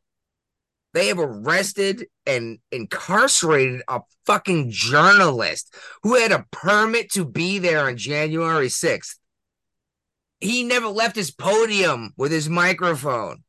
they 0.95 1.09
have 1.09 1.19
arrested 1.19 2.07
and 2.27 2.59
incarcerated 2.71 3.83
a 3.89 4.01
fucking 4.27 4.71
journalist 4.71 5.75
who 6.03 6.17
had 6.17 6.33
a 6.33 6.47
permit 6.51 7.11
to 7.13 7.25
be 7.25 7.59
there 7.59 7.87
on 7.87 7.97
January 7.97 8.69
6th. 8.69 9.17
He 10.41 10.65
never 10.65 10.89
left 10.89 11.17
his 11.17 11.31
podium 11.31 12.13
with 12.17 12.33
his 12.33 12.49
microphone. 12.49 13.43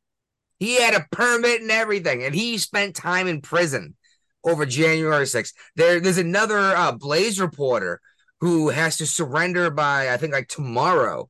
He 0.58 0.80
had 0.80 0.94
a 0.94 1.06
permit 1.10 1.60
and 1.60 1.70
everything, 1.70 2.22
and 2.22 2.34
he 2.34 2.56
spent 2.56 2.94
time 2.94 3.26
in 3.26 3.40
prison 3.40 3.96
over 4.44 4.64
January 4.64 5.24
6th. 5.24 5.52
There, 5.76 6.00
there's 6.00 6.18
another 6.18 6.58
uh, 6.58 6.92
Blaze 6.92 7.40
reporter 7.40 8.00
who 8.40 8.68
has 8.68 8.96
to 8.98 9.06
surrender 9.06 9.70
by, 9.70 10.12
I 10.12 10.16
think, 10.16 10.32
like 10.32 10.48
tomorrow 10.48 11.28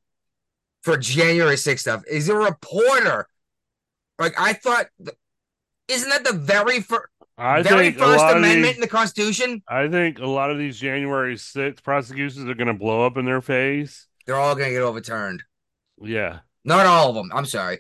for 0.83 0.97
January 0.99 1.57
6th 1.57 1.79
stuff. 1.79 2.03
He's 2.11 2.29
a 2.29 2.37
reporter. 2.37 3.27
Like, 4.19 4.39
I 4.39 4.53
thought, 4.53 4.87
isn't 5.89 6.09
that 6.11 6.25
the 6.25 6.33
very, 6.33 6.81
fir- 6.81 7.09
I 7.37 7.63
very 7.63 7.93
first 7.93 8.23
amendment 8.25 8.63
these, 8.65 8.75
in 8.77 8.81
the 8.81 8.89
Constitution? 8.89 9.63
I 9.69 9.89
think 9.89 10.19
a 10.19 10.27
lot 10.27 10.51
of 10.51 10.59
these 10.59 10.79
January 10.79 11.35
6th 11.37 11.83
prosecutions 11.83 12.49
are 12.49 12.55
going 12.55 12.69
to 12.69 12.75
blow 12.75 13.05
up 13.07 13.17
in 13.17 13.25
their 13.25 13.41
face. 13.41 14.07
They're 14.27 14.37
all 14.37 14.55
going 14.55 14.69
to 14.69 14.75
get 14.75 14.83
overturned. 14.83 15.43
Yeah. 16.01 16.41
Not 16.65 16.87
all 16.87 17.11
of 17.11 17.15
them. 17.15 17.31
I'm 17.35 17.45
sorry. 17.47 17.79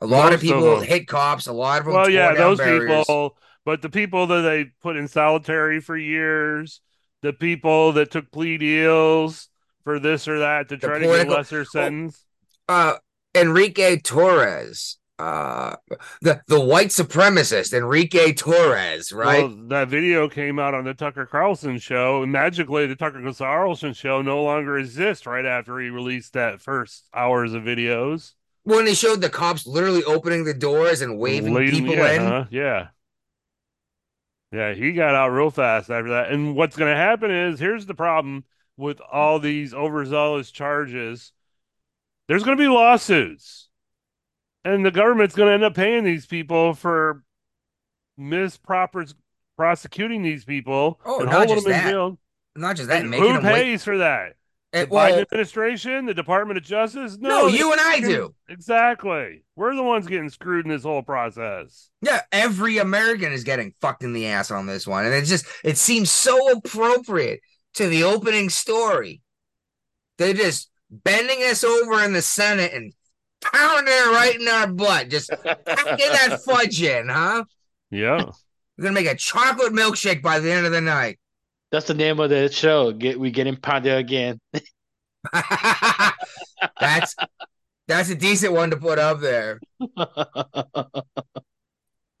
A 0.00 0.06
lot 0.06 0.24
Most 0.24 0.28
of 0.28 0.34
of 0.34 0.40
people 0.40 0.76
them. 0.76 0.84
hit 0.84 1.06
cops. 1.06 1.46
A 1.46 1.52
lot 1.52 1.78
of 1.80 1.84
them. 1.86 1.94
Well, 1.94 2.10
yeah, 2.10 2.34
those 2.34 2.58
barriers. 2.58 3.04
people, 3.06 3.36
but 3.64 3.80
the 3.80 3.88
people 3.88 4.26
that 4.26 4.40
they 4.42 4.66
put 4.82 4.96
in 4.96 5.06
solitary 5.06 5.80
for 5.80 5.96
years, 5.96 6.80
the 7.22 7.32
people 7.32 7.92
that 7.92 8.10
took 8.10 8.30
plea 8.32 8.58
deals 8.58 9.48
for 9.84 10.00
this 10.00 10.26
or 10.26 10.40
that 10.40 10.68
to 10.70 10.76
The 10.76 10.86
try 10.86 10.98
to 10.98 11.04
get 11.06 11.28
a 11.28 11.30
lesser 11.30 11.64
sentence. 11.64 12.24
uh 12.68 12.94
Enrique 13.36 13.96
Tarrio 13.98 14.96
uh 15.18 15.76
the 16.22 16.40
the 16.48 16.58
white 16.60 16.88
supremacist 16.88 17.72
Enrique 17.72 18.32
Tarrio, 18.32 19.14
right? 19.14 19.44
Well, 19.44 19.68
that 19.68 19.88
video 19.88 20.28
came 20.28 20.58
out 20.58 20.74
on 20.74 20.84
the 20.84 20.94
Tucker 20.94 21.24
Carlson 21.26 21.78
show, 21.78 22.22
and 22.24 22.32
magically 22.32 22.86
the 22.86 22.96
Tucker 22.96 23.22
Carlson 23.32 23.92
show 23.92 24.22
no 24.22 24.42
longer 24.42 24.76
exists 24.78 25.24
right 25.26 25.46
after 25.46 25.78
he 25.78 25.88
released 25.90 26.32
that 26.32 26.60
first 26.60 27.08
hours 27.14 27.52
of 27.52 27.62
videos. 27.62 28.32
when 28.64 28.86
they 28.86 28.94
showed 28.94 29.20
the 29.20 29.30
cops 29.30 29.66
literally 29.66 30.02
opening 30.04 30.44
the 30.44 30.54
doors 30.54 31.00
and 31.00 31.18
waving 31.18 31.54
Leading- 31.54 31.84
people 31.86 31.94
yeah, 31.94 32.12
in. 32.12 32.22
huh? 32.22 32.44
Yeah. 32.50 32.86
Yeah, 34.52 34.72
he 34.74 34.92
got 34.92 35.14
out 35.16 35.30
real 35.30 35.50
fast 35.50 35.90
after 35.90 36.10
that. 36.10 36.30
And 36.30 36.54
what's 36.54 36.76
going 36.76 36.90
to 36.92 36.96
happen 36.96 37.30
is 37.30 37.58
here's 37.58 37.86
the 37.86 37.94
problem 37.94 38.44
with 38.76 39.00
all 39.00 39.38
these 39.40 39.74
overzealous 39.74 40.50
charges 40.50 41.32
there's 42.28 42.42
going 42.44 42.56
to 42.56 42.62
be 42.62 42.68
lawsuits. 42.68 43.63
And 44.64 44.84
the 44.84 44.90
government's 44.90 45.34
going 45.34 45.48
to 45.48 45.54
end 45.54 45.64
up 45.64 45.74
paying 45.74 46.04
these 46.04 46.26
people 46.26 46.74
for 46.74 47.22
misproper 48.16 49.04
prosecuting 49.56 50.22
these 50.22 50.44
people 50.44 51.00
Oh, 51.04 51.20
and 51.20 51.26
not 51.30 51.46
holding 51.48 51.54
just 51.56 51.66
them 51.66 51.74
in 51.74 51.84
that. 51.84 51.90
jail. 51.90 52.18
Not 52.56 52.76
just 52.76 52.88
that, 52.88 53.04
And 53.04 53.14
who 53.14 53.32
them 53.32 53.44
wait. 53.44 53.52
pays 53.52 53.84
for 53.84 53.98
that? 53.98 54.34
Eh, 54.72 54.84
The 54.84 54.90
well, 54.90 55.12
Biden 55.12 55.22
administration, 55.22 56.06
the 56.06 56.14
Department 56.14 56.58
of 56.58 56.64
Justice? 56.64 57.16
no, 57.18 57.28
No, 57.28 57.46
you 57.46 57.70
and 57.72 57.80
I 57.80 58.00
do. 58.00 58.34
Exactly. 58.48 59.44
We're 59.54 59.74
the 59.76 59.82
ones 59.82 60.06
getting 60.06 60.28
screwed 60.30 60.64
in 60.64 60.70
this 60.70 60.82
whole 60.82 61.02
process. 61.02 61.90
Yeah, 62.02 62.22
every 62.32 62.78
American 62.78 63.32
is 63.32 63.44
getting 63.44 63.74
fucked 63.80 64.02
in 64.02 64.12
the 64.12 64.26
ass 64.26 64.50
on 64.50 64.66
this 64.66 64.86
one. 64.86 65.04
And 65.04 65.14
it 65.14 65.24
just 65.26 65.46
it 65.62 65.76
seems 65.78 66.10
so 66.10 66.50
appropriate 66.52 67.40
to 67.74 67.86
the 67.88 68.04
opening 68.04 68.50
story. 68.50 69.20
They're 70.18 70.34
just 70.34 70.70
bending 70.90 71.38
us 71.42 71.62
over 71.64 72.02
in 72.02 72.12
the 72.12 72.22
Senate 72.22 72.72
and 72.72 72.92
pounding 73.52 73.94
it 73.94 74.12
right 74.12 74.40
in 74.40 74.48
our 74.48 74.66
butt. 74.66 75.08
Just 75.08 75.30
packing 75.44 76.12
that 76.12 76.40
fudge 76.44 76.82
in, 76.82 77.08
huh? 77.08 77.44
Yeah. 77.90 78.24
We're 78.76 78.84
gonna 78.84 78.94
make 78.94 79.06
a 79.06 79.14
chocolate 79.14 79.72
milkshake 79.72 80.22
by 80.22 80.40
the 80.40 80.50
end 80.50 80.66
of 80.66 80.72
the 80.72 80.80
night. 80.80 81.18
That's 81.70 81.86
the 81.86 81.94
name 81.94 82.20
of 82.20 82.30
the 82.30 82.50
show. 82.50 82.92
Get 82.92 83.18
we 83.18 83.30
getting 83.30 83.56
pounded 83.56 83.96
again. 83.96 84.40
that's 86.80 87.16
that's 87.86 88.10
a 88.10 88.14
decent 88.14 88.52
one 88.52 88.70
to 88.70 88.76
put 88.76 88.98
up 88.98 89.20
there. 89.20 89.60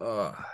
Ugh. 0.00 0.44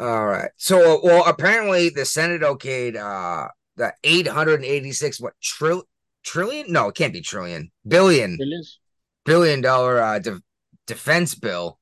All 0.00 0.26
right. 0.26 0.50
So, 0.56 1.00
well, 1.04 1.24
apparently 1.26 1.88
the 1.90 2.04
Senate 2.04 2.42
okayed 2.42 2.96
uh 2.96 3.48
the 3.76 3.92
886 4.04 5.20
what 5.20 5.34
trill 5.40 5.84
trillion? 6.24 6.72
No, 6.72 6.88
it 6.88 6.94
can't 6.94 7.12
be 7.12 7.20
trillion. 7.20 7.70
Billion 7.86 8.36
Billions? 8.36 8.80
Billion 9.24 9.60
dollar 9.60 10.00
uh 10.00 10.18
de- 10.18 10.42
defense 10.86 11.34
bill. 11.34 11.78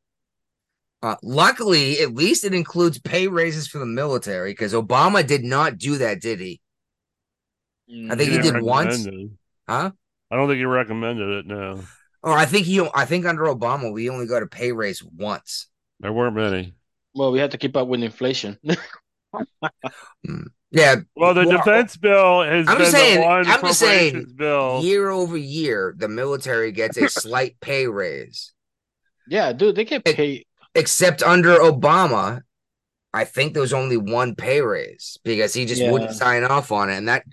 Uh 1.02 1.16
luckily, 1.22 2.00
at 2.00 2.14
least 2.14 2.44
it 2.44 2.54
includes 2.54 2.98
pay 2.98 3.26
raises 3.28 3.66
for 3.66 3.78
the 3.78 3.86
military 3.86 4.52
because 4.52 4.72
Obama 4.74 5.26
did 5.26 5.44
not 5.44 5.78
do 5.78 5.98
that, 5.98 6.20
did 6.20 6.40
he? 6.40 6.60
I 8.10 8.14
think 8.14 8.30
he 8.30 8.38
didn't 8.38 8.54
did 8.54 8.62
once. 8.62 9.06
Huh? 9.68 9.90
I 10.30 10.36
don't 10.36 10.48
think 10.48 10.58
he 10.58 10.64
recommended 10.64 11.28
it. 11.28 11.46
No, 11.46 11.82
Or 12.22 12.32
I 12.32 12.44
think 12.44 12.66
he 12.66 12.80
I 12.94 13.04
think 13.04 13.26
under 13.26 13.44
Obama 13.44 13.92
we 13.92 14.08
only 14.10 14.26
got 14.26 14.42
a 14.42 14.46
pay 14.46 14.72
raise 14.72 15.02
once. 15.02 15.68
there 15.98 16.12
weren't 16.12 16.36
many. 16.36 16.74
Well, 17.14 17.32
we 17.32 17.40
had 17.40 17.50
to 17.50 17.58
keep 17.58 17.76
up 17.76 17.88
with 17.88 18.02
inflation. 18.02 18.58
Yeah, 20.72 20.96
Well, 21.16 21.34
the 21.34 21.46
Well, 21.46 21.56
defense 21.58 21.96
bill 21.96 22.42
has 22.42 22.68
I'm 22.68 22.76
been 22.76 22.78
just 22.78 22.92
saying- 22.92 23.20
the 23.20 23.26
one 23.26 23.46
I'm 23.48 23.60
just 23.60 23.80
saying, 23.80 24.34
bill. 24.36 24.80
year 24.84 25.10
over 25.10 25.36
year, 25.36 25.94
the 25.98 26.08
military 26.08 26.70
gets 26.70 26.96
a 26.96 27.08
slight 27.08 27.58
pay 27.60 27.88
raise. 27.88 28.52
yeah, 29.26 29.52
dude, 29.52 29.74
they 29.76 29.84
get 29.84 30.02
It- 30.06 30.16
paid. 30.16 30.46
Except 30.76 31.22
under 31.24 31.56
Obama, 31.58 32.42
I 33.12 33.24
think 33.24 33.52
there 33.54 33.62
was 33.62 33.72
only 33.72 33.96
one 33.96 34.36
pay 34.36 34.60
raise 34.60 35.18
because 35.24 35.52
he 35.52 35.64
just 35.66 35.82
Yeah. 35.82 35.90
wouldn't 35.90 36.12
sign 36.14 36.44
off 36.44 36.70
on 36.70 36.88
it. 36.90 36.96
And 36.96 37.08
that 37.08 37.24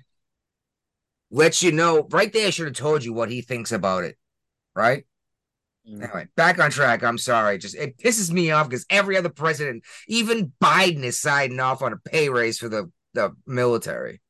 lets 1.30 1.62
you 1.62 1.72
know 1.72 2.08
right 2.10 2.34
there, 2.34 2.48
I 2.48 2.50
should 2.50 2.66
have 2.66 2.76
told 2.76 3.04
you 3.04 3.14
what 3.14 3.30
he 3.30 3.42
thinks 3.42 3.72
about 3.72 4.04
it. 4.04 4.18
Right? 4.76 5.06
Mm. 5.88 6.04
Anyway, 6.04 6.28
back 6.36 6.60
on 6.60 6.72
track. 6.72 7.04
I'm 7.04 7.18
sorry. 7.20 7.58
Just 7.60 7.76
it 7.76 7.98
pisses 7.98 8.32
me 8.32 8.50
off 8.52 8.70
because 8.70 8.86
every 8.90 9.18
other 9.18 9.30
president, 9.30 9.84
even 10.08 10.52
Biden, 10.60 11.04
is 11.04 11.20
signing 11.20 11.60
off 11.60 11.84
on 11.84 11.94
a 11.94 11.98
pay 11.98 12.30
raise 12.30 12.58
for 12.58 12.70
the, 12.70 12.92
the 13.18 13.36
military. 13.46 14.22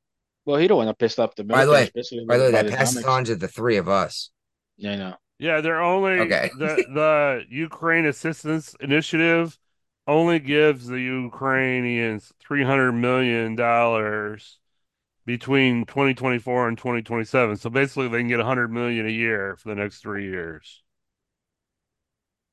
Well, 0.46 0.58
he 0.58 0.68
don't 0.68 0.78
want 0.78 0.90
to 0.90 0.96
piss 0.96 1.20
off 1.20 1.36
the 1.36 1.44
By 1.44 1.66
the 1.66 1.72
way- 1.72 1.78
military, 1.82 2.02
especially 2.02 2.26
By 2.26 2.38
the 2.38 2.44
way, 2.46 2.52
that 2.52 2.70
passes 2.70 3.04
on 3.04 3.26
to 3.26 3.36
the 3.36 3.48
three 3.48 3.78
of 3.78 3.88
us. 3.90 4.32
Yeah, 4.78 4.94
I 4.94 4.96
know. 4.96 5.16
Yeah, 5.40 5.62
they're 5.62 5.82
only 5.82 6.20
Okay. 6.22 6.50
the 6.58 6.86
the 6.94 7.46
Ukraine 7.50 8.06
Assistance 8.06 8.76
Initiative 8.80 9.58
only 10.08 10.40
gives 10.40 10.88
the 10.88 11.00
Ukrainians 11.02 12.32
three 12.40 12.64
hundred 12.64 12.94
million 12.94 13.56
dollars 13.56 14.58
between 15.26 15.86
2024 15.86 16.70
and 16.70 16.78
2027. 16.78 17.58
So 17.58 17.70
basically, 17.70 18.08
they 18.08 18.20
can 18.20 18.30
get 18.30 18.38
100 18.38 18.72
million 18.72 19.06
a 19.06 19.10
year 19.12 19.58
for 19.58 19.68
the 19.70 19.76
next 19.76 20.00
three 20.00 20.24
years. 20.26 20.82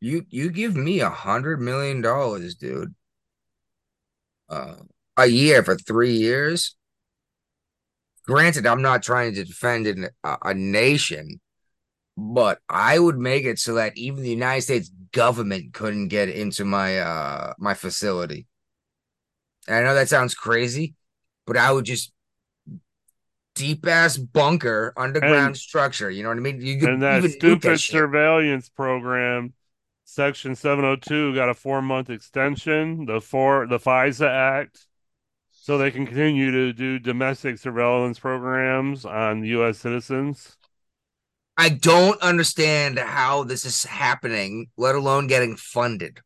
You 0.01 0.27
you 0.29 0.51
give 0.51 0.77
me 0.77 1.01
a 1.01 1.09
hundred 1.09 1.61
million 1.61 2.03
dollars, 2.03 2.57
dude. 2.57 2.95
Uh, 4.49 4.75
a 5.17 5.27
year 5.27 5.63
for 5.63 5.77
three 5.77 6.13
years. 6.13 6.77
Granted, 8.27 8.67
I'm 8.67 8.83
not 8.83 9.03
trying 9.03 9.35
to 9.35 9.45
defend 9.45 9.87
an, 9.87 10.09
a, 10.25 10.37
a 10.47 10.55
nation, 10.55 11.41
but 12.17 12.59
I 12.69 12.99
would 12.99 13.19
make 13.19 13.45
it 13.45 13.59
so 13.59 13.75
that 13.75 13.97
even 13.97 14.23
the 14.23 14.31
United 14.31 14.63
States 14.63 14.91
government 15.13 15.75
couldn't 15.75 16.09
get 16.09 16.29
into 16.29 16.65
my 16.65 16.99
uh 16.99 17.53
my 17.59 17.75
facility. 17.75 18.47
And 19.69 19.77
I 19.77 19.83
know 19.83 19.95
that 19.95 20.09
sounds 20.09 20.35
crazy, 20.35 20.95
but 21.47 21.57
I 21.57 21.71
would 21.71 21.85
just 21.85 22.13
deep 23.55 23.87
ass 23.87 24.17
bunker 24.17 24.93
underground 24.97 25.47
And- 25.49 25.57
structure. 25.57 26.11
You 26.11 26.23
know 26.23 26.31
what 26.31 26.39
I 26.39 26.41
mean? 26.41 26.61
You 26.61 26.79
could 26.81 26.89
And 26.89 27.03
that 27.03 27.23
stupid 27.31 27.63
that 27.63 27.81
surveillance 27.81 28.69
program, 28.69 29.53
Section 30.05 30.55
702, 30.57 31.35
got 31.35 31.49
a 31.49 31.55
four 31.55 31.81
month 31.83 32.11
extension. 32.11 33.07
The 33.07 33.21
four 33.21 33.67
the 33.67 33.79
FISA 33.79 34.29
Act, 34.29 34.87
so 35.65 35.79
they 35.79 35.91
can 35.91 36.05
continue 36.07 36.51
to 36.51 36.75
do 36.75 36.99
domestic 36.99 37.57
surveillance 37.57 38.19
programs 38.19 39.07
on 39.07 39.43
U.S. 39.45 39.79
citizens. 39.79 40.59
I 41.57 41.71
don't 41.71 42.21
understand 42.21 42.99
how 42.99 43.45
this 43.45 43.65
is 43.65 43.85
happening, 43.85 44.67
let 44.77 44.95
alone 44.95 45.27
getting 45.27 45.57
funded. 45.57 46.21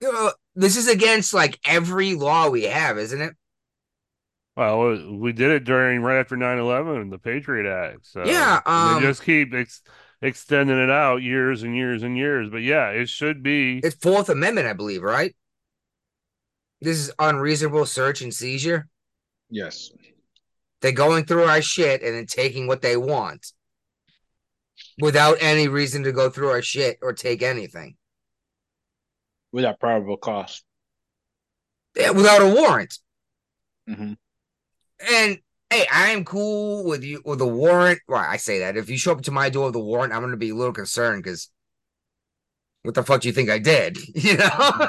You 0.00 0.12
know, 0.12 0.32
this 0.54 0.76
is 0.76 0.86
against 0.86 1.34
like 1.34 1.58
every 1.66 2.14
law 2.14 2.48
we 2.48 2.62
have, 2.62 2.96
isn't 2.96 3.20
it? 3.20 3.34
Well, 4.56 5.16
we 5.18 5.32
did 5.32 5.50
it 5.50 5.64
during 5.64 6.00
right 6.02 6.20
after 6.20 6.36
9/11, 6.36 7.10
the 7.10 7.18
Patriot 7.18 7.68
Act. 7.68 8.06
So 8.06 8.24
Yeah, 8.24 8.60
um, 8.66 9.00
they 9.00 9.06
just 9.08 9.24
keep 9.24 9.52
ex- 9.52 9.82
extending 10.22 10.78
it 10.78 10.90
out 10.90 11.22
years 11.22 11.64
and 11.64 11.76
years 11.76 12.04
and 12.04 12.16
years. 12.16 12.50
But 12.50 12.62
yeah, 12.62 12.90
it 12.90 13.08
should 13.08 13.42
be. 13.42 13.80
It's 13.82 13.96
Fourth 13.96 14.28
Amendment, 14.28 14.68
I 14.68 14.74
believe, 14.74 15.02
right? 15.02 15.34
This 16.84 16.98
is 16.98 17.12
unreasonable 17.18 17.86
search 17.86 18.20
and 18.20 18.32
seizure. 18.32 18.86
Yes. 19.48 19.90
They're 20.82 20.92
going 20.92 21.24
through 21.24 21.44
our 21.44 21.62
shit 21.62 22.02
and 22.02 22.14
then 22.14 22.26
taking 22.26 22.66
what 22.66 22.82
they 22.82 22.96
want 22.96 23.52
without 25.00 25.38
any 25.40 25.66
reason 25.66 26.02
to 26.02 26.12
go 26.12 26.28
through 26.28 26.50
our 26.50 26.60
shit 26.60 26.98
or 27.00 27.14
take 27.14 27.42
anything. 27.42 27.96
Without 29.50 29.80
probable 29.80 30.18
cause. 30.18 30.62
Yeah, 31.96 32.10
without 32.10 32.42
a 32.42 32.48
warrant. 32.48 32.98
hmm 33.88 34.12
And 35.10 35.38
hey, 35.70 35.86
I 35.92 36.10
am 36.10 36.24
cool 36.24 36.84
with 36.84 37.02
you 37.02 37.22
with 37.24 37.40
a 37.40 37.46
warrant. 37.46 38.00
Well, 38.08 38.20
I 38.20 38.36
say 38.36 38.58
that 38.58 38.76
if 38.76 38.90
you 38.90 38.98
show 38.98 39.12
up 39.12 39.22
to 39.22 39.30
my 39.30 39.48
door 39.48 39.66
with 39.66 39.76
a 39.76 39.80
warrant, 39.80 40.12
I'm 40.12 40.20
gonna 40.20 40.36
be 40.36 40.50
a 40.50 40.54
little 40.54 40.74
concerned 40.74 41.22
because 41.22 41.48
what 42.82 42.94
the 42.94 43.02
fuck 43.02 43.22
do 43.22 43.28
you 43.28 43.32
think 43.34 43.48
I 43.48 43.58
did? 43.58 43.96
You 44.14 44.36
know. 44.36 44.88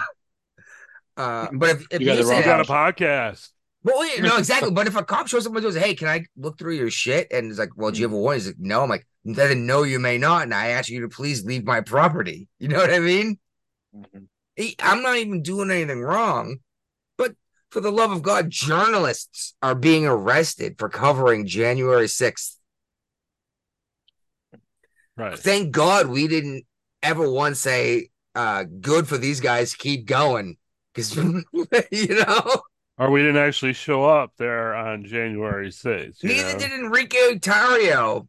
Uh, 1.18 1.48
but 1.54 1.70
if, 1.72 1.88
if 1.92 2.02
You 2.02 2.08
got 2.08 2.18
you 2.18 2.24
the 2.24 2.24
say 2.24 2.34
wrong 2.34 2.42
We 2.42 2.46
got 2.46 2.60
a 2.62 2.64
podcast. 2.64 3.50
well, 3.84 4.00
wait, 4.00 4.22
no, 4.22 4.38
exactly. 4.40 4.72
But 4.72 4.88
if 4.88 4.96
a 4.96 5.04
cop 5.04 5.28
shows 5.28 5.46
up 5.48 5.54
and 5.54 5.62
goes, 5.64 5.76
"Hey, 5.76 5.96
can 5.96 6.08
I 6.08 6.26
look 6.38 6.58
through 6.58 6.76
your 6.76 6.90
shit?" 6.92 7.28
and 7.32 7.50
it's 7.50 7.60
like, 7.60 7.72
"Well, 7.76 7.92
do 7.92 8.00
you 8.00 8.06
have 8.06 8.14
a 8.14 8.18
warrant?" 8.18 8.42
He's 8.44 8.48
like, 8.50 8.60
"No." 8.60 8.84
I'm 8.84 8.90
like, 8.90 9.08
"Then 9.24 9.66
no, 9.66 9.84
you 9.84 10.00
may 10.00 10.18
not." 10.18 10.44
And 10.44 10.54
I 10.54 10.68
ask 10.70 10.90
you 10.90 11.02
to 11.02 11.10
please 11.10 11.44
leave 11.46 11.64
my 11.66 11.82
property. 11.82 12.48
You 12.60 12.68
know 12.70 12.78
what 12.78 12.94
I 12.94 13.00
mean? 13.00 13.40
Mhm. 13.96 14.28
I'm 14.80 15.02
not 15.02 15.18
even 15.18 15.42
doing 15.42 15.70
anything 15.72 16.02
wrong. 16.02 16.58
But 17.18 17.36
for 17.70 17.82
the 17.82 17.92
love 17.92 18.12
of 18.12 18.22
God, 18.22 18.50
journalists 18.50 19.54
are 19.62 19.76
being 19.76 20.06
arrested 20.06 20.76
for 20.80 20.88
covering 20.90 21.46
January 21.46 22.08
6th. 22.08 22.58
Right. 25.18 25.38
Thank 25.38 25.72
God 25.72 26.08
we 26.08 26.28
didn't 26.28 26.66
ever 27.04 27.30
once 27.30 27.60
say, 27.62 28.10
uh, 28.34 28.66
good 28.82 29.08
for 29.08 29.18
these 29.18 29.40
guys, 29.40 29.74
keep 29.74 30.06
going. 30.06 30.58
Because, 30.96 31.16
you 31.92 32.08
know, 32.24 32.62
Or 32.98 33.12
we 33.12 33.20
didn't 33.22 33.38
actually 33.38 33.74
show 33.74 34.06
up 34.06 34.32
there 34.38 34.74
on 34.74 35.04
January 35.04 35.68
6th. 35.70 36.24
neither 36.24 36.54
know? 36.54 36.60
did 36.60 36.72
Enrique 36.72 37.36
Tarrio. 37.40 38.28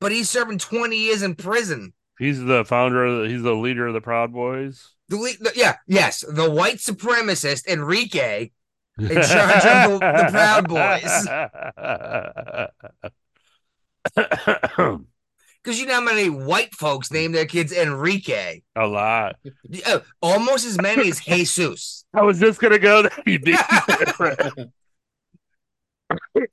but 0.00 0.12
he's 0.12 0.28
serving 0.28 0.58
20 0.58 0.94
years 0.96 1.22
in 1.22 1.34
prison. 1.34 1.94
He's 2.18 2.42
the 2.42 2.64
founder. 2.64 3.04
Of 3.06 3.22
the, 3.22 3.28
he's 3.30 3.42
the 3.42 3.54
leader 3.54 3.86
of 3.86 3.94
the 3.94 4.00
Proud 4.02 4.32
Boys. 4.32 4.90
The, 5.08 5.16
le- 5.16 5.36
the- 5.40 5.52
yeah, 5.54 5.76
yes, 5.86 6.22
the 6.28 6.50
white 6.50 6.76
supremacist 6.76 7.66
Enrique 7.66 8.50
in 8.98 9.08
charge 9.08 9.64
of 9.64 9.90
the, 9.90 9.98
the 9.98 10.28
Proud 10.30 10.68
Boys. 10.68 11.26
Because 15.66 15.80
you 15.80 15.86
know 15.86 15.94
how 15.94 16.00
many 16.00 16.30
white 16.30 16.72
folks 16.76 17.10
name 17.10 17.32
their 17.32 17.44
kids 17.44 17.72
Enrique? 17.72 18.62
A 18.76 18.86
lot. 18.86 19.34
Uh, 19.84 19.98
almost 20.22 20.64
as 20.64 20.80
many 20.80 21.08
as 21.08 21.18
Jesus. 21.24 22.04
I 22.14 22.22
was 22.22 22.38
just 22.38 22.60
gonna 22.60 22.78
go 22.78 23.02
there. 23.02 23.10
You 23.26 23.40
beat 23.40 23.58
By 23.68 24.44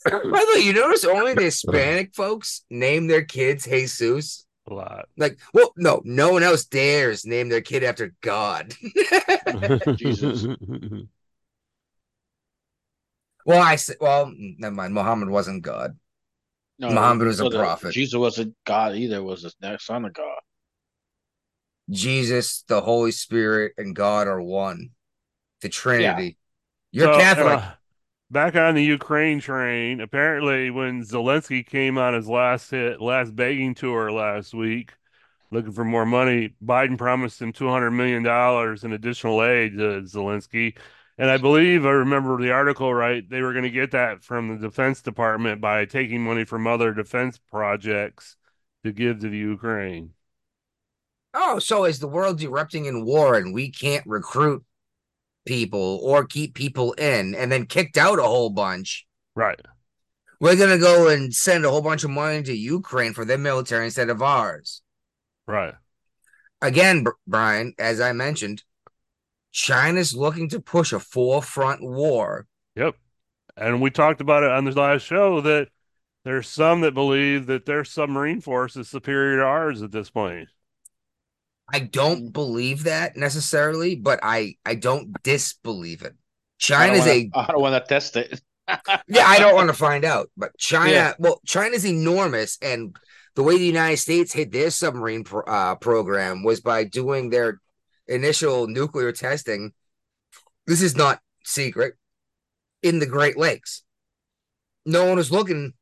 the 0.01 0.51
way, 0.55 0.61
you 0.61 0.73
notice 0.73 1.05
only 1.05 1.35
the 1.35 1.43
Hispanic 1.43 2.15
folks 2.15 2.65
name 2.71 3.05
their 3.05 3.23
kids 3.23 3.65
Jesus? 3.65 4.47
a 4.65 4.73
lot. 4.73 5.05
Like, 5.15 5.37
well, 5.53 5.73
no, 5.77 6.01
no 6.03 6.31
one 6.31 6.41
else 6.41 6.65
dares 6.65 7.23
name 7.23 7.49
their 7.49 7.61
kid 7.61 7.83
after 7.83 8.15
God. 8.21 8.73
Jesus. 9.95 10.47
well, 13.45 13.61
I 13.61 13.75
said, 13.75 13.97
well, 14.01 14.33
never 14.35 14.73
mind. 14.73 14.95
Muhammad 14.95 15.29
wasn't 15.29 15.61
God. 15.61 15.99
No, 16.79 16.89
Muhammad 16.89 17.27
was 17.27 17.39
a 17.39 17.49
prophet. 17.49 17.93
Jesus 17.93 18.17
wasn't 18.17 18.55
God 18.65 18.95
either. 18.95 19.23
Was 19.23 19.43
the 19.43 19.77
son 19.79 20.05
of 20.05 20.13
God. 20.13 20.39
Jesus, 21.89 22.63
the 22.67 22.81
Holy 22.81 23.11
Spirit, 23.11 23.73
and 23.77 23.95
God 23.95 24.27
are 24.27 24.41
one. 24.41 24.89
The 25.61 25.69
Trinity. 25.69 26.37
You're 26.91 27.13
So, 27.13 27.19
Catholic. 27.19 27.59
uh, 27.59 27.71
back 28.31 28.55
on 28.55 28.75
the 28.75 28.83
Ukraine 28.83 29.39
train, 29.39 30.01
apparently 30.01 30.69
when 30.71 31.03
Zelensky 31.03 31.65
came 31.65 31.97
on 31.97 32.13
his 32.13 32.27
last 32.27 32.71
hit, 32.71 33.01
last 33.01 33.35
begging 33.35 33.75
tour 33.75 34.11
last 34.11 34.53
week, 34.53 34.93
looking 35.51 35.71
for 35.71 35.85
more 35.85 36.05
money, 36.05 36.55
Biden 36.63 36.97
promised 36.97 37.41
him 37.41 37.53
two 37.53 37.69
hundred 37.69 37.91
million 37.91 38.23
dollars 38.23 38.83
in 38.83 38.93
additional 38.93 39.43
aid 39.43 39.77
to 39.77 40.01
Zelensky. 40.01 40.77
And 41.23 41.31
I 41.31 41.37
believe 41.37 41.85
I 41.85 41.91
remember 41.91 42.37
the 42.37 42.51
article 42.51 42.93
right, 42.93 43.23
they 43.29 43.41
were 43.41 43.53
going 43.53 43.63
to 43.63 43.69
get 43.69 43.91
that 43.91 44.25
from 44.25 44.49
the 44.49 44.67
Defense 44.67 45.01
Department 45.01 45.61
by 45.61 45.85
taking 45.85 46.21
money 46.21 46.43
from 46.43 46.67
other 46.67 46.93
defense 46.93 47.39
projects 47.49 48.35
to 48.83 48.91
give 48.91 49.21
to 49.21 49.29
the 49.29 49.37
Ukraine. 49.37 50.09
Oh, 51.33 51.59
so 51.59 51.85
is 51.85 51.99
the 51.99 52.09
world 52.09 52.41
erupting 52.41 52.87
in 52.87 53.05
war 53.05 53.37
and 53.37 53.53
we 53.53 53.71
can't 53.71 54.05
recruit 54.05 54.65
people 55.45 56.01
or 56.03 56.25
keep 56.25 56.55
people 56.55 56.91
in 56.91 57.35
and 57.35 57.49
then 57.49 57.67
kicked 57.67 57.97
out 57.97 58.19
a 58.19 58.23
whole 58.23 58.49
bunch? 58.49 59.07
Right. 59.33 59.61
We're 60.41 60.57
going 60.57 60.77
to 60.77 60.77
go 60.77 61.07
and 61.07 61.33
send 61.33 61.63
a 61.63 61.69
whole 61.69 61.81
bunch 61.81 62.03
of 62.03 62.09
money 62.09 62.43
to 62.43 62.53
Ukraine 62.53 63.13
for 63.13 63.23
their 63.23 63.37
military 63.37 63.85
instead 63.85 64.09
of 64.09 64.21
ours. 64.21 64.81
Right. 65.47 65.75
Again, 66.61 67.05
Brian, 67.25 67.75
as 67.79 68.01
I 68.01 68.11
mentioned, 68.11 68.61
China's 69.53 70.13
looking 70.15 70.49
to 70.49 70.59
push 70.59 70.91
a 70.91 70.99
forefront 70.99 71.81
war. 71.81 72.47
Yep. 72.75 72.95
And 73.55 73.81
we 73.81 73.91
talked 73.91 74.19
about 74.19 74.43
it 74.43 74.51
on 74.51 74.65
the 74.65 74.71
last 74.71 75.03
show 75.03 75.39
that 75.41 75.69
there's 76.25 76.47
some 76.47 76.81
that 76.81 76.93
believe 76.93 77.45
that 77.45 77.65
their 77.65 77.85
submarine 77.85 78.41
force 78.41 78.75
is 78.75 78.89
superior 78.89 79.37
to 79.37 79.43
ours 79.43 79.81
at 79.83 79.91
this 79.91 80.09
point. 80.09 80.49
I 81.71 81.79
don't 81.79 82.31
believe 82.31 82.83
that 82.83 83.15
necessarily, 83.15 83.95
but 83.95 84.19
I 84.23 84.55
I 84.65 84.75
don't 84.75 85.21
disbelieve 85.23 86.01
it. 86.01 86.13
China's 86.57 87.05
a 87.05 87.29
I 87.33 87.51
don't 87.51 87.61
want 87.61 87.75
to 87.83 87.87
test 87.87 88.17
it. 88.17 88.41
yeah, 89.07 89.25
I 89.27 89.39
don't 89.39 89.55
want 89.55 89.69
to 89.69 89.73
find 89.73 90.03
out, 90.05 90.31
but 90.35 90.57
China, 90.57 90.91
Yeah. 90.91 91.13
well, 91.19 91.41
China's 91.45 91.85
enormous, 91.85 92.57
and 92.61 92.95
the 93.35 93.43
way 93.43 93.57
the 93.57 93.65
United 93.65 93.97
States 93.97 94.33
hit 94.33 94.51
their 94.51 94.69
submarine 94.71 95.23
pro- 95.25 95.43
uh, 95.43 95.75
program 95.75 96.43
was 96.43 96.61
by 96.61 96.85
doing 96.85 97.29
their 97.29 97.59
initial 98.07 98.67
nuclear 98.67 99.11
testing. 99.11 99.73
This 100.67 100.81
is 100.81 100.95
not 100.95 101.19
secret 101.43 101.95
in 102.81 102.99
the 102.99 103.05
Great 103.05 103.37
Lakes. 103.37 103.83
No 104.85 105.05
one 105.05 105.17
was 105.17 105.31
looking 105.31 105.73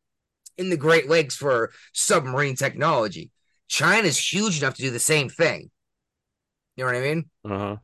in 0.57 0.69
the 0.69 0.77
Great 0.77 1.09
Lakes 1.09 1.35
for 1.35 1.71
submarine 1.93 2.55
technology. 2.55 3.31
China's 3.67 4.17
huge 4.17 4.61
enough 4.61 4.75
to 4.75 4.81
do 4.81 4.89
the 4.91 4.99
same 4.99 5.29
thing. 5.29 5.71
You 6.75 6.83
know 6.83 6.91
what 6.91 6.97
I 6.97 7.01
mean? 7.01 7.29
Uh-huh. 7.45 7.77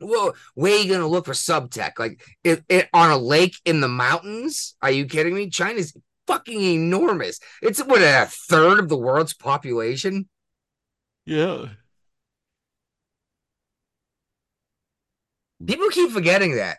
Well, 0.00 0.34
where 0.54 0.74
are 0.74 0.82
you 0.82 0.92
gonna 0.92 1.06
look 1.06 1.24
for 1.24 1.32
subtech? 1.32 1.98
Like 1.98 2.22
it, 2.42 2.64
it 2.68 2.88
on 2.92 3.10
a 3.10 3.16
lake 3.16 3.56
in 3.64 3.80
the 3.80 3.88
mountains? 3.88 4.76
Are 4.82 4.90
you 4.90 5.06
kidding 5.06 5.34
me? 5.34 5.48
China's 5.48 5.96
fucking 6.26 6.60
enormous. 6.60 7.38
It's 7.62 7.82
what 7.82 8.02
a 8.02 8.28
third 8.28 8.80
of 8.80 8.88
the 8.88 8.96
world's 8.96 9.34
population. 9.34 10.28
Yeah. 11.24 11.66
People 15.64 15.88
keep 15.88 16.10
forgetting 16.10 16.56
that. 16.56 16.78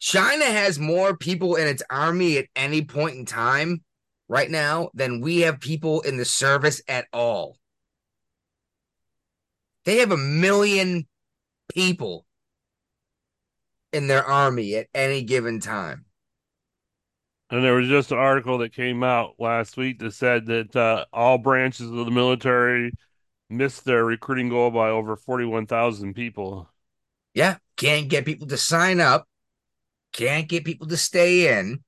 China 0.00 0.44
has 0.44 0.78
more 0.78 1.16
people 1.16 1.56
in 1.56 1.66
its 1.66 1.82
army 1.90 2.38
at 2.38 2.46
any 2.54 2.82
point 2.82 3.16
in 3.16 3.24
time 3.24 3.82
right 4.28 4.50
now 4.50 4.90
than 4.94 5.20
we 5.20 5.40
have 5.40 5.60
people 5.60 6.00
in 6.02 6.16
the 6.16 6.24
service 6.24 6.80
at 6.86 7.06
all. 7.12 7.56
They 9.84 9.98
have 9.98 10.12
a 10.12 10.16
million 10.16 11.06
people 11.74 12.26
in 13.92 14.06
their 14.06 14.24
army 14.24 14.76
at 14.76 14.86
any 14.94 15.22
given 15.22 15.60
time. 15.60 16.04
And 17.50 17.64
there 17.64 17.74
was 17.74 17.88
just 17.88 18.12
an 18.12 18.18
article 18.18 18.58
that 18.58 18.74
came 18.74 19.02
out 19.02 19.36
last 19.38 19.78
week 19.78 20.00
that 20.00 20.12
said 20.12 20.44
that 20.46 20.76
uh, 20.76 21.06
all 21.12 21.38
branches 21.38 21.90
of 21.90 21.96
the 21.96 22.10
military 22.10 22.92
missed 23.48 23.86
their 23.86 24.04
recruiting 24.04 24.50
goal 24.50 24.70
by 24.70 24.90
over 24.90 25.16
41,000 25.16 26.12
people. 26.12 26.68
Yeah, 27.38 27.56
can't 27.76 28.08
get 28.08 28.24
people 28.24 28.48
to 28.48 28.56
sign 28.56 28.98
up, 28.98 29.28
can't 30.12 30.48
get 30.48 30.64
people 30.64 30.88
to 30.88 30.96
stay 30.96 31.56
in, 31.56 31.84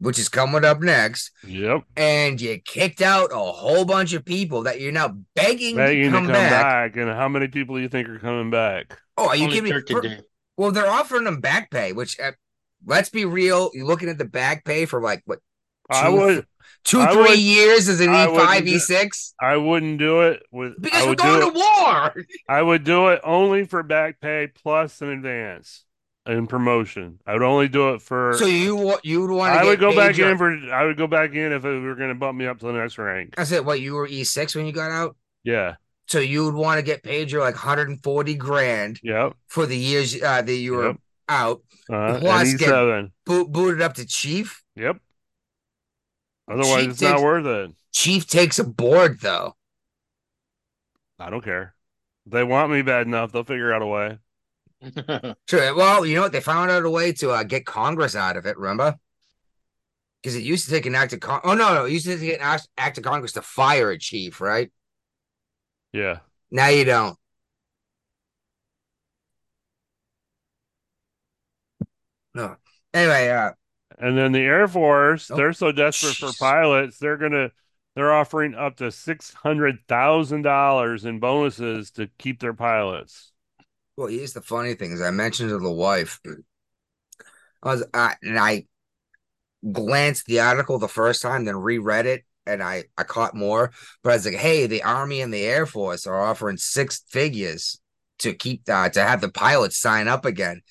which 0.00 0.18
is 0.18 0.28
coming 0.28 0.66
up 0.66 0.80
next. 0.82 1.30
Yep. 1.46 1.84
And 1.96 2.38
you 2.38 2.58
kicked 2.58 3.00
out 3.00 3.30
a 3.32 3.38
whole 3.38 3.86
bunch 3.86 4.12
of 4.12 4.22
people 4.26 4.64
that 4.64 4.82
you're 4.82 4.92
now 4.92 5.16
begging, 5.34 5.76
Begging 5.76 6.02
to 6.04 6.10
to 6.10 6.16
come, 6.16 6.24
come 6.26 6.32
back. 6.34 6.92
back. 6.92 6.96
And 6.96 7.08
how 7.10 7.26
many 7.28 7.48
people 7.48 7.76
do 7.76 7.80
you 7.80 7.88
think 7.88 8.06
are 8.06 8.18
coming 8.18 8.50
back? 8.50 8.98
Oh, 9.16 9.28
are 9.28 9.36
you 9.36 9.44
Only 9.44 9.54
giving 9.56 9.70
me? 9.74 9.80
Turkey 9.80 9.94
for- 10.16 10.24
well, 10.58 10.72
they're 10.72 10.86
offering 10.86 11.24
them 11.24 11.40
back 11.40 11.70
pay, 11.70 11.94
which 11.94 12.20
uh, 12.20 12.32
let's 12.84 13.08
be 13.08 13.24
real. 13.24 13.70
You're 13.72 13.86
looking 13.86 14.10
at 14.10 14.18
the 14.18 14.26
back 14.26 14.62
pay 14.66 14.84
for 14.84 15.00
like 15.00 15.22
what 15.24 15.38
I 15.92 16.06
Two- 16.10 16.12
would 16.16 16.46
two, 16.84 17.00
I 17.00 17.12
three 17.12 17.22
would- 17.22 17.38
years 17.38 17.88
as 17.88 18.00
an 18.00 18.10
E 18.10 18.26
five, 18.36 18.64
E6 18.64 19.34
I 19.40 19.56
wouldn't 19.56 19.98
do 19.98 20.22
it 20.22 20.42
with 20.50 20.80
because 20.80 21.04
I 21.04 21.08
we're 21.08 21.14
going 21.14 21.40
to 21.52 21.58
war. 21.58 22.24
I 22.48 22.62
would 22.62 22.84
do 22.84 23.08
it 23.08 23.20
only 23.24 23.64
for 23.64 23.82
back 23.82 24.20
pay 24.20 24.48
plus 24.62 25.00
an 25.00 25.10
advance 25.10 25.84
and 26.26 26.48
promotion. 26.48 27.18
I 27.26 27.32
would 27.34 27.42
only 27.42 27.68
do 27.68 27.94
it 27.94 28.02
for 28.02 28.34
So 28.38 28.46
you 28.46 28.96
you 29.02 29.20
would 29.22 29.30
want? 29.30 29.52
I 29.54 29.64
would 29.64 29.80
go 29.80 29.94
back 29.94 30.16
your, 30.16 30.30
in 30.30 30.38
for 30.38 30.50
I 30.72 30.84
would 30.84 30.96
go 30.96 31.06
back 31.06 31.30
in 31.34 31.52
if 31.52 31.64
it 31.64 31.80
were 31.80 31.94
going 31.94 32.10
to 32.10 32.14
bump 32.14 32.38
me 32.38 32.46
up 32.46 32.58
to 32.60 32.66
the 32.66 32.72
next 32.72 32.98
rank. 32.98 33.34
I 33.38 33.44
said, 33.44 33.64
what 33.66 33.80
you 33.80 33.94
were 33.94 34.06
E6 34.08 34.54
when 34.56 34.66
you 34.66 34.72
got 34.72 34.90
out. 34.90 35.16
Yeah. 35.44 35.74
So 36.08 36.18
you 36.18 36.44
would 36.44 36.54
want 36.54 36.78
to 36.78 36.82
get 36.82 37.02
paid 37.02 37.30
your 37.30 37.40
like 37.40 37.54
140 37.54 38.34
grand 38.34 39.00
Yep. 39.02 39.34
for 39.48 39.66
the 39.66 39.76
years 39.76 40.20
uh, 40.22 40.42
that 40.42 40.52
you 40.54 40.72
were 40.74 40.86
Yep. 40.88 40.96
out, 41.28 41.62
Uh, 41.90 42.18
Plus 42.18 42.54
get- 42.54 42.68
E7. 42.68 43.10
booted 43.24 43.80
up 43.80 43.94
to 43.94 44.04
chief. 44.06 44.62
Yep. 44.76 44.98
Otherwise, 46.48 46.82
Chief 46.84 46.90
it's 46.90 47.00
not 47.02 47.10
takes- 47.12 47.22
worth 47.22 47.46
it. 47.46 47.70
Chief 47.92 48.26
takes 48.26 48.58
a 48.58 48.64
board 48.64 49.20
though. 49.20 49.56
I 51.18 51.30
don't 51.30 51.44
care. 51.44 51.74
If 52.26 52.32
they 52.32 52.42
want 52.44 52.72
me 52.72 52.82
bad 52.82 53.06
enough, 53.06 53.32
they'll 53.32 53.44
figure 53.44 53.72
out 53.72 53.82
a 53.82 53.86
way. 53.86 54.18
Sure. 55.48 55.74
Well, 55.76 56.04
you 56.04 56.16
know 56.16 56.22
what? 56.22 56.32
They 56.32 56.40
found 56.40 56.70
out 56.70 56.84
a 56.84 56.90
way 56.90 57.12
to 57.14 57.30
uh, 57.30 57.42
get 57.44 57.64
Congress 57.66 58.16
out 58.16 58.36
of 58.36 58.46
it. 58.46 58.56
Remember? 58.58 58.96
Because 60.20 60.34
it 60.36 60.42
used 60.42 60.64
to 60.64 60.70
take 60.70 60.86
an 60.86 60.94
act 60.94 61.12
of 61.12 61.20
con- 61.20 61.40
oh 61.44 61.54
no, 61.54 61.74
no, 61.74 61.84
it 61.84 61.92
used 61.92 62.06
to 62.06 62.18
take 62.18 62.34
an 62.34 62.40
act- 62.40 62.68
act 62.76 62.98
of 62.98 63.04
Congress 63.04 63.32
to 63.32 63.42
fire 63.42 63.90
a 63.90 63.98
chief, 63.98 64.40
right? 64.40 64.72
Yeah. 65.92 66.20
Now 66.50 66.68
you 66.68 66.84
don't. 66.84 67.16
No. 72.34 72.56
Anyway, 72.94 73.28
uh, 73.28 73.52
And 74.02 74.18
then 74.18 74.32
the 74.32 74.40
Air 74.42 74.68
Force, 74.68 75.30
Oh, 75.30 75.36
they're 75.36 75.54
so 75.54 75.72
desperate 75.72 76.18
for 76.18 76.34
pilots, 76.34 76.98
they're 76.98 77.16
gonna 77.18 77.52
they're 77.96 78.12
offering 78.12 78.54
up 78.54 78.76
to 78.78 78.90
six 78.92 79.32
hundred 79.32 79.78
thousand 79.88 80.42
dollars 80.42 81.06
in 81.06 81.20
bonuses 81.20 81.90
to 81.92 82.08
keep 82.18 82.40
their 82.40 82.54
pilots. 82.54 83.32
well, 83.96 84.08
here's 84.08 84.32
the 84.32 84.40
funny 84.42 84.74
thing: 84.74 84.92
is 84.92 85.00
I 85.02 85.10
mentioned 85.10 85.50
to 85.50 85.58
the 85.58 85.70
wife, 85.70 86.20
I 87.62 87.68
was, 87.74 87.84
I, 87.94 88.14
and 88.22 88.38
I 88.38 88.66
glanced 89.70 90.26
the 90.26 90.40
article 90.40 90.78
the 90.78 90.88
first 90.88 91.22
time, 91.22 91.44
then 91.44 91.56
reread 91.56 92.06
it, 92.06 92.24
and 92.46 92.62
I 92.62 92.84
I 92.98 93.04
caught 93.04 93.34
more. 93.34 93.72
But 94.02 94.10
I 94.10 94.14
was 94.16 94.24
like, 94.26 94.34
hey, 94.34 94.66
the 94.66 94.82
Army 94.82 95.20
and 95.20 95.32
the 95.32 95.44
Air 95.44 95.66
Force 95.66 96.06
are 96.06 96.20
offering 96.20 96.56
six 96.56 97.02
figures 97.10 97.80
to 98.20 98.34
keep 98.34 98.62
uh, 98.68 98.88
to 98.90 99.02
have 99.02 99.20
the 99.20 99.30
pilots 99.30 99.78
sign 99.78 100.08
up 100.08 100.24
again. 100.24 100.62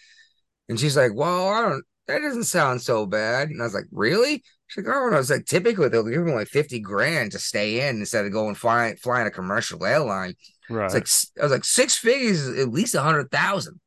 And 0.70 0.80
she's 0.80 0.98
like, 0.98 1.14
well, 1.16 1.50
I 1.50 1.62
don't. 1.70 1.86
That 2.12 2.22
doesn't 2.22 2.44
sound 2.44 2.82
so 2.82 3.06
bad. 3.06 3.50
And 3.50 3.62
I 3.62 3.66
was 3.66 3.74
like, 3.74 3.86
really? 3.92 4.44
She's 4.68 4.86
like, 4.86 4.96
oh 4.96 5.10
no, 5.10 5.18
it's 5.18 5.30
like 5.30 5.46
typically 5.46 5.90
they'll 5.90 6.04
give 6.04 6.22
him 6.22 6.34
like 6.34 6.48
50 6.48 6.80
grand 6.80 7.32
to 7.34 7.40
stay 7.40 7.88
in 7.90 7.98
instead 7.98 8.26
of 8.26 8.32
going 8.32 8.56
flying 8.56 8.96
flying 8.98 9.28
a 9.28 9.32
commercial 9.32 9.84
airline. 9.86 10.36
Right. 10.70 10.86
It's 10.94 10.94
like 11.36 11.42
I 11.42 11.44
was 11.44 11.52
like 11.52 11.66
six 11.66 11.98
figures 11.98 12.42
is 12.42 12.60
at 12.60 12.70
least 12.72 12.96
a 12.96 13.02
hundred 13.02 13.30
thousand. 13.32 13.80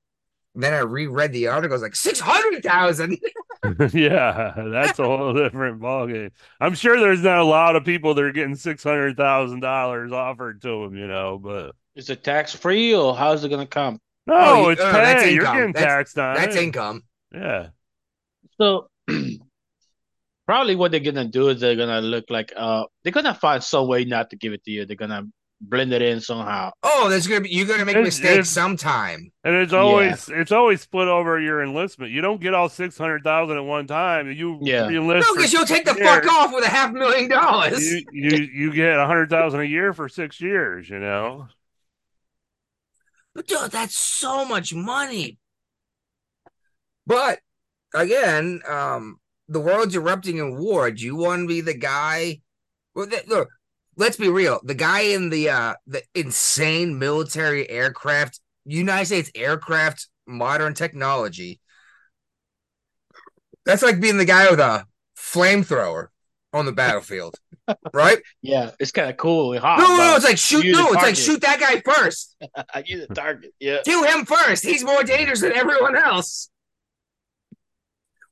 Then 0.56 0.72
I 0.74 0.78
reread 0.80 1.32
the 1.32 1.48
article, 1.48 1.72
I 1.72 1.76
was 1.76 1.82
like 1.82 1.96
six 1.96 2.20
hundred 2.20 2.62
thousand. 2.62 3.18
yeah, 3.94 4.52
that's 4.70 4.98
a 4.98 5.04
whole 5.04 5.32
different 5.32 5.80
ballgame. 5.80 6.30
I'm 6.60 6.74
sure 6.74 7.00
there's 7.00 7.22
not 7.22 7.38
a 7.38 7.44
lot 7.44 7.76
of 7.76 7.84
people 7.84 8.12
that 8.14 8.22
are 8.22 8.30
getting 8.30 8.54
six 8.56 8.82
hundred 8.84 9.16
thousand 9.16 9.60
dollars 9.60 10.12
offered 10.12 10.60
to 10.62 10.84
them, 10.84 10.96
you 10.96 11.06
know, 11.06 11.38
but 11.42 11.74
Is 11.96 12.10
it 12.10 12.22
tax 12.22 12.54
free 12.54 12.94
or 12.94 13.16
how's 13.16 13.42
it 13.42 13.48
gonna 13.48 13.66
come? 13.66 13.98
no, 14.26 14.34
Oh, 14.36 14.68
it's 14.68 14.82
oh, 14.82 14.92
pay. 14.92 15.32
You're 15.32 15.44
income. 15.44 15.56
getting 15.56 15.72
That's- 15.72 15.92
taxed 15.92 16.18
on 16.18 16.34
That's 16.34 16.56
it. 16.56 16.62
income. 16.62 17.02
Yeah. 17.32 17.68
So 18.58 18.88
probably 20.46 20.76
what 20.76 20.90
they're 20.90 21.00
gonna 21.00 21.26
do 21.26 21.48
is 21.48 21.60
they're 21.60 21.76
gonna 21.76 22.00
look 22.00 22.26
like 22.28 22.52
uh 22.56 22.84
they're 23.02 23.12
gonna 23.12 23.34
find 23.34 23.62
some 23.62 23.88
way 23.88 24.04
not 24.04 24.30
to 24.30 24.36
give 24.36 24.52
it 24.52 24.64
to 24.64 24.70
you. 24.70 24.86
They're 24.86 24.96
gonna 24.96 25.24
blend 25.60 25.92
it 25.92 26.02
in 26.02 26.20
somehow. 26.20 26.70
Oh, 26.82 27.08
there's 27.08 27.26
gonna 27.26 27.40
be 27.40 27.48
you're 27.50 27.66
gonna 27.66 27.84
make 27.84 27.96
It's- 27.96 28.06
mistakes 28.18 28.30
it's- 28.32 28.50
sometime. 28.50 29.32
And 29.44 29.54
it's 29.56 29.72
always 29.72 30.28
it's 30.28 30.52
always 30.52 30.82
split 30.82 31.08
over 31.08 31.40
your 31.40 31.62
enlistment. 31.62 32.12
You 32.12 32.20
don't 32.20 32.40
get 32.40 32.54
all 32.54 32.68
six 32.68 32.98
hundred 32.98 33.24
thousand 33.24 33.56
at 33.56 33.64
one 33.64 33.86
time. 33.86 34.30
You 34.30 34.58
Yeah. 34.62 34.88
enlist 34.88 35.26
No, 35.26 35.32
for 35.34 35.38
because 35.38 35.52
you'll 35.52 35.64
take 35.66 35.84
the 35.84 35.94
six 35.94 36.04
fuck 36.06 36.26
off 36.26 36.52
with 36.54 36.64
a 36.64 36.68
half 36.68 36.92
million 36.92 37.28
dollars. 37.30 37.80
You 37.90 38.04
you 38.12 38.36
you 38.52 38.72
get 38.72 38.98
a 38.98 39.06
hundred 39.06 39.30
thousand 39.30 39.60
a 39.60 39.64
year 39.64 39.92
for 39.92 40.08
six 40.08 40.40
years. 40.40 40.88
You 40.88 40.98
know. 40.98 41.48
But 43.34 43.46
dude, 43.48 43.70
that's 43.72 43.96
so 43.96 44.44
much 44.44 44.72
money. 44.72 45.38
But 47.06 47.40
again, 47.94 48.60
um, 48.68 49.18
the 49.48 49.60
world's 49.60 49.96
erupting 49.96 50.38
in 50.38 50.58
war. 50.58 50.90
Do 50.90 51.02
you 51.04 51.16
want 51.16 51.42
to 51.42 51.48
be 51.48 51.60
the 51.60 51.74
guy? 51.74 52.40
Well, 52.94 53.06
th- 53.06 53.26
look, 53.26 53.48
let's 53.96 54.16
be 54.16 54.28
real. 54.28 54.60
The 54.64 54.74
guy 54.74 55.00
in 55.00 55.30
the 55.30 55.50
uh 55.50 55.74
the 55.86 56.02
insane 56.14 56.98
military 56.98 57.68
aircraft, 57.68 58.40
United 58.64 59.06
States 59.06 59.30
aircraft, 59.34 60.08
modern 60.26 60.74
technology. 60.74 61.60
That's 63.66 63.82
like 63.82 64.00
being 64.00 64.18
the 64.18 64.24
guy 64.24 64.50
with 64.50 64.60
a 64.60 64.86
flamethrower 65.16 66.08
on 66.52 66.66
the 66.66 66.72
battlefield, 66.72 67.34
right? 67.92 68.18
Yeah, 68.42 68.70
it's 68.78 68.92
kind 68.92 69.10
of 69.10 69.16
cool. 69.16 69.58
hot, 69.58 69.78
No, 69.78 69.88
no, 69.88 69.96
no, 69.96 70.16
it's 70.16 70.24
like 70.24 70.38
shoot. 70.38 70.66
No, 70.66 70.92
it's 70.92 71.02
like 71.02 71.16
shoot 71.16 71.40
that 71.40 71.60
guy 71.60 71.80
first. 71.80 72.36
you 72.84 73.06
the 73.06 73.14
target. 73.14 73.52
Yeah. 73.58 73.78
Kill 73.84 74.04
him 74.04 74.26
first. 74.26 74.64
He's 74.64 74.84
more 74.84 75.02
dangerous 75.02 75.40
than 75.40 75.52
everyone 75.52 75.96
else. 75.96 76.50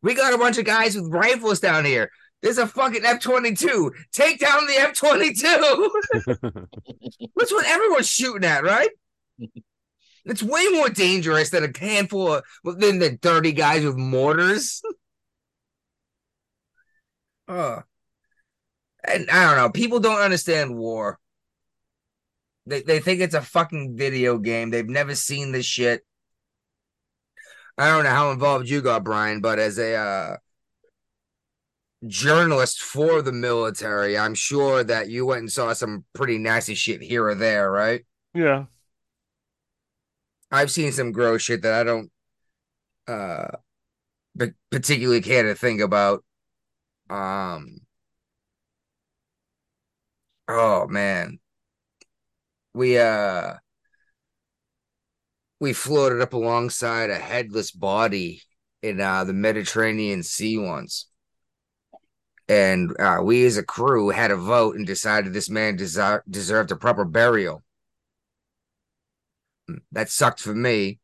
We 0.03 0.15
got 0.15 0.35
a 0.35 0.39
bunch 0.39 0.59
of 0.59 0.65
guys 0.65 0.97
with 0.97 1.13
rifles 1.13 1.61
down 1.61 1.85
here. 1.85 2.11
There's 2.43 2.59
a 2.59 2.67
fucking 2.67 3.05
F 3.05 3.21
22. 3.21 3.93
Take 4.13 4.41
down 4.41 4.67
the 4.67 4.75
F 4.75 4.95
22. 4.95 5.91
That's 7.37 7.53
what 7.53 7.67
everyone's 7.67 8.09
shooting 8.09 8.45
at, 8.45 8.65
right? 8.65 8.91
It's 10.25 10.43
way 10.43 10.67
more 10.69 10.89
dangerous 10.89 11.51
than 11.51 11.65
a 11.65 11.79
handful 11.79 12.35
of 12.35 12.45
than 12.65 12.99
the 12.99 13.17
dirty 13.17 13.53
guys 13.53 13.85
with 13.85 13.97
mortars. 13.97 14.83
uh, 17.49 17.81
and 19.05 19.31
I 19.31 19.47
don't 19.47 19.57
know. 19.57 19.71
People 19.71 20.01
don't 20.01 20.21
understand 20.21 20.77
war. 20.77 21.19
They 22.67 22.83
they 22.83 23.01
think 23.01 23.21
it's 23.21 23.35
a 23.35 23.41
fucking 23.41 23.97
video 23.97 24.39
game. 24.39 24.71
They've 24.71 24.89
never 24.89 25.15
seen 25.15 25.53
this 25.53 25.67
shit. 25.67 26.05
I 27.83 27.89
don't 27.89 28.05
know 28.05 28.11
how 28.11 28.31
involved 28.31 28.69
you 28.69 28.81
got, 28.81 29.03
Brian, 29.03 29.41
but 29.41 29.59
as 29.59 29.77
a 29.77 29.97
uh, 29.97 30.37
journalist 32.07 32.81
for 32.81 33.23
the 33.23 33.33
military, 33.33 34.17
I'm 34.17 34.37
sure 34.37 34.85
that 34.85 35.09
you 35.11 35.27
went 35.27 35.41
and 35.41 35.51
saw 35.51 35.73
some 35.73 36.05
pretty 36.13 36.39
nasty 36.39 36.77
shit 36.77 37.03
here 37.03 37.27
or 37.27 37.35
there, 37.35 37.69
right? 37.73 38.07
Yeah. 38.35 38.67
I've 40.53 40.71
seen 40.71 40.93
some 40.93 41.11
gross 41.11 41.43
shit 41.43 41.63
that 41.63 41.75
I 41.75 41.83
don't 41.83 42.09
uh 43.09 43.49
pa- 44.39 44.55
particularly 44.71 45.21
care 45.21 45.43
to 45.43 45.57
think 45.57 45.81
about. 45.81 46.23
Um 47.11 47.79
Oh 50.47 50.87
man. 50.87 51.41
We 52.75 52.97
uh 52.97 53.55
we 55.63 55.73
floated 55.73 56.21
up 56.21 56.33
alongside 56.33 57.09
a 57.09 57.15
headless 57.15 57.71
body 57.71 58.43
in 58.83 59.01
uh 59.01 59.23
the 59.23 59.33
Mediterranean 59.33 60.25
Sea 60.25 60.59
once. 60.59 61.07
And 62.49 62.91
uh 62.99 63.21
we 63.23 63.47
as 63.47 63.57
a 63.59 63.63
crew 63.63 64.09
had 64.09 64.33
a 64.33 64.37
vote 64.37 64.75
and 64.75 64.85
decided 64.85 65.33
this 65.33 65.49
man 65.49 65.79
desi- 65.79 66.21
deserved 66.29 66.73
a 66.73 66.77
proper 66.77 67.05
burial. 67.05 67.63
That 69.93 70.11
sucked 70.11 70.41
for 70.41 70.53
me. 70.53 70.99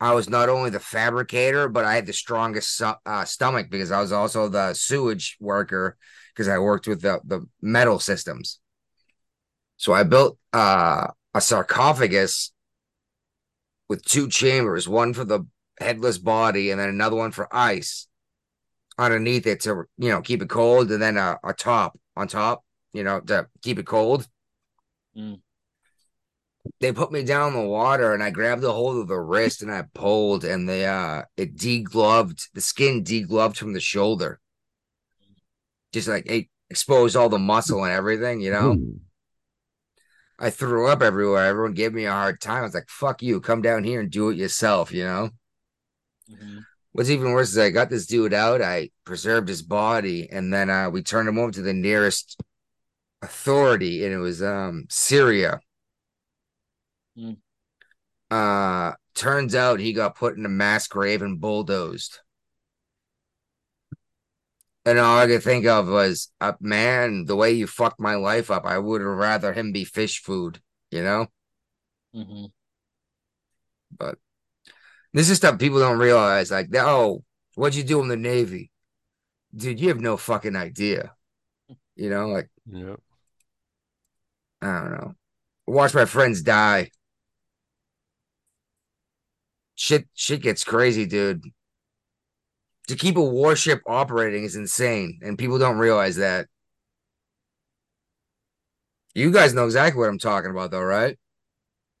I 0.00 0.14
was 0.14 0.28
not 0.28 0.48
only 0.48 0.70
the 0.70 0.80
fabricator, 0.80 1.68
but 1.68 1.84
I 1.84 1.94
had 1.94 2.06
the 2.06 2.12
strongest 2.12 2.82
uh, 2.82 3.24
stomach 3.24 3.70
because 3.70 3.92
I 3.92 4.00
was 4.00 4.10
also 4.10 4.48
the 4.48 4.74
sewage 4.74 5.36
worker 5.38 5.96
because 6.34 6.48
I 6.48 6.58
worked 6.58 6.88
with 6.88 7.02
the, 7.02 7.20
the 7.24 7.46
metal 7.62 8.00
systems. 8.00 8.58
So 9.76 9.92
I 9.92 10.02
built 10.02 10.38
uh, 10.52 11.06
a 11.32 11.40
sarcophagus 11.40 12.52
with 13.88 14.04
two 14.04 14.28
chambers, 14.28 14.88
one 14.88 15.14
for 15.14 15.24
the 15.24 15.46
headless 15.78 16.18
body 16.18 16.70
and 16.70 16.80
then 16.80 16.88
another 16.88 17.16
one 17.16 17.30
for 17.30 17.48
ice 17.54 18.08
underneath 18.98 19.46
it 19.46 19.60
to 19.60 19.84
you 19.98 20.08
know 20.08 20.22
keep 20.22 20.42
it 20.42 20.48
cold, 20.48 20.90
and 20.90 21.02
then 21.02 21.16
a, 21.16 21.38
a 21.44 21.52
top 21.52 21.98
on 22.16 22.28
top, 22.28 22.64
you 22.92 23.04
know, 23.04 23.20
to 23.20 23.46
keep 23.62 23.78
it 23.78 23.86
cold. 23.86 24.26
Mm. 25.16 25.40
They 26.80 26.92
put 26.92 27.12
me 27.12 27.22
down 27.22 27.54
in 27.54 27.60
the 27.60 27.66
water 27.68 28.12
and 28.12 28.22
I 28.22 28.30
grabbed 28.30 28.64
a 28.64 28.72
hold 28.72 28.96
of 28.96 29.06
the 29.06 29.20
wrist 29.20 29.62
and 29.62 29.70
I 29.70 29.84
pulled 29.94 30.44
and 30.44 30.68
they 30.68 30.84
uh 30.84 31.22
it 31.36 31.56
degloved 31.56 32.48
the 32.54 32.60
skin 32.60 33.04
degloved 33.04 33.56
from 33.56 33.72
the 33.72 33.80
shoulder. 33.80 34.40
Just 35.92 36.08
like 36.08 36.26
it 36.26 36.48
exposed 36.68 37.14
all 37.14 37.28
the 37.28 37.38
muscle 37.38 37.84
and 37.84 37.92
everything, 37.92 38.40
you 38.40 38.50
know. 38.50 38.76
I 40.38 40.50
threw 40.50 40.88
up 40.88 41.02
everywhere. 41.02 41.46
Everyone 41.46 41.72
gave 41.74 41.94
me 41.94 42.04
a 42.04 42.12
hard 42.12 42.40
time. 42.40 42.58
I 42.58 42.62
was 42.62 42.74
like, 42.74 42.88
fuck 42.88 43.22
you, 43.22 43.40
come 43.40 43.62
down 43.62 43.84
here 43.84 44.00
and 44.00 44.10
do 44.10 44.30
it 44.30 44.36
yourself, 44.36 44.92
you 44.92 45.04
know. 45.04 45.30
Mhm. 46.30 46.64
What's 46.92 47.10
even 47.10 47.32
worse 47.32 47.50
is 47.50 47.58
I 47.58 47.70
got 47.70 47.90
this 47.90 48.06
dude 48.06 48.32
out, 48.34 48.62
I 48.62 48.90
preserved 49.04 49.48
his 49.48 49.62
body, 49.62 50.28
and 50.30 50.52
then 50.52 50.70
uh 50.70 50.90
we 50.90 51.02
turned 51.02 51.28
him 51.28 51.38
over 51.38 51.52
to 51.52 51.62
the 51.62 51.74
nearest 51.74 52.40
authority, 53.22 54.04
and 54.04 54.14
it 54.14 54.18
was 54.18 54.42
um 54.42 54.86
Syria. 54.90 55.60
Mm. 57.16 57.36
Uh 58.30 58.94
turns 59.14 59.54
out 59.54 59.80
he 59.80 59.92
got 59.92 60.16
put 60.16 60.36
in 60.36 60.44
a 60.46 60.48
mass 60.48 60.88
grave 60.88 61.22
and 61.22 61.40
bulldozed. 61.40 62.20
And 64.86 65.00
all 65.00 65.18
I 65.18 65.26
could 65.26 65.42
think 65.42 65.66
of 65.66 65.88
was, 65.88 66.32
uh, 66.40 66.52
man, 66.60 67.26
the 67.26 67.36
way 67.36 67.52
you 67.52 67.66
fucked 67.66 68.00
my 68.00 68.14
life 68.14 68.50
up, 68.52 68.64
I 68.64 68.78
would 68.78 69.02
rather 69.02 69.52
him 69.52 69.72
be 69.72 69.84
fish 69.84 70.22
food, 70.22 70.62
you 70.92 71.02
know? 71.02 71.26
Mhm. 72.14 72.52
But 73.90 74.18
this 75.12 75.30
is 75.30 75.38
stuff 75.38 75.58
people 75.58 75.80
don't 75.80 75.98
realize. 75.98 76.50
Like, 76.50 76.68
oh, 76.76 77.24
what'd 77.56 77.76
you 77.76 77.84
do 77.84 78.00
in 78.02 78.08
the 78.08 78.16
Navy? 78.16 78.70
Dude, 79.54 79.80
you 79.80 79.88
have 79.88 80.00
no 80.00 80.16
fucking 80.16 80.56
idea. 80.56 81.16
You 81.96 82.10
know, 82.10 82.28
like, 82.28 82.50
Yeah. 82.66 82.96
I 84.60 84.66
don't 84.80 84.90
know. 84.92 85.14
Watch 85.66 85.94
my 85.94 86.04
friends 86.04 86.42
die. 86.42 86.90
Shit, 89.74 90.08
shit 90.14 90.42
gets 90.42 90.64
crazy, 90.64 91.06
dude. 91.06 91.44
To 92.88 92.96
keep 92.96 93.16
a 93.16 93.22
warship 93.22 93.82
operating 93.86 94.44
is 94.44 94.54
insane, 94.56 95.18
and 95.22 95.38
people 95.38 95.58
don't 95.58 95.78
realize 95.78 96.16
that. 96.16 96.46
You 99.14 99.32
guys 99.32 99.54
know 99.54 99.64
exactly 99.64 99.98
what 99.98 100.08
I'm 100.08 100.18
talking 100.18 100.50
about, 100.50 100.70
though, 100.70 100.82
right? 100.82 101.18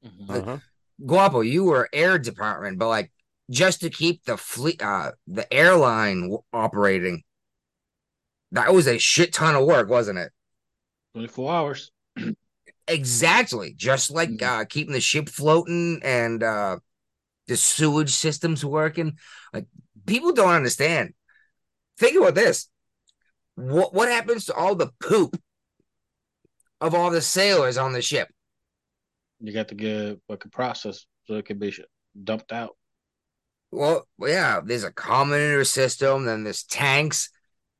Mhm. 0.04 0.30
Uh-huh. 0.30 0.58
Guapo, 1.04 1.40
you 1.40 1.64
were 1.64 1.88
air 1.92 2.18
department, 2.18 2.78
but 2.78 2.88
like 2.88 3.10
just 3.50 3.80
to 3.80 3.90
keep 3.90 4.24
the 4.24 4.36
fleet, 4.36 4.82
uh, 4.82 5.12
the 5.26 5.52
airline 5.52 6.22
w- 6.22 6.42
operating, 6.52 7.22
that 8.52 8.72
was 8.72 8.86
a 8.86 8.98
shit 8.98 9.32
ton 9.32 9.54
of 9.54 9.66
work, 9.66 9.88
wasn't 9.88 10.18
it? 10.18 10.32
24 11.14 11.52
hours. 11.52 11.90
Exactly, 12.88 13.74
just 13.76 14.12
like 14.12 14.30
Mhm. 14.30 14.42
uh, 14.42 14.64
keeping 14.64 14.92
the 14.92 15.00
ship 15.00 15.28
floating 15.28 16.00
and 16.04 16.40
uh, 16.42 16.78
the 17.48 17.56
sewage 17.56 18.10
systems 18.14 18.64
working. 18.64 19.18
Like 19.52 19.66
people 20.06 20.32
don't 20.32 20.54
understand. 20.54 21.14
Think 21.98 22.16
about 22.16 22.34
this: 22.34 22.68
what 23.56 23.94
what 23.94 24.08
happens 24.08 24.46
to 24.46 24.54
all 24.54 24.74
the 24.74 24.92
poop 25.00 25.36
of 26.80 26.94
all 26.94 27.10
the 27.10 27.20
sailors 27.20 27.76
on 27.78 27.92
the 27.92 28.02
ship? 28.02 28.28
You 29.40 29.52
got 29.52 29.68
to 29.68 29.74
get 29.74 30.20
like 30.28 30.44
a 30.44 30.48
process 30.50 31.06
so 31.26 31.34
it 31.34 31.46
can 31.46 31.58
be 31.58 31.74
dumped 32.22 32.52
out. 32.52 32.76
Well, 33.70 34.06
yeah, 34.18 34.60
there's 34.64 34.84
a 34.84 34.92
comminutor 34.92 35.66
system, 35.66 36.24
then 36.24 36.44
there's 36.44 36.64
tanks. 36.64 37.30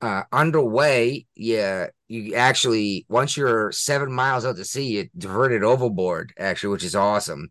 uh, 0.02 0.24
underway, 0.32 1.26
yeah, 1.36 1.88
you 2.08 2.34
actually 2.36 3.06
once 3.08 3.36
you're 3.36 3.72
seven 3.72 4.12
miles 4.12 4.46
out 4.46 4.56
to 4.56 4.64
sea, 4.64 4.86
you 4.86 5.10
diverted 5.18 5.64
overboard, 5.64 6.32
actually, 6.38 6.70
which 6.72 6.84
is 6.84 6.96
awesome. 6.96 7.50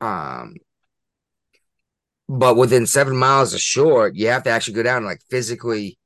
Um, 0.00 0.54
but 2.28 2.56
within 2.56 2.86
seven 2.86 3.16
miles 3.16 3.52
of 3.54 3.60
shore, 3.60 4.10
you 4.14 4.28
have 4.28 4.44
to 4.44 4.50
actually 4.50 4.74
go 4.74 4.82
down 4.82 4.98
and 4.98 5.06
like 5.06 5.20
physically 5.30 5.98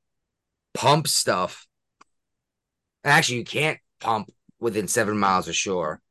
pump 0.73 1.07
stuff. 1.07 1.67
Actually, 3.03 3.39
you 3.39 3.45
can't 3.45 3.79
pump 3.99 4.31
within 4.59 4.87
seven 4.87 5.17
miles 5.17 5.47
of 5.47 5.55
shore. 5.55 6.01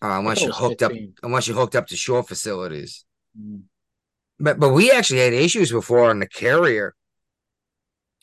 Uh, 0.00 0.18
unless 0.18 0.40
you're 0.40 0.50
was 0.50 0.58
hooked 0.58 0.82
up, 0.82 0.92
unless 1.22 1.48
you're 1.48 1.56
hooked 1.56 1.74
up 1.74 1.88
to 1.88 1.96
shore 1.96 2.22
facilities. 2.22 3.04
Mm. 3.38 3.62
But 4.38 4.60
but 4.60 4.72
we 4.72 4.92
actually 4.92 5.20
had 5.20 5.32
issues 5.32 5.72
before 5.72 6.08
on 6.08 6.20
the 6.20 6.28
carrier. 6.28 6.94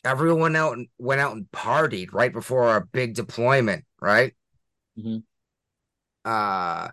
Everyone 0.02 0.56
out 0.56 0.76
and 0.76 0.88
went 0.98 1.20
out 1.20 1.36
and 1.36 1.46
partied 1.52 2.12
right 2.12 2.32
before 2.32 2.64
our 2.64 2.86
big 2.92 3.14
deployment, 3.14 3.84
right? 4.00 4.34
Mhm. 4.98 5.24
Uh 6.24 6.88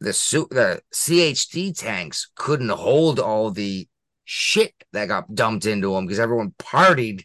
the 0.00 0.12
suit 0.12 0.50
the 0.50 0.80
CHT 0.92 1.78
tanks 1.78 2.30
couldn't 2.34 2.68
hold 2.68 3.18
all 3.18 3.50
the 3.50 3.88
shit 4.24 4.74
that 4.92 5.08
got 5.08 5.34
dumped 5.34 5.66
into 5.66 5.94
them 5.94 6.06
because 6.06 6.20
everyone 6.20 6.54
partied 6.58 7.24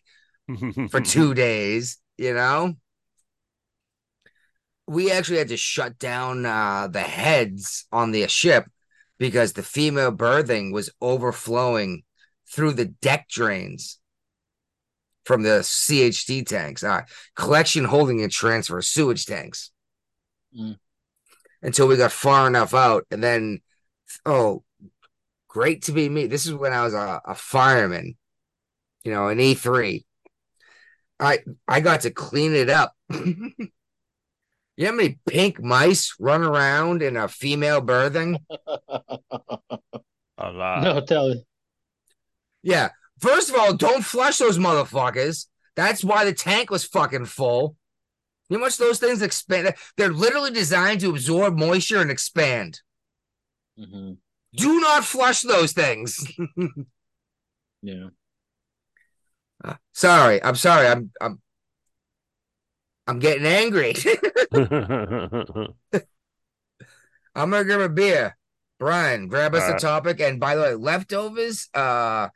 for 0.90 1.02
two 1.02 1.34
days, 1.34 1.98
you 2.18 2.34
know? 2.34 2.76
We 4.88 5.12
actually 5.12 5.38
had 5.38 5.50
to 5.50 5.58
shut 5.58 5.98
down 5.98 6.46
uh, 6.46 6.88
the 6.88 7.02
heads 7.02 7.86
on 7.92 8.12
the 8.12 8.28
ship 8.28 8.66
because 9.18 9.54
the 9.54 9.64
female 9.64 10.12
berthing 10.12 10.72
was 10.72 10.90
overflowing 11.00 12.04
through 12.52 12.74
the 12.74 12.86
deck 12.86 13.30
drains 13.30 14.00
from 15.26 15.44
the 15.44 15.62
CHT 15.62 16.46
tanks, 16.46 16.84
uh, 16.84 17.02
collection, 17.36 17.86
holding, 17.86 18.22
and 18.22 18.32
transfer 18.32 18.82
sewage 18.82 19.26
tanks. 19.26 19.72
Mm. 20.58 20.78
Until 21.64 21.88
we 21.88 21.98
got 21.98 22.12
far 22.12 22.46
enough 22.46 22.74
out, 22.74 23.06
and 23.10 23.24
then, 23.24 23.62
oh, 24.26 24.64
great 25.48 25.84
to 25.84 25.92
be 25.94 26.10
me. 26.10 26.28
This 26.28 26.46
is 26.46 26.54
when 26.54 26.74
I 26.74 26.84
was 26.84 26.94
a, 26.94 27.22
a 27.26 27.34
fireman, 27.34 28.18
you 29.04 29.12
know, 29.12 29.30
an 29.30 29.40
E3. 29.40 30.04
I 31.20 31.40
I 31.68 31.80
got 31.80 32.02
to 32.02 32.12
clean 32.12 32.54
it 32.54 32.70
up. 32.70 32.94
you 33.10 33.54
know 34.78 34.88
how 34.88 34.92
many 34.92 35.20
pink 35.26 35.62
mice 35.62 36.16
run 36.20 36.44
around 36.44 37.02
in 37.02 37.16
a 37.16 37.28
female 37.28 37.82
berthing? 37.82 38.38
A 40.38 40.52
lot. 40.52 40.84
no, 40.84 41.00
tell 41.02 41.30
me. 41.30 41.46
Yeah. 42.64 42.90
First 43.20 43.50
of 43.50 43.56
all, 43.56 43.74
don't 43.74 44.04
flush 44.04 44.40
those 44.40 44.58
motherfuckers. 44.58 45.46
That's 45.76 46.04
why 46.04 46.26
the 46.26 46.34
tank 46.34 46.70
was 46.70 46.84
fucking 46.84 47.26
full. 47.26 47.78
You 48.50 48.60
much 48.60 48.78
those 48.78 49.00
things 49.00 49.22
expand? 49.22 49.74
They're 49.98 50.14
literally 50.14 50.52
designed 50.52 51.02
to 51.02 51.10
absorb 51.10 51.58
moisture 51.58 52.02
and 52.02 52.12
expand. 52.12 52.82
hmm 53.78 54.14
Do 54.56 54.80
not 54.80 55.04
flush 55.06 55.42
those 55.42 55.74
things. 55.74 56.26
Yeah. 57.82 58.10
Uh, 59.64 59.76
sorry, 59.94 60.44
I'm 60.44 60.56
sorry. 60.56 60.88
I'm 60.88 61.12
I'm 61.22 61.42
I'm 63.08 63.20
getting 63.20 63.46
angry. 63.46 63.94
I'm 67.36 67.50
gonna 67.50 67.64
grab 67.64 67.82
a 67.82 67.90
beer. 67.90 68.38
Brian, 68.80 69.28
grab 69.28 69.56
us 69.56 69.64
All 69.64 69.70
a 69.70 69.74
right. 69.74 69.82
topic. 69.82 70.20
And 70.20 70.40
by 70.40 70.56
the 70.56 70.62
way, 70.62 70.74
leftovers. 70.76 71.70
Uh, 71.74 72.30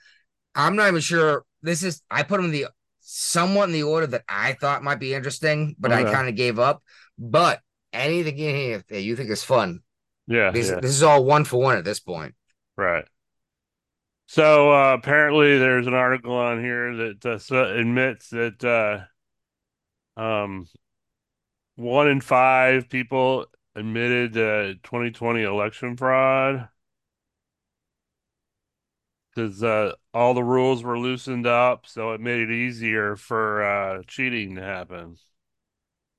I'm 0.56 0.76
not 0.76 0.90
even 0.90 1.02
sure. 1.02 1.46
This 1.62 1.84
is 1.84 2.02
I 2.10 2.24
put 2.24 2.38
them 2.38 2.46
in 2.46 2.52
the 2.52 2.68
somewhat 3.10 3.70
in 3.70 3.72
the 3.72 3.84
order 3.84 4.06
that 4.06 4.26
I 4.28 4.52
thought 4.52 4.84
might 4.84 5.00
be 5.00 5.14
interesting, 5.14 5.78
but 5.80 5.94
I 5.94 6.04
kind 6.04 6.28
of 6.28 6.36
gave 6.36 6.60
up. 6.60 6.84
But 7.18 7.62
anything 7.94 8.38
in 8.38 8.56
here 8.56 8.84
that 8.90 9.02
you 9.02 9.16
think 9.16 9.30
is 9.30 9.44
fun, 9.44 9.80
yeah, 10.28 10.52
this, 10.52 10.70
yeah, 10.70 10.82
this 10.82 10.92
is 10.92 11.04
all 11.04 11.24
one 11.24 11.46
for 11.46 11.62
one 11.62 11.78
at 11.78 11.86
this 11.86 12.02
point. 12.02 12.36
right. 12.76 13.06
So 14.30 14.74
uh, 14.74 14.94
apparently, 14.94 15.58
there's 15.58 15.88
an 15.88 15.94
article 15.94 16.34
on 16.34 16.62
here 16.62 16.94
that 16.98 17.26
uh, 17.50 17.80
admits 17.80 18.30
that 18.32 19.08
uh, 20.18 20.22
um, 20.22 20.68
one 21.78 22.10
in 22.10 22.20
five 22.20 22.90
people 22.90 23.46
admitted 23.74 24.36
uh, 24.36 24.74
2020 24.84 25.44
election 25.44 25.96
fraud 25.96 26.68
because 29.38 29.62
uh, 29.62 29.92
all 30.16 30.34
the 30.34 30.44
rules 30.44 30.84
were 30.84 30.98
loosened 30.98 31.46
up, 31.46 31.86
so 31.86 32.14
it 32.14 32.22
made 32.22 32.40
it 32.40 32.52
easier 32.52 33.16
for 33.16 33.64
uh, 33.64 34.02
cheating 34.08 34.56
to 34.56 34.64
happen. 34.64 35.16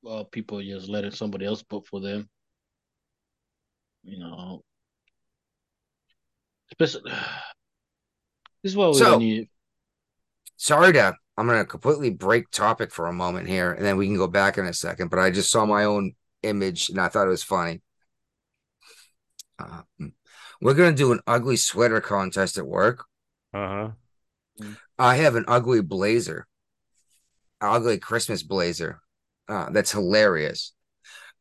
Well, 0.03 0.25
people 0.25 0.63
just 0.63 0.89
letting 0.89 1.11
somebody 1.11 1.45
else 1.45 1.65
vote 1.69 1.87
for 1.89 2.01
them. 2.01 2.29
You 4.05 4.21
know. 4.21 4.63
Especially, 6.71 7.11
this 8.63 8.73
is 8.73 8.77
what 8.77 8.91
we 8.91 8.99
So- 8.99 9.19
need. 9.19 9.49
Sorry 10.57 10.93
to 10.93 11.15
I'm 11.37 11.47
gonna 11.47 11.65
completely 11.65 12.11
break 12.11 12.51
topic 12.51 12.93
for 12.93 13.07
a 13.07 13.13
moment 13.13 13.47
here, 13.49 13.73
and 13.73 13.85
then 13.85 13.97
we 13.97 14.07
can 14.07 14.17
go 14.17 14.27
back 14.27 14.59
in 14.59 14.67
a 14.67 14.73
second. 14.73 15.09
But 15.09 15.21
I 15.21 15.31
just 15.31 15.53
saw 15.53 15.65
my 15.65 15.85
own 15.85 16.15
image 16.43 16.89
and 16.89 17.01
I 17.01 17.09
thought 17.09 17.27
it 17.27 17.31
was 17.31 17.45
funny. 17.45 17.81
Uh, 19.57 19.83
we're 20.61 20.75
gonna 20.75 20.93
do 20.93 21.13
an 21.13 21.21
ugly 21.27 21.57
sweater 21.57 22.01
contest 22.01 22.59
at 22.59 22.67
work. 22.67 23.05
Uh 23.55 23.93
huh. 24.61 24.71
I 24.99 25.17
have 25.17 25.37
an 25.37 25.45
ugly 25.47 25.81
blazer, 25.81 26.47
ugly 27.61 27.99
Christmas 27.99 28.43
blazer. 28.43 29.01
Uh, 29.49 29.71
that's 29.71 29.93
hilarious. 29.93 30.73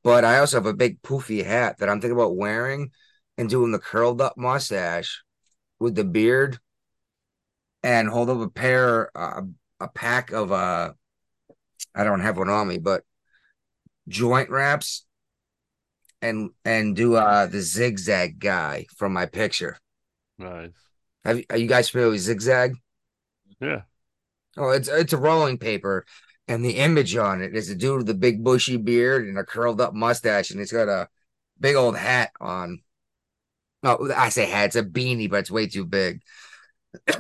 But 0.04 0.24
I 0.24 0.40
also 0.40 0.58
have 0.58 0.68
a 0.68 0.74
big 0.74 1.02
poofy 1.02 1.44
hat 1.44 1.80
that 1.80 1.90
I'm 1.90 2.00
thinking 2.00 2.18
about 2.18 2.38
wearing 2.38 2.92
and 3.38 3.50
doing 3.50 3.72
the 3.72 3.80
curled 3.80 4.22
up 4.22 4.38
mustache 4.38 5.24
with 5.80 5.96
the 5.96 6.04
beard 6.04 6.60
and 7.84 8.08
hold 8.08 8.30
up 8.30 8.40
a 8.40 8.50
pair, 8.50 9.12
uh, 9.18 9.42
a 9.80 9.88
pack 9.88 10.32
of, 10.32 10.52
uh, 10.52 10.94
I 11.94 12.04
don't 12.04 12.22
have 12.22 12.38
one 12.38 12.50
on 12.50 12.68
me, 12.68 12.78
but 12.78 13.04
joint 14.08 14.50
wraps 14.50 15.06
and, 16.28 16.52
and 16.66 16.96
do, 16.96 17.16
uh, 17.16 17.46
the 17.46 17.62
zigzag 17.62 18.40
guy 18.40 18.86
from 18.96 19.14
my 19.14 19.26
picture. 19.26 19.78
Nice. 20.38 20.72
Have 21.24 21.38
you, 21.38 21.46
are 21.50 21.58
you 21.58 21.68
guys 21.68 21.90
familiar 21.90 22.12
with 22.12 22.22
zigzag? 22.22 22.76
Yeah. 23.60 23.82
Oh, 24.58 24.70
it's 24.70 24.88
it's 24.88 25.14
a 25.14 25.18
rolling 25.18 25.58
paper, 25.58 26.06
and 26.48 26.66
the 26.66 26.78
image 26.78 27.16
on 27.16 27.42
it 27.42 27.56
is 27.56 27.70
a 27.70 27.76
dude 27.76 28.00
with 28.00 28.10
a 28.10 28.16
big 28.16 28.44
bushy 28.44 28.78
beard 28.78 29.28
and 29.28 29.38
a 29.38 29.44
curled 29.44 29.80
up 29.80 29.94
mustache, 29.94 30.50
and 30.50 30.60
he's 30.60 30.72
got 30.72 30.90
a 30.90 31.08
big 31.60 31.76
old 31.76 31.96
hat 31.98 32.32
on. 32.40 32.80
No, 33.84 34.10
I 34.16 34.30
say 34.30 34.46
hat, 34.46 34.68
it's 34.68 34.76
a 34.76 34.84
beanie, 34.84 35.30
but 35.30 35.42
it's 35.42 35.52
way 35.52 35.68
too 35.68 35.86
big. 35.86 36.22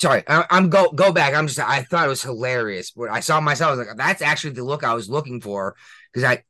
Sorry, 0.00 0.22
I, 0.28 0.44
I'm 0.50 0.68
go 0.68 0.90
go 0.90 1.12
back. 1.12 1.34
I'm 1.34 1.46
just 1.46 1.58
I 1.58 1.82
thought 1.82 2.06
it 2.06 2.10
was 2.10 2.22
hilarious. 2.22 2.90
but 2.90 3.10
I 3.10 3.20
saw 3.20 3.40
myself, 3.40 3.68
I 3.68 3.76
was 3.76 3.86
like, 3.86 3.96
that's 3.96 4.22
actually 4.22 4.54
the 4.54 4.64
look 4.64 4.84
I 4.84 4.94
was 4.94 5.08
looking 5.08 5.40
for. 5.40 5.74
Because 6.12 6.24
I 6.24 6.42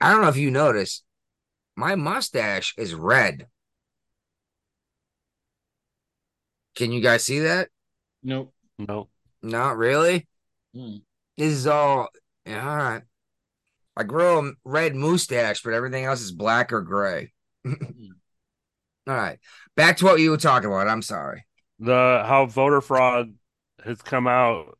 I 0.00 0.12
don't 0.12 0.22
know 0.22 0.28
if 0.28 0.36
you 0.36 0.50
noticed, 0.50 1.04
my 1.76 1.94
mustache 1.94 2.74
is 2.78 2.94
red. 2.94 3.46
Can 6.74 6.92
you 6.92 7.00
guys 7.00 7.24
see 7.24 7.40
that? 7.40 7.68
Nope. 8.22 8.52
No. 8.78 9.08
Not 9.42 9.76
really. 9.76 10.26
Mm. 10.74 11.02
This 11.36 11.52
is 11.52 11.66
all 11.66 12.08
yeah, 12.46 12.68
all 12.68 12.76
right. 12.76 13.02
I 13.96 14.02
grow 14.04 14.46
a 14.46 14.52
red 14.64 14.94
mustache, 14.94 15.62
but 15.62 15.74
everything 15.74 16.04
else 16.04 16.20
is 16.20 16.32
black 16.32 16.72
or 16.72 16.80
gray. 16.80 17.32
all 17.66 17.74
right. 19.06 19.38
Back 19.76 19.98
to 19.98 20.04
what 20.06 20.20
you 20.20 20.30
were 20.30 20.36
talking 20.36 20.68
about. 20.68 20.88
I'm 20.88 21.02
sorry. 21.02 21.44
The 21.78 22.24
how 22.26 22.46
voter 22.46 22.80
fraud 22.80 23.34
has 23.84 24.00
come 24.02 24.26
out 24.26 24.78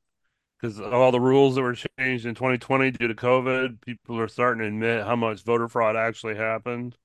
because 0.60 0.80
all 0.80 1.10
the 1.10 1.20
rules 1.20 1.54
that 1.54 1.62
were 1.62 1.74
changed 1.74 2.26
in 2.26 2.34
2020 2.34 2.90
due 2.90 3.08
to 3.08 3.14
COVID, 3.14 3.80
people 3.80 4.18
are 4.18 4.28
starting 4.28 4.60
to 4.60 4.66
admit 4.66 5.04
how 5.06 5.16
much 5.16 5.42
voter 5.42 5.68
fraud 5.68 5.96
actually 5.96 6.36
happened. 6.36 6.96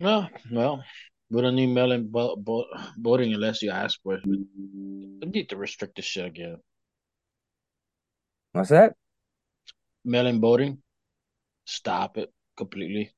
Well, 0.00 0.30
well, 0.50 0.84
we 1.30 1.42
don't 1.42 1.54
need 1.54 1.68
mail-in 1.68 2.10
vo- 2.10 2.36
vo- 2.36 2.66
voting 2.98 3.34
unless 3.34 3.62
you 3.62 3.70
ask 3.70 4.00
for 4.02 4.14
it. 4.14 4.22
We 4.26 4.44
need 5.26 5.50
to 5.50 5.56
restrict 5.56 5.96
this 5.96 6.04
shit 6.04 6.26
again. 6.26 6.56
What's 8.52 8.70
that? 8.70 8.94
Mail-in 10.04 10.40
voting, 10.40 10.82
stop 11.66 12.16
it 12.18 12.32
completely. 12.56 13.12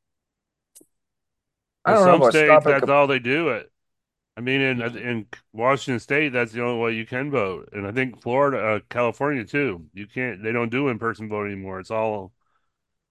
I 1.85 1.93
don't 1.93 2.01
know 2.07 2.12
some 2.12 2.21
about 2.23 2.33
states, 2.33 2.49
stop 2.49 2.66
it 2.66 2.71
that's 2.71 2.81
com- 2.81 2.91
all 2.91 3.07
they 3.07 3.19
do 3.19 3.49
it. 3.51 3.71
I 4.36 4.40
mean, 4.40 4.61
in 4.61 4.82
in 4.97 5.27
Washington 5.52 6.01
State, 6.01 6.32
that's 6.32 6.52
the 6.52 6.62
only 6.62 6.82
way 6.82 6.93
you 6.93 7.06
can 7.06 7.31
vote, 7.31 7.69
and 7.73 7.86
I 7.86 7.93
think 7.93 8.20
Florida, 8.20 8.59
uh, 8.59 8.81
California 8.90 9.44
too. 9.44 9.86
You 9.94 10.06
can't. 10.09 10.43
They 10.43 10.51
don't 10.51 10.70
do 10.70 10.89
in-person 10.89 11.28
voting 11.28 11.52
anymore. 11.52 11.78
It's 11.78 11.93
all 11.93 12.32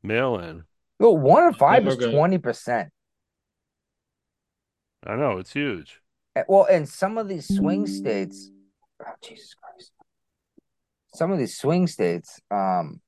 mail-in. 0.04 0.64
Well, 1.00 1.18
one 1.18 1.48
in 1.48 1.54
five 1.54 1.88
is 1.88 1.98
twenty 1.98 2.38
percent. 2.40 2.90
I 5.06 5.16
know 5.16 5.38
it's 5.38 5.54
huge. 5.54 6.02
Uh, 6.36 6.44
Well, 6.48 6.66
in 6.66 6.86
some 6.86 7.18
of 7.18 7.30
these 7.30 7.48
swing 7.48 7.88
states, 7.88 8.50
oh, 9.02 9.12
Jesus 9.24 9.54
Christ, 9.54 9.92
some 11.14 11.32
of 11.32 11.40
these 11.40 11.58
swing 11.58 11.88
states, 11.88 12.42
um, 12.52 13.02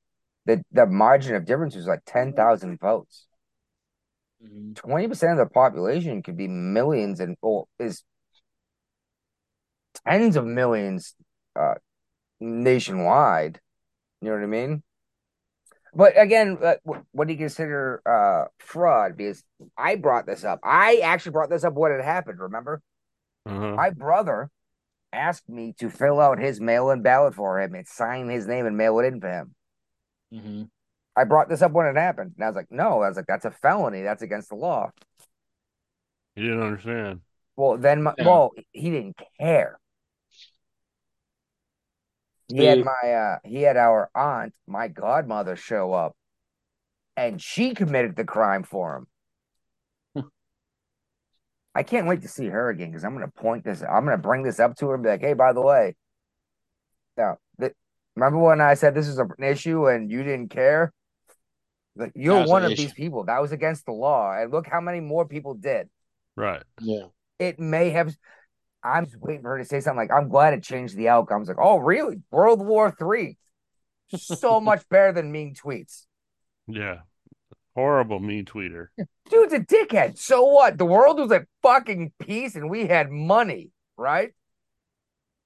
the 0.46 0.64
the 0.72 0.86
margin 0.86 1.36
of 1.36 1.46
difference 1.46 1.76
was 1.76 1.88
like 1.88 2.02
ten 2.06 2.32
thousand 2.34 2.80
votes. 2.80 3.28
Mhm. 4.44 4.76
Twenty 4.76 5.08
percent 5.08 5.40
of 5.40 5.48
the 5.48 5.54
population 5.54 6.22
could 6.22 6.38
be 6.38 6.48
millions 6.48 7.20
and 7.20 7.38
or 7.42 7.68
is 7.80 8.04
tens 10.06 10.36
of 10.36 10.46
millions, 10.46 11.16
uh, 11.56 11.76
nationwide. 12.40 13.60
You 14.22 14.30
know 14.30 14.36
what 14.36 14.44
I 14.44 14.48
mean? 14.48 14.84
But 15.94 16.20
again, 16.20 16.58
uh, 16.62 16.76
what 17.12 17.28
do 17.28 17.34
you 17.34 17.40
consider 17.40 18.02
uh 18.06 18.50
fraud? 18.60 19.16
Because 19.16 19.44
I 19.78 19.96
brought 19.96 20.26
this 20.26 20.44
up. 20.44 20.60
I 20.64 20.98
actually 20.98 21.32
brought 21.32 21.50
this 21.50 21.64
up 21.64 21.74
when 21.74 21.94
it 21.94 22.04
happened. 22.04 22.40
Remember? 22.40 22.82
Uh-huh. 23.46 23.76
My 23.76 23.92
brother 23.92 24.50
asked 25.14 25.48
me 25.48 25.74
to 25.80 25.90
fill 25.90 26.20
out 26.20 26.40
his 26.40 26.60
mail-in 26.60 27.02
ballot 27.02 27.36
for 27.36 27.62
him 27.62 27.74
and 27.76 27.88
sign 27.88 28.28
his 28.28 28.46
name 28.48 28.66
and 28.66 28.76
mail 28.76 29.00
it 29.00 29.06
in 29.06 29.22
for 29.22 29.30
him. 29.30 29.56
Mhm. 30.34 30.70
I 31.16 31.24
brought 31.24 31.50
this 31.50 31.62
up 31.62 31.72
when 31.72 31.88
it 31.88 31.96
happened, 31.96 32.34
and 32.36 32.44
I 32.44 32.48
was 32.48 32.56
like, 32.56 32.72
"No," 32.72 33.02
I 33.02 33.08
was 33.08 33.18
like, 33.18 33.28
"That's 33.28 33.46
a 33.46 33.52
felony. 33.52 34.02
That's 34.02 34.22
against 34.22 34.50
the 34.50 34.56
law." 34.56 34.92
He 36.36 36.42
didn't 36.44 36.64
understand. 36.64 37.22
Well, 37.56 37.78
then, 37.78 38.04
my, 38.04 38.14
Yeah. 38.18 38.26
well, 38.26 38.52
he 38.72 38.92
didn't 38.92 39.18
care. 39.40 39.80
He 42.48 42.64
had 42.66 42.84
my, 42.84 43.12
uh, 43.12 43.40
he 43.44 43.62
had 43.62 43.78
our 43.78 44.10
aunt, 44.14 44.54
my 44.68 44.88
godmother, 44.88 45.56
show 45.56 45.94
up, 45.94 46.16
and 47.16 47.42
she 47.42 47.74
committed 47.74 48.16
the 48.16 48.26
crime 48.26 48.64
for 48.64 48.96
him. 48.96 49.08
I 51.74 51.84
can't 51.84 52.08
wait 52.08 52.22
to 52.22 52.28
see 52.30 52.48
her 52.48 52.70
again 52.70 52.92
because 52.92 53.04
I'm 53.04 53.14
gonna 53.14 53.28
point 53.28 53.64
this. 53.66 53.82
I'm 53.82 54.06
gonna 54.06 54.18
bring 54.18 54.44
this 54.44 54.60
up 54.60 54.76
to 54.78 54.88
her 54.90 54.94
and 54.96 55.04
be 55.04 55.10
like, 55.10 55.22
"Hey, 55.22 55.34
by 55.34 55.52
the 55.54 55.62
way, 55.62 55.96
now, 57.18 57.38
th- 57.60 57.74
remember 58.16 58.40
when 58.40 58.62
I 58.62 58.74
said 58.76 58.94
this 58.96 59.08
is 59.08 59.18
an 59.20 59.32
issue 59.40 59.88
and 59.88 60.12
you 60.12 60.24
didn't 60.24 60.50
care? 60.50 60.94
Like 61.96 62.12
you're 62.16 62.46
one 62.46 62.66
an 62.66 62.72
of 62.72 62.78
these 62.78 62.94
people. 62.94 63.24
That 63.26 63.42
was 63.42 63.52
against 63.52 63.86
the 63.86 63.94
law, 63.94 64.34
and 64.38 64.52
look 64.52 64.68
how 64.68 64.82
many 64.82 65.00
more 65.00 65.26
people 65.26 65.54
did. 65.54 65.90
Right. 66.36 66.64
Yeah. 66.82 67.06
It 67.40 67.60
may 67.60 67.92
have. 67.92 68.16
I'm 68.84 69.06
just 69.06 69.18
waiting 69.20 69.42
for 69.42 69.52
her 69.52 69.58
to 69.58 69.66
say 69.66 69.80
something 69.80 69.98
like, 69.98 70.12
"I'm 70.12 70.30
glad 70.30 70.54
it 70.54 70.64
changed 70.64 70.96
the 70.96 71.10
outcomes." 71.10 71.48
Like, 71.48 71.58
oh, 71.60 71.78
really? 71.78 72.22
World 72.32 72.66
War 72.66 72.92
Three, 72.92 73.38
so 74.16 74.60
much 74.62 74.88
better 74.90 75.14
than 75.14 75.32
mean 75.32 75.56
tweets. 75.56 76.06
Yeah. 76.68 77.00
Horrible 77.76 78.20
mean 78.20 78.46
tweeter. 78.46 78.88
Dude's 79.30 79.54
a 79.54 79.60
dickhead. 79.60 80.18
So 80.18 80.46
what? 80.46 80.78
The 80.78 80.86
world 80.86 81.20
was 81.20 81.32
at 81.32 81.46
fucking 81.62 82.14
peace, 82.20 82.56
and 82.56 82.70
we 82.70 82.88
had 82.88 83.10
money, 83.10 83.72
right? 83.98 84.34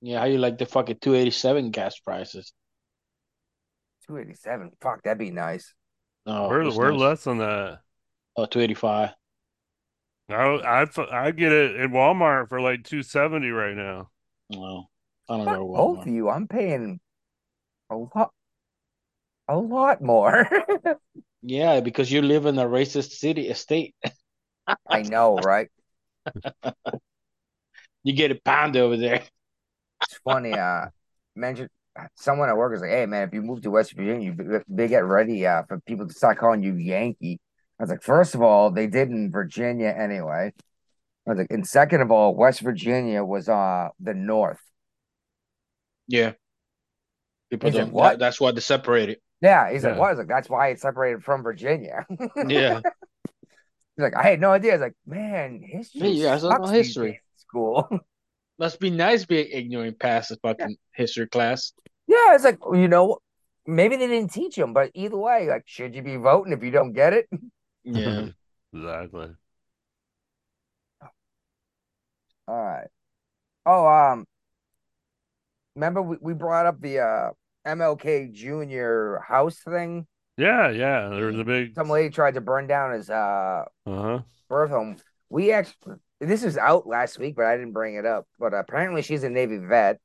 Yeah. 0.02 0.20
How 0.20 0.26
you 0.26 0.38
like 0.40 0.58
the 0.58 0.66
fucking 0.66 0.98
two 1.00 1.14
eighty 1.14 1.32
seven 1.32 1.70
gas 1.72 2.00
prices? 2.00 2.54
Two 4.08 4.18
eighty 4.18 4.34
seven. 4.34 4.72
Fuck, 4.82 5.04
that'd 5.04 5.20
be 5.20 5.32
nice. 5.32 5.74
No, 6.26 6.50
we're 6.50 6.64
it's 6.64 6.78
we're 6.78 6.92
nice. 6.92 7.00
less 7.00 7.24
than 7.24 7.38
that. 7.40 7.82
Oh, 8.36 8.46
285. 8.46 9.16
I 10.30 10.34
I 10.36 11.26
I 11.26 11.32
get 11.32 11.52
it 11.52 11.76
at 11.76 11.90
Walmart 11.90 12.50
for 12.50 12.62
like 12.62 12.84
two 12.84 13.04
seventy 13.04 13.50
right 13.50 13.76
now. 13.76 14.10
No, 14.50 14.90
I 15.28 15.38
don't 15.38 15.46
Fuck 15.46 15.50
know. 15.50 15.74
both 15.74 16.06
of 16.06 16.14
you. 16.14 16.30
I'm 16.30 16.48
paying 16.48 17.00
a 17.90 17.96
lot, 17.98 18.34
a 19.48 19.58
lot 19.58 20.02
more. 20.02 20.48
Yeah, 21.42 21.80
because 21.80 22.12
you 22.12 22.22
live 22.22 22.46
in 22.46 22.58
a 22.60 22.66
racist 22.66 23.12
city 23.12 23.48
estate. 23.48 23.96
I 24.90 25.04
know, 25.04 25.40
right? 25.40 25.70
You 28.04 28.14
get 28.14 28.32
a 28.32 28.36
pound 28.36 28.76
over 28.78 28.98
there. 28.98 29.24
It's 30.04 30.20
funny. 30.24 30.58
Uh, 30.58 30.88
mentioned 31.36 31.70
someone 32.16 32.50
at 32.50 32.58
work 32.58 32.72
was 32.72 32.82
like, 32.82 32.92
"Hey, 32.92 33.06
man, 33.06 33.28
if 33.28 33.34
you 33.34 33.42
move 33.42 33.62
to 33.64 33.72
West 33.72 33.94
Virginia, 33.94 34.32
you 34.32 34.62
they 34.68 34.88
get 34.88 35.06
ready 35.06 35.46
uh, 35.46 35.64
for 35.68 35.80
people 35.82 36.08
to 36.08 36.14
start 36.14 36.38
calling 36.38 36.64
you 36.64 36.76
Yankee." 36.76 37.40
I 37.80 37.84
was 37.84 37.90
like, 37.90 38.04
first 38.04 38.36
of 38.36 38.42
all, 38.42 38.72
they 38.72 38.88
did 38.88 39.10
in 39.10 39.32
Virginia 39.32 39.88
anyway. 39.98 40.52
I 41.28 41.30
was 41.30 41.38
like, 41.40 41.48
and 41.52 41.66
second 41.68 42.02
of 42.02 42.12
all, 42.12 42.36
West 42.36 42.62
Virginia 42.62 43.24
was 43.24 43.48
uh 43.50 43.90
the 44.00 44.14
North. 44.14 44.60
Yeah. 46.08 46.34
People 47.50 47.70
He 47.70 47.76
said, 47.76 47.86
don't. 47.86 47.94
"What?" 47.94 48.12
that- 48.12 48.20
that's 48.20 48.40
why 48.42 48.52
they 48.52 48.62
separated. 48.62 49.20
Yeah, 49.42 49.72
he's 49.72 49.84
like, 49.84 49.94
Yeah. 49.94 50.00
"What?" 50.00 50.08
I 50.08 50.12
was 50.12 50.18
like, 50.20 50.28
"That's 50.28 50.50
why 50.50 50.68
it's 50.70 50.82
separated 50.82 51.24
from 51.24 51.44
Virginia." 51.44 52.06
Yeah. 52.48 52.82
He's 53.96 54.04
like, 54.04 54.16
"I 54.16 54.24
had 54.24 54.40
no 54.42 54.52
idea." 54.52 54.72
I 54.72 54.76
was 54.76 54.82
like, 54.82 54.96
"Man, 55.06 55.62
history 55.64 56.10
Yeah, 56.10 56.10
you 56.10 56.24
guys 56.26 56.42
don't 56.42 56.52
know 56.52 56.58
sucks 56.58 56.72
these 56.72 56.88
history. 56.88 57.22
school." 57.38 57.88
Must 58.60 58.80
be 58.80 58.90
nice 58.90 59.26
being 59.26 59.48
ignorant 59.52 60.00
past 60.00 60.30
the 60.30 60.38
fucking 60.38 60.78
history 60.94 61.28
class. 61.28 61.74
yeah, 62.08 62.36
it's 62.36 62.44
like 62.44 62.60
you 62.74 62.88
know, 62.88 63.20
maybe 63.66 63.96
they 63.96 64.08
didn't 64.08 64.32
teach 64.32 64.58
him, 64.58 64.74
but 64.74 64.92
either 64.94 65.18
way, 65.18 65.48
like, 65.50 65.64
should 65.66 65.96
you 65.96 66.02
be 66.02 66.16
voting 66.18 66.54
if 66.54 66.64
you 66.64 66.72
don't 66.72 66.94
get 66.94 67.14
it? 67.14 67.28
Yeah. 67.84 68.28
exactly. 68.74 69.36
All 72.48 72.62
right. 72.64 72.88
Oh, 73.66 73.88
um, 73.88 74.28
remember 75.76 76.02
we, 76.02 76.18
we 76.22 76.34
brought 76.34 76.66
up 76.66 76.80
the 76.82 77.00
uh 77.00 77.30
MLK 77.66 78.28
Jr. 78.28 79.20
house 79.28 79.60
thing? 79.60 80.08
Yeah, 80.38 80.70
yeah. 80.70 81.10
There 81.10 81.26
was 81.26 81.38
a 81.40 81.44
big. 81.44 81.76
Some 81.76 81.90
lady 81.90 82.10
tried 82.10 82.36
to 82.36 82.42
burn 82.42 82.68
down 82.68 82.94
his 82.94 83.10
uh 83.10 83.66
Uh 83.86 84.02
huh. 84.02 84.20
birth 84.50 84.70
home. 84.72 84.98
We 85.30 85.52
actually 85.52 85.98
this 86.20 86.44
was 86.44 86.58
out 86.58 86.88
last 86.88 87.18
week, 87.20 87.36
but 87.36 87.46
I 87.46 87.58
didn't 87.58 87.74
bring 87.74 87.96
it 87.96 88.06
up. 88.06 88.28
But 88.40 88.54
apparently 88.54 89.02
she's 89.02 89.24
a 89.24 89.30
Navy 89.30 89.58
vet. 89.58 90.00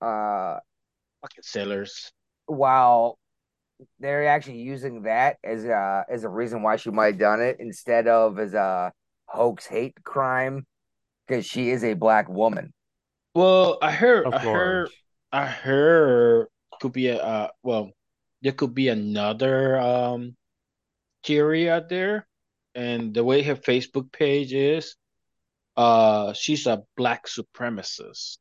Uh 0.00 0.58
Fucking 1.22 1.42
sailors. 1.44 2.12
while 2.46 3.18
they're 4.00 4.28
actually 4.28 4.58
using 4.60 5.02
that 5.02 5.38
as 5.44 5.64
a 5.64 6.04
as 6.08 6.24
a 6.24 6.28
reason 6.28 6.62
why 6.62 6.76
she 6.76 6.90
might 6.90 7.06
have 7.14 7.18
done 7.18 7.40
it 7.40 7.56
instead 7.60 8.08
of 8.08 8.38
as 8.38 8.54
a 8.54 8.92
hoax 9.26 9.66
hate 9.66 9.96
crime 10.04 10.66
because 11.26 11.46
she 11.46 11.70
is 11.70 11.84
a 11.84 11.94
black 11.94 12.28
woman. 12.28 12.72
Well, 13.34 13.78
I 13.82 13.92
heard, 13.92 14.26
Of 14.26 14.34
I 14.34 14.38
heard. 14.38 14.90
I 15.32 15.46
heard 15.46 16.48
could 16.80 16.92
be 16.92 17.08
a 17.08 17.18
uh, 17.22 17.50
well, 17.62 17.92
there 18.42 18.52
could 18.52 18.74
be 18.74 18.88
another 18.88 19.78
um 19.78 20.36
theory 21.24 21.70
out 21.70 21.90
there, 21.90 22.27
and 22.78 23.12
the 23.12 23.24
way 23.24 23.42
her 23.42 23.56
Facebook 23.56 24.12
page 24.12 24.52
is, 24.54 24.94
uh, 25.76 26.32
she's 26.32 26.66
a 26.66 26.84
black 26.96 27.26
supremacist. 27.26 28.38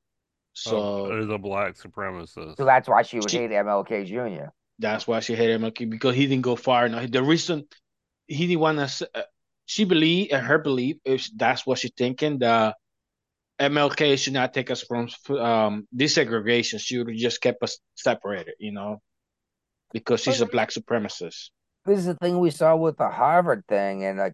So 0.54 0.78
oh, 0.78 1.20
is 1.20 1.30
a 1.30 1.40
black 1.40 1.74
supremacist. 1.76 2.58
So 2.58 2.66
that's 2.66 2.88
why 2.88 3.02
she 3.02 3.18
would 3.18 3.32
She- 3.32 3.38
hate 3.40 3.52
MLK 3.52 4.06
Jr. 4.06 4.50
that's 4.80 5.08
why 5.08 5.22
she 5.22 5.34
hated 5.36 5.60
MLK 5.62 5.90
because 5.90 6.16
he 6.16 6.28
didn't 6.28 6.44
go 6.44 6.56
far 6.56 6.86
enough. 6.86 7.10
The 7.10 7.24
reason 7.24 7.68
he 8.28 8.46
didn't 8.46 8.60
want 8.60 8.78
to, 8.78 9.10
uh, 9.16 9.24
she 9.66 9.86
believe, 9.86 10.30
and 10.32 10.46
her 10.46 10.60
belief 10.60 10.98
is 11.04 11.32
that's 11.36 11.66
what 11.66 11.80
she's 11.80 11.94
thinking. 11.98 12.38
The 12.38 12.76
MLK 13.60 14.18
should 14.18 14.34
not 14.34 14.54
take 14.54 14.70
us 14.70 14.84
from 14.84 15.10
um 15.30 15.88
desegregation. 15.96 16.80
She 16.80 16.98
would 16.98 17.10
have 17.10 17.18
just 17.18 17.42
kept 17.42 17.64
us 17.64 17.80
separated, 17.96 18.56
you 18.60 18.72
know, 18.72 19.02
because 19.94 20.22
she's 20.22 20.42
a 20.42 20.46
black 20.46 20.70
supremacist. 20.70 21.50
This 21.88 22.00
is 22.00 22.06
the 22.06 22.16
thing 22.16 22.40
we 22.40 22.52
saw 22.52 22.76
with 22.76 22.98
the 22.98 23.10
Harvard 23.10 23.64
thing, 23.68 24.04
and 24.04 24.20
like 24.20 24.34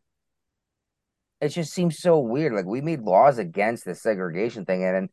it 1.39 1.49
just 1.49 1.73
seems 1.73 1.99
so 1.99 2.19
weird. 2.19 2.53
Like 2.53 2.65
we 2.65 2.81
made 2.81 3.01
laws 3.01 3.38
against 3.38 3.85
the 3.85 3.95
segregation 3.95 4.65
thing, 4.65 4.84
and, 4.84 4.95
and 4.95 5.09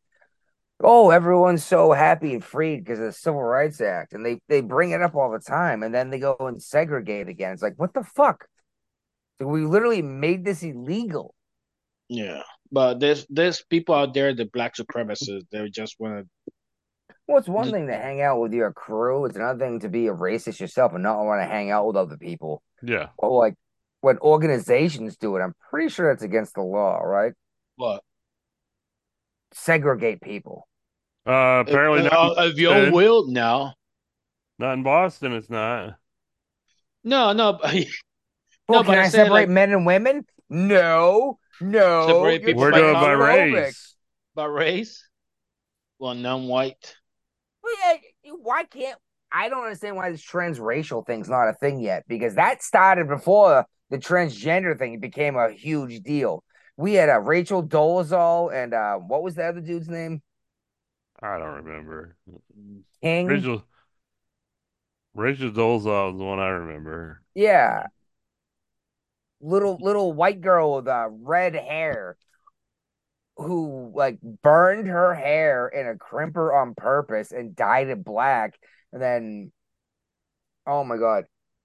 oh, 0.83 1.11
everyone's 1.11 1.65
so 1.65 1.93
happy 1.93 2.35
and 2.35 2.45
freed 2.45 2.85
because 2.85 2.99
of 2.99 3.07
the 3.07 3.13
Civil 3.13 3.43
Rights 3.43 3.81
Act, 3.81 4.15
and 4.15 4.25
they 4.25 4.41
they 4.49 4.61
bring 4.61 4.93
it 4.93 5.03
up 5.03 5.15
all 5.15 5.31
the 5.31 5.39
time, 5.39 5.83
and 5.83 5.95
then 5.95 6.11
they 6.11 6.19
go 6.19 6.37
and 6.41 6.63
segregate 6.63 7.29
again. 7.29 7.53
It's 7.53 7.63
like 7.63 7.79
what 7.79 7.95
the 7.95 8.05
fuck? 8.05 8.47
We 9.39 9.63
literally 9.63 10.03
made 10.03 10.45
this 10.45 10.63
illegal. 10.63 11.35
Yeah, 12.09 12.43
but 12.73 13.01
there's 13.01 13.27
there's 13.29 13.63
people 13.63 13.95
out 13.95 14.15
there, 14.15 14.35
the 14.35 14.47
black 14.47 14.77
supremacists. 14.77 15.47
They 15.51 15.69
just 15.69 15.97
want 15.99 16.27
to. 16.27 16.53
Well, 17.31 17.39
it's 17.39 17.49
one 17.49 17.71
thing 17.71 17.87
to 17.87 17.95
hang 17.95 18.21
out 18.21 18.41
with 18.41 18.53
your 18.53 18.73
crew. 18.73 19.25
It's 19.25 19.37
another 19.37 19.59
thing 19.59 19.79
to 19.81 19.89
be 19.89 20.09
a 20.09 20.13
racist 20.13 20.59
yourself 20.59 20.93
and 20.95 21.05
not 21.05 21.23
want 21.25 21.41
to 21.41 21.47
hang 21.47 21.71
out 21.71 21.87
with 21.87 21.95
other 21.95 22.17
people. 22.17 22.61
Yeah. 22.83 23.11
Or 23.19 23.39
like 23.39 23.55
when 24.01 24.19
organizations 24.19 25.17
do 25.17 25.37
it, 25.37 25.41
I'm 25.41 25.55
pretty 25.71 25.91
sure 25.91 26.13
that's 26.13 26.25
against 26.25 26.55
the 26.55 26.63
law, 26.63 26.97
right? 26.99 27.33
What? 27.77 28.03
Segregate 29.53 30.21
people. 30.21 30.67
Uh, 31.25 31.63
apparently 31.67 32.05
If, 32.05 32.13
not. 32.13 32.37
uh, 32.37 32.49
of 32.49 32.59
your 32.59 32.75
Boston. 32.75 32.95
will, 32.95 33.27
no, 33.29 33.73
Not 34.59 34.73
in 34.73 34.83
Boston. 34.83 35.33
It's 35.35 35.49
not. 35.51 35.95
no, 37.05 37.33
no. 37.33 37.53
but- 37.63 37.73
Well, 38.69 38.81
No, 38.81 38.85
can 38.85 38.93
but 38.95 38.99
I 38.99 39.05
I'm 39.05 39.11
separate 39.11 39.31
like- 39.33 39.49
men 39.49 39.73
and 39.73 39.85
women? 39.87 40.25
No, 40.49 41.39
no. 41.61 42.07
Separate 42.09 42.45
people 42.45 42.61
We're 42.63 42.71
by 42.73 42.79
doing 42.79 42.95
by 42.95 43.13
race. 43.13 43.95
By 44.35 44.45
race, 44.47 45.09
well, 46.01 46.15
non-white. 46.15 46.97
Yeah, 47.79 48.33
why 48.43 48.65
can't 48.65 48.99
I 49.33 49.49
don't 49.49 49.63
understand 49.63 49.97
why 49.97 50.11
this 50.11 50.25
transracial 50.25 51.07
thing's 51.07 51.29
not 51.29 51.49
a 51.49 51.53
thing 51.53 51.81
yet 51.81 52.05
because 52.09 52.35
that 52.35 52.63
started 52.63 53.09
before 53.09 53.65
the 53.91 53.99
transgender 53.99 54.79
thing 54.79 54.99
became 54.99 55.37
a 55.37 55.51
huge 55.53 56.03
deal. 56.03 56.43
We 56.77 56.95
had 56.95 57.09
uh, 57.09 57.21
Rachel 57.21 57.63
Dolezal 57.63 58.53
and 58.53 58.75
uh, 58.75 58.97
what 58.97 59.23
was 59.23 59.35
the 59.35 59.45
other 59.45 59.61
dude's 59.61 59.89
name? 59.89 60.23
I 61.23 61.39
don't 61.39 61.65
remember. 61.65 62.17
King. 63.03 63.27
Rachel 63.27 63.63
Rachel 65.15 65.51
Dolezal 65.51 66.13
is 66.13 66.19
the 66.19 66.25
one 66.25 66.41
I 66.41 66.49
remember. 66.49 67.23
Yeah. 67.35 67.87
Little 69.41 69.79
little 69.81 70.13
white 70.13 70.41
girl 70.41 70.77
with 70.77 70.89
uh, 70.89 71.09
red 71.11 71.55
hair 71.55 72.17
who 73.41 73.93
like 73.95 74.19
burned 74.43 74.87
her 74.89 75.15
hair 75.15 75.69
in 75.69 75.87
a 75.89 75.95
crimper 75.95 76.55
on 76.55 76.75
purpose 76.75 77.33
and 77.33 77.57
dyed 77.57 77.89
it 77.89 78.05
black 78.05 78.59
and 78.93 79.03
then 79.03 79.53
oh 80.67 80.85
my 80.85 80.97
god 80.97 81.25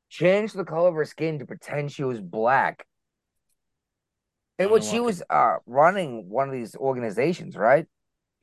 changed 0.10 0.56
the 0.56 0.64
color 0.65 0.89
of 0.89 0.95
her 0.95 1.06
skin 1.06 1.39
to 1.39 1.45
pretend 1.45 1.91
she 1.91 2.03
was 2.03 2.22
black 2.22 2.85
and 4.60 4.69
I 4.69 4.72
when 4.72 4.81
she 4.81 4.99
was 4.99 5.23
uh 5.30 5.56
running 5.65 6.30
one 6.30 6.47
of 6.47 6.53
these 6.53 6.76
organizations 6.76 7.56
right 7.56 7.85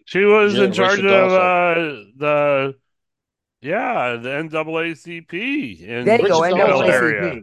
She 0.07 0.25
was 0.25 0.59
Yeah, 0.59 0.61
in 0.61 0.73
charge 0.73 1.05
of 1.05 1.33
uh, 1.33 1.75
the 2.17 2.75
yeah, 3.63 4.17
the 4.17 4.31
NAACP 4.31 5.83
in 5.83 6.17
there 6.17 6.21
you 6.21 6.27
go 6.27 6.45
Rachel 6.45 6.45
the 6.45 6.59
Dolezal. 6.59 6.85
area. 6.87 7.41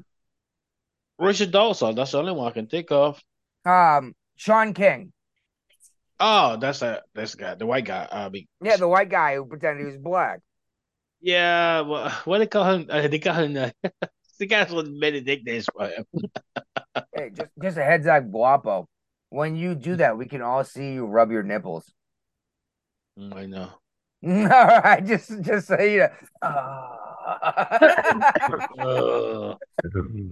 Richard 1.20 1.52
Dawson. 1.52 1.94
That's 1.94 2.14
the 2.14 2.18
only 2.18 2.32
one 2.32 2.48
I 2.48 2.52
can 2.52 2.66
think 2.66 2.92
of. 2.92 3.24
um 3.66 4.16
Shaun 4.36 4.74
King 4.74 5.12
Oh, 6.20 6.58
that's 6.58 6.82
a 6.82 7.02
that's 7.14 7.32
the 7.34 7.38
guy, 7.38 7.56
the 7.56 7.66
white 7.66 7.86
guy. 7.86 8.08
I 8.12 8.30
mean, 8.30 8.48
yeah 8.62 8.78
the 8.78 8.88
white 8.88 9.10
guy 9.10 9.36
who 9.36 9.46
pretended 9.46 9.82
he 9.82 9.86
was 9.86 9.98
black 9.98 10.42
yeah. 11.22 11.82
Well, 11.82 12.10
what 12.26 12.40
they 12.40 12.48
call 12.48 12.72
him? 12.72 12.88
Uh, 12.90 13.08
they 13.08 13.20
call 13.20 13.36
him. 13.36 13.58
Uh, 13.58 13.70
the 14.40 14.46
guys 14.46 14.72
with 14.72 14.88
many 14.88 15.20
nicknames 15.22 15.66
for 15.66 15.88
him. 15.88 16.06
hey 17.16 17.30
just 17.34 17.50
just 17.62 17.78
a 17.78 17.84
heads 17.84 18.08
up 18.08 18.32
guapo 18.32 18.88
when 19.30 19.56
you 19.56 19.76
do 19.76 19.98
that 19.98 20.18
we 20.18 20.26
can 20.26 20.42
all 20.42 20.64
see 20.64 20.94
you 20.94 21.06
rub 21.06 21.30
your 21.30 21.44
nipples 21.44 21.92
Mm, 23.20 23.36
I 23.36 23.46
know. 23.48 23.70
All 24.24 24.82
right, 24.82 25.06
just 25.06 25.42
just 25.42 25.68
so 25.68 25.78
you 25.82 26.00
know. 26.00 26.10
Uh, 26.42 26.96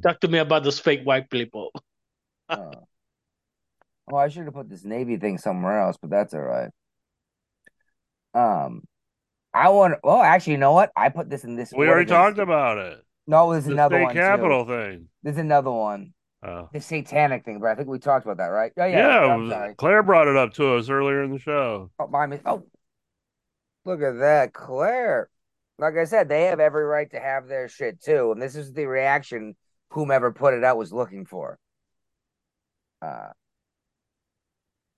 talk 0.03 0.21
to 0.21 0.27
me 0.29 0.37
about 0.39 0.63
those 0.63 0.79
fake 0.79 1.03
white 1.03 1.29
people. 1.29 1.71
Uh, 2.47 2.71
oh, 4.11 4.15
I 4.15 4.27
should 4.29 4.45
have 4.45 4.53
put 4.53 4.69
this 4.69 4.83
Navy 4.85 5.17
thing 5.17 5.37
somewhere 5.37 5.81
else, 5.81 5.97
but 6.01 6.09
that's 6.09 6.33
all 6.33 6.41
right. 6.41 6.69
Um, 8.33 8.83
I 9.53 9.69
want. 9.69 9.95
Oh, 10.03 10.21
actually, 10.21 10.53
you 10.53 10.59
know 10.59 10.73
what? 10.73 10.91
I 10.95 11.09
put 11.09 11.29
this 11.29 11.43
in 11.43 11.55
this. 11.55 11.73
We 11.75 11.87
already 11.87 12.09
talked 12.09 12.37
about 12.39 12.77
it. 12.77 12.99
No, 13.25 13.51
there's 13.51 13.65
The 13.65 13.73
another 13.73 13.97
state 13.97 14.03
one. 14.05 14.13
capital 14.13 14.65
Too. 14.65 14.71
thing. 14.71 15.09
There's 15.23 15.37
another 15.37 15.71
one. 15.71 16.13
Oh. 16.43 16.69
The 16.71 16.79
satanic 16.79 17.43
thing, 17.45 17.59
but 17.59 17.69
I 17.71 17.75
think 17.75 17.87
we 17.89 17.97
talked 17.99 18.25
about 18.25 18.37
that, 18.37 18.45
right? 18.47 18.71
Oh 18.77 18.85
yeah. 18.85 18.97
Yeah, 18.99 19.33
I'm 19.33 19.41
was- 19.43 19.51
sorry. 19.51 19.75
Claire 19.75 20.03
brought 20.03 20.27
it 20.27 20.35
up 20.37 20.53
to 20.53 20.75
us 20.75 20.89
earlier 20.89 21.23
in 21.23 21.31
the 21.31 21.39
show. 21.39 21.89
Oh, 21.99 22.07
my 22.07 22.39
Oh, 22.45 22.63
look 23.85 24.01
at 24.01 24.19
that, 24.19 24.53
Claire. 24.53 25.29
Like 25.79 25.95
I 25.97 26.05
said, 26.05 26.29
they 26.29 26.43
have 26.43 26.59
every 26.59 26.83
right 26.85 27.09
to 27.11 27.19
have 27.19 27.47
their 27.47 27.67
shit 27.67 28.01
too, 28.01 28.31
and 28.31 28.41
this 28.41 28.55
is 28.55 28.71
the 28.73 28.85
reaction 28.85 29.55
whomever 29.91 30.31
put 30.31 30.53
it 30.53 30.63
out 30.63 30.77
was 30.77 30.93
looking 30.93 31.25
for. 31.25 31.57
Uh, 33.01 33.29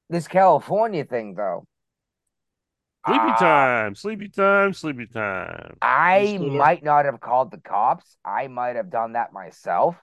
this 0.10 0.28
California 0.28 1.06
thing, 1.06 1.36
though, 1.36 1.66
Sleepy 3.06 3.32
Ah. 3.32 3.40
time, 3.40 3.96
sleepy 3.96 4.30
time, 4.30 4.74
sleepy 4.74 5.08
time. 5.08 5.78
I 5.82 6.38
might 6.38 6.84
not 6.84 7.06
have 7.06 7.20
called 7.22 7.52
the 7.52 7.60
cops. 7.60 8.18
I 8.26 8.48
might 8.48 8.76
have 8.76 8.90
done 8.90 9.14
that 9.14 9.32
myself. 9.34 9.96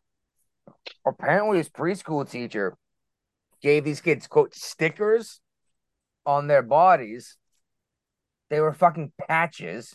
Apparently, 1.06 1.58
his 1.58 1.68
preschool 1.68 2.28
teacher 2.28 2.76
gave 3.62 3.84
these 3.84 4.00
kids 4.00 4.26
quote 4.26 4.54
stickers 4.54 5.40
on 6.24 6.46
their 6.46 6.62
bodies. 6.62 7.36
They 8.48 8.60
were 8.60 8.72
fucking 8.72 9.12
patches. 9.28 9.94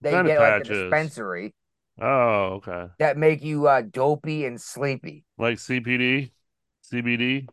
They 0.00 0.10
Kinda 0.12 0.30
get 0.30 0.40
like 0.40 0.62
a 0.62 0.64
dispensary 0.64 1.54
Oh, 2.00 2.60
okay. 2.62 2.88
that 2.98 3.16
make 3.16 3.42
you 3.42 3.66
uh 3.68 3.82
dopey 3.82 4.44
and 4.44 4.60
sleepy. 4.60 5.24
Like 5.38 5.58
CPD, 5.58 6.32
CBD. 6.82 7.48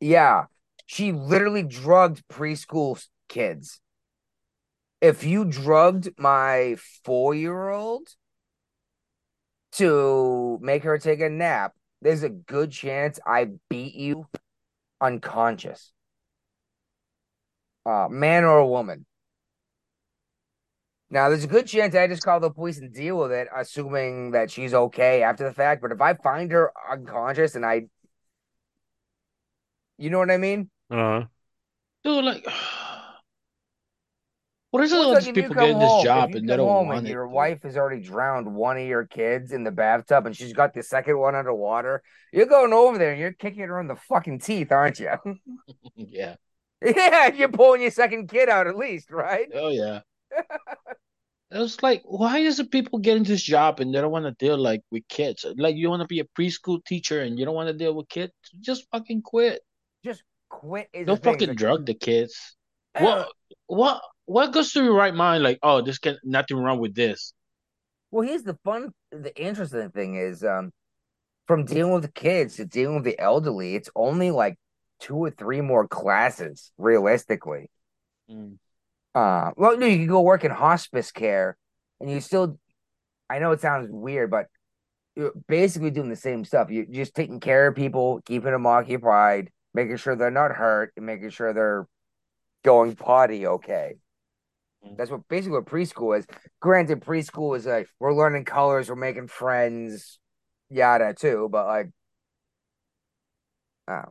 Yeah, 0.00 0.46
she 0.86 1.12
literally 1.12 1.62
drugged 1.62 2.26
preschool 2.28 3.04
kids. 3.28 3.80
If 5.00 5.24
you 5.24 5.44
drugged 5.44 6.10
my 6.18 6.76
four 7.04 7.34
year 7.34 7.68
old 7.68 8.08
to 9.72 10.58
make 10.62 10.84
her 10.84 10.98
take 10.98 11.20
a 11.20 11.28
nap, 11.28 11.74
there's 12.00 12.22
a 12.22 12.28
good 12.28 12.70
chance 12.70 13.18
I 13.26 13.48
beat 13.68 13.94
you 13.94 14.26
unconscious. 15.00 15.92
Uh, 17.84 18.08
man 18.10 18.44
or 18.44 18.58
a 18.58 18.66
woman. 18.66 19.06
Now, 21.08 21.28
there's 21.28 21.44
a 21.44 21.48
good 21.48 21.66
chance 21.68 21.94
I 21.94 22.08
just 22.08 22.24
call 22.24 22.40
the 22.40 22.50
police 22.50 22.78
and 22.78 22.92
deal 22.92 23.18
with 23.18 23.30
it, 23.30 23.46
assuming 23.54 24.32
that 24.32 24.50
she's 24.50 24.74
okay 24.74 25.22
after 25.22 25.44
the 25.44 25.54
fact. 25.54 25.80
But 25.80 25.92
if 25.92 26.00
I 26.00 26.14
find 26.14 26.50
her 26.50 26.72
unconscious 26.90 27.54
and 27.54 27.64
I, 27.64 27.86
you 29.98 30.10
know 30.10 30.18
what 30.18 30.32
I 30.32 30.36
mean? 30.36 30.68
Uh, 30.90 31.24
Dude, 32.04 32.24
like, 32.24 32.46
what 34.70 34.84
is 34.84 34.92
it 34.92 34.98
Well, 34.98 35.10
these 35.10 35.26
like 35.26 35.36
if 35.36 35.44
people 35.44 35.48
come 35.48 35.56
getting 35.56 35.78
this 35.78 35.96
job 35.96 36.34
and 36.34 36.48
they 36.48 36.56
don't 36.56 36.58
home 36.58 36.78
want 36.78 36.92
and 36.92 37.06
it? 37.06 37.08
your 37.08 37.28
dude? 37.28 37.28
wife 37.28 37.62
has 37.62 37.76
already 37.76 38.02
drowned 38.02 38.54
one 38.54 38.76
of 38.78 38.86
your 38.86 39.06
kids 39.06 39.52
in 39.52 39.64
the 39.64 39.70
bathtub 39.70 40.26
and 40.26 40.36
she's 40.36 40.52
got 40.52 40.74
the 40.74 40.82
second 40.82 41.18
one 41.18 41.34
underwater. 41.34 42.02
You're 42.32 42.46
going 42.46 42.72
over 42.72 42.98
there 42.98 43.12
and 43.12 43.20
you're 43.20 43.32
kicking 43.32 43.62
her 43.68 43.80
in 43.80 43.88
the 43.88 43.96
fucking 43.96 44.40
teeth, 44.40 44.72
aren't 44.72 45.00
you? 45.00 45.12
Yeah. 45.96 46.36
yeah, 46.84 47.32
you're 47.32 47.48
pulling 47.48 47.80
your 47.82 47.90
second 47.90 48.28
kid 48.28 48.48
out 48.48 48.66
at 48.66 48.76
least, 48.76 49.10
right? 49.10 49.48
Oh 49.54 49.70
yeah. 49.70 50.00
It 51.50 51.58
was 51.58 51.82
like, 51.82 52.02
why 52.04 52.38
is 52.38 52.58
it 52.60 52.70
people 52.72 52.98
getting 52.98 53.22
this 53.22 53.42
job 53.42 53.80
and 53.80 53.94
they 53.94 54.00
don't 54.00 54.10
want 54.10 54.24
to 54.26 54.32
deal 54.32 54.58
like 54.58 54.82
with 54.90 55.06
kids? 55.08 55.44
Like 55.56 55.76
you 55.76 55.88
want 55.88 56.02
to 56.02 56.06
be 56.06 56.20
a 56.20 56.24
preschool 56.24 56.84
teacher 56.84 57.22
and 57.22 57.38
you 57.38 57.44
don't 57.44 57.54
want 57.54 57.68
to 57.68 57.72
deal 57.72 57.94
with 57.94 58.08
kids? 58.08 58.32
Just 58.60 58.86
fucking 58.90 59.22
quit. 59.22 59.62
Quit 60.60 60.88
is 60.92 61.06
Don't 61.06 61.22
fucking 61.22 61.48
Like, 61.48 61.56
drug 61.58 61.86
the 61.86 61.94
kids. 61.94 62.56
uh, 62.94 63.02
What 63.04 63.28
what 63.66 64.02
what 64.24 64.52
goes 64.52 64.72
through 64.72 64.84
your 64.84 64.94
right 64.94 65.14
mind? 65.14 65.42
Like, 65.42 65.58
oh, 65.62 65.82
this 65.82 65.98
can 65.98 66.16
nothing 66.24 66.56
wrong 66.56 66.78
with 66.78 66.94
this. 66.94 67.34
Well, 68.10 68.26
here's 68.26 68.42
the 68.42 68.58
fun, 68.64 68.92
the 69.10 69.38
interesting 69.38 69.90
thing 69.90 70.14
is, 70.14 70.42
um, 70.42 70.72
from 71.46 71.64
dealing 71.66 71.92
with 71.92 72.04
the 72.04 72.12
kids 72.12 72.56
to 72.56 72.64
dealing 72.64 72.96
with 72.96 73.04
the 73.04 73.18
elderly, 73.20 73.74
it's 73.74 73.90
only 73.94 74.30
like 74.30 74.56
two 74.98 75.16
or 75.16 75.30
three 75.30 75.60
more 75.60 75.86
classes, 75.86 76.72
realistically. 76.78 77.70
Mm. 78.30 78.56
Uh, 79.14 79.50
well, 79.56 79.76
no, 79.76 79.86
you 79.86 79.98
can 79.98 80.06
go 80.06 80.22
work 80.22 80.44
in 80.44 80.50
hospice 80.50 81.12
care, 81.12 81.56
and 82.00 82.10
you 82.10 82.20
still. 82.20 82.58
I 83.28 83.40
know 83.40 83.52
it 83.52 83.60
sounds 83.60 83.88
weird, 83.90 84.30
but 84.30 84.46
you're 85.16 85.32
basically 85.48 85.90
doing 85.90 86.08
the 86.08 86.16
same 86.16 86.44
stuff. 86.44 86.70
You're 86.70 86.86
just 86.86 87.14
taking 87.14 87.40
care 87.40 87.66
of 87.66 87.74
people, 87.74 88.20
keeping 88.24 88.52
them 88.52 88.66
occupied, 88.66 89.50
making 89.76 89.98
sure 89.98 90.16
they're 90.16 90.30
not 90.30 90.52
hurt, 90.52 90.92
and 90.96 91.04
making 91.04 91.30
sure 91.30 91.52
they're 91.52 91.86
going 92.64 92.96
potty 92.96 93.46
okay. 93.46 93.96
Mm. 94.84 94.96
That's 94.96 95.10
what 95.10 95.28
basically 95.28 95.58
what 95.58 95.66
preschool 95.66 96.18
is. 96.18 96.26
Granted, 96.60 97.02
preschool 97.02 97.56
is 97.56 97.66
like 97.66 97.88
we're 98.00 98.14
learning 98.14 98.46
colors, 98.46 98.88
we're 98.88 98.96
making 98.96 99.28
friends, 99.28 100.18
yada 100.70 101.14
too. 101.14 101.48
But 101.50 101.66
like, 101.66 101.90
oh, 103.88 104.04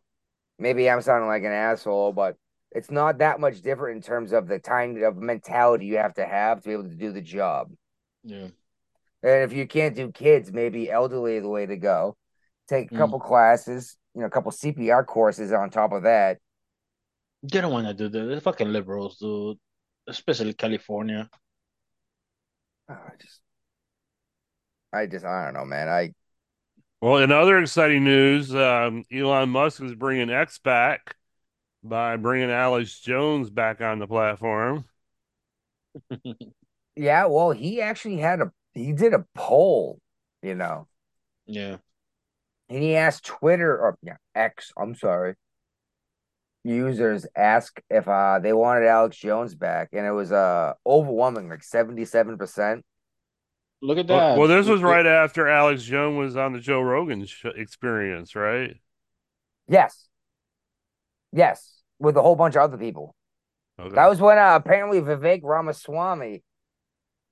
maybe 0.59 0.89
I'm 0.89 1.01
sounding 1.01 1.27
like 1.27 1.43
an 1.43 1.51
asshole, 1.51 2.13
but 2.13 2.35
it's 2.71 2.91
not 2.91 3.17
that 3.17 3.39
much 3.39 3.61
different 3.61 3.97
in 3.97 4.03
terms 4.03 4.33
of 4.33 4.47
the 4.47 4.59
kind 4.59 5.01
of 5.01 5.17
mentality 5.17 5.87
you 5.87 5.97
have 5.97 6.13
to 6.15 6.25
have 6.25 6.61
to 6.61 6.67
be 6.69 6.73
able 6.73 6.83
to 6.83 6.95
do 6.95 7.11
the 7.11 7.21
job. 7.21 7.71
Yeah. 8.23 8.49
And 9.23 9.43
if 9.43 9.53
you 9.53 9.65
can't 9.65 9.95
do 9.95 10.11
kids, 10.11 10.51
maybe 10.51 10.91
elderly 10.91 11.37
is 11.37 11.43
the 11.43 11.49
way 11.49 11.65
to 11.65 11.77
go. 11.77 12.15
Take 12.67 12.91
a 12.91 12.95
Mm. 12.95 12.97
couple 12.97 13.19
classes, 13.19 13.97
you 14.15 14.21
know, 14.21 14.27
a 14.27 14.29
couple 14.29 14.51
CPR 14.51 15.03
courses 15.03 15.51
on 15.51 15.69
top 15.69 15.91
of 15.91 16.03
that. 16.03 16.39
They 17.43 17.61
don't 17.61 17.71
want 17.71 17.87
to 17.87 17.93
do 17.93 18.09
that. 18.09 18.25
They're 18.25 18.41
fucking 18.41 18.71
liberals, 18.71 19.17
dude. 19.17 19.57
Especially 20.07 20.53
California. 20.53 21.29
Oh, 22.89 22.93
I 22.93 23.11
just, 23.19 23.41
I 24.93 25.05
just, 25.07 25.25
I 25.25 25.45
don't 25.45 25.53
know, 25.53 25.65
man. 25.65 25.89
I 25.89 26.13
well, 27.01 27.17
in 27.17 27.31
other 27.31 27.59
exciting 27.59 28.03
news, 28.03 28.53
um, 28.55 29.03
Elon 29.11 29.49
Musk 29.49 29.81
is 29.83 29.93
bringing 29.93 30.29
X 30.29 30.59
back 30.59 31.15
by 31.83 32.17
bringing 32.17 32.51
Alex 32.51 32.99
Jones 32.99 33.49
back 33.49 33.81
on 33.81 33.99
the 33.99 34.07
platform. 34.07 34.85
Yeah, 36.95 37.25
well, 37.25 37.51
he 37.51 37.81
actually 37.81 38.17
had 38.17 38.41
a 38.41 38.51
he 38.73 38.93
did 38.93 39.13
a 39.13 39.25
poll, 39.35 39.99
you 40.41 40.55
know, 40.55 40.87
Yeah. 41.47 41.77
And 42.69 42.81
he 42.81 42.95
asked 42.95 43.25
Twitter 43.25 43.71
or 43.77 43.97
yeah, 44.01 44.17
X, 44.33 44.71
I'm 44.77 44.95
sorry, 44.95 45.35
users 46.63 47.25
ask 47.35 47.79
if 47.89 48.07
uh 48.07 48.39
they 48.39 48.53
wanted 48.53 48.85
Alex 48.87 49.17
Jones 49.17 49.55
back, 49.55 49.89
and 49.93 50.05
it 50.05 50.11
was 50.11 50.31
uh 50.31 50.73
overwhelming, 50.85 51.49
like 51.49 51.61
77%. 51.61 52.81
Look 53.81 53.97
at 53.99 54.07
that. 54.07 54.37
well, 54.37 54.47
this 54.47 54.67
was 54.67 54.81
Look- 54.81 54.89
right 54.89 55.05
after 55.05 55.47
Alex 55.47 55.83
Jones 55.83 56.17
was 56.17 56.37
on 56.37 56.53
the 56.53 56.59
Joe 56.59 56.81
Rogan 56.81 57.25
sh- 57.25 57.45
experience, 57.55 58.35
right? 58.35 58.75
Yes. 59.67 60.07
Yes, 61.31 61.81
with 61.99 62.15
a 62.17 62.21
whole 62.21 62.35
bunch 62.35 62.55
of 62.55 62.61
other 62.61 62.77
people. 62.77 63.13
Okay. 63.79 63.93
That 63.93 64.09
was 64.09 64.21
when 64.21 64.37
uh, 64.37 64.55
apparently 64.55 65.01
Vivek 65.01 65.41
Ramaswamy 65.43 66.41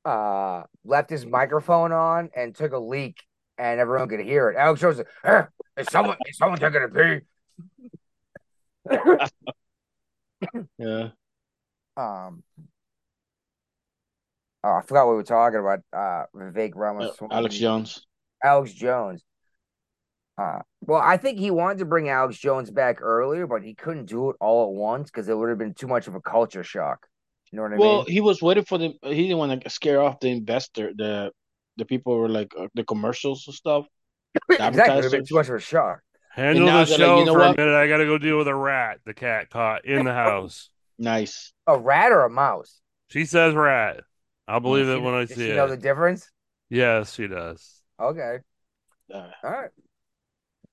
uh 0.05 0.63
left 0.83 1.09
his 1.09 1.25
microphone 1.25 1.93
on 1.93 2.29
and 2.35 2.53
took 2.53 2.73
a 2.73 2.77
leak, 2.77 3.23
and 3.57 3.79
everyone 3.79 4.07
could 4.09 4.19
hear 4.21 4.49
it. 4.49 4.57
Alex 4.57 4.81
Jones, 4.81 5.01
eh, 5.23 5.43
is 5.77 5.87
someone 5.89 6.17
is 6.27 6.37
someone 6.37 6.59
taking 6.59 6.83
a 6.83 6.89
pee? 6.89 7.19
Yeah. 10.77 11.09
Um, 11.95 12.43
oh, 14.63 14.69
I 14.69 14.81
forgot 14.85 15.05
what 15.05 15.11
we 15.11 15.17
were 15.17 15.23
talking 15.23 15.59
about. 15.59 15.79
Uh, 15.93 16.25
Vivek 16.35 16.75
Uh, 16.75 16.79
Ramaswamy, 16.79 17.33
Alex 17.33 17.55
Jones. 17.55 18.05
Alex 18.43 18.73
Jones. 18.73 19.23
Uh, 20.37 20.59
well, 20.81 20.99
I 21.01 21.15
think 21.17 21.39
he 21.39 21.49
wanted 21.51 21.77
to 21.77 21.85
bring 21.85 22.09
Alex 22.09 22.37
Jones 22.37 22.71
back 22.71 23.01
earlier, 23.01 23.47
but 23.47 23.63
he 23.63 23.73
couldn't 23.73 24.07
do 24.07 24.31
it 24.31 24.35
all 24.41 24.67
at 24.67 24.73
once 24.73 25.09
because 25.11 25.29
it 25.29 25.37
would 25.37 25.47
have 25.49 25.59
been 25.59 25.75
too 25.75 25.87
much 25.87 26.07
of 26.07 26.15
a 26.15 26.21
culture 26.21 26.63
shock. 26.63 27.07
You 27.51 27.57
know 27.57 27.63
what 27.63 27.73
I 27.73 27.77
Well, 27.77 27.97
mean? 28.03 28.11
he 28.11 28.19
was 28.19 28.41
waiting 28.41 28.65
for 28.65 28.77
the. 28.77 28.93
He 29.03 29.23
didn't 29.23 29.37
want 29.37 29.63
to 29.63 29.69
scare 29.69 30.01
off 30.01 30.19
the 30.19 30.29
investor. 30.29 30.91
The 30.93 31.31
the 31.77 31.85
people 31.85 32.17
were 32.17 32.29
like 32.29 32.53
uh, 32.57 32.67
the 32.75 32.83
commercials 32.83 33.45
and 33.47 33.55
stuff. 33.55 33.85
exactly, 34.49 34.55
it 34.55 34.95
would 34.95 35.03
have 35.03 35.11
been 35.11 35.21
advertisers. 35.21 35.27
too 35.29 35.35
much 35.35 35.49
of 35.49 35.55
a 35.55 35.59
shock. 35.59 36.01
Handle 36.31 36.65
the 36.65 36.71
they're 36.71 36.79
like, 36.85 36.87
show 36.87 37.19
you 37.19 37.25
know 37.25 37.33
for 37.33 37.41
a 37.43 37.55
minute. 37.55 37.75
I 37.75 37.87
got 37.87 37.97
to 37.97 38.05
go 38.05 38.17
deal 38.17 38.37
with 38.37 38.47
a 38.47 38.55
rat 38.55 38.99
the 39.05 39.13
cat 39.13 39.49
caught 39.49 39.85
in 39.85 40.05
the 40.05 40.13
house. 40.25 40.69
Nice. 40.97 41.53
A 41.67 41.77
rat 41.77 42.11
or 42.11 42.23
a 42.25 42.29
mouse? 42.29 42.79
She 43.09 43.25
says 43.25 43.53
rat. 43.53 44.01
I'll 44.47 44.59
believe 44.59 44.85
Does 44.87 44.95
it 44.95 44.97
she- 44.97 45.03
when 45.03 45.13
I 45.13 45.25
see 45.25 45.35
she 45.35 45.49
it. 45.51 45.55
know 45.55 45.67
the 45.67 45.77
difference? 45.77 46.29
Yes, 46.69 47.13
she 47.13 47.27
does. 47.27 47.81
Okay, 47.99 48.37
Uh, 49.13 49.27
all 49.43 49.51
right. 49.51 49.69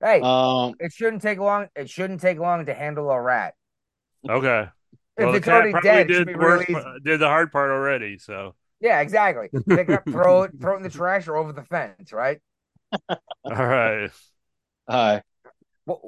Hey, 0.03 0.19
um. 0.23 0.73
it 0.79 0.91
shouldn't 0.91 1.21
take 1.21 1.37
long. 1.37 1.67
It 1.75 1.87
shouldn't 1.89 2.21
take 2.21 2.39
long 2.39 2.65
to 2.65 2.73
handle 2.73 3.09
a 3.11 3.21
rat. 3.21 3.53
Okay. 4.27 4.67
If 5.17 5.25
well, 5.25 5.31
the 5.33 5.37
it's 5.37 5.45
cat 5.45 5.53
already 5.55 5.71
probably 5.73 5.89
dead, 5.91 6.09
it 6.09 6.13
did 6.13 6.27
be 6.27 6.33
the 6.33 6.39
really 6.39 6.57
worst 6.57 6.69
easy. 6.71 6.73
part- 6.81 7.03
did 7.03 7.19
the 7.19 7.27
hard 7.27 7.51
part 7.51 7.69
already. 7.71 8.17
So, 8.17 8.55
Yeah, 8.81 8.99
exactly. 9.01 9.49
Pick 9.69 9.89
it 9.89 9.91
up, 9.91 10.03
throw 10.09 10.43
it, 10.43 10.51
throw 10.59 10.73
it 10.73 10.77
in 10.77 10.83
the 10.83 10.89
trash 10.89 11.27
or 11.27 11.35
over 11.37 11.53
the 11.53 11.63
fence, 11.63 12.11
right? 12.11 12.39
all 13.09 13.19
right. 13.45 14.09
Hi. 14.89 15.21
What, 15.85 15.99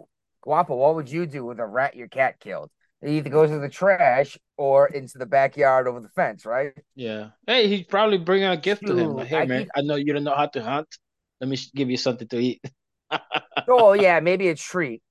Guapo, 0.42 0.76
what 0.76 0.96
would 0.96 1.10
you 1.10 1.26
do 1.26 1.46
with 1.46 1.60
a 1.60 1.66
rat 1.66 1.96
your 1.96 2.08
cat 2.08 2.40
killed? 2.40 2.70
It 3.02 3.12
either 3.12 3.30
goes 3.30 3.50
to 3.50 3.60
the 3.60 3.70
trash 3.70 4.38
or 4.58 4.88
into 4.88 5.18
the 5.18 5.26
backyard 5.26 5.88
over 5.88 6.00
the 6.00 6.10
fence, 6.10 6.46
right? 6.46 6.74
Yeah. 6.96 7.30
Hey, 7.46 7.68
he's 7.68 7.86
probably 7.86 8.18
bringing 8.18 8.48
a 8.48 8.58
gift 8.58 8.86
to 8.88 8.96
him. 8.96 9.18
Hey, 9.20 9.38
I 9.38 9.46
man, 9.46 9.60
keep- 9.64 9.70
I 9.76 9.82
know 9.82 9.96
you 9.96 10.14
don't 10.14 10.24
know 10.24 10.36
how 10.36 10.48
to 10.48 10.64
hunt. 10.64 10.88
Let 11.40 11.50
me 11.50 11.58
give 11.76 11.90
you 11.90 11.98
something 11.98 12.28
to 12.30 12.40
eat. 12.40 12.62
Oh 13.68 13.94
yeah, 13.94 14.20
maybe 14.20 14.50
a 14.50 14.56
treat. 14.56 15.02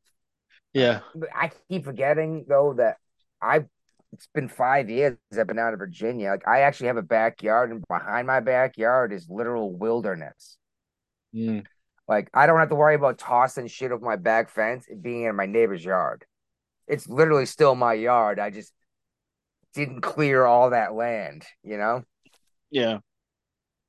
Yeah. 0.74 1.00
I 1.34 1.50
keep 1.70 1.84
forgetting 1.84 2.44
though 2.48 2.74
that 2.74 2.96
I've 3.40 3.66
it's 4.12 4.28
been 4.34 4.48
five 4.48 4.90
years 4.90 5.16
I've 5.38 5.46
been 5.46 5.58
out 5.58 5.72
of 5.72 5.78
Virginia. 5.78 6.30
Like 6.30 6.46
I 6.46 6.60
actually 6.60 6.88
have 6.88 6.96
a 6.96 7.02
backyard, 7.02 7.70
and 7.70 7.82
behind 7.88 8.26
my 8.26 8.40
backyard 8.40 9.12
is 9.12 9.26
literal 9.28 9.72
wilderness. 9.74 10.58
Mm. 11.34 11.64
Like 12.06 12.28
I 12.34 12.46
don't 12.46 12.58
have 12.58 12.68
to 12.68 12.74
worry 12.74 12.94
about 12.94 13.18
tossing 13.18 13.68
shit 13.68 13.92
off 13.92 14.00
my 14.02 14.16
back 14.16 14.50
fence 14.50 14.86
and 14.88 15.02
being 15.02 15.24
in 15.24 15.36
my 15.36 15.46
neighbor's 15.46 15.84
yard. 15.84 16.24
It's 16.86 17.08
literally 17.08 17.46
still 17.46 17.74
my 17.74 17.94
yard. 17.94 18.38
I 18.38 18.50
just 18.50 18.72
didn't 19.72 20.02
clear 20.02 20.44
all 20.44 20.70
that 20.70 20.92
land, 20.94 21.44
you 21.62 21.78
know, 21.78 22.02
Yeah. 22.70 22.98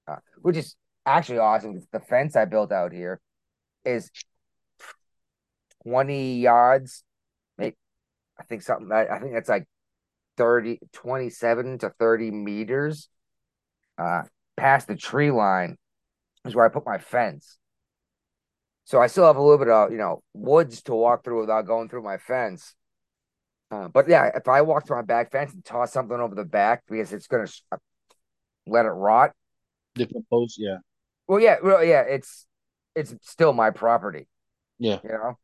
uh, 0.08 0.18
which 0.42 0.56
is 0.56 0.76
actually 1.06 1.40
awesome. 1.40 1.82
The 1.92 2.00
fence 2.00 2.38
I 2.38 2.46
built 2.46 2.72
out 2.72 2.94
here 2.94 3.20
is 3.84 4.10
20 5.86 6.40
yards. 6.40 7.04
Maybe 7.58 7.76
I 8.40 8.44
think 8.44 8.62
something 8.62 8.90
I, 8.92 9.08
I 9.08 9.20
think 9.20 9.34
that's 9.34 9.50
like 9.50 9.66
30, 10.38 10.80
27 10.94 11.78
to 11.80 11.90
30 12.00 12.32
meters 12.32 13.10
uh 13.98 14.24
past 14.58 14.88
the 14.88 14.96
tree 14.96 15.32
line 15.32 15.78
is 16.46 16.56
where 16.56 16.66
I 16.66 16.70
put 16.70 16.86
my 16.86 16.98
fence. 16.98 17.58
So 18.86 19.02
I 19.02 19.08
still 19.08 19.26
have 19.26 19.38
a 19.38 19.42
little 19.42 19.58
bit 19.58 19.70
of, 19.70 19.92
you 19.92 19.98
know, 19.98 20.22
woods 20.34 20.82
to 20.84 20.94
walk 20.96 21.24
through 21.24 21.42
without 21.42 21.66
going 21.66 21.90
through 21.90 22.04
my 22.04 22.18
fence. 22.18 22.76
Uh, 23.72 23.88
but 23.88 24.08
yeah, 24.08 24.30
if 24.36 24.48
I 24.48 24.62
walk 24.62 24.86
through 24.86 24.98
my 24.98 25.04
back 25.04 25.32
fence 25.32 25.54
and 25.54 25.64
toss 25.64 25.92
something 25.92 26.20
over 26.20 26.36
the 26.36 26.44
back 26.46 26.84
because 26.88 27.14
it's 27.14 27.28
gonna 27.28 27.48
uh, 27.72 27.78
let 28.68 28.86
it 28.86 28.90
rot. 28.90 29.32
Decompose. 29.96 30.56
Yeah. 30.58 30.78
Well, 31.28 31.40
yeah, 31.40 31.56
well, 31.64 31.84
yeah, 31.84 32.02
it's 32.02 32.46
it's 32.96 33.16
still 33.22 33.54
my 33.54 33.72
property, 33.72 34.28
Yeah. 34.80 35.00
you 35.04 35.10
know. 35.10 35.38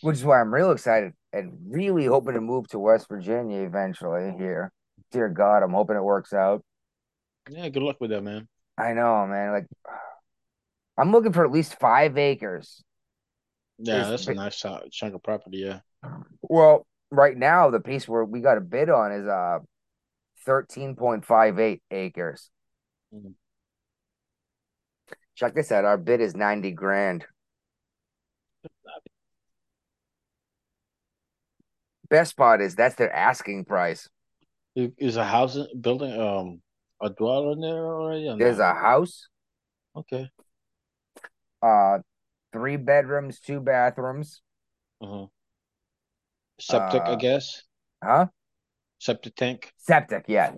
Which 0.00 0.16
is 0.16 0.24
why 0.24 0.40
I'm 0.40 0.52
real 0.52 0.70
excited 0.72 1.12
and 1.32 1.58
really 1.68 2.06
hoping 2.06 2.34
to 2.34 2.40
move 2.40 2.68
to 2.68 2.78
West 2.78 3.08
Virginia 3.08 3.62
eventually. 3.62 4.34
Here, 4.38 4.72
dear 5.12 5.28
God, 5.28 5.62
I'm 5.62 5.72
hoping 5.72 5.96
it 5.96 6.02
works 6.02 6.32
out. 6.32 6.64
Yeah. 7.50 7.68
Good 7.68 7.82
luck 7.82 7.96
with 8.00 8.10
that, 8.10 8.22
man. 8.22 8.48
I 8.78 8.92
know, 8.92 9.26
man. 9.26 9.52
Like, 9.52 9.66
I'm 10.98 11.12
looking 11.12 11.32
for 11.32 11.44
at 11.44 11.50
least 11.50 11.78
five 11.78 12.18
acres. 12.18 12.82
Yeah, 13.78 14.08
that's 14.08 14.26
a 14.26 14.34
nice 14.34 14.62
chunk 14.90 15.14
of 15.14 15.22
property. 15.22 15.58
Yeah. 15.58 15.80
Well, 16.42 16.86
right 17.10 17.36
now 17.36 17.70
the 17.70 17.80
piece 17.80 18.08
where 18.08 18.24
we 18.24 18.40
got 18.40 18.58
a 18.58 18.60
bid 18.62 18.88
on 18.90 19.12
is 19.12 19.26
uh 19.26 19.58
13.58 20.46 21.80
acres. 21.90 22.50
Mhm. 23.14 23.34
Check 25.34 25.54
this 25.54 25.70
out. 25.70 25.84
Our 25.84 25.98
bid 25.98 26.20
is 26.20 26.34
90 26.34 26.70
grand. 26.72 27.26
Best 32.08 32.36
part 32.36 32.60
is 32.60 32.74
that's 32.74 32.94
their 32.94 33.12
asking 33.12 33.64
price. 33.64 34.08
Is- 34.74 35.16
a 35.16 35.24
house 35.24 35.58
building 35.80 36.18
um 36.20 36.60
a 37.00 37.10
dwelling 37.10 37.60
there 37.60 37.86
already? 37.86 38.34
There's 38.38 38.58
a 38.58 38.74
house, 38.74 39.28
Okay. 39.94 40.30
uh, 41.62 41.98
three 42.52 42.76
bedrooms, 42.76 43.40
two 43.40 43.60
bathrooms. 43.60 44.42
Uh-huh. 45.00 45.26
Septic, 46.60 47.02
I 47.02 47.12
Uh, 47.12 47.16
guess. 47.16 47.62
Huh? 48.02 48.26
Septic 48.98 49.34
tank. 49.36 49.72
Septic, 49.76 50.24
yeah. 50.28 50.54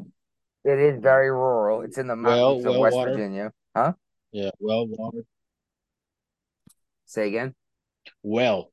It 0.65 0.79
is 0.79 1.01
very 1.01 1.31
rural. 1.31 1.83
It's 1.83 1.99
in 1.99 2.07
the 2.07 2.15
Well- 2.15 2.57
mountains 2.57 2.67
of 2.67 2.73
well 2.73 2.81
West 2.83 2.97
water. 2.97 3.11
Virginia. 3.13 3.53
Huh? 3.75 3.93
Yeah. 4.33 4.51
Well 4.61 4.87
water. 4.87 5.25
Say 7.07 7.29
again? 7.29 7.55
Well 8.23 8.71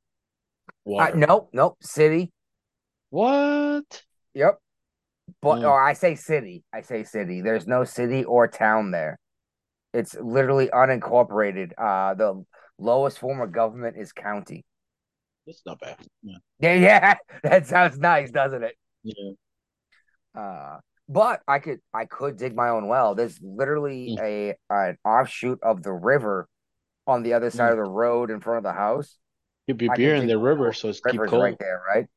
Uh, 0.68 0.70
water. 0.86 1.16
nope, 1.18 1.50
nope. 1.54 1.78
City. 1.84 2.32
What? 3.16 4.04
Yep. 4.34 4.58
But 5.42 5.60
Mm. 5.60 5.64
oh, 5.64 5.74
I 5.74 5.94
say 5.94 6.16
city. 6.16 6.66
I 6.74 6.82
say 6.82 7.06
city. 7.06 7.40
There's 7.40 7.66
no 7.66 7.86
city 7.86 8.26
or 8.26 8.50
town 8.50 8.92
there. 8.92 9.18
It's 9.94 10.16
literally 10.16 10.68
unincorporated. 10.68 11.72
Uh, 11.78 12.16
the 12.16 12.44
lowest 12.78 13.20
form 13.20 13.40
of 13.40 13.54
government 13.54 13.96
is 13.98 14.12
county. 14.12 14.66
That's 15.48 15.62
not 15.66 15.80
bad. 15.80 15.96
Yeah. 16.24 16.38
Yeah, 16.60 16.74
yeah. 16.74 17.16
That 17.44 17.68
sounds 17.68 17.98
nice, 17.98 18.32
doesn't 18.32 18.64
it? 18.64 18.76
Yeah. 19.04 19.32
Uh, 20.38 20.80
but 21.08 21.42
I 21.48 21.60
could 21.60 21.80
I 21.94 22.04
could 22.06 22.36
dig 22.36 22.54
my 22.54 22.68
own 22.68 22.90
well. 22.90 23.16
There's 23.16 23.40
literally 23.42 24.18
Mm. 24.20 24.22
a 24.22 24.56
an 24.70 24.98
offshoot 25.06 25.60
of 25.64 25.84
the 25.84 25.94
river 25.94 26.50
on 27.08 27.24
the 27.24 27.32
other 27.32 27.50
side 27.50 27.70
Mm. 27.70 27.80
of 27.80 27.86
the 27.86 27.92
road 27.92 28.30
in 28.30 28.42
front 28.42 28.58
of 28.58 28.64
the 28.64 28.74
house. 28.74 29.18
Keep 29.68 29.84
your 29.84 29.94
I 29.94 29.96
beer 29.96 30.16
in 30.16 30.28
the 30.28 30.38
river 30.38 30.74
so 30.74 30.90
it's 30.90 31.00
keep 31.00 31.22
cold. 31.30 31.44
right 31.44 31.58
there, 31.60 31.82
right? 31.88 32.08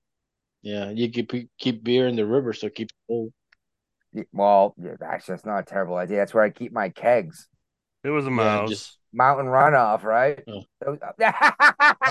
Yeah, 0.62 0.90
you 0.90 1.09
keep 1.10 1.32
keep 1.59 1.85
beer 1.85 2.09
in 2.09 2.16
the 2.16 2.26
river 2.26 2.52
so 2.52 2.68
keep 2.68 2.90
cold. 3.06 3.32
Well, 4.32 4.74
yeah, 4.82 4.94
actually, 5.05 5.35
that's 5.35 5.47
not 5.47 5.59
a 5.60 5.62
terrible 5.64 5.97
idea. 5.97 6.16
That's 6.18 6.35
where 6.35 6.43
I 6.43 6.51
keep 6.51 6.72
my 6.72 6.89
kegs. 6.89 7.47
It 8.05 8.10
was 8.10 8.26
a 8.26 8.30
Yeah, 8.30 8.35
mouse. 8.36 8.70
just- 8.70 8.94
Mountain 9.10 9.47
runoff, 9.47 10.02
right? 10.02 10.39
Oh. 10.47 10.64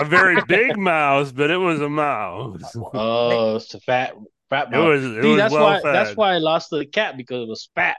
a 0.00 0.04
very 0.04 0.36
big 0.48 0.76
mouse, 0.76 1.30
but 1.30 1.48
it 1.48 1.56
was 1.56 1.80
a 1.80 1.88
mouse. 1.88 2.60
Oh, 2.92 3.54
it's 3.56 3.72
a 3.74 3.80
fat 3.80 4.14
fat 4.50 4.66
It 4.66 4.70
mouse. 4.72 4.84
was 4.88 5.04
it 5.04 5.22
See, 5.22 5.28
was 5.28 5.36
that's 5.36 5.54
well 5.54 5.62
why 5.64 5.80
fed. 5.80 5.94
that's 5.94 6.16
why 6.16 6.34
I 6.34 6.38
lost 6.38 6.70
the 6.70 6.84
cat 6.86 7.16
because 7.16 7.42
it 7.44 7.48
was 7.48 7.70
fat. 7.76 7.98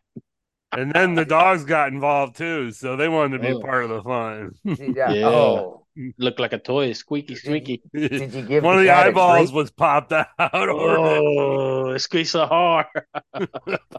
And 0.74 0.92
then 0.92 1.16
the 1.16 1.24
dogs 1.24 1.64
got 1.64 1.94
involved 1.94 2.36
too, 2.36 2.72
so 2.72 2.98
they 2.98 3.08
wanted 3.08 3.38
to 3.38 3.44
be 3.48 3.54
Oh. 3.54 3.62
part 3.62 3.86
of 3.86 3.90
the 3.90 4.02
fun. 4.04 4.52
yeah. 4.66 5.12
Yeah. 5.12 5.28
Oh, 5.28 5.79
Looked 6.18 6.40
like 6.40 6.54
a 6.54 6.60
toy, 6.60 6.94
squeaky, 6.94 7.36
squeaky. 7.36 7.82
did 7.94 8.34
you 8.34 8.42
give 8.44 8.64
One 8.64 8.76
of 8.78 8.84
the 8.84 8.92
eyeballs 8.92 9.52
was 9.52 9.72
popped 9.72 10.12
out. 10.14 10.28
Oh, 10.40 11.92
it 11.92 12.00
squeezed 12.00 12.32
so 12.32 12.46
hard. 12.46 12.88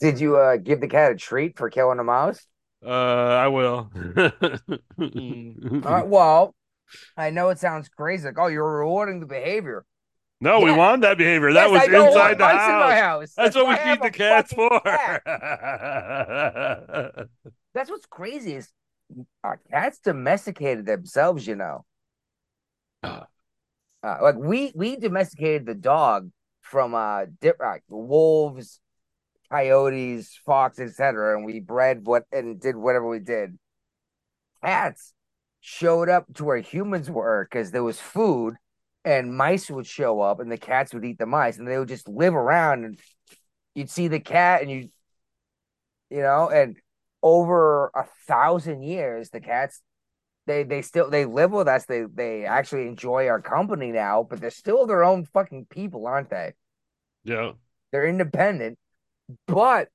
Did 0.00 0.20
you 0.20 0.36
uh 0.36 0.56
give 0.56 0.80
the 0.80 0.88
cat 0.88 1.12
a 1.12 1.16
treat 1.16 1.56
for 1.56 1.70
killing 1.70 1.98
a 1.98 2.04
mouse? 2.04 2.46
Uh, 2.84 2.88
I 2.90 3.48
will. 3.48 3.90
Uh, 5.82 6.02
well, 6.06 6.54
I 7.16 7.30
know 7.30 7.50
it 7.50 7.58
sounds 7.58 7.88
crazy. 7.88 8.26
Like, 8.26 8.38
oh, 8.38 8.48
you're 8.48 8.78
rewarding 8.78 9.20
the 9.20 9.26
behavior. 9.26 9.84
no, 10.40 10.60
we 10.60 10.70
Yeah. 10.70 10.76
want 10.78 11.02
that 11.02 11.18
behavior. 11.18 11.52
That 11.54 11.70
Yes, 11.70 11.70
was 11.70 11.86
inside 11.88 12.38
the 12.38 12.46
mice 12.46 12.66
in 12.68 12.78
my 12.78 12.96
house. 12.96 12.96
house. 12.96 13.34
That's 13.36 13.56
what 13.56 13.66
we 13.66 13.74
why 13.74 13.78
I 13.78 13.80
have 13.80 13.98
feed 13.98 14.02
the 14.02 14.10
cats 14.10 14.52
for. 14.52 14.80
cat. 14.84 15.22
That's 17.74 17.90
what's 17.90 18.06
crazy 18.06 18.54
is 18.54 18.72
uh, 19.42 19.56
cats 19.70 19.98
domesticated 19.98 20.86
themselves. 20.86 21.46
You 21.46 21.56
know. 21.56 21.84
Uh, 24.04 24.18
like 24.20 24.36
we 24.36 24.70
we 24.74 24.96
domesticated 24.96 25.64
the 25.64 25.74
dog 25.74 26.30
from 26.60 26.94
uh, 26.94 27.24
dip, 27.40 27.56
uh 27.64 27.76
wolves, 27.88 28.80
coyotes, 29.50 30.38
foxes, 30.44 30.90
etc., 30.90 31.36
and 31.36 31.46
we 31.46 31.58
bred 31.60 32.06
what 32.06 32.24
and 32.30 32.60
did 32.60 32.76
whatever 32.76 33.08
we 33.08 33.18
did. 33.18 33.58
Cats 34.62 35.14
showed 35.60 36.10
up 36.10 36.26
to 36.34 36.44
where 36.44 36.58
humans 36.58 37.10
were 37.10 37.46
because 37.48 37.70
there 37.70 37.82
was 37.82 37.98
food, 37.98 38.56
and 39.06 39.34
mice 39.34 39.70
would 39.70 39.86
show 39.86 40.20
up, 40.20 40.38
and 40.38 40.52
the 40.52 40.58
cats 40.58 40.92
would 40.92 41.04
eat 41.04 41.18
the 41.18 41.24
mice, 41.24 41.56
and 41.56 41.66
they 41.66 41.78
would 41.78 41.88
just 41.88 42.06
live 42.06 42.34
around, 42.34 42.84
and 42.84 42.98
you'd 43.74 43.90
see 43.90 44.08
the 44.08 44.20
cat, 44.20 44.60
and 44.60 44.70
you, 44.70 44.88
you 46.10 46.20
know, 46.20 46.50
and 46.50 46.76
over 47.24 47.90
a 47.94 48.04
thousand 48.28 48.82
years, 48.82 49.30
the 49.30 49.40
cats 49.40 49.80
they 50.46 50.62
they 50.62 50.82
still 50.82 51.08
they 51.10 51.24
live 51.24 51.50
with 51.52 51.66
us. 51.66 51.86
They 51.86 52.02
they 52.02 52.44
actually 52.44 52.86
enjoy 52.86 53.28
our 53.28 53.40
company 53.40 53.90
now, 53.92 54.26
but 54.28 54.40
they're 54.40 54.50
still 54.50 54.86
their 54.86 55.02
own 55.02 55.24
fucking 55.24 55.66
people, 55.70 56.06
aren't 56.06 56.30
they? 56.30 56.52
Yeah. 57.24 57.52
They're 57.90 58.06
independent, 58.06 58.78
but 59.46 59.88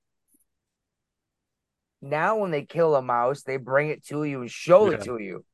now 2.01 2.37
when 2.37 2.51
they 2.51 2.63
kill 2.63 2.95
a 2.95 3.01
mouse, 3.01 3.43
they 3.43 3.57
bring 3.57 3.89
it 3.89 4.05
to 4.07 4.23
you 4.23 4.41
and 4.41 4.49
show 4.49 4.89
it 4.89 5.03
to 5.03 5.19
you. 5.19 5.45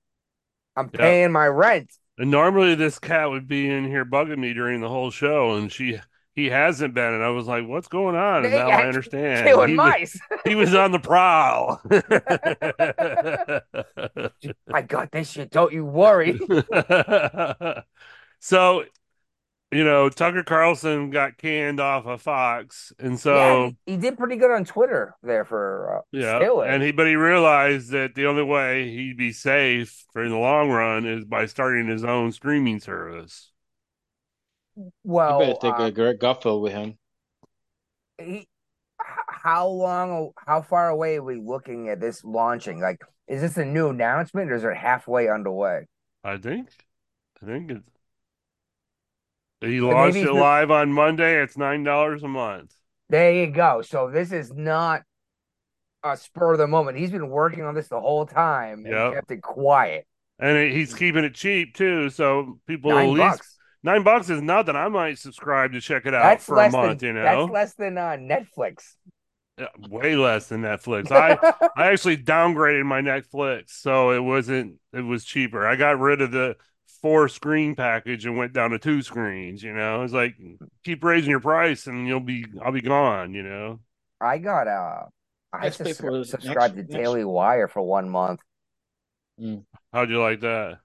I'm 0.77 0.89
Yeah. 0.93 0.99
paying 0.99 1.31
my 1.31 1.47
rent. 1.47 1.91
And 2.17 2.31
normally 2.31 2.75
this 2.75 2.99
cat 2.99 3.29
would 3.29 3.47
be 3.47 3.69
in 3.69 3.85
here 3.85 4.05
bugging 4.05 4.37
me 4.37 4.53
during 4.53 4.79
the 4.79 4.89
whole 4.89 5.11
show, 5.11 5.55
and 5.55 5.71
she 5.71 5.99
he 6.35 6.47
hasn't 6.47 6.93
been, 6.93 7.13
and 7.13 7.23
I 7.23 7.29
was 7.29 7.47
like, 7.47 7.65
"What's 7.65 7.87
going 7.87 8.15
on?" 8.15 8.43
And 8.43 8.53
now 8.53 8.67
I 8.67 8.85
understand. 8.85 9.47
Killing 9.47 9.69
He 9.69 9.77
was, 9.77 9.85
mice. 9.85 10.19
he 10.45 10.55
was 10.55 10.75
on 10.75 10.91
the 10.91 10.99
prowl. 10.99 11.81
I 14.73 14.81
got 14.81 15.11
this 15.11 15.31
shit. 15.31 15.49
Don't 15.49 15.71
you 15.71 15.85
worry. 15.85 16.37
so, 18.39 18.83
you 19.71 19.85
know, 19.85 20.09
Tucker 20.09 20.43
Carlson 20.43 21.09
got 21.09 21.37
canned 21.37 21.79
off 21.79 22.05
of 22.05 22.21
Fox, 22.21 22.91
and 22.99 23.13
yeah, 23.13 23.17
so 23.17 23.71
he, 23.85 23.93
he 23.93 23.97
did 23.97 24.17
pretty 24.17 24.35
good 24.35 24.51
on 24.51 24.65
Twitter 24.65 25.15
there 25.23 25.45
for 25.45 25.99
uh, 25.99 26.01
yeah, 26.11 26.39
and 26.65 26.83
he 26.83 26.91
but 26.91 27.07
he 27.07 27.15
realized 27.15 27.91
that 27.91 28.13
the 28.13 28.25
only 28.25 28.43
way 28.43 28.91
he'd 28.91 29.17
be 29.17 29.31
safe 29.31 30.03
for 30.11 30.21
in 30.21 30.31
the 30.31 30.37
long 30.37 30.69
run 30.69 31.05
is 31.05 31.23
by 31.23 31.45
starting 31.45 31.87
his 31.87 32.03
own 32.03 32.33
streaming 32.33 32.81
service. 32.81 33.53
You 34.75 34.91
well, 35.03 35.39
better 35.39 35.53
take 35.53 35.79
uh, 35.79 35.83
a 35.83 35.91
Greg 35.91 36.19
Gutfeld 36.19 36.61
with 36.61 36.73
him. 36.73 36.97
he, 38.17 38.47
how 39.27 39.67
long, 39.67 40.31
how 40.45 40.61
far 40.61 40.89
away 40.89 41.17
are 41.17 41.23
we 41.23 41.35
looking 41.35 41.89
at 41.89 41.99
this 41.99 42.23
launching? 42.23 42.81
Like, 42.81 43.01
is 43.27 43.41
this 43.41 43.57
a 43.57 43.65
new 43.65 43.89
announcement 43.89 44.51
or 44.51 44.55
is 44.55 44.63
it 44.63 44.75
halfway 44.75 45.29
underway? 45.29 45.85
I 46.23 46.37
think, 46.37 46.69
I 47.41 47.45
think 47.45 47.71
it's. 47.71 47.89
He 49.61 49.79
But 49.79 49.95
launched 49.95 50.17
it 50.17 50.31
live 50.31 50.69
on 50.69 50.91
Monday. 50.91 51.41
It's 51.41 51.57
nine 51.57 51.83
dollars 51.83 52.23
a 52.23 52.27
month. 52.27 52.73
There 53.09 53.33
you 53.33 53.47
go. 53.47 53.81
So 53.81 54.11
this 54.11 54.31
is 54.31 54.51
not 54.53 55.03
a 56.03 56.17
spur 56.17 56.53
of 56.53 56.59
the 56.59 56.67
moment. 56.67 56.97
He's 56.97 57.11
been 57.11 57.29
working 57.29 57.63
on 57.63 57.73
this 57.73 57.87
the 57.87 57.99
whole 57.99 58.25
time 58.25 58.85
and 58.85 58.93
Yep. 58.93 59.13
kept 59.13 59.31
it 59.31 59.41
quiet. 59.41 60.05
And 60.37 60.71
he's 60.71 60.93
keeping 60.93 61.23
it 61.23 61.33
cheap 61.33 61.75
too, 61.75 62.09
so 62.09 62.59
people 62.67 62.91
Nine 62.91 63.07
at 63.07 63.13
least 63.13 63.37
bucks. 63.37 63.54
Nine 63.85 64.03
bucks 64.03 64.29
is 64.29 64.41
nothing. 64.41 64.75
I 64.75 64.89
might 64.89 65.17
subscribe 65.17 65.71
to 65.73 65.79
check 65.79 66.05
it 66.05 66.13
out 66.13 66.23
That's 66.23 66.45
for 66.45 66.57
a 66.61 66.69
month. 66.69 66.99
than 66.99 67.07
you 67.07 67.13
know, 67.13 67.23
that's 67.23 67.51
less 67.51 67.73
than 67.75 67.97
uh, 67.97 68.17
Netflix. 68.19 68.95
Yeah, 69.57 69.67
way 69.89 70.17
less 70.17 70.47
than 70.47 70.61
Netflix. 70.63 71.09
I 71.11 71.37
I 71.77 71.91
actually 71.93 72.17
downgraded 72.17 72.85
my 72.85 73.01
Netflix, 73.01 73.69
so 73.69 74.11
it 74.11 74.19
wasn't. 74.19 74.75
It 74.91 75.01
was 75.01 75.23
cheaper. 75.23 75.65
I 75.65 75.77
got 75.77 75.97
rid 75.99 76.19
of 76.19 76.31
the 76.31 76.57
four 77.01 77.29
screen 77.29 77.75
package 77.75 78.25
and 78.25 78.35
went 78.37 78.51
down 78.51 78.71
to 78.71 78.79
two 78.79 79.01
screens. 79.01 79.63
You 79.63 79.73
know, 79.73 80.03
it's 80.03 80.11
like 80.13 80.35
keep 80.83 81.03
raising 81.03 81.29
your 81.29 81.39
price 81.39 81.87
and 81.87 82.05
you'll 82.07 82.19
be 82.19 82.45
I'll 82.61 82.73
be 82.73 82.81
gone. 82.81 83.33
You 83.33 83.43
know. 83.43 83.79
I 84.19 84.39
got 84.39 84.67
uh 84.67 85.03
I 85.53 85.65
Let's 85.65 85.77
sus- 85.77 85.97
subscribed 86.29 86.75
next- 86.75 86.91
to 86.91 86.97
Daily 86.97 87.23
Wire 87.23 87.69
for 87.69 87.81
one 87.81 88.09
month. 88.09 88.41
How'd 89.93 90.09
you 90.09 90.21
like 90.21 90.41
that? 90.41 90.79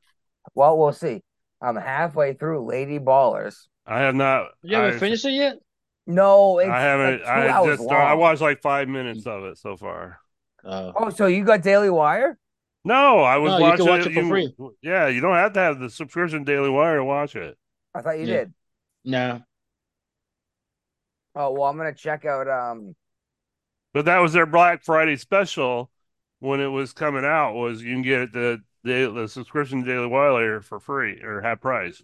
Well, 0.55 0.79
we'll 0.79 0.93
see. 0.93 1.23
I'm 1.61 1.77
halfway 1.77 2.35
through 2.35 2.67
Lady 2.67 2.99
Ballers. 2.99 3.67
I 3.87 4.01
have 4.01 4.15
not. 4.15 4.51
You 4.63 4.77
haven't 4.77 4.95
I, 4.95 4.99
finished 4.99 5.25
it 5.25 5.33
yet? 5.33 5.59
No, 6.07 6.59
it's 6.59 6.69
I 6.71 6.81
haven't. 6.83 7.23
like 7.23 7.25
two 7.25 7.31
I 7.31 7.47
hours 7.49 7.79
just. 7.79 7.91
I 7.91 8.15
watched 8.15 8.41
like 8.41 8.63
five 8.63 8.89
minutes 8.89 9.27
of 9.27 9.45
it 9.45 9.59
so 9.59 9.77
far. 9.77 10.21
Uh, 10.65 10.93
Oh, 10.95 11.11
so 11.11 11.27
you 11.27 11.45
got 11.45 11.63
Daily 11.63 11.91
Wire? 11.91 12.39
No, 12.85 13.21
I 13.21 13.37
was 13.37 13.51
No, 13.51 13.59
you 13.59 13.67
watching 13.67 13.85
can 13.85 13.87
watch 13.87 14.07
it 14.07 14.13
for 14.13 14.23
free. 14.25 14.55
Yeah, 14.83 15.09
you 15.09 15.21
don't 15.21 15.35
have 15.37 15.53
to 15.55 15.61
have 15.61 15.79
the 15.81 15.91
subscription 15.91 16.45
Daily 16.45 16.71
Wire 16.71 16.97
to 16.97 17.05
watch 17.05 17.37
it. 17.37 17.59
I 17.95 18.03
thought 18.03 18.19
you 18.19 18.27
Yeah. 18.27 18.27
did. 18.27 18.53
no. 19.05 19.43
Oh 21.35 21.51
well, 21.53 21.65
I'm 21.65 21.77
gonna 21.77 21.95
check 21.95 22.25
out. 22.25 22.49
Um, 22.49 22.95
But 23.93 24.05
that 24.05 24.19
was 24.19 24.33
their 24.33 24.47
Black 24.47 24.83
Friday 24.85 25.17
special 25.17 25.91
when 26.39 26.61
it 26.61 26.69
was 26.69 26.93
coming 26.93 27.25
out. 27.25 27.55
Was 27.55 27.83
you 27.83 27.95
can 27.95 28.03
get 28.03 28.33
the 28.33 28.63
the, 28.83 29.13
the 29.15 29.29
subscription 29.29 29.85
to 29.85 29.87
Daily 29.87 30.07
Wire 30.07 30.61
for 30.61 30.81
free 30.81 31.21
or 31.23 31.41
half 31.41 31.61
price. 31.61 32.03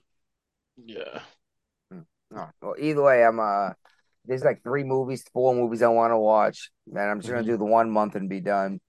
Yeah. 0.84 1.20
oh, 2.34 2.50
well, 2.60 2.74
either 2.78 3.02
way, 3.02 3.24
I'm 3.24 3.40
uh, 3.40 3.70
there's 4.26 4.44
like 4.44 4.62
three 4.62 4.84
movies, 4.84 5.24
four 5.32 5.54
movies 5.54 5.82
I 5.82 5.88
want 5.88 6.12
to 6.12 6.18
watch, 6.18 6.70
and 6.88 6.98
I'm 6.98 7.20
just 7.20 7.30
gonna 7.30 7.42
Mhm. 7.42 7.46
do 7.46 7.56
the 7.56 7.64
one 7.64 7.90
month 7.90 8.14
and 8.14 8.28
be 8.28 8.40
done. 8.40 8.80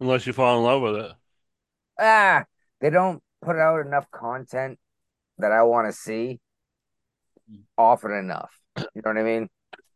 Unless 0.00 0.26
you 0.26 0.32
fall 0.32 0.58
in 0.58 0.64
love 0.64 0.82
with 0.82 0.96
it. 0.96 1.12
Ah, 1.98 2.44
they 2.80 2.90
don't 2.90 3.22
put 3.42 3.56
out 3.56 3.86
enough 3.86 4.10
content 4.10 4.78
that 5.38 5.52
I 5.52 5.62
want 5.62 5.88
to 5.88 5.92
see 5.92 6.40
often 7.76 8.12
enough. 8.12 8.50
You 8.78 9.02
know 9.04 9.10
what 9.10 9.18
I 9.18 9.22
mean? 9.22 9.48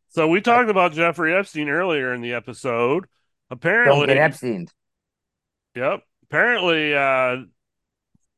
So 0.08 0.28
we 0.28 0.40
talked 0.40 0.70
about 0.70 0.92
Jeffrey 0.92 1.34
Epstein 1.34 1.68
earlier 1.68 2.12
in 2.14 2.20
the 2.20 2.32
episode. 2.32 3.04
Don't 3.04 3.58
Apparently, 3.58 4.06
get 4.06 4.16
Epstein. 4.16 4.66
Yep. 5.74 6.02
Apparently, 6.28 6.94
uh, 6.94 7.44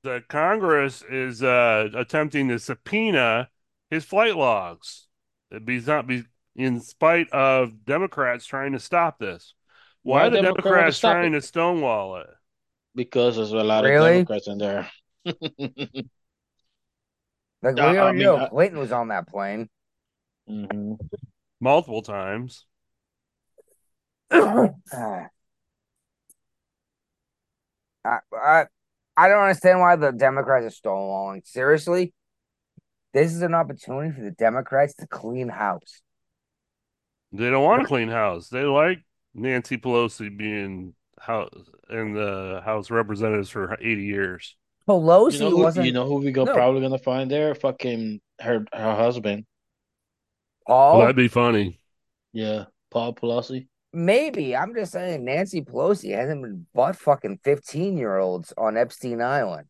the 0.02 0.23
Congress 0.28 1.02
is 1.09 1.43
uh, 1.43 1.89
attempting 1.94 2.48
to 2.48 2.59
subpoena 2.59 3.48
his 3.90 4.05
flight 4.05 4.36
logs. 4.36 5.06
It 5.51 5.65
be 5.65 5.81
not 5.81 6.06
be 6.06 6.24
in 6.56 6.81
spite 6.81 7.31
of 7.31 7.85
Democrats 7.85 8.47
trying 8.47 8.73
to 8.73 8.81
stop 8.81 9.19
this. 9.19 9.55
Why, 10.02 10.23
Why 10.23 10.28
are 10.28 10.31
the 10.31 10.39
Democrats 10.39 10.98
Democrats 10.98 11.01
trying 11.01 11.32
it? 11.32 11.32
to 11.32 11.43
stonewall 11.43 12.16
it? 12.19 12.28
Because 12.94 13.36
there's 13.36 13.52
a 13.52 13.65
lot 13.65 13.85
Really? 13.85 13.86
of 13.86 13.97
Democrats 13.97 14.47
in 14.47 14.59
there. 14.59 14.90
Like 17.62 17.77
we 17.77 17.86
Uh, 17.86 17.94
I 17.98 18.12
already 18.12 18.19
mean, 18.19 18.32
know, 18.32 18.40
Clinton 18.40 18.78
was 18.81 18.90
on 18.93 19.09
that 19.09 19.28
plane. 19.28 19.69
hmm 20.48 20.94
Multiple 21.60 22.02
times. 22.02 22.66
I, 28.04 28.18
I 28.32 28.64
I 29.16 29.28
don't 29.28 29.42
understand 29.42 29.80
why 29.80 29.96
the 29.96 30.12
Democrats 30.12 30.66
are 30.66 30.88
stonewalling. 30.88 31.46
Seriously, 31.46 32.12
this 33.12 33.34
is 33.34 33.42
an 33.42 33.54
opportunity 33.54 34.14
for 34.14 34.22
the 34.22 34.30
Democrats 34.30 34.94
to 34.94 35.06
clean 35.06 35.48
house. 35.48 36.02
They 37.32 37.50
don't 37.50 37.64
want 37.64 37.82
a 37.82 37.84
clean 37.84 38.08
house. 38.08 38.48
They 38.48 38.62
like 38.62 39.00
Nancy 39.34 39.76
Pelosi 39.76 40.34
being 40.36 40.94
house 41.18 41.50
in 41.90 42.14
the 42.14 42.62
House 42.64 42.90
Representatives 42.90 43.50
for 43.50 43.76
80 43.80 44.02
years. 44.02 44.56
Pelosi 44.88 45.34
You 45.34 45.40
know, 45.40 45.50
who, 45.50 45.58
wasn't 45.58 45.86
you 45.86 45.92
know 45.92 46.06
who 46.06 46.16
we 46.16 46.30
go 46.32 46.44
No. 46.44 46.54
probably 46.54 46.80
gonna 46.80 46.98
find 46.98 47.30
there? 47.30 47.54
Fucking 47.54 48.20
her 48.40 48.64
her 48.72 48.94
husband. 48.94 49.44
Paul. 50.66 51.00
That'd 51.00 51.16
be 51.16 51.28
funny. 51.28 51.80
Yeah, 52.32 52.66
Paul 52.90 53.14
Pelosi. 53.14 53.68
Maybe 53.93 54.55
I'm 54.55 54.74
just 54.74 54.93
saying 54.93 55.24
Nancy 55.24 55.62
Pelosi 55.62 56.15
hasn't 56.15 56.43
been 56.43 56.66
butt 56.74 56.97
fucking 56.97 57.40
15 57.43 57.97
year 57.97 58.19
olds 58.19 58.52
on 58.56 58.77
Epstein 58.77 59.20
Island. 59.23 59.69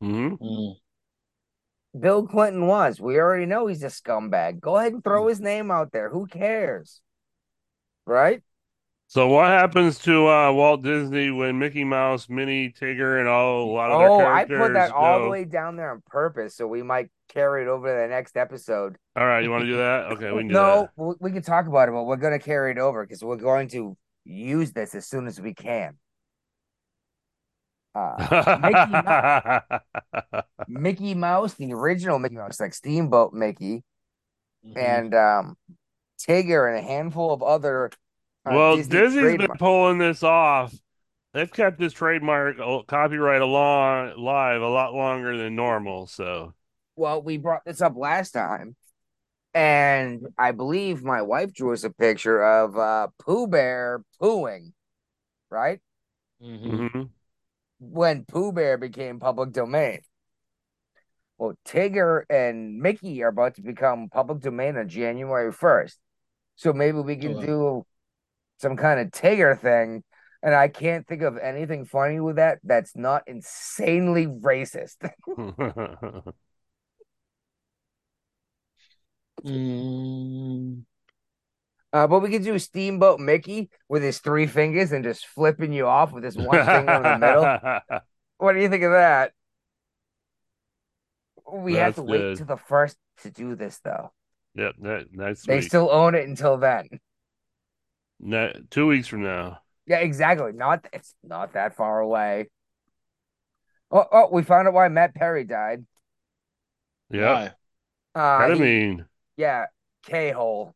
hmm 0.00 0.34
Mm. 0.34 0.76
Bill 1.98 2.26
Clinton 2.26 2.66
was. 2.66 3.00
We 3.00 3.18
already 3.18 3.46
know 3.46 3.66
he's 3.66 3.82
a 3.82 3.88
scumbag. 3.88 4.60
Go 4.60 4.76
ahead 4.76 4.92
and 4.92 5.02
throw 5.02 5.26
his 5.26 5.40
name 5.40 5.70
out 5.70 5.92
there. 5.92 6.08
Who 6.08 6.26
cares? 6.26 7.00
Right? 8.06 8.42
So 9.10 9.26
what 9.26 9.46
happens 9.48 9.98
to 10.04 10.28
uh, 10.28 10.52
Walt 10.52 10.82
Disney 10.82 11.32
when 11.32 11.58
Mickey 11.58 11.82
Mouse, 11.82 12.28
Minnie, 12.28 12.70
Tigger, 12.70 13.18
and 13.18 13.26
all 13.28 13.64
a 13.64 13.72
lot 13.72 13.90
of 13.90 14.00
Oh, 14.00 14.18
their 14.18 14.24
characters? 14.26 14.56
Oh, 14.60 14.62
I 14.62 14.66
put 14.68 14.72
that 14.74 14.90
all 14.92 15.22
the 15.24 15.28
way 15.28 15.44
down 15.44 15.74
there 15.74 15.90
on 15.90 16.00
purpose, 16.06 16.54
so 16.54 16.68
we 16.68 16.84
might 16.84 17.10
carry 17.28 17.62
it 17.62 17.68
over 17.68 17.88
to 17.88 18.02
the 18.02 18.06
next 18.06 18.36
episode. 18.36 18.96
All 19.16 19.26
right, 19.26 19.42
you 19.42 19.50
want 19.50 19.62
to 19.62 19.66
do 19.66 19.78
that? 19.78 20.12
Okay, 20.12 20.30
we 20.30 20.42
can 20.42 20.48
do 20.48 20.54
No, 20.54 20.82
that. 20.82 20.90
we, 20.94 21.14
we 21.18 21.32
can 21.32 21.42
talk 21.42 21.66
about 21.66 21.88
it, 21.88 21.92
but 21.92 22.04
we're 22.04 22.18
going 22.18 22.38
to 22.38 22.44
carry 22.44 22.70
it 22.70 22.78
over 22.78 23.04
because 23.04 23.24
we're 23.24 23.34
going 23.34 23.66
to 23.70 23.96
use 24.24 24.70
this 24.70 24.94
as 24.94 25.08
soon 25.08 25.26
as 25.26 25.40
we 25.40 25.54
can. 25.54 25.96
Uh, 27.96 28.60
Mickey 30.68 31.14
Mouse, 31.16 31.54
the 31.54 31.72
original 31.72 32.20
Mickey 32.20 32.36
Mouse, 32.36 32.60
like 32.60 32.74
Steamboat 32.74 33.32
Mickey, 33.32 33.82
Mhm. 34.64 34.76
and 34.76 35.14
um, 35.16 35.56
Tigger, 36.20 36.68
and 36.68 36.78
a 36.78 36.82
handful 36.88 37.32
of 37.32 37.42
other. 37.42 37.90
Uh, 38.46 38.54
well, 38.54 38.76
Disney 38.76 38.98
Disney's 39.00 39.36
been 39.36 39.58
pulling 39.58 39.98
this 39.98 40.22
off 40.22 40.74
they've 41.32 41.52
kept 41.52 41.78
this 41.78 41.92
trademark 41.92 42.58
uh, 42.58 42.82
copyright 42.86 43.42
along 43.42 44.16
live 44.18 44.62
a 44.62 44.68
lot 44.68 44.94
longer 44.94 45.36
than 45.36 45.54
normal. 45.54 46.06
So 46.06 46.54
Well, 46.96 47.22
we 47.22 47.36
brought 47.36 47.64
this 47.64 47.80
up 47.80 47.96
last 47.96 48.32
time, 48.32 48.76
and 49.54 50.26
I 50.38 50.52
believe 50.52 51.02
my 51.02 51.22
wife 51.22 51.52
drew 51.52 51.72
us 51.72 51.84
a 51.84 51.90
picture 51.90 52.42
of 52.42 52.76
uh, 52.76 53.08
Pooh 53.18 53.46
Bear 53.46 54.02
pooing, 54.20 54.72
right? 55.50 55.80
Mhm. 56.40 56.90
mhm. 56.90 57.10
When 57.78 58.24
Pooh 58.24 58.52
Bear 58.52 58.76
became 58.76 59.18
public 59.18 59.52
domain. 59.52 60.00
Well, 61.38 61.54
Tigger 61.64 62.24
and 62.28 62.78
Mickey 62.80 63.22
are 63.22 63.28
about 63.28 63.54
to 63.54 63.62
become 63.62 64.10
public 64.10 64.40
domain 64.40 64.76
on 64.76 64.88
January 64.88 65.52
1st. 65.52 65.98
So 66.56 66.74
maybe 66.74 66.98
we 66.98 67.16
can 67.16 67.36
Wow. 67.36 67.40
do 67.40 67.86
some 68.60 68.76
kind 68.76 69.00
of 69.00 69.08
Tigger 69.10 69.58
thing. 69.58 70.02
And 70.42 70.54
I 70.54 70.68
can't 70.68 71.06
think 71.06 71.22
of 71.22 71.36
anything 71.36 71.84
funny 71.84 72.18
with 72.20 72.36
that 72.36 72.60
that's 72.64 72.96
not 72.96 73.24
insanely 73.28 74.26
racist. 74.26 74.96
Mm, 79.44 80.84
Uh, 81.92 82.06
but 82.06 82.20
we 82.20 82.30
could 82.30 82.44
do 82.44 82.58
Steamboat 82.58 83.18
Mickey 83.18 83.68
with 83.88 84.02
his 84.02 84.20
three 84.20 84.46
fingers 84.46 84.92
and 84.92 85.02
just 85.02 85.26
flipping 85.26 85.72
you 85.72 85.86
off 85.86 86.12
with 86.12 86.22
his 86.22 86.38
one 86.38 86.62
finger 86.62 86.94
in 87.00 87.06
the 87.06 87.14
middle. 87.14 87.52
What 88.38 88.54
do 88.54 88.60
you 88.60 88.68
think 88.68 88.84
of 88.84 88.92
that? 88.92 89.32
We 91.52 91.76
have 91.76 91.94
That's 91.94 91.96
to 91.96 92.02
wait 92.02 92.32
good. 92.32 92.34
till 92.34 92.46
the 92.46 92.56
first 92.56 92.96
to 93.18 93.30
do 93.30 93.54
this, 93.54 93.78
though. 93.80 94.12
Yep, 94.54 94.74
that, 94.82 95.06
that's 95.14 95.42
They 95.44 95.60
sweet. 95.60 95.60
still 95.60 95.90
own 95.90 96.14
it 96.14 96.26
until 96.26 96.56
then. 96.56 96.88
Ne- 98.20 98.60
two 98.70 98.86
weeks 98.86 99.08
from 99.08 99.22
now. 99.22 99.60
Yeah, 99.86 99.98
exactly. 99.98 100.52
Not 100.52 100.86
it's 100.92 101.14
not 101.22 101.54
that 101.54 101.74
far 101.76 102.00
away. 102.00 102.48
Oh, 103.90 104.06
oh, 104.12 104.28
we 104.30 104.42
found 104.42 104.68
out 104.68 104.74
why 104.74 104.88
Matt 104.88 105.14
Perry 105.14 105.44
died. 105.44 105.84
Yeah. 107.10 107.52
why? 108.14 108.20
Uh, 108.20 108.54
he- 108.54 108.54
Ketamine. 108.54 109.06
yeah, 109.36 109.66
K 110.04 110.30
hole. 110.30 110.74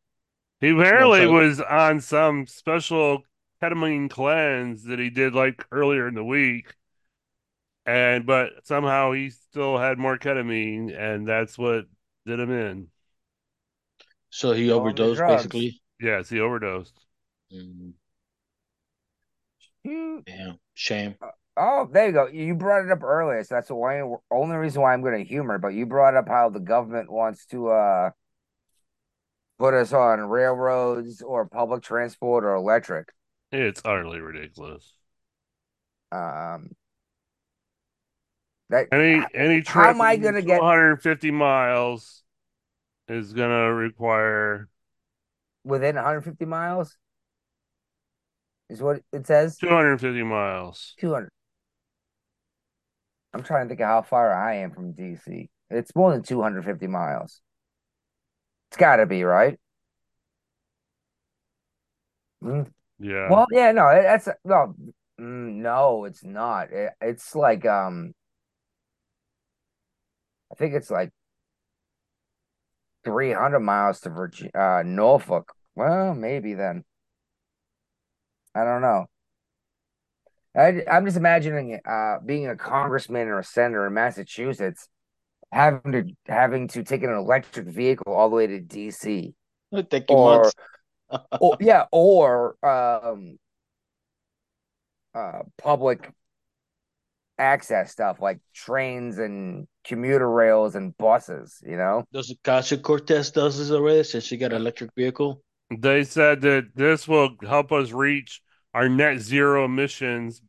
He 0.59 0.69
apparently 0.69 1.21
so- 1.21 1.31
was 1.31 1.61
on 1.61 2.01
some 2.01 2.47
special 2.47 3.23
ketamine 3.61 4.09
cleanse 4.09 4.83
that 4.85 4.99
he 4.99 5.09
did 5.09 5.33
like 5.33 5.65
earlier 5.71 6.07
in 6.07 6.15
the 6.15 6.23
week. 6.23 6.73
And 7.85 8.25
but 8.25 8.65
somehow 8.65 9.11
he 9.11 9.29
still 9.29 9.77
had 9.77 9.99
more 9.99 10.17
ketamine 10.17 10.97
and 10.97 11.27
that's 11.27 11.57
what 11.57 11.85
did 12.25 12.39
him 12.39 12.51
in. 12.51 12.87
So 14.29 14.53
he 14.53 14.71
overdosed, 14.71 15.21
basically. 15.21 15.81
Yes, 15.99 16.29
he 16.29 16.39
overdosed. 16.39 17.04
Mm, 17.53 17.93
Hmm. 19.85 20.17
damn, 20.25 20.59
shame. 20.73 21.15
Oh, 21.57 21.87
there 21.91 22.07
you 22.07 22.11
go. 22.11 22.27
You 22.27 22.55
brought 22.55 22.85
it 22.85 22.91
up 22.91 23.03
earlier, 23.03 23.43
so 23.43 23.55
that's 23.55 23.67
the 23.69 23.75
why, 23.75 24.01
only 24.31 24.55
reason 24.57 24.81
why 24.81 24.93
I'm 24.93 25.01
going 25.01 25.17
to 25.17 25.23
humor. 25.23 25.57
But 25.57 25.69
you 25.69 25.85
brought 25.85 26.15
up 26.15 26.27
how 26.27 26.49
the 26.49 26.59
government 26.59 27.09
wants 27.11 27.45
to 27.47 27.69
uh 27.69 28.09
put 29.57 29.73
us 29.73 29.93
on 29.93 30.19
railroads 30.21 31.21
or 31.21 31.47
public 31.47 31.81
transport 31.83 32.43
or 32.43 32.55
electric. 32.55 33.13
It's 33.51 33.81
utterly 33.85 34.19
ridiculous. 34.19 34.91
Um, 36.11 36.71
that 38.69 38.87
Any 38.91 39.23
any 39.33 39.63
How 39.65 39.89
am 39.91 40.01
I 40.01 40.17
gonna 40.17 40.41
get- 40.41 40.57
250 40.57 41.31
miles 41.31 42.23
is 43.07 43.31
gonna 43.33 43.71
require 43.73 44.67
within 45.63 45.95
150 45.95 46.45
miles 46.45 46.97
is 48.69 48.81
what 48.81 49.01
it 49.11 49.27
says. 49.27 49.57
250 49.57 50.23
miles. 50.23 50.93
200. 50.99 51.29
I'm 53.33 53.43
trying 53.43 53.65
to 53.65 53.69
think 53.69 53.81
of 53.81 53.87
how 53.87 54.01
far 54.01 54.33
I 54.33 54.55
am 54.57 54.71
from 54.71 54.93
DC. 54.93 55.49
It's 55.69 55.95
more 55.95 56.11
than 56.11 56.23
250 56.23 56.87
miles. 56.87 57.41
It's 58.69 58.77
got 58.77 58.97
to 58.97 59.05
be, 59.05 59.23
right? 59.23 59.57
Mm, 62.43 62.71
Yeah. 62.99 63.29
Well, 63.29 63.47
yeah, 63.51 63.71
no, 63.71 63.89
that's 64.01 64.27
no, 64.43 64.75
mm, 65.19 65.53
no, 65.55 66.05
it's 66.05 66.23
not. 66.23 66.71
It, 66.71 66.93
it's 67.01 67.35
like 67.35 67.65
um, 67.65 68.13
I 70.51 70.55
think 70.55 70.73
it's 70.73 70.91
like 70.91 71.11
300 73.03 73.59
miles 73.59 73.99
to 74.01 74.09
Virginia, 74.09 74.51
uh, 74.55 74.83
Norfolk. 74.85 75.53
Well, 75.75 76.13
maybe 76.13 76.53
then. 76.53 76.83
I 78.55 78.63
don't 78.63 78.81
know. 78.81 79.05
I, 80.55 80.81
I'm 80.89 81.05
just 81.05 81.17
imagining 81.17 81.79
uh 81.85 82.19
being 82.25 82.47
a 82.47 82.55
congressman 82.55 83.27
or 83.27 83.39
a 83.39 83.43
senator 83.43 83.85
in 83.87 83.93
Massachusetts, 83.93 84.87
having 85.51 85.91
to 85.91 86.03
having 86.27 86.67
to 86.69 86.83
take 86.83 87.03
an 87.03 87.11
electric 87.11 87.67
vehicle 87.67 88.13
all 88.13 88.29
the 88.29 88.35
way 88.37 88.47
to 88.47 88.61
DC. 88.61 89.33
It'll 89.71 89.83
take 89.83 90.09
you 90.09 90.15
Or- 90.15 90.37
months. 90.39 90.53
or 91.39 91.57
yeah, 91.59 91.85
or 91.91 92.55
um 92.65 93.37
uh 95.13 95.43
public 95.57 96.09
access 97.37 97.91
stuff 97.91 98.21
like 98.21 98.39
trains 98.53 99.17
and 99.17 99.67
commuter 99.83 100.29
rails 100.29 100.75
and 100.75 100.97
buses, 100.97 101.61
you 101.67 101.75
know? 101.75 102.05
Does 102.13 102.33
Ocasio 102.33 102.81
Cortez 102.81 103.31
does 103.31 103.57
this 103.57 103.71
already 103.71 104.03
since 104.03 104.23
she 104.23 104.37
got 104.37 104.53
an 104.53 104.61
electric 104.61 104.91
vehicle? 104.95 105.41
They 105.77 106.05
said 106.05 106.41
that 106.41 106.69
this 106.75 107.07
will 107.07 107.31
help 107.41 107.71
us 107.73 107.91
reach 107.91 108.41
our 108.75 108.89
net 108.89 109.19
zero 109.21 109.65
emissions 109.65 110.43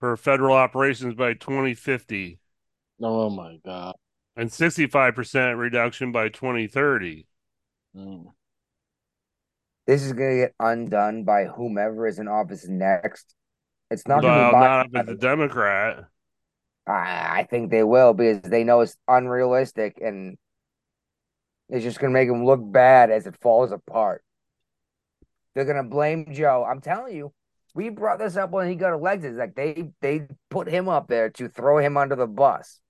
for 0.00 0.16
federal 0.16 0.56
operations 0.56 1.14
by 1.14 1.34
2050 1.34 2.40
Oh 3.00 3.30
my 3.30 3.56
god. 3.64 3.96
and 4.36 4.50
65% 4.50 5.58
reduction 5.58 6.12
by 6.12 6.28
2030. 6.28 7.26
Mm. 7.94 8.34
This 9.86 10.02
is 10.02 10.12
gonna 10.12 10.36
get 10.36 10.54
undone 10.60 11.24
by 11.24 11.44
whomever 11.46 12.06
is 12.06 12.18
in 12.18 12.28
office 12.28 12.66
next. 12.68 13.34
It's 13.90 14.06
not 14.06 14.22
well, 14.22 14.24
gonna 14.24 14.44
be 14.44 14.50
by 14.50 14.60
not 14.60 14.86
if 14.86 14.94
it's 14.94 15.08
a 15.10 15.14
Democrat. 15.14 16.08
I, 16.86 17.40
I 17.40 17.46
think 17.50 17.70
they 17.70 17.82
will 17.82 18.14
because 18.14 18.42
they 18.42 18.64
know 18.64 18.80
it's 18.80 18.96
unrealistic 19.08 19.98
and 20.00 20.38
it's 21.68 21.84
just 21.84 21.98
gonna 21.98 22.12
make 22.12 22.28
them 22.28 22.44
look 22.44 22.60
bad 22.62 23.10
as 23.10 23.26
it 23.26 23.36
falls 23.40 23.72
apart. 23.72 24.22
They're 25.54 25.64
gonna 25.64 25.82
blame 25.84 26.32
Joe. 26.32 26.64
I'm 26.64 26.80
telling 26.80 27.16
you, 27.16 27.32
we 27.76 27.90
brought 27.90 28.18
this 28.18 28.36
up 28.36 28.50
when 28.50 28.68
he 28.68 28.74
got 28.74 28.94
elected. 28.94 29.34
Like 29.34 29.54
they 29.54 29.90
they 30.00 30.26
put 30.48 30.66
him 30.66 30.88
up 30.88 31.08
there 31.08 31.28
to 31.30 31.48
throw 31.48 31.76
him 31.78 31.98
under 31.98 32.16
the 32.16 32.26
bus. 32.26 32.80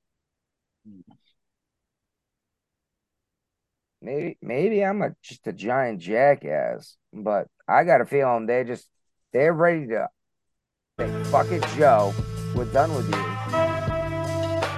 Maybe 4.01 4.39
maybe 4.41 4.85
I'm 4.85 5.03
a 5.03 5.11
just 5.23 5.47
a 5.49 5.53
giant 5.53 6.01
jackass, 6.01 6.97
but 7.13 7.49
I 7.67 7.83
got 7.83 8.01
a 8.01 8.07
feeling 8.07 8.47
they're 8.47 8.63
just 8.63 8.89
they're 9.33 9.53
ready 9.53 9.89
to 9.89 10.09
say, 11.01 11.25
fuck 11.25 11.51
it, 11.51 11.65
Joe. 11.77 12.15
We're 12.55 12.65
done 12.67 12.95
with 12.95 13.07
you. 13.07 13.23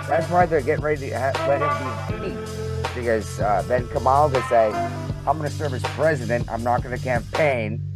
That's 0.09 0.28
why 0.30 0.47
they're 0.47 0.62
getting 0.62 0.85
ready 0.85 1.10
to 1.10 1.32
let 1.47 1.60
him 1.60 2.18
be 2.18 2.28
impeached. 2.35 2.94
Because 2.94 3.39
uh, 3.40 3.62
then 3.68 3.86
Kamal 3.89 4.30
could 4.30 4.43
say, 4.44 4.72
I'm 5.26 5.36
going 5.36 5.51
to 5.51 5.55
serve 5.55 5.74
as 5.74 5.82
president. 5.82 6.51
I'm 6.51 6.64
not 6.64 6.82
going 6.82 6.97
to 6.97 7.05
campaign. 7.05 7.88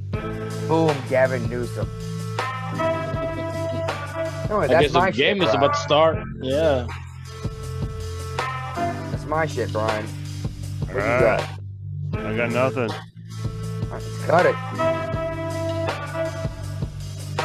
Boom, 0.69 0.97
Gavin 1.09 1.49
Newsom. 1.51 1.89
Anyway, 4.45 4.65
I 4.65 4.69
that's 4.69 4.93
guess 4.93 4.93
the 4.93 5.11
game 5.13 5.39
shit, 5.39 5.49
is 5.49 5.51
Brian. 5.51 5.57
about 5.57 5.75
to 5.75 5.81
start. 5.81 6.19
Yeah. 6.43 6.87
That's 9.11 9.25
my 9.27 9.47
shit, 9.47 9.73
Brian. 9.73 10.07
What 10.07 10.89
do 10.89 10.95
you 10.95 11.01
Alright. 11.01 11.41
got? 11.41 12.21
I 12.25 12.37
got 12.37 12.51
nothing. 12.53 12.91
Let's 13.91 14.25
cut 14.27 14.47
it. 14.47 15.22